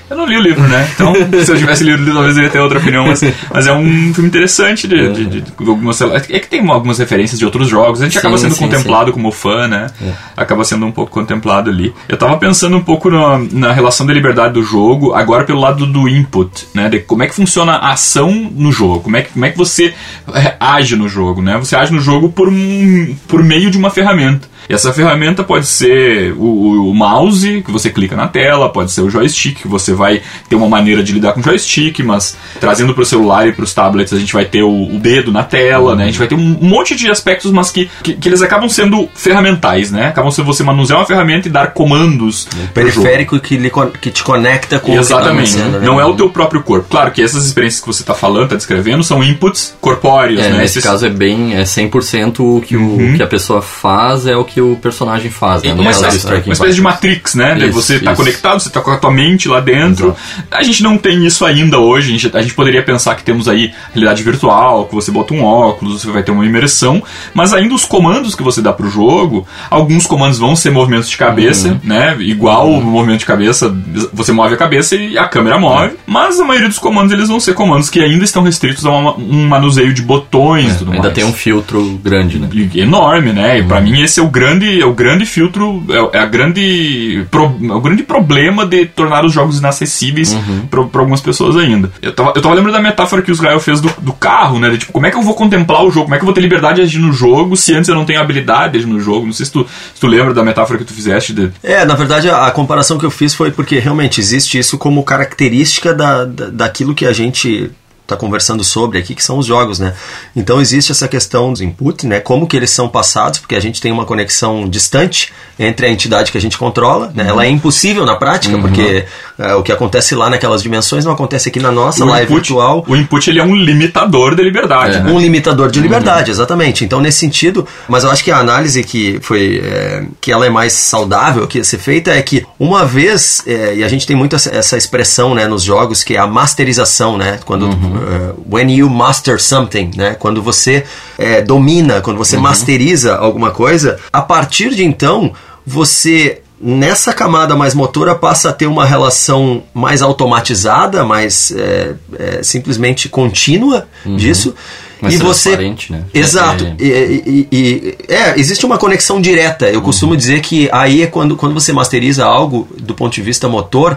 Eu 0.09 0.15
não 0.15 0.25
li 0.25 0.37
o 0.37 0.41
livro, 0.41 0.65
né? 0.67 0.89
Então, 0.93 1.13
se 1.43 1.51
eu 1.51 1.57
tivesse 1.57 1.83
lido, 1.83 2.13
talvez 2.13 2.37
eu 2.37 2.43
ia 2.43 2.49
ter 2.49 2.59
outra 2.59 2.79
opinião. 2.79 3.05
Mas, 3.07 3.21
mas 3.53 3.67
é 3.67 3.73
um 3.73 4.13
filme 4.13 4.29
interessante 4.29 4.87
de, 4.87 5.11
de, 5.11 5.25
de, 5.25 5.41
de, 5.41 5.53
algumas. 5.59 5.99
É 6.01 6.39
que 6.39 6.47
tem 6.47 6.65
algumas 6.69 6.97
referências 6.97 7.37
de 7.37 7.43
outros 7.43 7.67
jogos. 7.67 8.01
A 8.01 8.05
gente 8.05 8.13
sim, 8.13 8.19
acaba 8.19 8.37
sendo 8.37 8.55
sim, 8.55 8.63
contemplado 8.63 9.07
sim. 9.07 9.11
como 9.11 9.31
fã, 9.31 9.67
né? 9.67 9.87
É. 10.01 10.13
Acaba 10.37 10.63
sendo 10.63 10.85
um 10.85 10.91
pouco 10.91 11.11
contemplado 11.11 11.69
ali. 11.69 11.93
Eu 12.07 12.15
tava 12.15 12.37
pensando 12.37 12.77
um 12.77 12.83
pouco 12.83 13.09
na, 13.09 13.39
na 13.51 13.73
relação 13.73 14.05
da 14.05 14.13
liberdade 14.13 14.53
do 14.53 14.63
jogo, 14.63 15.13
agora 15.13 15.43
pelo 15.43 15.59
lado 15.59 15.85
do 15.85 16.07
input, 16.07 16.67
né? 16.73 16.87
De 16.87 16.99
como 16.99 17.23
é 17.23 17.27
que 17.27 17.35
funciona 17.35 17.73
a 17.73 17.91
ação 17.91 18.31
no 18.31 18.71
jogo. 18.71 19.01
Como 19.01 19.17
é 19.17 19.23
que, 19.23 19.31
como 19.31 19.45
é 19.45 19.51
que 19.51 19.57
você 19.57 19.93
é, 20.33 20.55
age 20.57 20.95
no 20.95 21.09
jogo, 21.09 21.41
né? 21.41 21.57
Você 21.57 21.75
age 21.75 21.91
no 21.91 21.99
jogo 21.99 22.29
por, 22.29 22.47
um, 22.47 23.13
por 23.27 23.43
meio 23.43 23.69
de 23.69 23.77
uma 23.77 23.89
ferramenta. 23.89 24.47
E 24.69 24.73
essa 24.73 24.91
ferramenta 24.93 25.43
pode 25.43 25.65
ser 25.65 26.33
o, 26.33 26.89
o, 26.89 26.93
mouse, 26.93 27.61
que 27.65 27.71
você 27.71 27.89
clica 27.89 28.15
na 28.15 28.27
tela, 28.27 28.69
pode 28.69 28.91
ser 28.91 29.01
o 29.01 29.09
joystick, 29.09 29.61
que 29.61 29.67
você 29.67 29.93
vai 29.93 30.21
ter 30.49 30.55
uma 30.55 30.67
maneira 30.67 31.01
de 31.03 31.13
lidar 31.13 31.33
com 31.33 31.39
o 31.39 31.43
joystick, 31.43 31.99
mas 31.99 32.35
trazendo 32.59 32.93
para 32.93 33.03
o 33.03 33.05
celular 33.05 33.47
e 33.47 33.51
para 33.53 33.63
os 33.63 33.73
tablets 33.73 34.13
a 34.13 34.19
gente 34.19 34.33
vai 34.33 34.45
ter 34.45 34.63
o, 34.63 34.95
o 34.95 34.99
dedo 34.99 35.31
na 35.31 35.43
tela, 35.43 35.95
né? 35.95 36.03
A 36.03 36.07
gente 36.07 36.19
vai 36.19 36.27
ter 36.27 36.35
um 36.35 36.57
monte 36.61 36.95
de 36.95 37.09
aspectos, 37.09 37.51
mas 37.51 37.71
que, 37.71 37.89
que, 38.03 38.13
que 38.13 38.27
eles 38.29 38.41
acabam 38.41 38.67
sendo 38.69 39.07
ferramentais, 39.15 39.91
né? 39.91 40.07
Acabam 40.07 40.31
sendo 40.31 40.45
você 40.45 40.63
manusear 40.63 40.99
uma 40.99 41.05
ferramenta 41.05 41.47
e 41.47 41.51
dar 41.51 41.73
comandos. 41.73 42.47
Um 42.61 42.67
periférico 42.67 43.39
que, 43.39 43.57
lhe, 43.57 43.71
que 44.01 44.11
te 44.11 44.23
conecta 44.23 44.79
com 44.79 44.93
Exatamente. 44.93 45.03
o 45.03 45.53
que 45.53 45.57
tá 45.57 45.61
acontecendo, 45.63 45.79
né? 45.79 45.85
Não 45.85 45.99
é 45.99 46.05
o 46.05 46.13
teu 46.15 46.29
próprio 46.29 46.61
corpo. 46.63 46.87
Claro 46.89 47.11
que 47.11 47.21
essas 47.21 47.45
experiências 47.45 47.81
que 47.81 47.87
você 47.87 48.01
está 48.03 48.13
falando, 48.13 48.45
está 48.45 48.55
descrevendo, 48.55 49.03
são 49.03 49.23
inputs 49.23 49.75
corpóreos, 49.79 50.39
É, 50.41 50.49
né? 50.49 50.57
nesse 50.57 50.79
Esses- 50.79 50.83
caso 50.83 51.05
é 51.05 51.09
bem, 51.09 51.55
é 51.55 51.63
100% 51.63 52.39
o 52.57 52.61
que, 52.61 52.75
o 52.75 53.15
que 53.15 53.23
a 53.23 53.27
pessoa 53.27 53.61
faz 53.61 54.25
é 54.25 54.35
o 54.35 54.43
que 54.43 54.56
o 54.61 54.75
personagem 54.81 55.29
faz, 55.31 55.63
né? 55.63 55.73
Uma, 55.73 55.91
espécie, 55.91 56.25
uma 56.27 56.53
espécie 56.53 56.75
de. 56.75 56.81
Matrix, 56.81 57.35
né? 57.35 57.57
Isso, 57.59 57.71
você 57.73 57.95
está 57.95 58.15
conectado, 58.15 58.59
você 58.59 58.67
está 58.69 58.81
com 58.81 58.91
a 58.91 58.97
tua 58.97 59.11
mente 59.11 59.47
lá 59.47 59.59
dentro. 59.59 60.15
A 60.51 60.63
gente 60.63 60.81
não 60.83 60.97
tem 60.97 61.25
isso 61.25 61.45
ainda 61.45 61.79
hoje. 61.79 62.09
A 62.09 62.11
gente, 62.17 62.37
a 62.37 62.41
gente 62.41 62.53
poderia 62.53 62.81
pensar 62.83 63.15
que 63.15 63.23
temos 63.23 63.47
aí 63.47 63.73
realidade 63.93 64.23
virtual, 64.23 64.85
que 64.85 64.95
você 64.95 65.11
bota 65.11 65.33
um 65.33 65.43
óculos, 65.43 66.01
você 66.01 66.11
vai 66.11 66.23
ter 66.23 66.31
uma 66.31 66.45
imersão. 66.45 67.03
Mas 67.33 67.53
ainda 67.53 67.73
os 67.75 67.85
comandos 67.85 68.35
que 68.35 68.43
você 68.43 68.61
dá 68.61 68.71
pro 68.73 68.89
jogo, 68.89 69.45
alguns 69.69 70.05
comandos 70.05 70.37
vão 70.39 70.55
ser 70.55 70.69
movimentos 70.71 71.09
de 71.09 71.17
cabeça, 71.17 71.69
Uhum. 71.69 71.79
né? 71.83 72.15
Igual 72.19 72.69
o 72.71 72.81
movimento 72.81 73.19
de 73.19 73.25
cabeça, 73.25 73.73
você 74.13 74.31
move 74.31 74.53
a 74.53 74.57
cabeça 74.57 74.95
e 74.95 75.17
a 75.17 75.27
câmera 75.27 75.57
move. 75.59 75.91
Mas 76.05 76.39
a 76.39 76.43
maioria 76.45 76.69
dos 76.69 76.79
comandos 76.79 77.11
eles 77.11 77.27
vão 77.27 77.39
ser 77.39 77.53
comandos 77.53 77.89
que 77.89 77.99
ainda 77.99 78.23
estão 78.23 78.41
restritos 78.43 78.85
a 78.85 78.91
uma- 78.91 79.15
um 79.17 79.47
manuseio 79.47 79.93
de 79.93 80.01
botões 80.01 80.75
e 80.75 80.77
tudo 80.79 80.91
É, 80.91 80.95
Ainda 80.95 81.03
mais. 81.09 81.13
tem 81.15 81.25
um 81.25 81.33
filtro 81.33 81.99
grande, 82.03 82.39
né? 82.39 82.47
Enorme, 82.75 83.33
né? 83.33 83.59
E 83.59 83.63
pra 83.63 83.81
mim 83.81 84.01
esse 84.01 84.19
é 84.19 84.23
o 84.23 84.27
grande, 84.27 84.46
é 84.47 84.85
o 84.85 84.93
grande 84.93 85.25
filtro, 85.25 85.83
é, 86.13 86.17
é 86.17 86.19
a 86.21 86.25
grande, 86.25 87.25
pro- 87.29 87.55
é 87.61 87.73
o 87.73 87.81
grande 87.81 88.03
problema 88.03 88.65
de 88.65 88.85
tornar 88.85 89.25
os 89.25 89.33
jogos 89.33 89.59
inacessíveis 89.59 90.35
pra 90.69 90.83
pra 90.83 91.01
algumas 91.01 91.21
pessoas 91.21 91.55
ainda. 91.57 91.91
Eu 92.01 92.13
tava, 92.13 92.33
eu 92.35 92.41
tava 92.41 92.55
lembrando 92.55 92.75
da 92.75 92.81
metáfora 92.81 93.21
que 93.21 93.31
o 93.31 93.33
Israel 93.33 93.59
fez 93.59 93.81
do, 93.81 93.89
do 93.99 94.13
carro, 94.13 94.59
né? 94.59 94.69
De, 94.69 94.77
tipo, 94.79 94.91
como 94.93 95.05
é 95.05 95.11
que 95.11 95.17
eu 95.17 95.21
vou 95.21 95.33
contemplar 95.33 95.83
o 95.83 95.91
jogo? 95.91 96.05
Como 96.05 96.15
é 96.15 96.17
que 96.17 96.23
eu 96.23 96.25
vou 96.25 96.33
ter 96.33 96.41
liberdade 96.41 96.75
de 96.77 96.81
agir 96.83 96.99
no 96.99 97.11
jogo 97.11 97.55
se 97.57 97.73
antes 97.73 97.89
eu 97.89 97.95
não 97.95 98.05
tenho 98.05 98.19
habilidade 98.21 98.73
de 98.73 98.77
agir 98.79 98.87
no 98.87 98.99
jogo? 98.99 99.25
Não 99.25 99.33
sei 99.33 99.45
se 99.45 99.51
tu, 99.51 99.65
se 99.93 99.99
tu 99.99 100.07
lembra 100.07 100.33
da 100.33 100.43
metáfora 100.43 100.79
que 100.79 100.85
tu 100.85 100.93
fizeste 100.93 101.33
de, 101.33 101.51
É, 101.63 101.83
na 101.85 101.95
verdade 101.95 102.29
a, 102.29 102.45
a 102.47 102.51
comparação 102.51 102.97
que 102.97 103.05
eu 103.05 103.11
fiz 103.11 103.33
foi 103.33 103.51
porque 103.51 103.79
realmente 103.79 104.19
existe 104.21 104.57
isso 104.57 104.77
como 104.77 105.03
característica 105.03 105.93
da, 105.93 106.25
da, 106.25 106.45
daquilo 106.49 106.93
que 106.95 107.05
a 107.05 107.11
gente 107.13 107.69
está 108.07 108.15
conversando 108.15 108.63
sobre 108.63 108.97
aqui, 108.97 109.13
que 109.13 109.23
são 109.23 109.37
os 109.37 109.45
jogos, 109.45 109.79
né? 109.79 109.93
Então 110.35 110.61
existe 110.61 110.91
essa 110.91 111.07
questão 111.07 111.51
dos 111.51 111.61
input, 111.61 112.07
né? 112.07 112.19
Como 112.19 112.47
que 112.47 112.55
eles 112.55 112.71
são 112.71 112.87
passados, 112.87 113.39
porque 113.39 113.55
a 113.55 113.59
gente 113.59 113.81
tem 113.81 113.91
uma 113.91 114.05
conexão 114.05 114.67
distante 114.67 115.33
entre 115.59 115.85
a 115.85 115.89
entidade 115.89 116.31
que 116.31 116.37
a 116.37 116.41
gente 116.41 116.57
controla, 116.57 117.11
né? 117.13 117.27
Ela 117.27 117.45
é 117.45 117.49
impossível 117.49 118.05
na 118.05 118.15
prática, 118.15 118.57
porque 118.57 119.05
é, 119.39 119.53
o 119.53 119.61
que 119.61 119.71
acontece 119.71 120.15
lá 120.15 120.29
naquelas 120.29 120.63
dimensões 120.63 121.05
não 121.05 121.11
acontece 121.11 121.49
aqui 121.49 121.59
na 121.59 121.71
nossa, 121.71 122.03
lá 122.03 122.21
é 122.21 122.25
virtual. 122.25 122.83
o 122.87 122.95
input 122.95 123.29
ele 123.29 123.39
é 123.39 123.43
um 123.43 123.55
limitador 123.55 124.35
de 124.35 124.41
liberdade, 124.41 124.97
É. 124.97 124.99
né? 125.01 125.11
Um 125.11 125.19
limitador 125.19 125.69
de 125.69 125.79
liberdade, 125.79 126.31
exatamente. 126.31 126.83
Então, 126.83 126.99
nesse 126.99 127.19
sentido, 127.19 127.67
mas 127.87 128.03
eu 128.03 128.09
acho 128.11 128.23
que 128.23 128.31
a 128.31 128.37
análise 128.37 128.83
que 128.83 129.19
foi 129.21 129.61
é, 129.63 130.03
que 130.19 130.31
ela 130.31 130.45
é 130.45 130.49
mais 130.49 130.73
saudável 130.73 131.47
que 131.47 131.57
ia 131.59 131.63
ser 131.63 131.77
feita 131.77 132.11
é 132.11 132.21
que 132.21 132.45
uma 132.59 132.83
vez, 132.85 133.43
é, 133.45 133.75
e 133.75 133.83
a 133.83 133.87
gente 133.87 134.07
tem 134.07 134.15
muito 134.15 134.35
essa, 134.35 134.77
expressão 134.77 135.35
né, 135.35 135.47
nos 135.47 135.63
jogos, 135.63 136.03
que 136.03 136.15
é 136.15 136.19
a 136.19 136.27
masterização, 136.27 137.17
né? 137.17 137.39
Quando 137.45 137.67
é, 137.69 138.33
when 138.49 138.71
you 138.71 138.89
master 138.89 139.39
something, 139.41 139.91
né? 139.95 140.15
Quando 140.17 140.41
você 140.41 140.83
é, 141.17 141.41
domina, 141.41 142.01
quando 142.01 142.17
você 142.17 142.37
masteriza 142.37 143.15
alguma 143.15 143.51
coisa, 143.51 143.99
a 144.11 144.21
partir 144.21 144.73
de 144.75 144.83
então, 144.83 145.33
você 145.65 146.41
nessa 146.59 147.13
camada 147.13 147.55
mais 147.55 147.73
motora 147.73 148.15
passa 148.15 148.49
a 148.49 148.53
ter 148.53 148.65
uma 148.67 148.85
relação 148.85 149.63
mais 149.73 150.01
automatizada, 150.01 151.03
mais 151.05 151.51
é, 151.51 151.93
é, 152.17 152.43
simplesmente 152.43 153.07
contínua 153.09 153.87
disso. 154.05 154.55
Mais 154.99 155.13
e 155.13 155.17
você 155.17 155.55
né? 155.91 156.03
exato. 156.11 156.65
É- 156.65 156.83
E- 156.83 157.23
e- 157.27 157.47
e- 157.51 157.97
é 158.07 158.39
existe 158.39 158.65
uma 158.65 158.79
conexão 158.79 159.21
direta. 159.21 159.67
Eu 159.69 159.81
costumo 159.81 160.17
dizer 160.17 160.41
que 160.41 160.67
aí 160.71 161.03
é 161.03 161.07
quando, 161.07 161.35
quando 161.37 161.53
você 161.53 161.71
masteriza 161.71 162.25
algo 162.25 162.67
do 162.79 162.95
ponto 162.95 163.13
de 163.13 163.21
vista 163.21 163.47
motor 163.47 163.95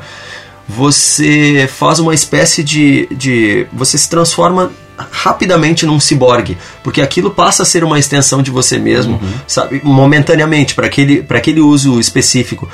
você 0.69 1.69
faz 1.73 1.99
uma 1.99 2.15
espécie 2.15 2.63
de, 2.63 3.09
de 3.11 3.67
você 3.73 3.99
se 3.99 4.09
transforma 4.09 4.71
rapidamente 5.11 5.87
num 5.87 6.01
ciborgue, 6.01 6.57
porque 6.83 7.01
aquilo 7.01 7.31
passa 7.31 7.63
a 7.63 7.67
ser 7.67 7.85
uma 7.85 7.99
extensão 7.99 8.43
de 8.43 8.51
você 8.51 8.79
mesmo, 8.79 9.21
sabe, 9.47 9.81
momentaneamente 9.85 10.75
para 10.75 10.87
aquele 10.87 11.23
para 11.23 11.39
aquele 11.39 11.61
uso 11.61 11.99
específico. 12.01 12.69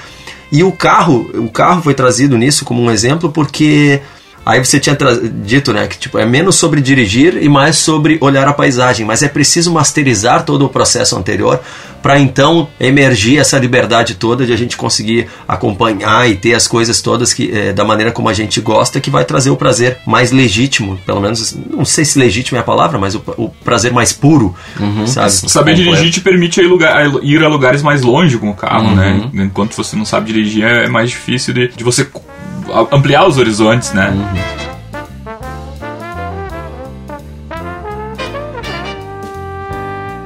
E 0.51 0.63
o 0.63 0.71
carro, 0.71 1.29
o 1.35 1.49
carro 1.51 1.83
foi 1.83 1.95
trazido 1.95 2.39
nisso 2.39 2.65
como 2.65 2.81
um 2.81 2.91
exemplo 2.91 3.31
porque 3.33 4.01
Aí 4.47 4.65
você 4.65 4.79
tinha 4.79 4.97
dito, 5.45 5.73
né, 5.73 5.89
que 5.89 5.99
tipo, 5.99 6.17
é 6.21 6.25
menos 6.25 6.55
sobre 6.55 6.81
dirigir 6.81 7.37
e 7.43 7.49
mais 7.49 7.79
sobre 7.79 8.17
olhar 8.21 8.47
a 8.47 8.53
paisagem, 8.53 9.05
mas 9.05 9.21
é 9.25 9.29
preciso 9.29 9.73
masterizar 9.73 10.45
todo 10.45 10.65
o 10.65 10.69
processo 10.69 11.17
anterior 11.17 11.61
para 12.01 12.21
então 12.21 12.69
emergir 12.79 13.39
essa 13.39 13.59
liberdade 13.59 14.15
toda 14.15 14.47
de 14.47 14.53
a 14.53 14.57
gente 14.57 14.77
conseguir 14.77 15.27
acompanhar 15.49 16.31
e 16.31 16.37
ter 16.37 16.55
as 16.55 16.69
coisas 16.69 17.03
todas 17.03 17.35
que 17.35 17.51
eh, 17.53 17.73
da 17.73 17.85
maneira 17.85 18.13
como 18.13 18.29
a 18.29 18.33
gente 18.33 18.61
gosta, 18.61 19.01
que 19.01 19.11
vai 19.11 19.25
trazer 19.25 19.51
o 19.51 19.57
prazer 19.57 19.99
mais 20.07 20.31
legítimo, 20.31 20.97
pelo 21.05 21.21
menos, 21.21 21.57
não 21.69 21.85
sei 21.85 22.05
se 22.05 22.17
legítimo 22.17 22.57
é 22.57 22.61
a 22.61 22.65
palavra, 22.65 22.99
mas 23.01 23.17
o, 23.17 23.23
o 23.37 23.49
prazer 23.65 23.93
mais 23.93 24.13
puro, 24.13 24.55
sabe? 25.09 25.33
Saber 25.33 25.75
dirigir 25.75 26.13
te 26.13 26.21
permite 26.21 26.61
ir, 26.61 26.69
lugar- 26.69 27.05
ir 27.25 27.43
a 27.43 27.49
lugares 27.49 27.83
mais 27.83 28.03
longe 28.03 28.39
com 28.39 28.51
o 28.51 28.55
carro, 28.55 28.95
né? 28.95 29.29
Enquanto 29.35 29.75
você 29.75 29.97
não 29.97 30.05
sabe 30.05 30.33
dirigir, 30.33 30.63
é 30.65 30.87
mais 30.89 31.11
difícil 31.11 31.53
de, 31.53 31.69
de 31.77 31.83
você 31.83 32.07
ampliar 32.91 33.27
os 33.27 33.39
horizontes, 33.39 33.93
né? 33.93 34.13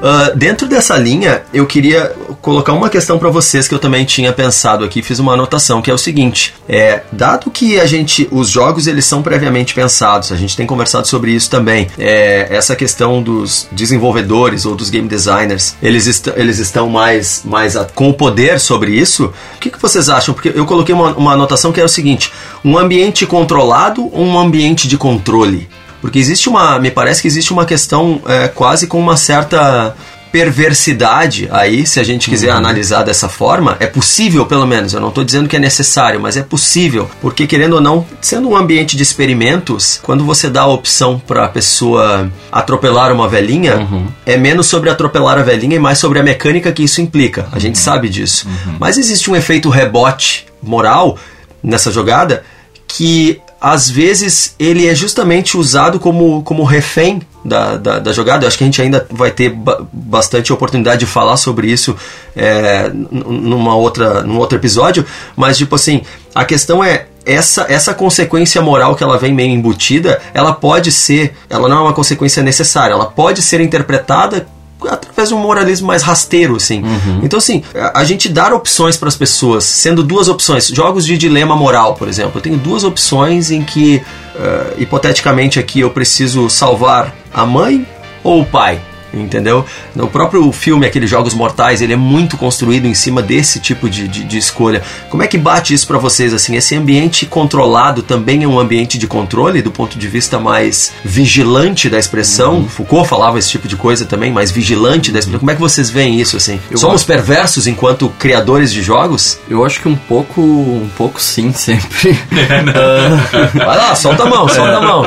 Ah, 0.03 0.33
dentro 0.35 0.67
dessa 0.67 0.97
linha, 0.97 1.43
eu 1.53 1.67
queria 1.67 2.15
colocar 2.41 2.73
uma 2.73 2.89
questão 2.89 3.19
para 3.19 3.29
vocês 3.29 3.69
que 3.69 3.75
eu 3.75 3.79
também 3.79 4.05
tinha 4.05 4.33
pensado 4.33 4.85
aqui, 4.85 5.03
fiz 5.03 5.19
uma 5.19 5.35
anotação 5.35 5.83
que 5.83 5.91
é 5.91 5.95
o 5.95 5.99
seguinte: 5.99 6.55
é, 6.69 7.03
dado 7.13 7.51
que 7.51 7.79
a 7.79 7.87
gente, 7.87 8.27
os 8.31 8.49
jogos 8.49 8.87
eles 8.87 9.05
são 9.05 9.23
previamente 9.23 9.75
pensados, 9.75 10.33
a 10.33 10.37
gente 10.37 10.57
tem 10.57 10.67
conversado 10.67 11.07
sobre 11.07 11.33
isso 11.33 11.51
também. 11.51 11.89
é, 11.99 12.49
essa 12.51 12.75
questão 12.75 13.23
dos 13.23 13.69
desenvolvedores 13.73 14.65
ou 14.65 14.75
dos 14.75 14.91
game 14.91 15.09
designers, 15.09 15.75
eles, 15.83 16.07
est 16.07 16.29
eles 16.37 16.59
estão 16.59 16.89
mais, 16.89 17.43
mais 17.45 17.77
com 17.95 18.09
o 18.09 18.15
poder 18.15 18.59
sobre 18.59 18.93
isso. 18.93 19.33
O 19.57 19.59
que, 19.59 19.71
que 19.71 19.81
vocês 19.81 20.09
acham? 20.09 20.35
Porque 20.35 20.53
eu 20.55 20.65
coloquei 20.65 20.95
uma, 20.95 21.15
uma 21.15 21.33
anotação 21.33 21.73
que 21.73 21.81
era 21.81 21.87
o 21.87 21.91
seguinte: 21.91 22.33
um 22.65 22.79
ambiente 22.79 23.27
controlado 23.27 24.09
ou 24.13 24.25
um 24.25 24.39
ambiente 24.39 24.89
de 24.89 24.97
controle? 24.97 25.69
Porque 26.01 26.19
existe 26.19 26.49
uma. 26.49 26.79
Me 26.79 26.91
parece 26.91 27.23
que 27.23 27.29
existe 27.29 27.53
uma 27.53 27.65
questão 27.65 28.21
é, 28.27 28.49
quase 28.49 28.87
com 28.87 28.99
uma 28.99 29.17
certa 29.17 29.95
perversidade 30.33 31.49
aí, 31.51 31.85
se 31.85 31.99
a 31.99 32.05
gente 32.05 32.31
quiser 32.31 32.51
analisar 32.51 33.03
dessa 33.03 33.29
forma, 33.29 33.77
é 33.81 33.87
possível 33.87 34.47
pelo 34.47 34.67
menos, 34.67 34.93
eu 34.93 35.01
não 35.01 35.09
estou 35.09 35.25
dizendo 35.25 35.49
que 35.49 35.57
é 35.57 35.59
necessário, 35.59 36.21
mas 36.21 36.37
é 36.37 36.43
possível, 36.43 37.11
porque 37.21 37.47
querendo 37.47 37.75
ou 37.75 37.81
não, 37.81 38.07
sendo 38.21 38.49
um 38.49 38.57
ambiente 38.57 38.97
de 38.97 39.03
experimentos, 39.03 39.99
quando 40.03 40.25
você 40.25 40.49
dá 40.49 40.63
a 40.63 40.67
opção 40.67 41.19
para 41.19 41.47
a 41.47 41.49
pessoa 41.49 42.31
atropelar 42.51 43.13
uma 43.13 43.29
velhinha, 43.29 43.89
é 44.25 44.37
menos 44.37 44.67
sobre 44.67 44.89
atropelar 44.89 45.39
a 45.39 45.43
velhinha 45.43 45.77
e 45.77 45.81
mais 45.81 45.99
sobre 45.99 46.21
a 46.21 46.23
mecânica 46.23 46.73
que 46.73 46.85
isso 46.85 47.01
implica, 47.01 47.49
a 47.53 47.59
gente 47.59 47.79
sabe 47.79 48.09
disso. 48.09 48.47
Mas 48.79 48.99
existe 48.99 49.31
um 49.31 49.37
efeito 49.37 49.69
rebote 49.69 50.47
moral 50.63 51.19
nessa 51.63 51.91
jogada 51.91 52.45
que 52.87 53.41
às 53.61 53.91
vezes 53.91 54.55
ele 54.59 54.89
é 54.89 54.95
justamente 54.95 55.57
usado 55.57 56.01
como, 56.01 56.43
como 56.43 56.65
refém 56.65 57.21
da, 57.45 57.77
da, 57.77 57.99
da 57.99 58.13
jogada. 58.13 58.45
Eu 58.45 58.49
acho 58.49 58.57
que 58.57 58.65
a 58.65 58.67
gente 58.67 58.81
ainda 58.81 59.07
vai 59.11 59.31
ter 59.31 59.51
ba 59.51 59.87
bastante 59.93 60.53
oportunidade 60.53 61.01
de 61.01 61.07
falar 61.07 61.37
sobre 61.37 61.71
isso 61.71 61.95
é, 62.35 62.91
numa 62.93 63.75
outra, 63.77 64.23
num 64.23 64.39
outro 64.39 64.57
episódio, 64.59 65.05
mas 65.37 65.59
tipo 65.59 65.75
assim, 65.75 66.03
a 66.35 66.45
questão 66.45 66.83
é 66.83 67.07
essa, 67.25 67.67
essa 67.69 67.95
consequência 67.95 68.63
moral 68.63 68.97
que 68.97 69.05
ela 69.05 69.19
vem 69.19 69.33
meio 69.33 69.51
embutida, 69.51 70.21
ela 70.33 70.53
pode 70.53 70.91
ser, 70.91 71.35
ela 71.49 71.69
não 71.69 71.79
é 71.79 71.81
uma 71.81 71.93
consequência 71.93 72.43
necessária, 72.43 72.95
ela 72.95 73.07
pode 73.07 73.43
ser 73.43 73.61
interpretada 73.61 74.47
através 74.89 75.29
de 75.29 75.35
um 75.35 75.39
moralismo 75.39 75.87
mais 75.87 76.03
rasteiro, 76.03 76.57
assim. 76.57 76.83
Então, 77.23 77.39
assim, 77.39 77.63
a, 77.75 78.01
a 78.01 78.05
gente 78.05 78.29
dar 78.29 78.53
opções 78.53 78.97
para 78.97 79.09
as 79.09 79.17
pessoas, 79.17 79.65
sendo 79.65 80.03
duas 80.03 80.29
opções, 80.29 80.69
jogos 80.69 81.05
de 81.05 81.17
dilema 81.19 81.57
moral, 81.57 81.95
por 81.95 82.09
exemplo. 82.09 82.33
Eu 82.37 82.43
tenho 82.43 82.57
duas 82.57 82.85
opções 82.85 83.51
em 83.51 83.63
que, 83.63 84.03
eh, 84.37 84.75
hipoteticamente 84.79 85.59
aqui, 85.59 85.81
eu 85.81 85.91
preciso 85.91 86.49
salvar 86.49 87.15
a 87.33 87.45
mãe 87.45 87.87
ou 88.23 88.43
o 88.43 88.47
pai. 88.47 88.81
Entendeu? 89.13 89.65
No 89.95 90.09
próprio 90.09 90.51
filme, 90.53 90.87
aqueles 90.87 91.11
Jogos 91.11 91.35
Mortais, 91.35 91.83
ele 91.83 91.93
é 91.93 91.97
muito 91.97 92.37
construído 92.37 92.87
em 92.87 92.95
cima 92.95 93.23
desse 93.23 93.61
tipo 93.61 93.89
de, 93.89 94.07
de, 94.09 94.25
de 94.25 94.39
escolha. 94.39 94.83
Como 95.09 95.23
é 95.23 95.27
que 95.27 95.39
bate 95.39 95.75
isso 95.75 95.87
para 95.87 95.99
vocês, 95.99 96.33
assim? 96.33 96.57
Esse 96.57 96.75
ambiente 96.75 97.27
controlado 97.27 98.03
também 98.03 98.45
é 98.45 98.49
um 98.49 98.59
ambiente 98.59 98.99
de 98.99 99.07
controle, 99.07 99.63
do 99.63 99.71
ponto 99.71 99.99
de 99.99 100.09
vista 100.09 100.39
mais 100.39 100.93
vigilante 101.05 101.89
da 101.89 101.99
expressão? 101.99 102.57
Uhum. 102.57 102.69
Foucault 102.69 103.09
falava 103.09 103.39
esse 103.39 103.51
tipo 103.51 103.67
de 103.67 103.77
coisa 103.77 104.05
também, 104.05 104.33
mais 104.33 104.51
vigilante 104.51 105.11
da 105.11 105.19
expressão. 105.19 105.41
Como 105.41 105.51
é 105.51 105.55
que 105.55 105.61
vocês 105.61 105.91
veem 105.91 106.21
isso, 106.21 106.37
assim? 106.37 106.61
Eu 106.71 106.79
Somos 106.79 106.97
acho... 106.97 107.07
perversos 107.07 107.67
enquanto 107.67 108.09
criadores 108.19 108.73
de 108.73 108.83
jogos? 108.83 109.39
Eu 109.49 109.65
acho 109.65 109.81
que 109.81 109.89
um 109.89 109.97
pouco, 109.97 110.41
um 110.41 110.91
pouco 110.97 111.21
sim, 111.21 111.53
sempre. 111.55 112.11
Uh... 112.11 113.55
Vai 113.59 113.77
lá, 113.77 113.95
solta 113.95 114.25
a 114.25 114.27
mão, 114.27 114.49
solta 114.49 114.77
a 114.77 114.81
mão. 114.81 115.05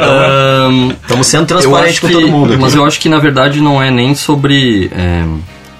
Estamos 1.01 1.27
uh... 1.27 1.29
sendo 1.29 1.45
transparentes 1.47 1.99
com 1.99 2.09
todo 2.09 2.27
mundo. 2.27 2.53
Aqui. 2.53 2.61
Mas 2.61 2.75
eu 2.75 2.85
acho 2.85 2.99
que 2.99 3.09
na 3.09 3.19
verdade 3.19 3.61
não 3.61 3.81
é 3.81 3.89
nem 3.93 4.15
sobre. 4.15 4.89
É, 4.93 5.25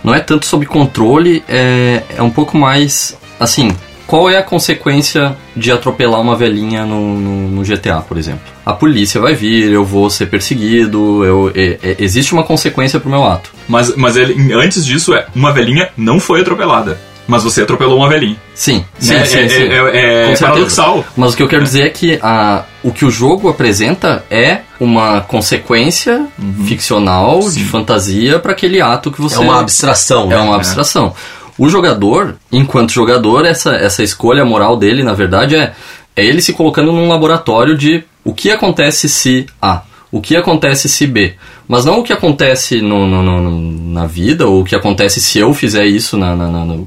não 0.03 0.14
é 0.14 0.20
tanto 0.20 0.45
sobre 0.45 0.68
controle, 0.68 1.43
é, 1.47 2.03
é 2.18 2.22
um 2.22 2.30
pouco 2.30 2.57
mais. 2.57 3.18
Assim, 3.39 3.76
qual 4.05 4.30
é 4.30 4.38
a 4.38 4.43
consequência 4.43 5.36
de 5.55 5.72
atropelar 5.72 6.22
uma 6.22 6.36
velhinha 6.36 6.86
no, 6.86 7.18
no, 7.18 7.47
no, 7.49 7.64
GTA, 7.64 8.01
por 8.01 8.18
exemplo? 8.18 8.43
A 8.66 8.74
polícia 8.74 9.20
vai 9.20 9.34
vir, 9.34 9.72
eu 9.72 9.84
vou 9.84 10.09
ser 10.09 10.28
perseguido, 10.28 11.24
eu, 11.26 11.51
é, 11.55 11.80
é, 11.82 11.95
existe 11.99 12.34
uma 12.34 12.43
consequência 12.43 12.99
pro 12.99 13.09
meu 13.09 13.24
ato. 13.24 13.51
Mas, 13.68 13.95
mas 13.95 14.16
ele, 14.16 14.53
antes 14.53 14.86
disso, 14.86 15.14
é 15.14 15.26
uma 15.34 15.51
velhinha 15.51 15.89
não 15.97 16.20
foi 16.20 16.41
atropelada. 16.41 16.99
Mas 17.28 17.43
você 17.43 17.61
atropelou 17.61 17.97
uma 17.97 18.09
velhinha. 18.09 18.36
Sim, 18.53 18.84
sim, 18.99 19.13
né? 19.13 19.26
sim, 19.26 19.38
é, 19.39 19.49
sim. 19.49 19.63
É, 19.63 20.32
é 20.32 20.38
paradoxal. 20.38 21.05
Mas 21.15 21.34
o 21.34 21.38
que 21.38 21.43
eu 21.43 21.47
quero 21.47 21.63
dizer 21.63 21.84
é 21.84 21.89
que 21.89 22.19
a, 22.21 22.63
o 22.84 22.91
que 22.91 23.05
o 23.05 23.11
jogo 23.11 23.47
apresenta 23.49 24.26
é 24.30 24.59
uma 24.80 25.21
consequência 25.21 26.28
uhum. 26.38 26.65
ficcional, 26.65 27.41
sim. 27.43 27.59
de 27.59 27.65
fantasia, 27.65 28.39
para 28.39 28.51
aquele 28.51 28.82
ato 28.82 29.11
que 29.11 29.21
você. 29.21 29.36
É 29.36 29.39
uma 29.39 29.59
abstração. 29.59 30.26
É 30.26 30.36
né? 30.36 30.41
uma 30.41 30.55
abstração. 30.55 31.13
O 31.57 31.69
jogador, 31.69 32.36
enquanto 32.51 32.91
jogador, 32.91 33.45
essa, 33.45 33.76
essa 33.76 34.03
escolha 34.03 34.43
moral 34.43 34.76
dele, 34.76 35.03
na 35.03 35.13
verdade, 35.13 35.55
é, 35.55 35.74
é 36.15 36.26
ele 36.26 36.41
se 36.41 36.51
colocando 36.51 36.91
num 36.91 37.07
laboratório 37.07 37.78
de 37.78 38.03
o 38.24 38.34
que 38.34 38.51
acontece 38.51 39.07
se 39.07 39.45
A 39.61 39.84
o 40.13 40.21
que 40.21 40.38
acontece 40.38 40.88
se 40.88 41.07
B. 41.07 41.34
Mas 41.68 41.86
não 41.86 41.99
o 41.99 42.03
que 42.03 42.14
acontece 42.14 42.82
no, 42.82 43.07
no, 43.07 43.24
no, 43.24 43.91
na 43.91 44.05
vida, 44.05 44.47
ou 44.47 44.61
o 44.61 44.64
que 44.64 44.76
acontece 44.76 45.22
se 45.22 45.39
eu 45.39 45.53
fizer 45.53 45.86
isso 45.86 46.18
na, 46.18 46.36
na, 46.36 46.47
na, 46.49 46.78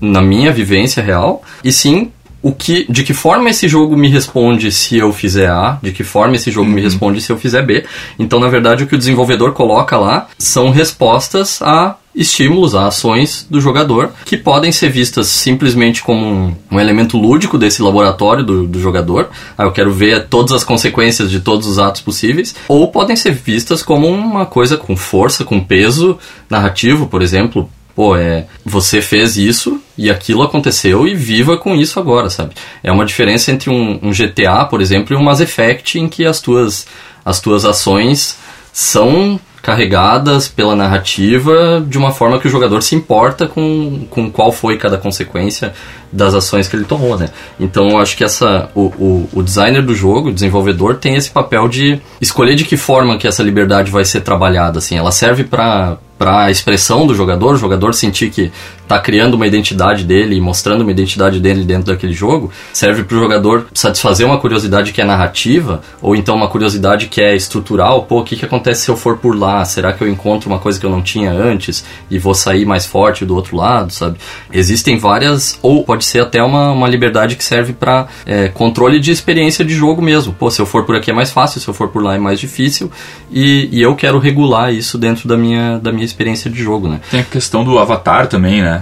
na 0.00 0.22
minha 0.22 0.52
vivência 0.52 1.02
real, 1.02 1.42
e 1.62 1.72
sim 1.72 2.10
o 2.42 2.52
que, 2.52 2.90
de 2.90 3.04
que 3.04 3.12
forma 3.12 3.50
esse 3.50 3.68
jogo 3.68 3.96
me 3.96 4.08
responde 4.08 4.72
se 4.72 4.96
eu 4.96 5.12
fizer 5.12 5.50
A, 5.50 5.78
de 5.82 5.92
que 5.92 6.02
forma 6.02 6.36
esse 6.36 6.50
jogo 6.50 6.68
uhum. 6.68 6.74
me 6.74 6.80
responde 6.80 7.20
se 7.20 7.30
eu 7.30 7.36
fizer 7.36 7.62
B. 7.62 7.84
Então, 8.18 8.40
na 8.40 8.48
verdade, 8.48 8.84
o 8.84 8.86
que 8.86 8.94
o 8.94 8.98
desenvolvedor 8.98 9.52
coloca 9.52 9.98
lá 9.98 10.26
são 10.38 10.70
respostas 10.70 11.60
a 11.60 11.96
estímulos, 12.20 12.74
a 12.74 12.86
ações 12.86 13.46
do 13.48 13.60
jogador, 13.60 14.12
que 14.26 14.36
podem 14.36 14.70
ser 14.70 14.90
vistas 14.90 15.28
simplesmente 15.28 16.02
como 16.02 16.26
um, 16.26 16.54
um 16.70 16.78
elemento 16.78 17.16
lúdico 17.16 17.56
desse 17.56 17.80
laboratório 17.80 18.44
do, 18.44 18.66
do 18.66 18.78
jogador. 18.78 19.30
Ah, 19.56 19.64
eu 19.64 19.72
quero 19.72 19.90
ver 19.90 20.26
todas 20.28 20.52
as 20.52 20.62
consequências 20.62 21.30
de 21.30 21.40
todos 21.40 21.66
os 21.66 21.78
atos 21.78 22.02
possíveis, 22.02 22.54
ou 22.68 22.88
podem 22.88 23.16
ser 23.16 23.32
vistas 23.32 23.82
como 23.82 24.06
uma 24.06 24.44
coisa 24.44 24.76
com 24.76 24.94
força, 24.94 25.44
com 25.44 25.64
peso 25.64 26.18
narrativo, 26.48 27.06
por 27.06 27.22
exemplo. 27.22 27.70
Pô, 27.94 28.16
é, 28.16 28.46
você 28.64 29.02
fez 29.02 29.36
isso 29.36 29.80
e 29.98 30.10
aquilo 30.10 30.42
aconteceu 30.42 31.08
e 31.08 31.14
viva 31.14 31.56
com 31.56 31.74
isso 31.74 31.98
agora, 31.98 32.30
sabe? 32.30 32.54
É 32.82 32.92
uma 32.92 33.04
diferença 33.04 33.50
entre 33.50 33.68
um, 33.68 33.98
um 34.02 34.10
GTA, 34.10 34.64
por 34.66 34.80
exemplo, 34.80 35.14
e 35.14 35.18
um 35.18 35.22
Mass 35.22 35.40
Effect 35.40 35.98
em 35.98 36.08
que 36.08 36.24
as 36.24 36.40
tuas, 36.40 36.86
as 37.24 37.40
tuas 37.40 37.64
ações 37.64 38.36
são 38.72 39.40
carregadas 39.62 40.48
pela 40.48 40.74
narrativa 40.74 41.84
de 41.86 41.98
uma 41.98 42.12
forma 42.12 42.38
que 42.38 42.48
o 42.48 42.50
jogador 42.50 42.82
se 42.82 42.94
importa 42.94 43.46
com, 43.46 44.06
com 44.08 44.30
qual 44.30 44.50
foi 44.50 44.78
cada 44.78 44.96
consequência 44.96 45.72
das 46.12 46.34
ações 46.34 46.66
que 46.66 46.74
ele 46.74 46.84
tomou, 46.84 47.16
né? 47.16 47.28
Então 47.58 47.90
eu 47.90 47.98
acho 47.98 48.16
que 48.16 48.24
essa 48.24 48.68
o, 48.74 48.82
o, 48.82 49.28
o, 49.34 49.42
designer 49.42 49.82
do 49.82 49.94
jogo, 49.94 50.30
o 50.30 50.32
desenvolvedor, 50.32 50.96
tem 50.96 51.14
esse 51.14 51.30
papel 51.30 51.68
de 51.68 52.00
escolher 52.20 52.54
de 52.54 52.64
que 52.64 52.76
forma 52.76 53.18
que 53.18 53.28
essa 53.28 53.42
liberdade 53.42 53.90
vai 53.90 54.04
ser 54.04 54.22
trabalhada, 54.22 54.78
assim. 54.78 54.96
Ela 54.96 55.12
serve 55.12 55.44
para 55.44 55.98
para 56.18 56.44
a 56.44 56.50
expressão 56.50 57.06
do 57.06 57.14
jogador, 57.14 57.54
o 57.54 57.56
jogador 57.56 57.94
sentir 57.94 58.28
que 58.28 58.52
está 58.90 58.98
criando 58.98 59.34
uma 59.34 59.46
identidade 59.46 60.02
dele 60.02 60.34
e 60.34 60.40
mostrando 60.40 60.80
uma 60.80 60.90
identidade 60.90 61.38
dele 61.38 61.62
dentro 61.62 61.92
daquele 61.92 62.12
jogo, 62.12 62.50
serve 62.72 63.04
para 63.04 63.16
o 63.16 63.20
jogador 63.20 63.66
satisfazer 63.72 64.26
uma 64.26 64.38
curiosidade 64.38 64.92
que 64.92 65.00
é 65.00 65.04
narrativa, 65.04 65.80
ou 66.02 66.16
então 66.16 66.34
uma 66.34 66.48
curiosidade 66.48 67.06
que 67.06 67.20
é 67.20 67.36
estrutural. 67.36 68.02
Pô, 68.02 68.20
o 68.20 68.24
que, 68.24 68.34
que 68.34 68.44
acontece 68.44 68.82
se 68.82 68.90
eu 68.90 68.96
for 68.96 69.18
por 69.18 69.38
lá? 69.38 69.64
Será 69.64 69.92
que 69.92 70.02
eu 70.02 70.08
encontro 70.08 70.50
uma 70.50 70.58
coisa 70.58 70.80
que 70.80 70.84
eu 70.84 70.90
não 70.90 71.00
tinha 71.00 71.30
antes 71.30 71.84
e 72.10 72.18
vou 72.18 72.34
sair 72.34 72.66
mais 72.66 72.84
forte 72.84 73.24
do 73.24 73.36
outro 73.36 73.56
lado, 73.56 73.92
sabe? 73.92 74.18
Existem 74.52 74.98
várias, 74.98 75.56
ou 75.62 75.84
pode 75.84 76.04
ser 76.04 76.22
até 76.22 76.42
uma, 76.42 76.72
uma 76.72 76.88
liberdade 76.88 77.36
que 77.36 77.44
serve 77.44 77.72
para 77.72 78.08
é, 78.26 78.48
controle 78.48 78.98
de 78.98 79.12
experiência 79.12 79.64
de 79.64 79.72
jogo 79.72 80.02
mesmo. 80.02 80.32
Pô, 80.32 80.50
se 80.50 80.60
eu 80.60 80.66
for 80.66 80.84
por 80.84 80.96
aqui 80.96 81.12
é 81.12 81.14
mais 81.14 81.30
fácil, 81.30 81.60
se 81.60 81.68
eu 81.68 81.74
for 81.74 81.88
por 81.88 82.02
lá 82.02 82.16
é 82.16 82.18
mais 82.18 82.40
difícil, 82.40 82.90
e, 83.30 83.68
e 83.70 83.80
eu 83.80 83.94
quero 83.94 84.18
regular 84.18 84.74
isso 84.74 84.98
dentro 84.98 85.28
da 85.28 85.36
minha, 85.36 85.78
da 85.78 85.92
minha 85.92 86.04
experiência 86.04 86.50
de 86.50 86.60
jogo, 86.60 86.88
né? 86.88 87.00
Tem 87.08 87.20
a 87.20 87.24
questão 87.24 87.62
do 87.62 87.78
avatar 87.78 88.26
também, 88.26 88.60
né? 88.60 88.79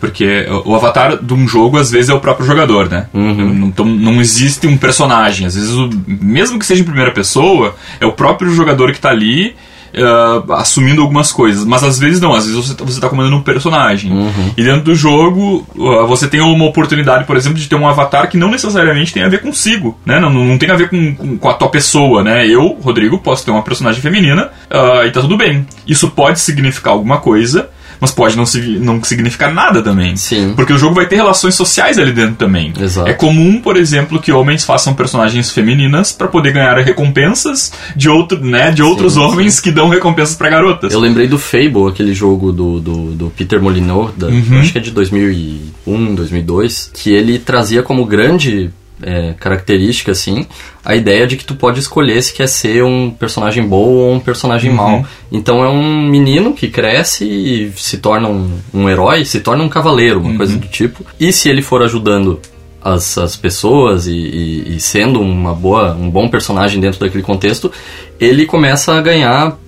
Porque 0.00 0.46
o 0.64 0.74
avatar 0.74 1.22
de 1.22 1.34
um 1.34 1.46
jogo, 1.46 1.76
às 1.76 1.90
vezes, 1.90 2.08
é 2.08 2.14
o 2.14 2.20
próprio 2.20 2.46
jogador, 2.46 2.88
né? 2.88 3.06
Uhum. 3.12 3.66
Então 3.66 3.84
não 3.84 4.20
existe 4.20 4.66
um 4.66 4.76
personagem. 4.76 5.46
Às 5.46 5.54
vezes, 5.54 5.72
o, 5.72 5.90
mesmo 6.06 6.58
que 6.58 6.64
seja 6.64 6.80
em 6.80 6.86
primeira 6.86 7.12
pessoa, 7.12 7.76
é 8.00 8.06
o 8.06 8.12
próprio 8.12 8.50
jogador 8.52 8.92
que 8.92 8.98
está 8.98 9.10
ali 9.10 9.54
uh, 9.94 10.52
assumindo 10.54 11.02
algumas 11.02 11.32
coisas. 11.32 11.64
Mas 11.64 11.82
às 11.82 11.98
vezes 11.98 12.20
não, 12.20 12.32
às 12.32 12.46
vezes 12.46 12.66
você, 12.66 12.74
você 12.82 13.00
tá 13.00 13.08
comandando 13.08 13.36
um 13.36 13.42
personagem. 13.42 14.12
Uhum. 14.12 14.52
E 14.56 14.62
dentro 14.62 14.82
do 14.82 14.94
jogo, 14.94 15.66
uh, 15.74 16.06
você 16.06 16.28
tem 16.28 16.40
uma 16.40 16.64
oportunidade, 16.64 17.24
por 17.24 17.36
exemplo, 17.36 17.58
de 17.58 17.68
ter 17.68 17.76
um 17.76 17.88
avatar 17.88 18.28
que 18.28 18.36
não 18.36 18.50
necessariamente 18.50 19.12
tem 19.12 19.22
a 19.22 19.28
ver 19.28 19.40
consigo, 19.40 19.98
né? 20.04 20.18
Não, 20.18 20.30
não 20.30 20.58
tem 20.58 20.70
a 20.70 20.76
ver 20.76 20.88
com, 20.88 21.14
com, 21.14 21.38
com 21.38 21.48
a 21.48 21.54
tua 21.54 21.68
pessoa, 21.68 22.22
né? 22.22 22.46
Eu, 22.46 22.78
Rodrigo, 22.80 23.18
posso 23.18 23.44
ter 23.44 23.50
uma 23.50 23.62
personagem 23.62 24.00
feminina 24.00 24.50
uh, 24.70 25.06
e 25.06 25.10
tá 25.10 25.20
tudo 25.20 25.36
bem. 25.36 25.66
Isso 25.86 26.10
pode 26.10 26.40
significar 26.40 26.92
alguma 26.92 27.18
coisa 27.18 27.70
mas 28.00 28.10
pode 28.10 28.36
não, 28.36 28.44
não 28.80 29.04
significar 29.04 29.52
nada 29.52 29.82
também. 29.82 30.16
Sim. 30.16 30.54
Porque 30.56 30.72
o 30.72 30.78
jogo 30.78 30.94
vai 30.94 31.06
ter 31.06 31.16
relações 31.16 31.54
sociais 31.54 31.98
ali 31.98 32.12
dentro 32.12 32.36
também. 32.36 32.72
Exato. 32.80 33.08
É 33.08 33.12
comum, 33.12 33.60
por 33.60 33.76
exemplo, 33.76 34.20
que 34.20 34.32
homens 34.32 34.64
façam 34.64 34.94
personagens 34.94 35.50
femininas 35.50 36.12
para 36.12 36.28
poder 36.28 36.52
ganhar 36.52 36.76
recompensas 36.78 37.72
de, 37.94 38.08
outro, 38.08 38.42
né, 38.42 38.70
de 38.70 38.82
outros 38.82 39.14
sim, 39.14 39.20
homens 39.20 39.54
sim. 39.54 39.62
que 39.62 39.70
dão 39.70 39.88
recompensas 39.88 40.34
para 40.34 40.48
garotas. 40.48 40.92
Eu 40.92 41.00
lembrei 41.00 41.28
do 41.28 41.38
Fable, 41.38 41.88
aquele 41.88 42.14
jogo 42.14 42.52
do, 42.52 42.80
do, 42.80 43.12
do 43.12 43.30
Peter 43.30 43.60
Molyneux, 43.60 44.12
da, 44.16 44.28
uhum. 44.28 44.60
acho 44.60 44.72
que 44.72 44.78
é 44.78 44.80
de 44.80 44.90
2001, 44.90 46.14
2002, 46.14 46.90
que 46.94 47.12
ele 47.12 47.38
trazia 47.38 47.82
como 47.82 48.04
grande 48.06 48.70
é, 49.02 49.34
característica, 49.38 50.12
assim, 50.12 50.46
a 50.84 50.94
ideia 50.94 51.26
de 51.26 51.36
que 51.36 51.44
tu 51.44 51.54
pode 51.54 51.80
escolher 51.80 52.22
se 52.22 52.32
quer 52.32 52.46
ser 52.46 52.84
um 52.84 53.10
personagem 53.10 53.66
bom 53.66 53.88
ou 53.88 54.12
um 54.12 54.20
personagem 54.20 54.70
uhum. 54.70 54.76
mau. 54.76 55.06
Então 55.30 55.64
é 55.64 55.68
um 55.68 56.02
menino 56.02 56.54
que 56.54 56.68
cresce 56.68 57.24
e 57.24 57.72
se 57.76 57.98
torna 57.98 58.28
um, 58.28 58.58
um 58.72 58.88
herói, 58.88 59.24
se 59.24 59.40
torna 59.40 59.64
um 59.64 59.68
cavaleiro, 59.68 60.20
uma 60.20 60.30
uhum. 60.30 60.36
coisa 60.36 60.56
do 60.56 60.68
tipo. 60.68 61.04
E 61.18 61.32
se 61.32 61.48
ele 61.48 61.62
for 61.62 61.82
ajudando 61.82 62.40
as, 62.82 63.18
as 63.18 63.36
pessoas 63.36 64.06
e, 64.06 64.12
e, 64.12 64.76
e, 64.76 64.80
sendo 64.80 65.20
uma 65.20 65.54
boa, 65.54 65.94
um 65.94 66.10
bom 66.10 66.28
personagem 66.28 66.80
dentro 66.80 67.00
daquele 67.00 67.22
contexto, 67.22 67.70
ele 68.18 68.46
começa 68.46 68.94
a 68.94 69.00
ganhar 69.00 69.58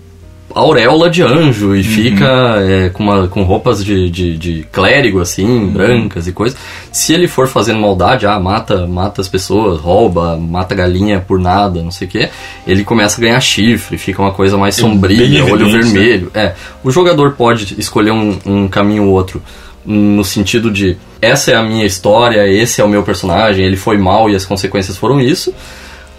auréola 0.55 1.11
de 1.11 1.23
anjo 1.23 1.75
e 1.75 1.79
uhum. 1.79 1.85
fica 1.85 2.57
é, 2.61 2.89
com, 2.89 3.03
uma, 3.03 3.29
com 3.29 3.43
roupas 3.43 3.85
de, 3.85 4.11
de, 4.11 4.37
de 4.37 4.67
clérigo, 4.71 5.21
assim, 5.21 5.47
uhum. 5.47 5.69
brancas 5.69 6.27
e 6.27 6.33
coisas. 6.33 6.59
Se 6.91 7.13
ele 7.13 7.29
for 7.29 7.49
fazendo 7.49 7.81
maldade, 7.81 8.27
ah, 8.27 8.39
mata, 8.39 8.87
mata 8.87 9.21
as 9.21 9.29
pessoas, 9.29 9.81
rouba, 9.81 10.37
mata 10.37 10.75
galinha 10.75 11.21
por 11.21 11.39
nada, 11.39 11.83
não 11.83 11.91
sei 11.91 12.07
o 12.07 12.11
que, 12.11 12.29
ele 12.67 12.85
começa 12.85 13.21
a 13.21 13.25
ganhar 13.25 13.41
chifre, 13.41 13.99
fica 13.99 14.21
uma 14.21 14.33
coisa 14.33 14.57
mais 14.57 14.75
sombria, 14.75 15.45
olho 15.45 15.67
né? 15.67 15.73
vermelho. 15.73 16.31
É, 16.35 16.55
o 16.83 16.91
jogador 16.91 17.33
pode 17.33 17.75
escolher 17.79 18.11
um, 18.11 18.39
um 18.45 18.69
caminho 18.69 19.05
ou 19.05 19.13
outro 19.13 19.43
no 19.85 20.25
sentido 20.25 20.71
de 20.71 20.97
essa 21.21 21.51
é 21.51 21.57
a 21.57 21.63
minha 21.63 21.85
história, 21.85 22.47
esse 22.47 22.81
é 22.81 22.85
o 22.85 22.89
meu 22.89 23.03
personagem, 23.03 23.65
ele 23.65 23.77
foi 23.77 23.97
mal 23.99 24.31
e 24.31 24.35
as 24.35 24.45
consequências 24.45 24.97
foram 24.97 25.21
isso. 25.21 25.53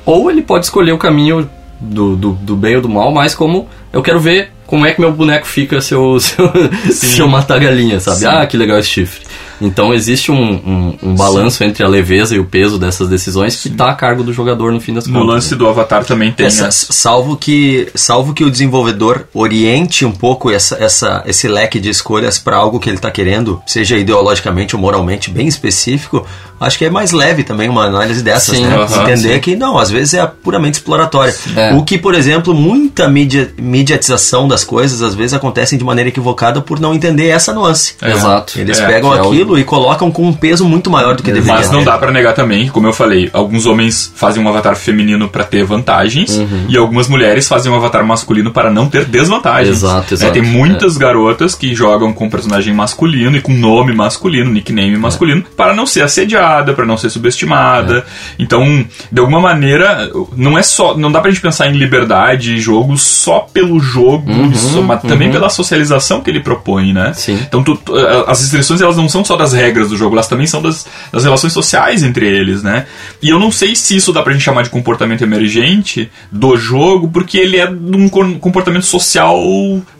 Ou 0.05 0.29
ele 0.29 0.41
pode 0.41 0.65
escolher 0.65 0.91
o 0.91 0.97
caminho 0.97 1.49
do, 1.83 2.15
do, 2.15 2.31
do 2.33 2.55
bem 2.55 2.75
ou 2.75 2.81
do 2.81 2.89
mal, 2.89 3.11
mas 3.11 3.35
como 3.35 3.67
eu 3.91 4.01
quero 4.01 4.19
ver 4.19 4.51
como 4.65 4.85
é 4.85 4.93
que 4.93 4.99
meu 4.99 5.11
boneco 5.11 5.45
fica 5.45 5.81
se 5.81 5.93
eu, 5.93 6.17
se 6.19 6.35
eu, 6.39 6.51
se 6.91 7.19
eu 7.19 7.27
matar 7.27 7.55
a 7.57 7.59
galinha, 7.59 7.99
sabe? 7.99 8.17
Sim. 8.17 8.25
Ah, 8.27 8.45
que 8.45 8.57
legal 8.57 8.79
esse 8.79 8.89
chifre. 8.89 9.21
Então 9.61 9.93
existe 9.93 10.31
um, 10.31 10.35
um, 10.35 10.97
um 11.03 11.15
balanço 11.15 11.63
entre 11.63 11.83
a 11.85 11.87
leveza 11.87 12.35
e 12.35 12.39
o 12.39 12.45
peso 12.45 12.77
dessas 12.77 13.07
decisões 13.07 13.55
que 13.61 13.67
está 13.69 13.89
a 13.89 13.95
cargo 13.95 14.23
do 14.23 14.33
jogador 14.33 14.71
no 14.71 14.79
fim 14.81 14.93
das 14.93 15.07
No 15.07 15.13
contas. 15.13 15.27
lance 15.35 15.51
né? 15.51 15.57
do 15.57 15.67
Avatar 15.67 16.03
também 16.05 16.31
tem. 16.31 16.45
Essa- 16.45 16.69
salvo 16.71 17.37
que 17.37 17.87
salvo 17.95 18.33
que 18.33 18.43
o 18.43 18.51
desenvolvedor 18.51 19.27
oriente 19.33 20.05
um 20.05 20.11
pouco 20.11 20.51
essa, 20.51 20.75
essa, 20.83 21.23
esse 21.25 21.47
leque 21.47 21.79
de 21.79 21.89
escolhas 21.89 22.37
para 22.37 22.57
algo 22.57 22.79
que 22.79 22.89
ele 22.89 22.97
está 22.97 23.11
querendo, 23.11 23.61
seja 23.65 23.97
ideologicamente 23.97 24.75
ou 24.75 24.81
moralmente 24.81 25.29
bem 25.29 25.47
específico, 25.47 26.25
acho 26.59 26.77
que 26.77 26.85
é 26.85 26.89
mais 26.89 27.11
leve 27.11 27.43
também 27.43 27.69
uma 27.69 27.83
análise 27.85 28.21
dessas, 28.23 28.57
Sim, 28.57 28.65
né? 28.65 28.75
Entender 29.01 29.33
sim. 29.35 29.39
que 29.39 29.55
não, 29.55 29.77
às 29.77 29.89
vezes 29.91 30.13
é 30.13 30.25
puramente 30.25 30.75
exploratória. 30.75 31.33
É. 31.55 31.73
O 31.73 31.83
que, 31.83 31.97
por 31.97 32.13
exemplo, 32.15 32.53
muita 32.53 33.07
mídia, 33.07 33.51
mediatização 33.57 34.47
das 34.47 34.63
coisas 34.63 35.01
às 35.01 35.13
vezes 35.13 35.33
acontecem 35.33 35.77
de 35.77 35.83
maneira 35.83 36.09
equivocada 36.09 36.61
por 36.61 36.79
não 36.79 36.93
entender 36.93 37.27
essa 37.27 37.53
nuance. 37.53 37.95
É. 38.01 38.11
Exato. 38.11 38.59
Eles 38.59 38.79
É, 38.79 38.87
pegam 38.87 39.13
é 39.13 39.21
o- 39.21 39.23
aquilo 39.43 39.59
e 39.59 39.63
colocam 39.63 40.11
com 40.11 40.27
um 40.27 40.33
peso 40.33 40.65
muito 40.67 40.89
maior 40.89 41.15
do 41.15 41.23
que 41.23 41.31
deveria. 41.31 41.53
Mas 41.55 41.71
não 41.71 41.83
dá 41.83 41.97
pra 41.97 42.11
negar 42.11 42.33
também, 42.33 42.67
como 42.69 42.87
eu 42.87 42.93
falei, 42.93 43.29
alguns 43.33 43.65
homens 43.65 44.11
fazem 44.15 44.43
um 44.43 44.47
avatar 44.49 44.75
feminino 44.75 45.27
pra 45.29 45.43
ter 45.43 45.63
vantagens 45.63 46.37
Uhum. 46.37 46.65
e 46.69 46.77
algumas 46.77 47.07
mulheres 47.07 47.47
fazem 47.47 47.71
um 47.71 47.75
avatar 47.75 48.05
masculino 48.05 48.51
para 48.51 48.71
não 48.71 48.87
ter 48.89 49.05
desvantagens. 49.05 49.77
Exato, 49.77 50.07
É, 50.11 50.13
exato. 50.13 50.33
tem 50.33 50.41
muitas 50.41 50.97
garotas 50.97 51.55
que 51.55 51.73
jogam 51.75 52.11
com 52.13 52.29
personagem 52.29 52.73
masculino 52.73 53.37
e 53.37 53.41
com 53.41 53.53
nome 53.53 53.93
masculino, 53.93 54.49
nickname 54.51 54.97
masculino, 54.97 55.43
para 55.55 55.73
não 55.73 55.85
ser 55.85 56.01
assediada, 56.01 56.73
para 56.73 56.85
não 56.85 56.97
ser 56.97 57.09
subestimada. 57.09 58.05
Então, 58.39 58.85
de 59.11 59.19
alguma 59.19 59.39
maneira, 59.39 60.09
não 60.35 60.57
é 60.57 60.63
só, 60.63 60.97
não 60.97 61.11
dá 61.11 61.19
pra 61.19 61.29
gente 61.31 61.41
pensar 61.41 61.67
em 61.67 61.73
liberdade 61.77 62.53
e 62.55 62.59
jogo 62.59 62.97
só 62.97 63.39
pelo 63.53 63.79
jogo, 63.79 64.25
só- 64.55 64.81
mas 64.81 65.01
também 65.01 65.31
pela 65.31 65.49
socialização 65.49 66.21
que 66.21 66.29
ele 66.29 66.39
propõe, 66.39 66.93
né? 66.93 67.11
Sim. 67.13 67.39
Então, 67.47 67.63
tu- 67.63 67.75
tu- 67.77 67.93
as 68.27 68.41
restrições 68.41 68.81
elas 68.81 68.97
não 68.97 69.07
são 69.09 69.23
só 69.23 69.32
das 69.37 69.53
regras 69.53 69.89
do 69.89 69.97
jogo, 69.97 70.15
elas 70.15 70.27
também 70.27 70.47
são 70.47 70.61
das, 70.61 70.85
das 71.11 71.23
relações 71.23 71.53
sociais 71.53 72.03
entre 72.03 72.25
eles, 72.27 72.63
né? 72.63 72.85
E 73.21 73.29
eu 73.29 73.39
não 73.39 73.51
sei 73.51 73.75
se 73.75 73.95
isso 73.95 74.11
dá 74.13 74.21
pra 74.21 74.33
gente 74.33 74.41
chamar 74.43 74.63
de 74.63 74.69
comportamento 74.69 75.23
emergente 75.23 76.09
do 76.31 76.55
jogo, 76.57 77.09
porque 77.09 77.37
ele 77.37 77.57
é 77.57 77.69
um 77.69 78.07
com- 78.09 78.39
comportamento 78.39 78.85
social 78.85 79.39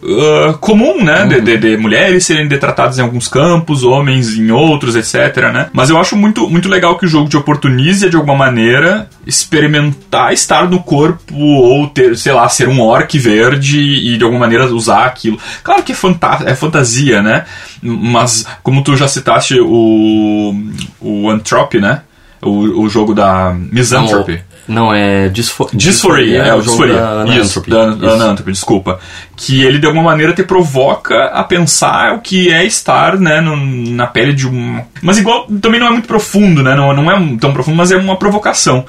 ah, 0.02 0.54
comum, 0.60 1.02
né? 1.04 1.26
De, 1.26 1.40
de- 1.40 1.56
de 1.58 1.76
mulheres 1.76 2.26
serem 2.26 2.46
detratadas 2.48 2.98
em 2.98 3.02
alguns 3.02 3.28
campos, 3.28 3.82
homens 3.84 4.36
em 4.36 4.50
outros, 4.50 4.96
etc, 4.96 5.36
né? 5.52 5.68
Mas 5.72 5.90
eu 5.90 5.98
acho 5.98 6.16
muito, 6.16 6.48
muito 6.48 6.68
legal 6.68 6.96
que 6.98 7.06
o 7.06 7.08
jogo 7.08 7.28
te 7.28 7.36
oportunize 7.36 8.08
de 8.08 8.16
alguma 8.16 8.36
maneira 8.36 9.08
experimentar 9.26 10.32
estar 10.32 10.68
no 10.68 10.80
corpo 10.82 11.34
ou 11.36 11.86
ter, 11.88 12.16
sei 12.16 12.32
lá, 12.32 12.48
ser 12.48 12.68
um 12.68 12.80
orc 12.80 13.18
verde 13.18 13.80
e 13.80 14.16
de 14.16 14.24
alguma 14.24 14.40
maneira 14.40 14.66
usar 14.66 15.04
aquilo. 15.06 15.38
Claro 15.62 15.82
que 15.82 15.92
é, 15.92 15.94
fanta 15.94 16.40
é 16.46 16.54
fantasia, 16.54 17.22
né? 17.22 17.44
Mas 17.84 18.46
como 18.62 18.82
tu 18.82 18.96
já 18.96 19.06
citaste 19.06 19.60
o 19.60 20.54
o 21.00 21.28
Antropy, 21.28 21.80
né? 21.80 22.02
O, 22.40 22.82
o 22.82 22.88
jogo 22.88 23.14
da 23.14 23.54
Misanthropy. 23.54 24.42
Não, 24.66 24.94
é 24.94 25.28
Dysphoria, 25.28 26.38
é, 26.42 26.54
o 26.54 26.62
jogo 26.62 26.84
Dysphoria. 26.86 26.94
da 26.94 27.24
Isso, 27.36 27.62
da, 27.68 27.88
Isso. 27.88 27.96
da 27.98 28.12
Ananthropy, 28.12 28.52
desculpa. 28.52 28.98
Que 29.36 29.62
ele 29.62 29.78
de 29.78 29.86
alguma 29.86 30.04
maneira 30.04 30.32
te 30.32 30.42
provoca 30.42 31.26
a 31.26 31.42
pensar 31.44 32.14
o 32.14 32.20
que 32.20 32.50
é 32.50 32.64
estar, 32.64 33.18
né, 33.18 33.40
no- 33.40 33.56
na 33.56 34.06
pele 34.06 34.32
de 34.32 34.46
um. 34.46 34.80
Mas 35.02 35.18
igual 35.18 35.46
também 35.60 35.78
não 35.80 35.88
é 35.88 35.90
muito 35.90 36.06
profundo, 36.08 36.62
né? 36.62 36.74
Não, 36.74 36.92
não 36.94 37.10
é 37.10 37.36
tão 37.40 37.52
profundo, 37.52 37.76
mas 37.76 37.90
é 37.90 37.96
uma 37.96 38.16
provocação. 38.16 38.84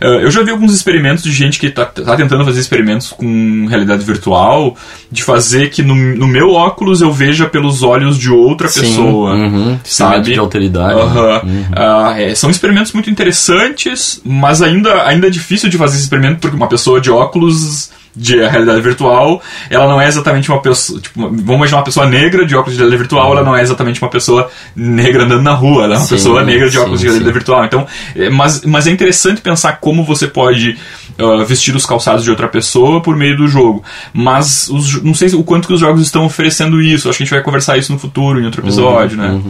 Eh, 0.00 0.24
eu 0.24 0.30
já 0.30 0.42
vi 0.42 0.50
alguns 0.52 0.72
experimentos 0.72 1.22
de 1.24 1.32
gente 1.32 1.58
que 1.58 1.68
tá, 1.70 1.84
tá 1.84 2.16
tentando 2.16 2.44
fazer 2.44 2.60
experimentos 2.60 3.10
com 3.10 3.66
realidade 3.68 4.04
virtual, 4.04 4.76
de 5.10 5.22
fazer 5.24 5.70
que 5.70 5.82
no, 5.82 5.94
no 5.94 6.26
meu 6.28 6.52
óculos 6.52 7.00
eu 7.00 7.12
veja 7.12 7.46
pelos 7.46 7.82
olhos 7.82 8.16
de 8.16 8.30
outra 8.30 8.68
Sim, 8.68 8.80
pessoa. 8.82 9.34
uhum, 9.34 9.78
sabe? 9.84 10.32
de 10.32 10.38
alteridade. 10.38 11.00
Aham. 11.00 11.40
Ah, 11.76 12.14
é, 12.20 12.34
são 12.34 12.48
experimentos 12.50 12.92
muito 12.92 13.10
interessantes, 13.10 14.20
mas 14.24 14.62
ainda, 14.62 15.02
ainda 15.06 15.17
é 15.26 15.30
difícil 15.30 15.68
de 15.68 15.76
fazer 15.76 15.94
esse 15.94 16.04
experimento 16.04 16.38
porque 16.40 16.56
uma 16.56 16.68
pessoa 16.68 17.00
de 17.00 17.10
óculos 17.10 17.90
de 18.16 18.34
realidade 18.36 18.80
virtual, 18.80 19.40
ela 19.70 19.86
não 19.86 20.00
é 20.00 20.08
exatamente 20.08 20.50
uma 20.50 20.60
pessoa. 20.60 21.00
Tipo, 21.00 21.20
vamos 21.20 21.44
imaginar 21.54 21.78
uma 21.78 21.84
pessoa 21.84 22.04
negra 22.06 22.44
de 22.44 22.56
óculos 22.56 22.72
de 22.72 22.78
realidade 22.78 23.00
virtual, 23.02 23.30
ela 23.32 23.44
não 23.44 23.54
é 23.54 23.62
exatamente 23.62 24.02
uma 24.02 24.10
pessoa 24.10 24.50
negra 24.74 25.24
andando 25.24 25.42
na 25.42 25.52
rua, 25.52 25.84
ela 25.84 25.94
é 25.94 25.98
uma 25.98 26.04
Sim, 26.04 26.16
pessoa 26.16 26.42
negra 26.42 26.66
de 26.66 26.72
sim, 26.72 26.78
óculos 26.78 26.98
de 27.00 27.06
realidade 27.06 27.30
sim. 27.30 27.38
virtual. 27.38 27.64
Então, 27.64 27.86
é, 28.16 28.28
mas, 28.28 28.62
mas 28.64 28.86
é 28.88 28.90
interessante 28.90 29.40
pensar 29.40 29.74
como 29.74 30.02
você 30.02 30.26
pode 30.26 30.76
ah, 31.16 31.44
vestir 31.44 31.76
os 31.76 31.86
calçados 31.86 32.24
de 32.24 32.30
outra 32.30 32.48
pessoa 32.48 33.00
por 33.00 33.14
meio 33.14 33.36
do 33.36 33.46
jogo. 33.46 33.84
Mas 34.12 34.68
os- 34.68 35.00
não 35.02 35.14
sei 35.14 35.28
o 35.34 35.44
quanto 35.44 35.68
que 35.68 35.74
os 35.74 35.80
jogos 35.80 36.02
estão 36.02 36.24
oferecendo 36.24 36.80
isso. 36.82 37.08
Acho 37.08 37.18
que 37.18 37.22
a 37.22 37.26
gente 37.26 37.34
vai 37.34 37.42
conversar 37.44 37.78
isso 37.78 37.92
no 37.92 38.00
futuro, 38.00 38.40
em 38.40 38.46
outro 38.46 38.62
episódio, 38.62 39.16
né? 39.16 39.40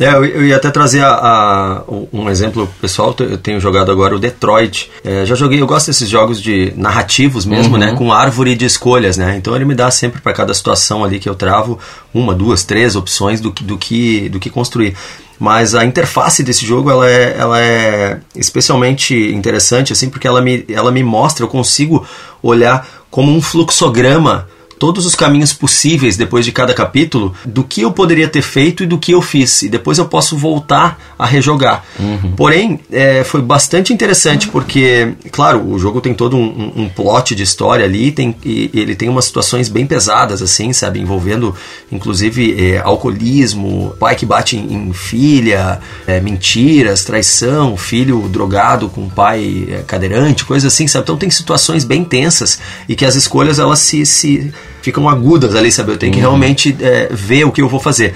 É, 0.00 0.06
eu, 0.14 0.24
eu 0.24 0.44
ia 0.46 0.56
até 0.56 0.70
trazer 0.70 1.00
a- 1.02 1.08
a- 1.14 1.82
um 2.12 2.30
exemplo 2.30 2.68
pessoal. 2.80 3.14
Eu 3.18 3.36
tenho 3.36 3.58
jogado 3.60 3.90
agora 3.90 4.14
o 4.14 4.18
Detroit. 4.18 4.90
É, 5.04 5.26
já 5.26 5.34
joguei, 5.34 5.60
eu 5.60 5.66
gosto 5.66 5.88
desses 5.88 6.08
jogos 6.08 6.40
de 6.40 6.72
narrativos 6.76 7.44
mesmo, 7.44 7.76
né? 7.76 7.92
Com 7.96 8.12
árvore 8.12 8.54
de 8.54 8.64
escolhas, 8.64 9.16
né? 9.16 9.34
Então 9.36 9.56
ele 9.56 9.64
me 9.64 9.74
dá 9.74 9.90
sempre 9.90 10.20
para 10.20 10.32
cada 10.32 10.54
situação 10.54 11.04
ali 11.04 11.18
que 11.18 11.28
eu 11.28 11.34
travo 11.34 11.78
uma, 12.14 12.32
duas, 12.34 12.62
três 12.62 12.94
opções 12.94 13.40
do, 13.40 13.52
que- 13.52 13.64
do 13.64 13.76
que 13.76 14.28
do 14.28 14.38
que 14.38 14.50
construir. 14.50 14.94
Mas 15.40 15.74
a 15.74 15.84
interface 15.84 16.42
desse 16.42 16.64
jogo 16.66 16.90
ela 16.90 17.08
é, 17.08 17.36
ela 17.38 17.60
é 17.60 18.18
especialmente 18.34 19.14
interessante 19.32 19.92
assim 19.92 20.08
porque 20.10 20.26
ela 20.26 20.40
me, 20.40 20.64
ela 20.68 20.90
me 20.90 21.02
mostra, 21.02 21.44
eu 21.44 21.48
consigo 21.48 22.04
olhar 22.42 22.86
como 23.10 23.32
um 23.32 23.40
fluxograma 23.40 24.48
todos 24.78 25.04
os 25.06 25.14
caminhos 25.14 25.52
possíveis 25.52 26.16
depois 26.16 26.44
de 26.44 26.52
cada 26.52 26.72
capítulo 26.72 27.34
do 27.44 27.64
que 27.64 27.80
eu 27.82 27.92
poderia 27.92 28.28
ter 28.28 28.42
feito 28.42 28.82
e 28.82 28.86
do 28.86 28.98
que 28.98 29.12
eu 29.12 29.20
fiz. 29.20 29.62
E 29.62 29.68
depois 29.68 29.98
eu 29.98 30.06
posso 30.06 30.36
voltar 30.36 30.98
a 31.18 31.26
rejogar. 31.26 31.84
Porém, 32.36 32.78
é, 32.90 33.24
foi 33.24 33.42
bastante 33.42 33.92
interessante 33.92 34.48
porque, 34.48 35.14
claro, 35.32 35.64
o 35.68 35.78
jogo 35.78 36.00
tem 36.00 36.14
todo 36.14 36.36
um, 36.36 36.72
um- 36.76 36.82
um 36.84 36.88
plot 36.88 37.34
de 37.34 37.42
história 37.42 37.84
ali 37.84 38.12
tem, 38.12 38.34
e 38.44 38.70
ele 38.72 38.94
tem 38.94 39.08
umas 39.08 39.24
situações 39.24 39.68
bem 39.68 39.86
pesadas, 39.86 40.40
assim, 40.42 40.72
sabe? 40.72 41.00
Envolvendo, 41.00 41.54
inclusive, 41.90 42.54
é, 42.74 42.78
alcoolismo, 42.78 43.94
pai 43.98 44.14
que 44.14 44.24
bate 44.26 44.56
em, 44.56 44.72
em 44.88 44.92
filha, 44.92 45.80
é, 46.06 46.20
mentiras, 46.20 47.04
traição, 47.04 47.76
filho 47.76 48.28
drogado 48.28 48.88
com 48.88 49.08
pai 49.08 49.66
é, 49.70 49.82
cadeirante, 49.86 50.44
coisa 50.44 50.68
assim, 50.68 50.86
sabe? 50.86 51.02
Então 51.04 51.16
tem 51.16 51.30
situações 51.30 51.84
bem 51.84 52.04
tensas 52.04 52.58
e 52.88 52.94
que 52.94 53.04
as 53.04 53.14
escolhas 53.14 53.58
elas 53.58 53.78
se, 53.80 54.04
se 54.06 54.52
ficam 54.82 55.08
agudas 55.08 55.54
ali, 55.54 55.70
sabe? 55.70 55.92
Eu 55.92 55.96
tenho 55.96 56.12
que 56.12 56.20
realmente 56.20 56.76
é, 56.80 57.08
ver 57.10 57.44
o 57.44 57.52
que 57.52 57.60
eu 57.60 57.68
vou 57.68 57.80
fazer. 57.80 58.14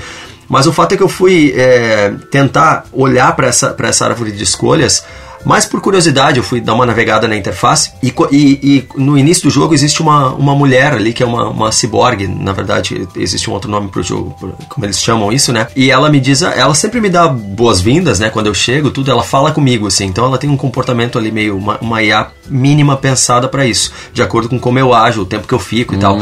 Mas 0.48 0.66
o 0.66 0.72
fato 0.72 0.92
é 0.92 0.96
que 0.96 1.02
eu 1.02 1.08
fui 1.08 1.52
é, 1.56 2.12
tentar 2.30 2.84
olhar 2.92 3.34
para 3.34 3.46
essa, 3.46 3.70
pra 3.70 3.88
essa 3.88 4.04
árvore 4.04 4.32
de 4.32 4.42
escolhas, 4.42 5.04
mais 5.44 5.64
por 5.66 5.80
curiosidade, 5.80 6.38
eu 6.38 6.42
fui 6.44 6.60
dar 6.60 6.74
uma 6.74 6.86
navegada 6.86 7.26
na 7.28 7.36
interface 7.36 7.92
e, 8.02 8.12
e- 8.30 8.60
e 8.62 8.84
no 8.96 9.16
início 9.18 9.44
do 9.44 9.50
jogo 9.50 9.74
existe 9.74 10.00
uma, 10.02 10.30
uma 10.34 10.54
mulher 10.54 10.92
ali 10.94 11.12
que 11.12 11.22
é 11.22 11.26
uma, 11.26 11.48
uma 11.48 11.72
ciborgue, 11.72 12.26
na 12.26 12.52
verdade 12.52 13.06
existe 13.16 13.48
um 13.50 13.52
outro 13.52 13.70
nome 13.70 13.88
pro 13.88 14.02
jogo, 14.02 14.34
como 14.68 14.84
eles 14.86 14.98
chamam 15.00 15.32
isso, 15.32 15.52
né? 15.52 15.66
E 15.76 15.90
ela 15.90 16.10
me 16.10 16.20
diz, 16.20 16.42
ela 16.42 16.74
sempre 16.74 17.00
me 17.00 17.08
dá 17.08 17.28
boas-vindas, 17.28 18.18
né? 18.18 18.30
Quando 18.30 18.46
eu 18.46 18.54
chego, 18.54 18.90
tudo, 18.90 19.10
ela 19.10 19.22
fala 19.22 19.52
comigo, 19.52 19.86
assim. 19.86 20.06
Então 20.06 20.24
ela 20.24 20.38
tem 20.38 20.48
um 20.50 20.56
comportamento 20.56 21.18
ali 21.18 21.30
meio, 21.30 21.56
uma, 21.56 21.78
uma 21.80 22.02
IA 22.02 22.28
mínima 22.48 22.96
pensada 22.96 23.48
para 23.48 23.64
isso, 23.66 23.92
de 24.12 24.22
acordo 24.22 24.48
com 24.48 24.58
como 24.58 24.78
eu 24.78 24.92
ajo, 24.94 25.22
o 25.22 25.26
tempo 25.26 25.46
que 25.46 25.54
eu 25.54 25.58
fico 25.58 25.94
e 25.94 25.98
tal. 25.98 26.18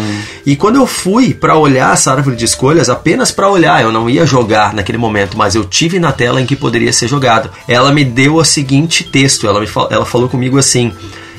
E 0.46 0.56
quando 0.56 0.76
eu 0.76 0.86
fui 0.86 1.34
para 1.34 1.56
olhar 1.56 1.92
essa 1.92 2.12
árvore 2.12 2.36
de 2.36 2.44
escolhas, 2.44 2.88
apenas 2.88 3.30
para 3.30 3.48
olhar, 3.48 3.82
eu 3.82 3.92
não 3.92 4.08
ia 4.08 4.24
jogar 4.26 4.72
naquele 4.74 4.98
momento, 4.98 5.36
mas 5.36 5.54
eu 5.54 5.64
tive 5.64 5.98
na 5.98 6.12
tela 6.12 6.40
em 6.40 6.46
que 6.46 6.56
poderia 6.56 6.92
ser 6.92 7.08
jogado. 7.08 7.50
Ela 7.68 7.92
me 7.92 8.04
deu 8.04 8.36
o 8.36 8.44
seguinte 8.44 9.04
texto, 9.10 9.46
ela, 9.46 9.60
me 9.60 9.66
ela 9.90 10.04
falou 10.04 10.28
comigo 10.28 10.58
assim. 10.58 10.92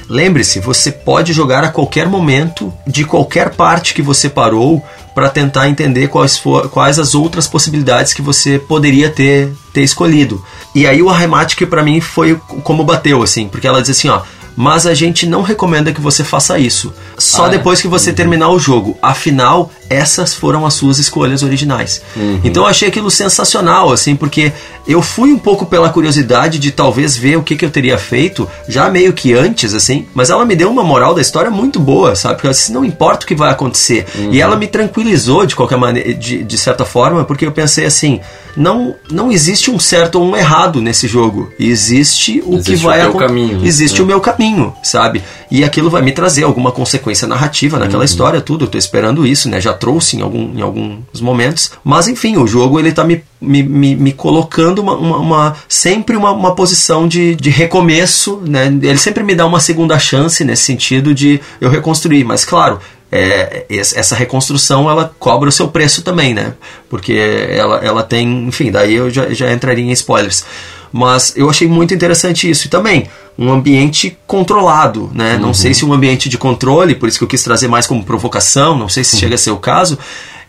Lembre-se, 0.09 0.59
você 0.59 0.91
pode 0.91 1.31
jogar 1.31 1.63
a 1.63 1.69
qualquer 1.69 2.07
momento, 2.07 2.73
de 2.85 3.05
qualquer 3.05 3.51
parte 3.51 3.93
que 3.93 4.01
você 4.01 4.29
parou, 4.29 4.83
para 5.15 5.29
tentar 5.29 5.69
entender 5.69 6.07
quais, 6.07 6.41
quais 6.71 6.99
as 6.99 7.15
outras 7.15 7.47
possibilidades 7.47 8.13
que 8.13 8.21
você 8.21 8.59
poderia 8.59 9.09
ter, 9.09 9.51
ter 9.73 9.81
escolhido. 9.81 10.43
E 10.75 10.85
aí 10.87 11.01
o 11.01 11.09
arremate 11.09 11.55
que 11.55 11.65
para 11.65 11.83
mim 11.83 11.99
foi 12.01 12.35
como 12.63 12.83
bateu, 12.83 13.21
assim, 13.21 13.47
porque 13.47 13.67
ela 13.67 13.81
diz 13.81 13.91
assim, 13.91 14.09
ó. 14.09 14.21
Mas 14.55 14.85
a 14.85 14.93
gente 14.93 15.25
não 15.25 15.41
recomenda 15.41 15.93
que 15.93 16.01
você 16.01 16.23
faça 16.23 16.59
isso. 16.59 16.93
Só 17.17 17.45
Ah, 17.45 17.47
é? 17.47 17.51
depois 17.51 17.81
que 17.81 17.87
você 17.87 18.11
terminar 18.11 18.49
o 18.49 18.59
jogo. 18.59 18.97
Afinal, 19.01 19.71
essas 19.89 20.33
foram 20.33 20.65
as 20.65 20.73
suas 20.73 20.99
escolhas 20.99 21.41
originais. 21.43 22.01
Então 22.43 22.63
eu 22.63 22.67
achei 22.69 22.87
aquilo 22.87 23.09
sensacional, 23.11 23.91
assim, 23.91 24.15
porque 24.15 24.51
eu 24.87 25.01
fui 25.01 25.31
um 25.31 25.37
pouco 25.39 25.65
pela 25.65 25.89
curiosidade 25.89 26.59
de 26.59 26.71
talvez 26.71 27.15
ver 27.15 27.37
o 27.37 27.43
que, 27.43 27.55
que 27.55 27.63
eu 27.65 27.69
teria 27.69 27.97
feito, 27.97 28.47
já 28.67 28.89
meio 28.89 29.13
que 29.13 29.33
antes, 29.33 29.73
assim, 29.73 30.05
mas 30.13 30.29
ela 30.29 30.45
me 30.45 30.55
deu 30.55 30.69
uma 30.69 30.83
moral 30.83 31.13
da 31.13 31.21
história 31.21 31.49
muito 31.51 31.79
boa, 31.79 32.15
sabe? 32.15 32.35
Porque 32.35 32.49
disse, 32.49 32.71
não 32.73 32.83
importa 32.83 33.23
o 33.25 33.27
que 33.27 33.35
vai 33.35 33.51
acontecer. 33.51 34.05
E 34.31 34.41
ela 34.41 34.55
me 34.55 34.67
tranquilizou 34.67 35.45
de 35.45 35.55
qualquer 35.55 35.77
maneira, 35.77 36.13
de, 36.13 36.43
de 36.43 36.57
certa 36.57 36.83
forma, 36.85 37.23
porque 37.23 37.45
eu 37.45 37.51
pensei 37.51 37.85
assim, 37.85 38.19
não, 38.55 38.95
não 39.09 39.31
existe 39.31 39.71
um 39.71 39.79
certo 39.79 40.15
ou 40.19 40.25
um 40.25 40.35
errado 40.35 40.81
nesse 40.81 41.07
jogo. 41.07 41.51
Existe 41.59 42.41
o 42.45 42.55
Existe 42.55 42.71
que 42.71 42.75
vai 42.77 42.99
o 42.99 43.01
teu 43.01 43.09
acon- 43.11 43.19
caminho, 43.19 43.59
né? 43.59 43.67
Existe 43.67 43.99
É. 43.99 44.03
o 44.03 44.05
meu 44.07 44.19
caminho. 44.19 44.40
Caminho, 44.41 44.73
sabe? 44.81 45.21
E 45.51 45.63
aquilo 45.63 45.89
vai 45.89 46.01
me 46.01 46.11
trazer 46.11 46.43
alguma 46.43 46.71
consequência 46.71 47.27
narrativa 47.27 47.77
naquela 47.77 48.03
história, 48.03 48.41
tudo. 48.41 48.65
Eu 48.65 48.69
tô 48.69 48.77
esperando 48.77 49.25
isso, 49.25 49.47
né? 49.49 49.61
Já 49.61 49.73
trouxe 49.73 50.17
em, 50.17 50.21
algum, 50.21 50.57
em 50.57 50.61
alguns 50.61 51.21
momentos. 51.21 51.71
Mas 51.83 52.07
enfim, 52.07 52.37
o 52.37 52.47
jogo 52.47 52.79
ele 52.79 52.91
tá 52.91 53.03
me, 53.03 53.23
me, 53.39 53.61
me, 53.61 53.95
me 53.95 54.11
colocando 54.11 54.79
uma, 54.79 54.95
uma, 54.95 55.17
uma- 55.17 55.55
sempre 55.67 56.15
uma, 56.17 56.31
uma 56.31 56.55
posição 56.55 57.07
de, 57.07 57.35
de 57.35 57.49
recomeço, 57.49 58.41
né? 58.45 58.65
Ele 58.67 58.97
sempre 58.97 59.23
me 59.23 59.35
dá 59.35 59.45
uma 59.45 59.59
segunda 59.59 59.99
chance 59.99 60.43
nesse 60.43 60.63
sentido 60.63 61.13
de 61.13 61.39
eu 61.59 61.69
reconstruir. 61.69 62.23
Mas 62.23 62.43
claro, 62.43 62.79
é, 63.11 63.65
es- 63.69 63.95
essa 63.95 64.15
reconstrução 64.15 64.89
ela 64.89 65.13
cobra 65.19 65.49
o 65.49 65.51
seu 65.51 65.67
preço 65.67 66.01
também, 66.01 66.33
né? 66.33 66.53
Porque 66.89 67.13
ela, 67.13 67.77
ela 67.77 68.03
tem, 68.03 68.47
enfim, 68.47 68.71
daí 68.71 68.95
eu 68.95 69.09
já, 69.09 69.29
já 69.33 69.51
entraria 69.53 69.83
em 69.85 69.91
spoilers. 69.91 70.43
Mas 70.91 71.33
eu 71.35 71.49
achei 71.49 71.67
muito 71.67 71.93
interessante 71.93 72.49
isso. 72.49 72.67
E 72.67 72.69
também, 72.69 73.07
um 73.37 73.51
ambiente 73.51 74.17
controlado, 74.27 75.09
né? 75.13 75.37
Não 75.37 75.53
sei 75.53 75.73
se 75.73 75.85
um 75.85 75.93
ambiente 75.93 76.27
de 76.27 76.37
controle, 76.37 76.95
por 76.95 77.07
isso 77.07 77.17
que 77.17 77.23
eu 77.23 77.27
quis 77.27 77.41
trazer 77.41 77.67
mais 77.67 77.87
como 77.87 78.03
provocação, 78.03 78.77
não 78.77 78.89
sei 78.89 79.03
se 79.03 79.17
chega 79.17 79.35
a 79.35 79.37
ser 79.37 79.51
o 79.51 79.57
caso. 79.57 79.97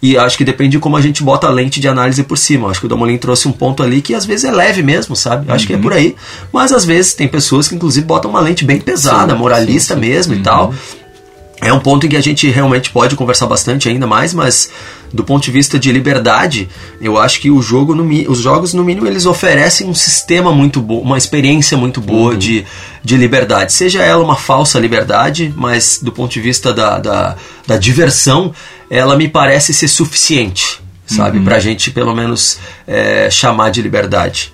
E 0.03 0.19
acho 0.19 0.37
que 0.37 0.45
depende 0.45 0.71
de 0.73 0.79
como 0.81 0.97
a 0.97 1.01
gente 1.01 1.23
bota 1.23 1.47
a 1.47 1.51
lente 1.51 1.79
de 1.79 1.87
análise 1.87 2.25
por 2.25 2.37
cima. 2.37 2.69
Acho 2.69 2.81
que 2.81 2.87
o 2.87 2.89
Damolin 2.89 3.17
trouxe 3.19 3.47
um 3.47 3.53
ponto 3.53 3.85
ali 3.85 4.03
que 4.03 4.15
às 4.15 4.27
vezes 4.27 4.45
é 4.45 4.51
leve 4.51 4.83
mesmo, 4.83 5.15
sabe? 5.15 5.51
Acho 5.53 5.65
que 5.65 5.75
é 5.75 5.79
por 5.79 5.93
aí. 5.93 6.17
Mas 6.53 6.73
às 6.73 6.85
vezes 6.85 7.15
tem 7.15 7.29
pessoas 7.29 7.69
que 7.69 7.77
inclusive 7.77 8.05
botam 8.05 8.29
uma 8.29 8.41
lente 8.41 8.65
bem 8.65 8.81
pesada, 8.81 9.33
moralista 9.37 9.95
mesmo 9.95 10.35
e 10.35 10.41
tal. 10.41 10.75
É 11.63 11.73
um 11.73 11.79
ponto 11.79 12.05
em 12.05 12.09
que 12.09 12.17
a 12.17 12.21
gente 12.21 12.51
realmente 12.51 12.91
pode 12.91 13.15
conversar 13.15 13.47
bastante 13.47 13.89
ainda 13.89 14.05
mais, 14.05 14.35
mas 14.35 14.69
do 15.13 15.23
ponto 15.23 15.45
de 15.45 15.53
vista 15.53 15.79
de 15.79 15.93
liberdade, 15.93 16.69
eu 17.01 17.17
acho 17.17 17.41
que 17.41 17.53
o 17.53 17.63
jogo, 17.63 17.95
no 17.95 18.03
os 18.29 18.39
jogos, 18.41 18.75
no 18.75 18.83
mínimo, 18.83 19.07
eles 19.07 19.27
oferecem 19.27 19.89
um 19.89 19.95
sistema 19.95 20.53
muito 20.53 20.81
bom, 20.81 21.01
uma 21.01 21.17
experiência 21.17 21.77
muito 21.77 22.01
boa 22.01 22.37
de, 22.37 22.65
de 23.05 23.17
liberdade. 23.17 23.73
Seja 23.73 24.03
ela 24.03 24.25
uma 24.25 24.35
falsa 24.35 24.81
liberdade, 24.81 25.55
mas 25.57 26.01
do 26.03 26.11
ponto 26.11 26.33
de 26.33 26.41
vista 26.41 26.73
da, 26.73 26.99
da, 26.99 27.37
da 27.65 27.77
diversão, 27.77 28.53
ela 28.91 29.17
me 29.17 29.29
parece 29.29 29.73
ser 29.73 29.87
suficiente, 29.87 30.81
sabe? 31.07 31.39
Pra 31.41 31.61
gente, 31.61 31.93
pelo 31.93 32.13
menos, 32.13 32.59
é, 32.89 33.31
chamar 33.31 33.71
de 33.71 33.81
liberdade 33.81 34.53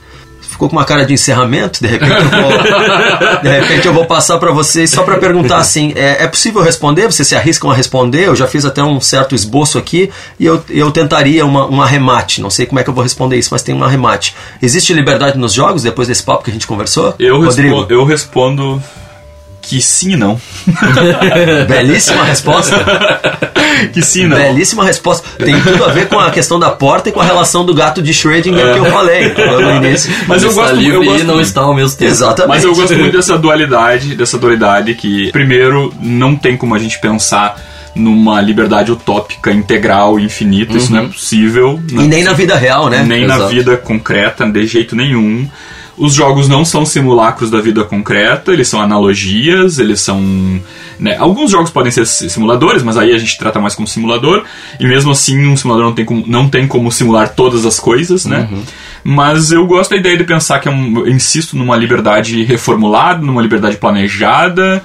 ficou 0.59 0.69
com 0.69 0.75
uma 0.75 0.85
cara 0.85 1.07
de 1.07 1.15
encerramento, 1.15 1.81
de 1.81 1.87
repente 1.87 2.13
eu 2.13 2.43
vou, 2.43 2.59
de 3.43 3.49
repente 3.49 3.87
eu 3.87 3.95
vou 3.95 4.05
passar 4.07 4.39
para 4.39 4.51
vocês 4.51 4.91
só 4.91 5.05
para 5.05 5.17
perguntar 5.17 5.59
assim, 5.59 5.93
é, 5.95 6.25
é 6.25 6.27
possível 6.27 6.61
responder? 6.61 7.07
Vocês 7.07 7.29
se 7.29 7.37
arriscam 7.37 7.71
a 7.71 7.75
responder? 7.75 8.27
Eu 8.27 8.35
já 8.35 8.49
fiz 8.49 8.65
até 8.65 8.83
um 8.83 9.01
certo 9.01 9.37
esboço 9.37 9.79
aqui 9.79 10.11
e 10.37 10.45
eu, 10.45 10.63
eu 10.69 10.91
tentaria 10.91 11.47
uma, 11.47 11.71
um 11.71 11.81
arremate. 11.81 12.41
Não 12.41 12.51
sei 12.51 12.67
como 12.67 12.81
é 12.81 12.83
que 12.83 12.91
eu 12.91 12.95
vou 12.95 13.05
responder 13.05 13.37
isso, 13.37 13.51
mas 13.53 13.63
tem 13.63 13.73
um 13.73 13.85
arremate. 13.85 14.35
Existe 14.61 14.93
liberdade 14.93 15.39
nos 15.39 15.53
jogos 15.53 15.85
depois 15.85 16.09
desse 16.09 16.25
papo 16.25 16.43
que 16.43 16.51
a 16.51 16.53
gente 16.53 16.67
conversou? 16.67 17.15
Eu, 17.21 17.41
respondo, 17.41 17.87
eu 17.89 18.05
respondo 18.05 18.83
que 19.69 19.83
sim 19.83 20.13
e 20.13 20.17
não. 20.17 20.41
belíssima 21.69 22.25
resposta. 22.25 22.75
que 23.93 24.01
sim 24.01 24.23
e 24.23 24.27
não. 24.27 24.37
Belíssima 24.39 24.83
resposta. 24.83 25.29
Tem 25.45 25.61
tudo 25.61 25.85
a 25.85 25.89
ver 25.89 26.09
com 26.09 26.19
a 26.19 26.31
questão 26.31 26.59
da 26.59 26.71
porta 26.71 27.11
e 27.11 27.13
com 27.13 27.21
a 27.21 27.25
relação 27.25 27.67
do 27.67 27.75
gato 27.75 28.01
de 28.01 28.13
Schrödinger 28.13 28.73
que 28.73 28.79
eu 28.79 28.87
falei 28.87 29.27
entendeu, 29.27 29.61
no 29.61 29.77
início. 29.77 30.11
Mas 30.27 30.43
eu 30.43 30.55
gosto, 30.55 30.71
eu 30.71 30.77
livre 30.77 31.05
gosto 31.05 31.21
e 31.21 31.25
não 31.25 31.39
está 31.39 31.61
ao 31.61 31.75
mesmo 31.75 31.99
tempo. 31.99 32.11
Exatamente. 32.11 32.49
Mas 32.49 32.65
eu 32.65 32.75
gosto 32.75 32.97
muito 32.97 33.15
dessa 33.15 33.37
dualidade, 33.37 34.17
dessa 34.17 34.39
dualidade 34.39 34.95
que, 34.95 35.31
primeiro, 35.33 35.93
não 36.01 36.35
tem 36.35 36.57
como 36.57 36.75
a 36.75 36.79
gente 36.79 36.99
pensar 36.99 37.61
numa 37.95 38.41
liberdade 38.41 38.91
utópica, 38.91 39.53
integral, 39.53 40.19
infinita. 40.19 40.79
Isso 40.79 40.91
não 40.91 41.01
é 41.03 41.07
possível. 41.09 41.79
Não 41.93 42.05
E 42.05 42.07
é 42.07 42.09
nem 42.09 42.25
na 42.25 42.33
vida 42.33 42.57
real, 42.57 42.89
né? 42.89 43.05
nem 43.07 43.27
na 43.27 43.35
Exato. 43.37 43.51
vida 43.51 43.77
concreta, 43.77 44.47
de 44.47 44.67
jeito 44.67 44.97
nenhum. 44.97 45.47
Os 45.99 46.15
jogos 46.15 46.49
não 46.49 46.65
são 46.65 46.87
simulacros 46.87 47.51
da 47.51 47.61
vida 47.61 47.83
concreta, 47.85 48.53
eles 48.53 48.69
são 48.69 48.81
analogias, 48.81 49.79
eles 49.79 50.01
são. 50.01 50.21
né, 50.99 51.17
alguns 51.19 51.51
jogos 51.51 51.71
podem 51.71 51.91
ser 51.93 52.07
si- 52.07 52.29
simuladores, 52.31 52.83
mas 52.83 52.97
aí 52.97 53.13
a 53.13 53.19
gente 53.19 53.37
trata 53.39 53.61
mais 53.61 53.75
como 53.75 53.87
simulador, 53.87 54.45
e 54.81 54.87
mesmo 54.87 55.11
assim 55.13 55.47
um 55.47 55.57
simulador 55.57 55.87
não 55.87 55.95
tem 55.95 56.05
como, 56.05 56.25
não 56.27 56.49
tem 56.49 56.67
como 56.67 56.91
simular 56.91 57.35
todas 57.35 57.65
as 57.67 57.79
coisas, 57.81 58.25
né? 58.25 58.49
Mas 59.05 59.53
eu 59.53 59.65
gosto 59.67 59.91
da 59.91 59.97
ideia 59.97 60.17
de 60.17 60.25
pensar 60.25 60.59
que 60.59 60.69
é 60.69 60.71
um, 60.71 60.99
eu 60.99 61.09
insisto 61.09 61.57
numa 61.57 61.77
liberdade 61.77 62.43
reformulada, 62.45 63.21
numa 63.25 63.41
liberdade 63.41 63.77
planejada, 63.77 64.83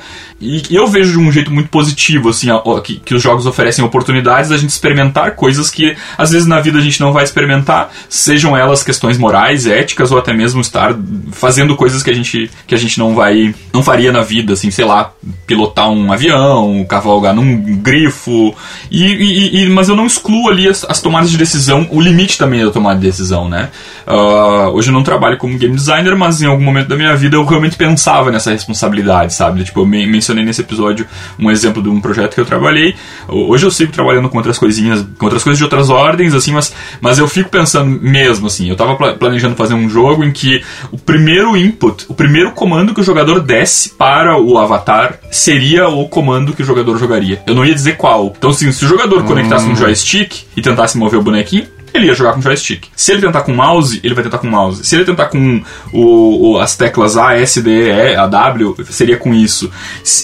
e 0.70 0.76
eu 0.76 0.88
vejo 0.88 1.12
de 1.14 1.18
um 1.20 1.32
jeito 1.32 1.52
muito 1.52 1.70
positivo, 1.70 2.30
assim, 2.30 2.48
que, 2.84 2.98
que 3.00 3.16
os 3.16 3.22
jogos 3.22 3.46
oferecem 3.46 3.84
oportunidades 3.84 4.50
da 4.50 4.58
gente 4.58 4.70
experimentar 4.72 5.36
coisas 5.36 5.70
que 5.70 5.96
às 6.18 6.32
vezes 6.32 6.48
na 6.48 6.60
vida 6.60 6.78
a 6.78 6.82
gente 6.82 7.00
não 7.00 7.14
vai 7.14 7.24
experimentar, 7.24 7.92
sejam 8.10 8.56
elas 8.58 8.84
questões 8.84 9.18
morais, 9.18 9.66
éticas 9.66 10.12
ou 10.12 10.18
até 10.18 10.34
mesmo 10.34 10.62
estar 10.62 10.96
fazendo 11.32 11.76
coisas 11.76 12.04
que 12.04 12.10
a 12.10 12.14
gente 12.14 12.50
que 12.68 12.76
a 12.76 12.78
gente 12.78 12.98
não 13.00 13.16
vai 13.16 13.54
não 13.74 13.82
faria 13.84 14.12
na 14.12 14.22
vida, 14.22 14.54
assim, 14.54 14.70
sei 14.72 14.86
lá, 14.86 15.12
pilotar 15.48 15.90
um 15.90 16.12
avião, 16.12 16.86
cavalgar 16.88 17.34
num 17.34 17.78
grifo, 17.82 18.54
e, 18.92 19.04
e- 19.06 19.64
e- 19.64 19.70
mas 19.70 19.90
eu 19.90 19.96
não 19.96 20.06
excluo 20.06 20.50
ali 20.50 20.68
as, 20.68 20.86
as 20.90 21.02
tomadas 21.02 21.30
de 21.32 21.38
decisão, 21.38 21.88
o 21.92 22.02
limite 22.02 22.38
também 22.38 22.64
da 22.64 22.72
tomada 22.72 23.00
de 23.00 23.06
decisão, 23.06 23.48
né? 23.50 23.70
Ah, 24.06 24.70
hoje 24.74 24.90
eu 24.90 24.94
não 24.94 25.04
trabalho 25.04 25.38
como 25.38 25.58
game 25.58 25.76
designer, 25.76 26.16
mas 26.16 26.42
em 26.42 26.46
algum 26.48 26.64
momento 26.64 26.88
da 26.88 26.96
minha 26.96 27.16
vida 27.16 27.36
eu 27.36 27.46
realmente 27.46 27.76
pensava 27.76 28.32
nessa 28.32 28.52
responsabilidade, 28.52 29.34
sabe? 29.34 29.64
Tipo, 29.64 29.82
eu 29.82 29.86
mencionei 30.34 30.44
nesse 30.46 30.62
episódio 30.62 31.06
um 31.40 31.50
exemplo 31.50 31.82
de 31.82 31.90
um 31.90 32.02
projeto 32.02 32.34
que 32.34 32.42
eu 32.42 32.46
trabalhei. 32.46 32.96
Hoje 33.28 33.66
eu 33.66 33.72
sigo 33.72 33.92
trabalhando 33.92 34.30
com 34.30 34.38
outras 34.38 34.58
coisinhas, 34.58 35.06
com 35.18 35.26
outras 35.26 35.44
coisas 35.44 35.58
de 35.58 35.64
outras 35.64 35.90
ordens, 35.90 36.34
assim, 36.34 36.52
mas, 36.52 36.74
mas 37.00 37.20
eu 37.20 37.28
fico 37.28 37.50
pensando 37.50 38.00
mesmo, 38.02 38.48
assim, 38.48 38.70
eu 38.70 38.76
tava 38.76 38.96
pla- 38.96 39.14
planejando 39.14 39.56
fazer 39.56 39.76
um 39.76 39.88
jogo 39.88 40.24
em 40.24 40.32
que 40.32 40.62
o 40.92 40.98
primeiro 40.98 41.56
input, 41.56 42.06
o 42.10 42.14
primeiro 42.14 42.52
comando 42.52 42.94
que 42.94 43.02
o 43.02 43.04
jogador 43.04 43.40
desse 43.40 43.92
para 43.92 44.38
o 44.40 44.58
avatar 44.58 45.20
seria 45.32 45.88
o 45.88 46.08
comando 46.10 46.54
que 46.54 46.62
o 46.62 46.66
jogador 46.66 46.98
jogaria. 46.98 47.42
Eu 47.46 47.56
não 47.56 47.66
ia 47.66 47.74
dizer 47.74 47.96
qual. 47.98 48.34
Então, 48.38 48.50
assim, 48.50 48.72
se 48.72 48.84
o 48.86 48.88
jogador 48.88 49.24
conectasse 49.24 49.66
um 49.68 49.76
joystick 49.76 50.44
e 50.58 50.62
tentasse 50.62 50.98
mover 50.98 51.20
o 51.20 51.24
bonequinho, 51.24 51.66
ele 51.94 52.08
ia 52.08 52.14
jogar 52.16 52.34
com 52.34 52.42
joystick. 52.42 52.86
Se 52.96 53.12
ele 53.12 53.22
tentar 53.22 53.42
com 53.42 53.54
mouse, 53.54 54.00
ele 54.04 54.14
vai 54.16 54.24
tentar 54.24 54.38
com 54.40 54.48
mouse. 54.48 54.84
Se 54.84 54.96
ele 54.96 55.06
tentar 55.06 55.26
com 55.28 55.62
o, 55.92 56.54
o- 56.54 56.60
as 56.60 56.76
teclas 56.76 57.16
A, 57.18 57.38
S, 57.38 57.62
D, 57.62 57.70
E, 57.90 58.16
A, 58.16 58.26
W, 58.28 58.76
seria 58.90 59.18
com 59.18 59.34
isso. 59.34 59.70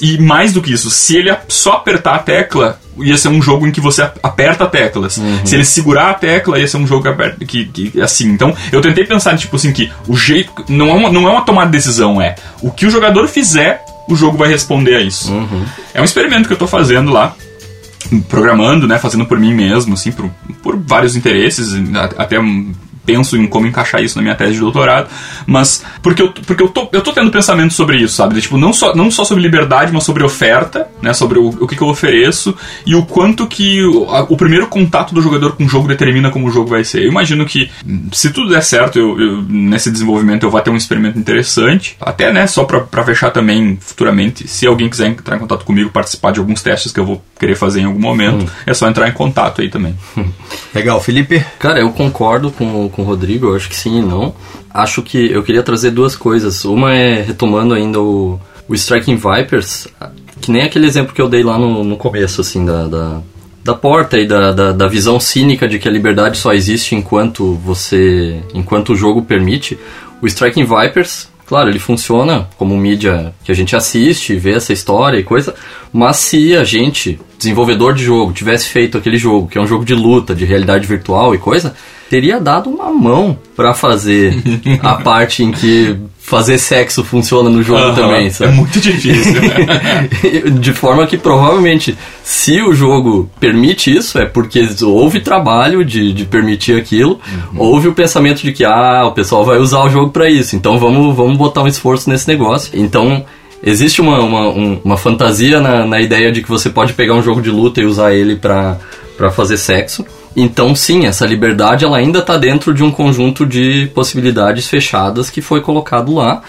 E 0.02 0.18
mais 0.18 0.54
do 0.54 0.62
que 0.62 0.72
isso, 0.74 0.90
se 0.90 1.18
ele 1.18 1.36
só 1.48 1.74
apertar 1.74 2.16
a 2.16 2.20
tecla, 2.20 2.80
ia 2.98 3.18
ser 3.18 3.30
um 3.30 3.42
jogo 3.42 3.66
em 3.68 3.72
que 3.72 3.80
você 3.80 4.02
aperta 4.24 4.66
teclas. 4.68 5.22
Se 5.46 5.56
ele 5.56 5.64
segurar 5.66 6.10
a 6.10 6.14
tecla, 6.14 6.60
ia 6.60 6.68
ser 6.68 6.78
um 6.78 6.88
jogo 6.88 7.04
que 7.04 7.10
aperta, 7.10 7.46
que, 7.46 7.66
que 7.66 8.02
assim. 8.02 8.30
Então, 8.30 8.54
eu 8.72 8.82
tentei 8.82 9.06
pensar, 9.06 9.38
tipo 9.38 9.56
assim, 9.56 9.72
que 9.72 9.92
o 10.08 10.16
jeito. 10.18 10.52
Não 10.68 10.90
é 10.90 10.94
uma, 10.94 11.10
não 11.12 11.28
é 11.28 11.32
uma 11.32 11.42
tomada 11.46 11.68
de 11.72 11.78
decisão, 11.78 12.22
é. 12.22 12.36
O 12.62 12.72
que 12.72 12.86
o 12.86 12.90
jogador 12.90 13.28
fizer, 13.28 13.84
o 14.08 14.16
jogo 14.16 14.38
vai 14.38 14.50
responder 14.50 14.96
a 14.96 15.02
isso. 15.02 15.32
É 15.94 16.02
um 16.02 16.06
experimento 16.06 16.48
que 16.48 16.54
eu 16.54 16.58
tô 16.58 16.68
fazendo 16.68 17.12
lá 17.12 17.36
programando, 18.28 18.88
né, 18.88 18.98
fazendo 18.98 19.26
por 19.26 19.40
mim 19.40 19.54
mesmo, 19.54 19.94
assim, 19.94 20.12
por, 20.12 20.30
por 20.64 20.78
vários 20.78 21.16
interesses, 21.16 21.74
até 22.18 22.38
penso 23.12 23.36
em 23.38 23.48
como 23.48 23.66
encaixar 23.66 24.04
isso 24.04 24.16
na 24.18 24.22
minha 24.22 24.36
tese 24.36 24.54
de 24.54 24.60
doutorado, 24.60 25.10
mas 25.48 25.84
porque 26.04 26.22
eu, 26.22 26.32
porque 26.32 26.62
eu, 26.62 26.68
tô, 26.70 26.88
eu 26.92 27.02
tô 27.02 27.12
tendo 27.12 27.32
pensamento 27.32 27.74
sobre 27.74 27.98
isso, 27.98 28.16
sabe? 28.16 28.36
De, 28.36 28.42
Tipo, 28.42 28.58
não 28.58 28.72
só, 28.74 28.96
não 28.96 29.10
só 29.12 29.24
sobre 29.24 29.44
liberdade, 29.44 29.92
mas 29.92 30.04
sobre 30.04 30.24
oferta, 30.24 30.88
né, 31.02 31.14
sobre 31.14 31.38
o, 31.40 31.50
o 31.50 31.68
que, 31.68 31.76
que 31.76 31.82
eu 31.82 31.88
ofereço 31.88 32.56
e 32.86 32.96
o 32.96 33.06
quanto 33.06 33.46
que 33.48 33.84
o, 33.84 34.10
a- 34.10 34.24
o 34.30 34.36
primeiro 34.38 34.68
contato 34.68 35.14
do 35.14 35.22
jogador 35.22 35.56
com 35.56 35.66
o 35.66 35.70
jogo 35.70 35.88
determina 35.88 36.30
como 36.32 36.48
o 36.48 36.52
jogo 36.52 36.68
vai 36.70 36.84
ser. 36.84 37.04
Eu 37.04 37.10
imagino 37.10 37.46
que, 37.46 37.70
hum, 37.86 38.08
se 38.12 38.32
tudo 38.32 38.50
der 38.50 38.62
certo, 38.64 38.98
eu, 39.00 39.20
eu- 39.20 39.42
nesse 39.48 39.92
desenvolvimento 39.92 40.44
eu 40.44 40.52
vou 40.52 40.60
ter 40.62 40.70
um 40.72 40.76
experimento 40.76 41.18
interessante, 41.20 41.96
até, 42.02 42.32
né, 42.34 42.46
só 42.48 42.64
pra, 42.64 42.80
pra 42.82 43.04
fechar 43.04 43.30
também 43.32 43.78
futuramente, 43.82 44.48
se 44.48 44.66
alguém 44.68 44.90
quiser 44.90 45.08
entrar 45.08 45.36
em 45.36 45.40
contato 45.40 45.64
comigo, 45.66 45.90
participar 45.90 46.32
de 46.32 46.40
alguns 46.40 46.62
testes 46.64 46.92
que 46.92 47.00
eu 47.00 47.06
vou 47.06 47.24
querer 47.40 47.56
fazer 47.56 47.82
em 47.82 47.86
algum 47.86 48.00
momento, 48.00 48.50
é 48.66 48.74
só 48.74 48.88
entrar 48.88 49.08
em 49.08 49.14
contato 49.14 49.62
aí 49.62 49.70
também. 49.70 49.96
Legal, 50.74 51.00
Felipe. 51.02 51.44
Cara, 51.60 51.80
eu 51.80 51.92
concordo 51.92 52.52
com, 52.52 52.86
o- 52.86 52.90
com 53.00 53.04
o 53.04 53.06
Rodrigo, 53.06 53.48
eu 53.48 53.56
acho 53.56 53.70
que 53.70 53.76
sim 53.76 54.00
e 54.00 54.02
não. 54.02 54.34
Acho 54.74 55.02
que 55.02 55.32
eu 55.32 55.42
queria 55.42 55.64
trazer 55.64 55.92
duas 55.92 56.16
coisas. 56.16 56.66
Uma 56.66 56.94
é 56.94 57.22
retomando 57.22 57.74
ainda 57.74 58.00
o, 58.00 58.40
o 58.68 58.76
Striking 58.76 59.16
Vipers, 59.16 59.88
que 60.42 60.52
nem 60.52 60.64
aquele 60.64 60.86
exemplo 60.86 61.14
que 61.14 61.22
eu 61.22 61.30
dei 61.30 61.44
lá 61.44 61.58
no, 61.58 61.84
no 61.84 61.98
começo, 61.98 62.42
assim, 62.42 62.66
da, 62.66 62.88
da, 62.88 63.22
da 63.64 63.74
porta 63.74 64.18
e 64.18 64.28
da, 64.28 64.52
da, 64.52 64.72
da 64.74 64.88
visão 64.88 65.20
cínica 65.20 65.68
de 65.68 65.80
que 65.80 65.88
a 65.88 65.92
liberdade 65.92 66.38
só 66.38 66.54
existe 66.54 66.94
enquanto 66.94 67.54
você. 67.56 68.42
enquanto 68.54 68.94
o 68.94 68.96
jogo 68.96 69.24
permite. 69.24 69.80
O 70.22 70.28
Striking 70.28 70.66
Vipers, 70.66 71.30
claro, 71.46 71.70
ele 71.70 71.80
funciona 71.80 72.50
como 72.58 72.78
mídia 72.78 73.34
que 73.46 73.52
a 73.52 73.56
gente 73.56 73.74
assiste, 73.74 74.36
vê 74.36 74.52
essa 74.52 74.74
história 74.74 75.18
e 75.18 75.24
coisa, 75.24 75.56
mas 75.94 76.18
se 76.18 76.54
a 76.58 76.66
gente, 76.66 77.18
desenvolvedor 77.38 77.94
de 77.94 78.04
jogo, 78.04 78.34
tivesse 78.34 78.68
feito 78.68 78.98
aquele 78.98 79.18
jogo, 79.18 79.48
que 79.48 79.58
é 79.58 79.62
um 79.62 79.68
jogo 79.68 79.86
de 79.86 79.96
luta, 79.96 80.36
de 80.36 80.44
realidade 80.44 80.86
virtual 80.86 81.34
e 81.34 81.38
coisa, 81.38 81.74
teria 82.10 82.40
dado 82.40 82.70
uma 82.70 82.92
mão 82.92 83.38
pra 83.56 83.74
fazer 83.74 84.36
a 84.82 84.96
parte 85.02 85.44
em 85.44 85.52
que 85.52 85.96
fazer 86.20 86.58
sexo 86.58 87.04
funciona 87.04 87.50
no 87.50 87.64
jogo 87.64 87.80
Aham, 87.82 87.96
também, 87.96 88.28
É 88.28 88.30
sabe? 88.30 88.54
muito 88.54 88.80
difícil. 88.80 89.42
de 90.60 90.74
forma 90.74 91.08
que 91.08 91.18
provavelmente, 91.18 91.98
se 92.24 92.62
o 92.62 92.74
jogo 92.74 93.30
permite 93.40 93.96
isso, 93.96 94.20
é 94.20 94.26
porque 94.26 94.68
houve 94.84 95.22
trabalho 95.22 95.84
de, 95.84 96.14
de 96.14 96.26
permitir 96.26 96.78
aquilo, 96.78 97.20
houve 97.56 97.88
o 97.88 97.94
pensamento 97.94 98.42
de 98.42 98.52
que 98.52 98.64
ah, 98.64 99.06
o 99.06 99.12
pessoal 99.12 99.44
vai 99.44 99.58
usar 99.58 99.84
o 99.84 99.90
jogo 99.90 100.12
pra 100.12 100.30
isso, 100.30 100.56
então 100.56 100.78
vamos, 100.78 101.16
vamos 101.16 101.38
botar 101.38 101.64
um 101.64 101.68
esforço 101.68 102.10
nesse 102.10 102.28
negócio. 102.28 102.72
Então, 102.74 103.24
Existe 103.62 104.00
uma, 104.00 104.20
uma, 104.22 104.48
um, 104.48 104.80
uma 104.86 104.96
fantasia 104.96 105.60
na, 105.60 105.86
na 105.86 106.00
ideia 106.00 106.32
de 106.32 106.42
que 106.42 106.48
você 106.48 106.70
pode 106.70 106.94
pegar 106.94 107.14
um 107.14 107.22
jogo 107.22 107.42
de 107.42 107.50
luta 107.52 107.82
e 107.82 107.86
usar 107.86 108.14
ele 108.14 108.38
para 108.38 108.78
fazer 109.32 109.58
sexo. 109.58 110.06
Então, 110.36 110.76
sim, 110.76 111.06
essa 111.06 111.26
liberdade 111.26 111.84
ela 111.84 111.98
ainda 111.98 112.20
está 112.20 112.38
dentro 112.38 112.74
de 112.74 112.84
um 112.84 112.92
conjunto 112.92 113.46
de 113.46 113.90
possibilidades 113.94 114.68
fechadas 114.68 115.30
que 115.30 115.42
foi 115.42 115.62
colocado 115.62 116.14
lá 116.14 116.42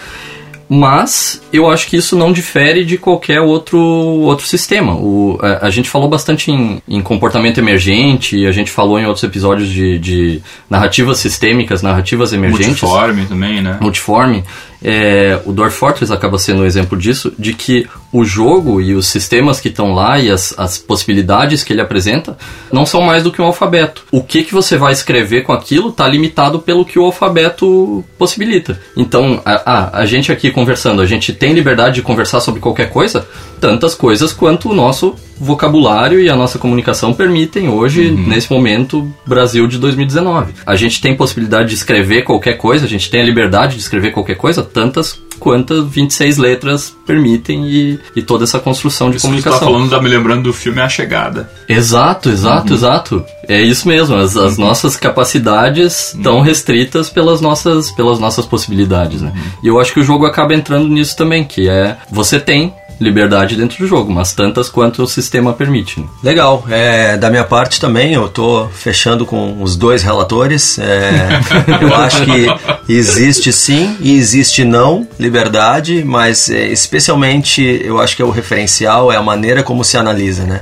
mas 0.73 1.41
eu 1.51 1.69
acho 1.69 1.85
que 1.85 1.97
isso 1.97 2.15
não 2.15 2.31
difere 2.31 2.85
de 2.85 2.97
qualquer 2.97 3.41
outro, 3.41 3.77
outro 3.77 4.47
sistema. 4.47 4.95
O, 4.95 5.37
a, 5.41 5.67
a 5.67 5.69
gente 5.69 5.89
falou 5.89 6.07
bastante 6.07 6.49
em, 6.49 6.81
em, 6.87 7.01
comportamento 7.01 7.57
emergente, 7.57 8.45
a 8.45 8.53
gente 8.53 8.71
falou 8.71 8.97
em 8.97 9.05
outros 9.05 9.21
episódios 9.25 9.67
de, 9.67 9.99
de 9.99 10.41
narrativas 10.69 11.17
sistêmicas, 11.17 11.81
narrativas 11.81 12.31
emergentes. 12.31 12.67
Multiforme 12.67 13.25
também, 13.25 13.61
né? 13.61 13.79
Multiforme. 13.81 14.45
É, 14.83 15.39
o 15.45 15.51
Dwarf 15.51 15.75
Fortress 15.75 16.11
acaba 16.11 16.37
sendo 16.37 16.61
um 16.61 16.65
exemplo 16.65 16.97
disso, 16.97 17.31
de 17.37 17.53
que 17.53 17.87
o 18.11 18.25
jogo 18.25 18.81
e 18.81 18.93
os 18.93 19.07
sistemas 19.07 19.59
que 19.59 19.67
estão 19.67 19.93
lá 19.93 20.19
e 20.19 20.29
as, 20.29 20.57
as 20.57 20.77
possibilidades 20.77 21.63
que 21.63 21.71
ele 21.71 21.81
apresenta 21.81 22.37
não 22.71 22.85
são 22.85 23.01
mais 23.01 23.23
do 23.23 23.31
que 23.31 23.41
um 23.41 23.45
alfabeto. 23.45 24.03
O 24.11 24.23
que, 24.23 24.43
que 24.43 24.53
você 24.53 24.77
vai 24.77 24.91
escrever 24.91 25.43
com 25.43 25.53
aquilo 25.53 25.89
está 25.89 26.07
limitado 26.07 26.59
pelo 26.59 26.83
que 26.83 26.97
o 26.97 27.05
alfabeto 27.05 28.03
possibilita. 28.17 28.79
Então, 28.97 29.41
a, 29.45 29.71
a, 29.71 29.99
a 29.99 30.05
gente 30.05 30.31
aqui 30.31 30.51
conversando, 30.51 31.01
a 31.01 31.05
gente 31.05 31.33
tem 31.33 31.53
liberdade 31.53 31.95
de 31.95 32.01
conversar 32.01 32.39
sobre 32.39 32.59
qualquer 32.59 32.89
coisa? 32.89 33.27
Tantas 33.59 33.95
coisas 33.95 34.33
quanto 34.33 34.69
o 34.69 34.73
nosso 34.73 35.15
vocabulário 35.41 36.19
e 36.19 36.29
a 36.29 36.35
nossa 36.35 36.59
comunicação 36.59 37.13
permitem 37.13 37.67
hoje, 37.67 38.09
uhum. 38.09 38.27
nesse 38.27 38.51
momento, 38.51 39.11
Brasil 39.25 39.67
de 39.67 39.79
2019. 39.79 40.53
A 40.65 40.75
gente 40.75 41.01
tem 41.01 41.15
possibilidade 41.15 41.69
de 41.69 41.75
escrever 41.75 42.23
qualquer 42.23 42.57
coisa, 42.57 42.85
a 42.85 42.89
gente 42.89 43.09
tem 43.09 43.21
a 43.21 43.25
liberdade 43.25 43.75
de 43.75 43.81
escrever 43.81 44.11
qualquer 44.11 44.35
coisa, 44.35 44.61
tantas 44.61 45.19
quantas 45.39 45.83
26 45.85 46.37
letras 46.37 46.95
permitem 47.05 47.65
e, 47.65 47.99
e 48.15 48.21
toda 48.21 48.43
essa 48.43 48.59
construção 48.59 49.09
de 49.09 49.17
isso 49.17 49.25
comunicação. 49.25 49.57
Você 49.57 49.65
tá 49.65 49.71
falando, 49.71 49.89
tá 49.89 49.99
me 49.99 50.07
lembrando 50.07 50.43
do 50.43 50.53
filme 50.53 50.79
A 50.79 50.87
Chegada. 50.87 51.49
Exato, 51.67 52.29
exato, 52.29 52.69
uhum. 52.69 52.75
exato. 52.75 53.25
É 53.47 53.59
isso 53.59 53.87
mesmo, 53.87 54.15
as, 54.15 54.37
as 54.37 54.57
uhum. 54.57 54.65
nossas 54.65 54.95
capacidades 54.95 56.13
estão 56.13 56.35
uhum. 56.35 56.41
restritas 56.41 57.09
pelas 57.09 57.41
nossas, 57.41 57.91
pelas 57.91 58.19
nossas 58.19 58.45
possibilidades, 58.45 59.21
né? 59.21 59.33
Uhum. 59.35 59.51
E 59.63 59.67
eu 59.67 59.79
acho 59.79 59.91
que 59.91 59.99
o 59.99 60.03
jogo 60.03 60.27
acaba 60.27 60.53
entrando 60.53 60.87
nisso 60.87 61.17
também, 61.17 61.43
que 61.43 61.67
é 61.67 61.97
você 62.11 62.39
tem 62.39 62.73
liberdade 63.01 63.55
dentro 63.55 63.79
do 63.79 63.87
jogo, 63.87 64.13
mas 64.13 64.31
tantas 64.31 64.69
quanto 64.69 65.01
o 65.01 65.07
sistema 65.07 65.51
permite. 65.53 65.99
Né? 65.99 66.05
Legal. 66.23 66.63
É, 66.69 67.17
da 67.17 67.31
minha 67.31 67.43
parte 67.43 67.81
também, 67.81 68.13
eu 68.13 68.27
estou 68.27 68.69
fechando 68.69 69.25
com 69.25 69.61
os 69.61 69.75
dois 69.75 70.03
relatores. 70.03 70.77
É, 70.77 71.41
eu 71.81 71.95
acho 71.95 72.23
que 72.23 72.93
existe 72.93 73.51
sim 73.51 73.97
e 73.99 74.15
existe 74.15 74.63
não 74.63 75.07
liberdade, 75.19 76.03
mas 76.05 76.49
é, 76.49 76.67
especialmente 76.67 77.81
eu 77.83 77.99
acho 77.99 78.15
que 78.15 78.21
é 78.21 78.25
o 78.25 78.29
referencial, 78.29 79.11
é 79.11 79.17
a 79.17 79.23
maneira 79.23 79.63
como 79.63 79.83
se 79.83 79.97
analisa, 79.97 80.43
né? 80.43 80.61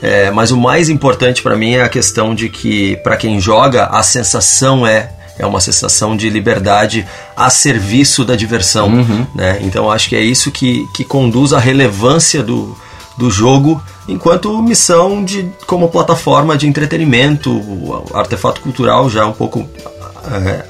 É, 0.00 0.30
mas 0.30 0.50
o 0.50 0.56
mais 0.56 0.88
importante 0.88 1.42
para 1.42 1.56
mim 1.56 1.74
é 1.74 1.82
a 1.82 1.88
questão 1.88 2.34
de 2.34 2.48
que, 2.48 2.96
para 2.96 3.16
quem 3.16 3.40
joga, 3.40 3.86
a 3.86 4.02
sensação 4.02 4.86
é 4.86 5.10
é 5.38 5.46
uma 5.46 5.60
sensação 5.60 6.16
de 6.16 6.28
liberdade 6.30 7.06
a 7.36 7.50
serviço 7.50 8.24
da 8.24 8.36
diversão. 8.36 8.88
Uhum. 8.88 9.26
Né? 9.34 9.58
Então 9.62 9.90
acho 9.90 10.08
que 10.08 10.16
é 10.16 10.20
isso 10.20 10.50
que, 10.50 10.86
que 10.94 11.04
conduz 11.04 11.52
à 11.52 11.58
relevância 11.58 12.42
do, 12.42 12.76
do 13.16 13.30
jogo 13.30 13.82
enquanto 14.08 14.60
missão 14.62 15.24
de 15.24 15.50
como 15.66 15.88
plataforma 15.88 16.56
de 16.56 16.66
entretenimento, 16.66 17.50
artefato 18.12 18.60
cultural 18.60 19.08
já 19.08 19.26
um 19.26 19.32
pouco 19.32 19.68
é, 19.78 19.93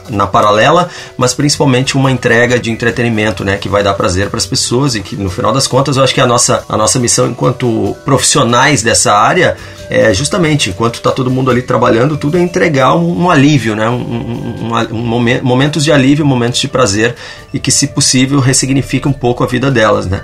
na 0.09 0.27
paralela, 0.27 0.89
mas 1.17 1.35
principalmente 1.35 1.97
uma 1.97 2.11
entrega 2.11 2.59
de 2.59 2.71
entretenimento, 2.71 3.45
né, 3.45 3.57
que 3.57 3.69
vai 3.69 3.83
dar 3.83 3.95
prazer 3.95 4.29
para 4.29 4.39
as 4.39 4.47
pessoas 4.47 4.95
e 4.95 5.01
que 5.01 5.17
no 5.17 5.31
final 5.31 5.53
das 5.53 5.67
contas 5.67 5.97
eu 5.97 6.05
acho 6.05 6.15
que 6.15 6.21
a 6.21 6.27
nossa, 6.27 6.65
a 6.69 6.77
nossa 6.77 6.99
missão 6.99 7.27
enquanto 7.27 7.97
profissionais 8.05 8.83
dessa 8.83 9.13
área 9.13 9.57
é 9.91 10.13
justamente 10.15 10.71
enquanto 10.71 10.95
está 10.97 11.11
todo 11.11 11.31
mundo 11.31 11.51
ali 11.51 11.63
trabalhando, 11.63 12.17
tudo 12.17 12.39
é 12.39 12.41
entregar 12.41 12.95
um, 12.95 13.25
um 13.25 13.31
alívio, 13.31 13.77
né, 13.77 13.89
um, 13.89 13.95
um, 13.95 14.75
um, 14.93 15.03
momento, 15.03 15.45
momentos 15.45 15.85
de 15.85 15.93
alívio, 15.93 16.25
momentos 16.25 16.61
de 16.61 16.69
prazer 16.69 17.15
e 17.53 17.59
que 17.59 17.71
se 17.71 17.89
possível 17.89 18.41
ressignifique 18.41 19.07
um 19.07 19.13
pouco 19.13 19.45
a 19.45 19.47
vida 19.47 19.71
delas, 19.71 20.07
né. 20.07 20.23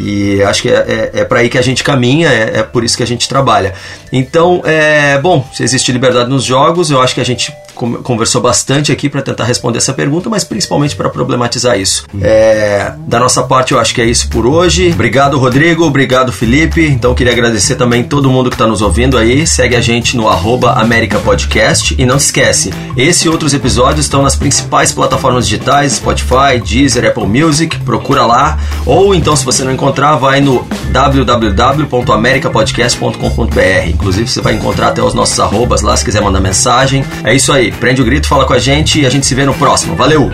E 0.00 0.42
acho 0.42 0.62
que 0.62 0.68
é, 0.68 1.10
é, 1.14 1.20
é 1.20 1.24
para 1.24 1.40
aí 1.40 1.48
que 1.48 1.58
a 1.58 1.62
gente 1.62 1.82
caminha, 1.82 2.28
é, 2.28 2.58
é, 2.58 2.62
por 2.62 2.84
isso 2.84 2.96
que 2.96 3.02
a 3.02 3.06
gente 3.06 3.28
trabalha. 3.28 3.74
Então, 4.12 4.62
é, 4.64 5.18
bom, 5.18 5.46
se 5.52 5.62
existe 5.62 5.92
liberdade 5.92 6.30
nos 6.30 6.44
jogos, 6.44 6.90
eu 6.90 7.00
acho 7.00 7.14
que 7.14 7.20
a 7.20 7.24
gente 7.24 7.52
conversou 8.02 8.40
bastante 8.40 8.90
aqui 8.90 9.08
para 9.08 9.22
tentar 9.22 9.44
responder 9.44 9.78
essa 9.78 9.92
pergunta, 9.92 10.28
mas 10.28 10.42
principalmente 10.42 10.96
para 10.96 11.08
problematizar 11.08 11.78
isso. 11.78 12.04
É, 12.20 12.92
da 13.06 13.20
nossa 13.20 13.42
parte, 13.44 13.72
eu 13.72 13.78
acho 13.78 13.94
que 13.94 14.00
é 14.00 14.04
isso 14.04 14.28
por 14.28 14.46
hoje. 14.46 14.90
Obrigado, 14.92 15.38
Rodrigo. 15.38 15.84
Obrigado, 15.84 16.32
Felipe. 16.32 16.84
Então, 16.84 17.14
queria 17.14 17.32
agradecer 17.32 17.76
também 17.76 18.02
todo 18.02 18.28
mundo 18.28 18.50
que 18.50 18.56
está 18.56 18.66
nos 18.66 18.82
ouvindo 18.82 19.16
aí. 19.16 19.46
Segue 19.46 19.76
a 19.76 19.80
gente 19.80 20.16
no 20.16 20.28
arroba 20.28 20.72
América 20.72 21.18
Podcast. 21.20 21.94
E 21.96 22.04
não 22.04 22.18
se 22.18 22.26
esquece, 22.26 22.72
esse 22.96 23.26
e 23.26 23.30
outros 23.30 23.54
episódios 23.54 24.06
estão 24.06 24.22
nas 24.22 24.34
principais 24.34 24.92
plataformas 24.92 25.46
digitais, 25.46 25.92
Spotify, 25.92 26.60
Deezer, 26.64 27.06
Apple 27.06 27.26
Music. 27.26 27.78
Procura 27.80 28.26
lá. 28.26 28.58
Ou 28.84 29.14
então, 29.14 29.36
se 29.36 29.44
você 29.44 29.62
não 29.62 29.72
encontrar, 29.88 30.16
vai 30.16 30.40
no 30.40 30.66
www.americapodcast.com.br. 30.92 33.88
Inclusive, 33.88 34.28
você 34.28 34.42
vai 34.42 34.54
encontrar 34.54 34.88
até 34.88 35.00
os 35.02 35.14
nossos 35.14 35.40
arrobas 35.40 35.80
lá 35.82 35.96
se 35.96 36.04
quiser 36.04 36.20
mandar 36.20 36.40
mensagem. 36.40 37.04
É 37.24 37.34
isso 37.34 37.52
aí. 37.52 37.72
Prende 37.72 38.02
o 38.02 38.04
grito, 38.04 38.28
fala 38.28 38.44
com 38.44 38.52
a 38.52 38.58
gente 38.58 39.00
e 39.00 39.06
a 39.06 39.10
gente 39.10 39.24
se 39.26 39.34
vê 39.34 39.46
no 39.46 39.54
próximo. 39.54 39.96
Valeu! 39.96 40.30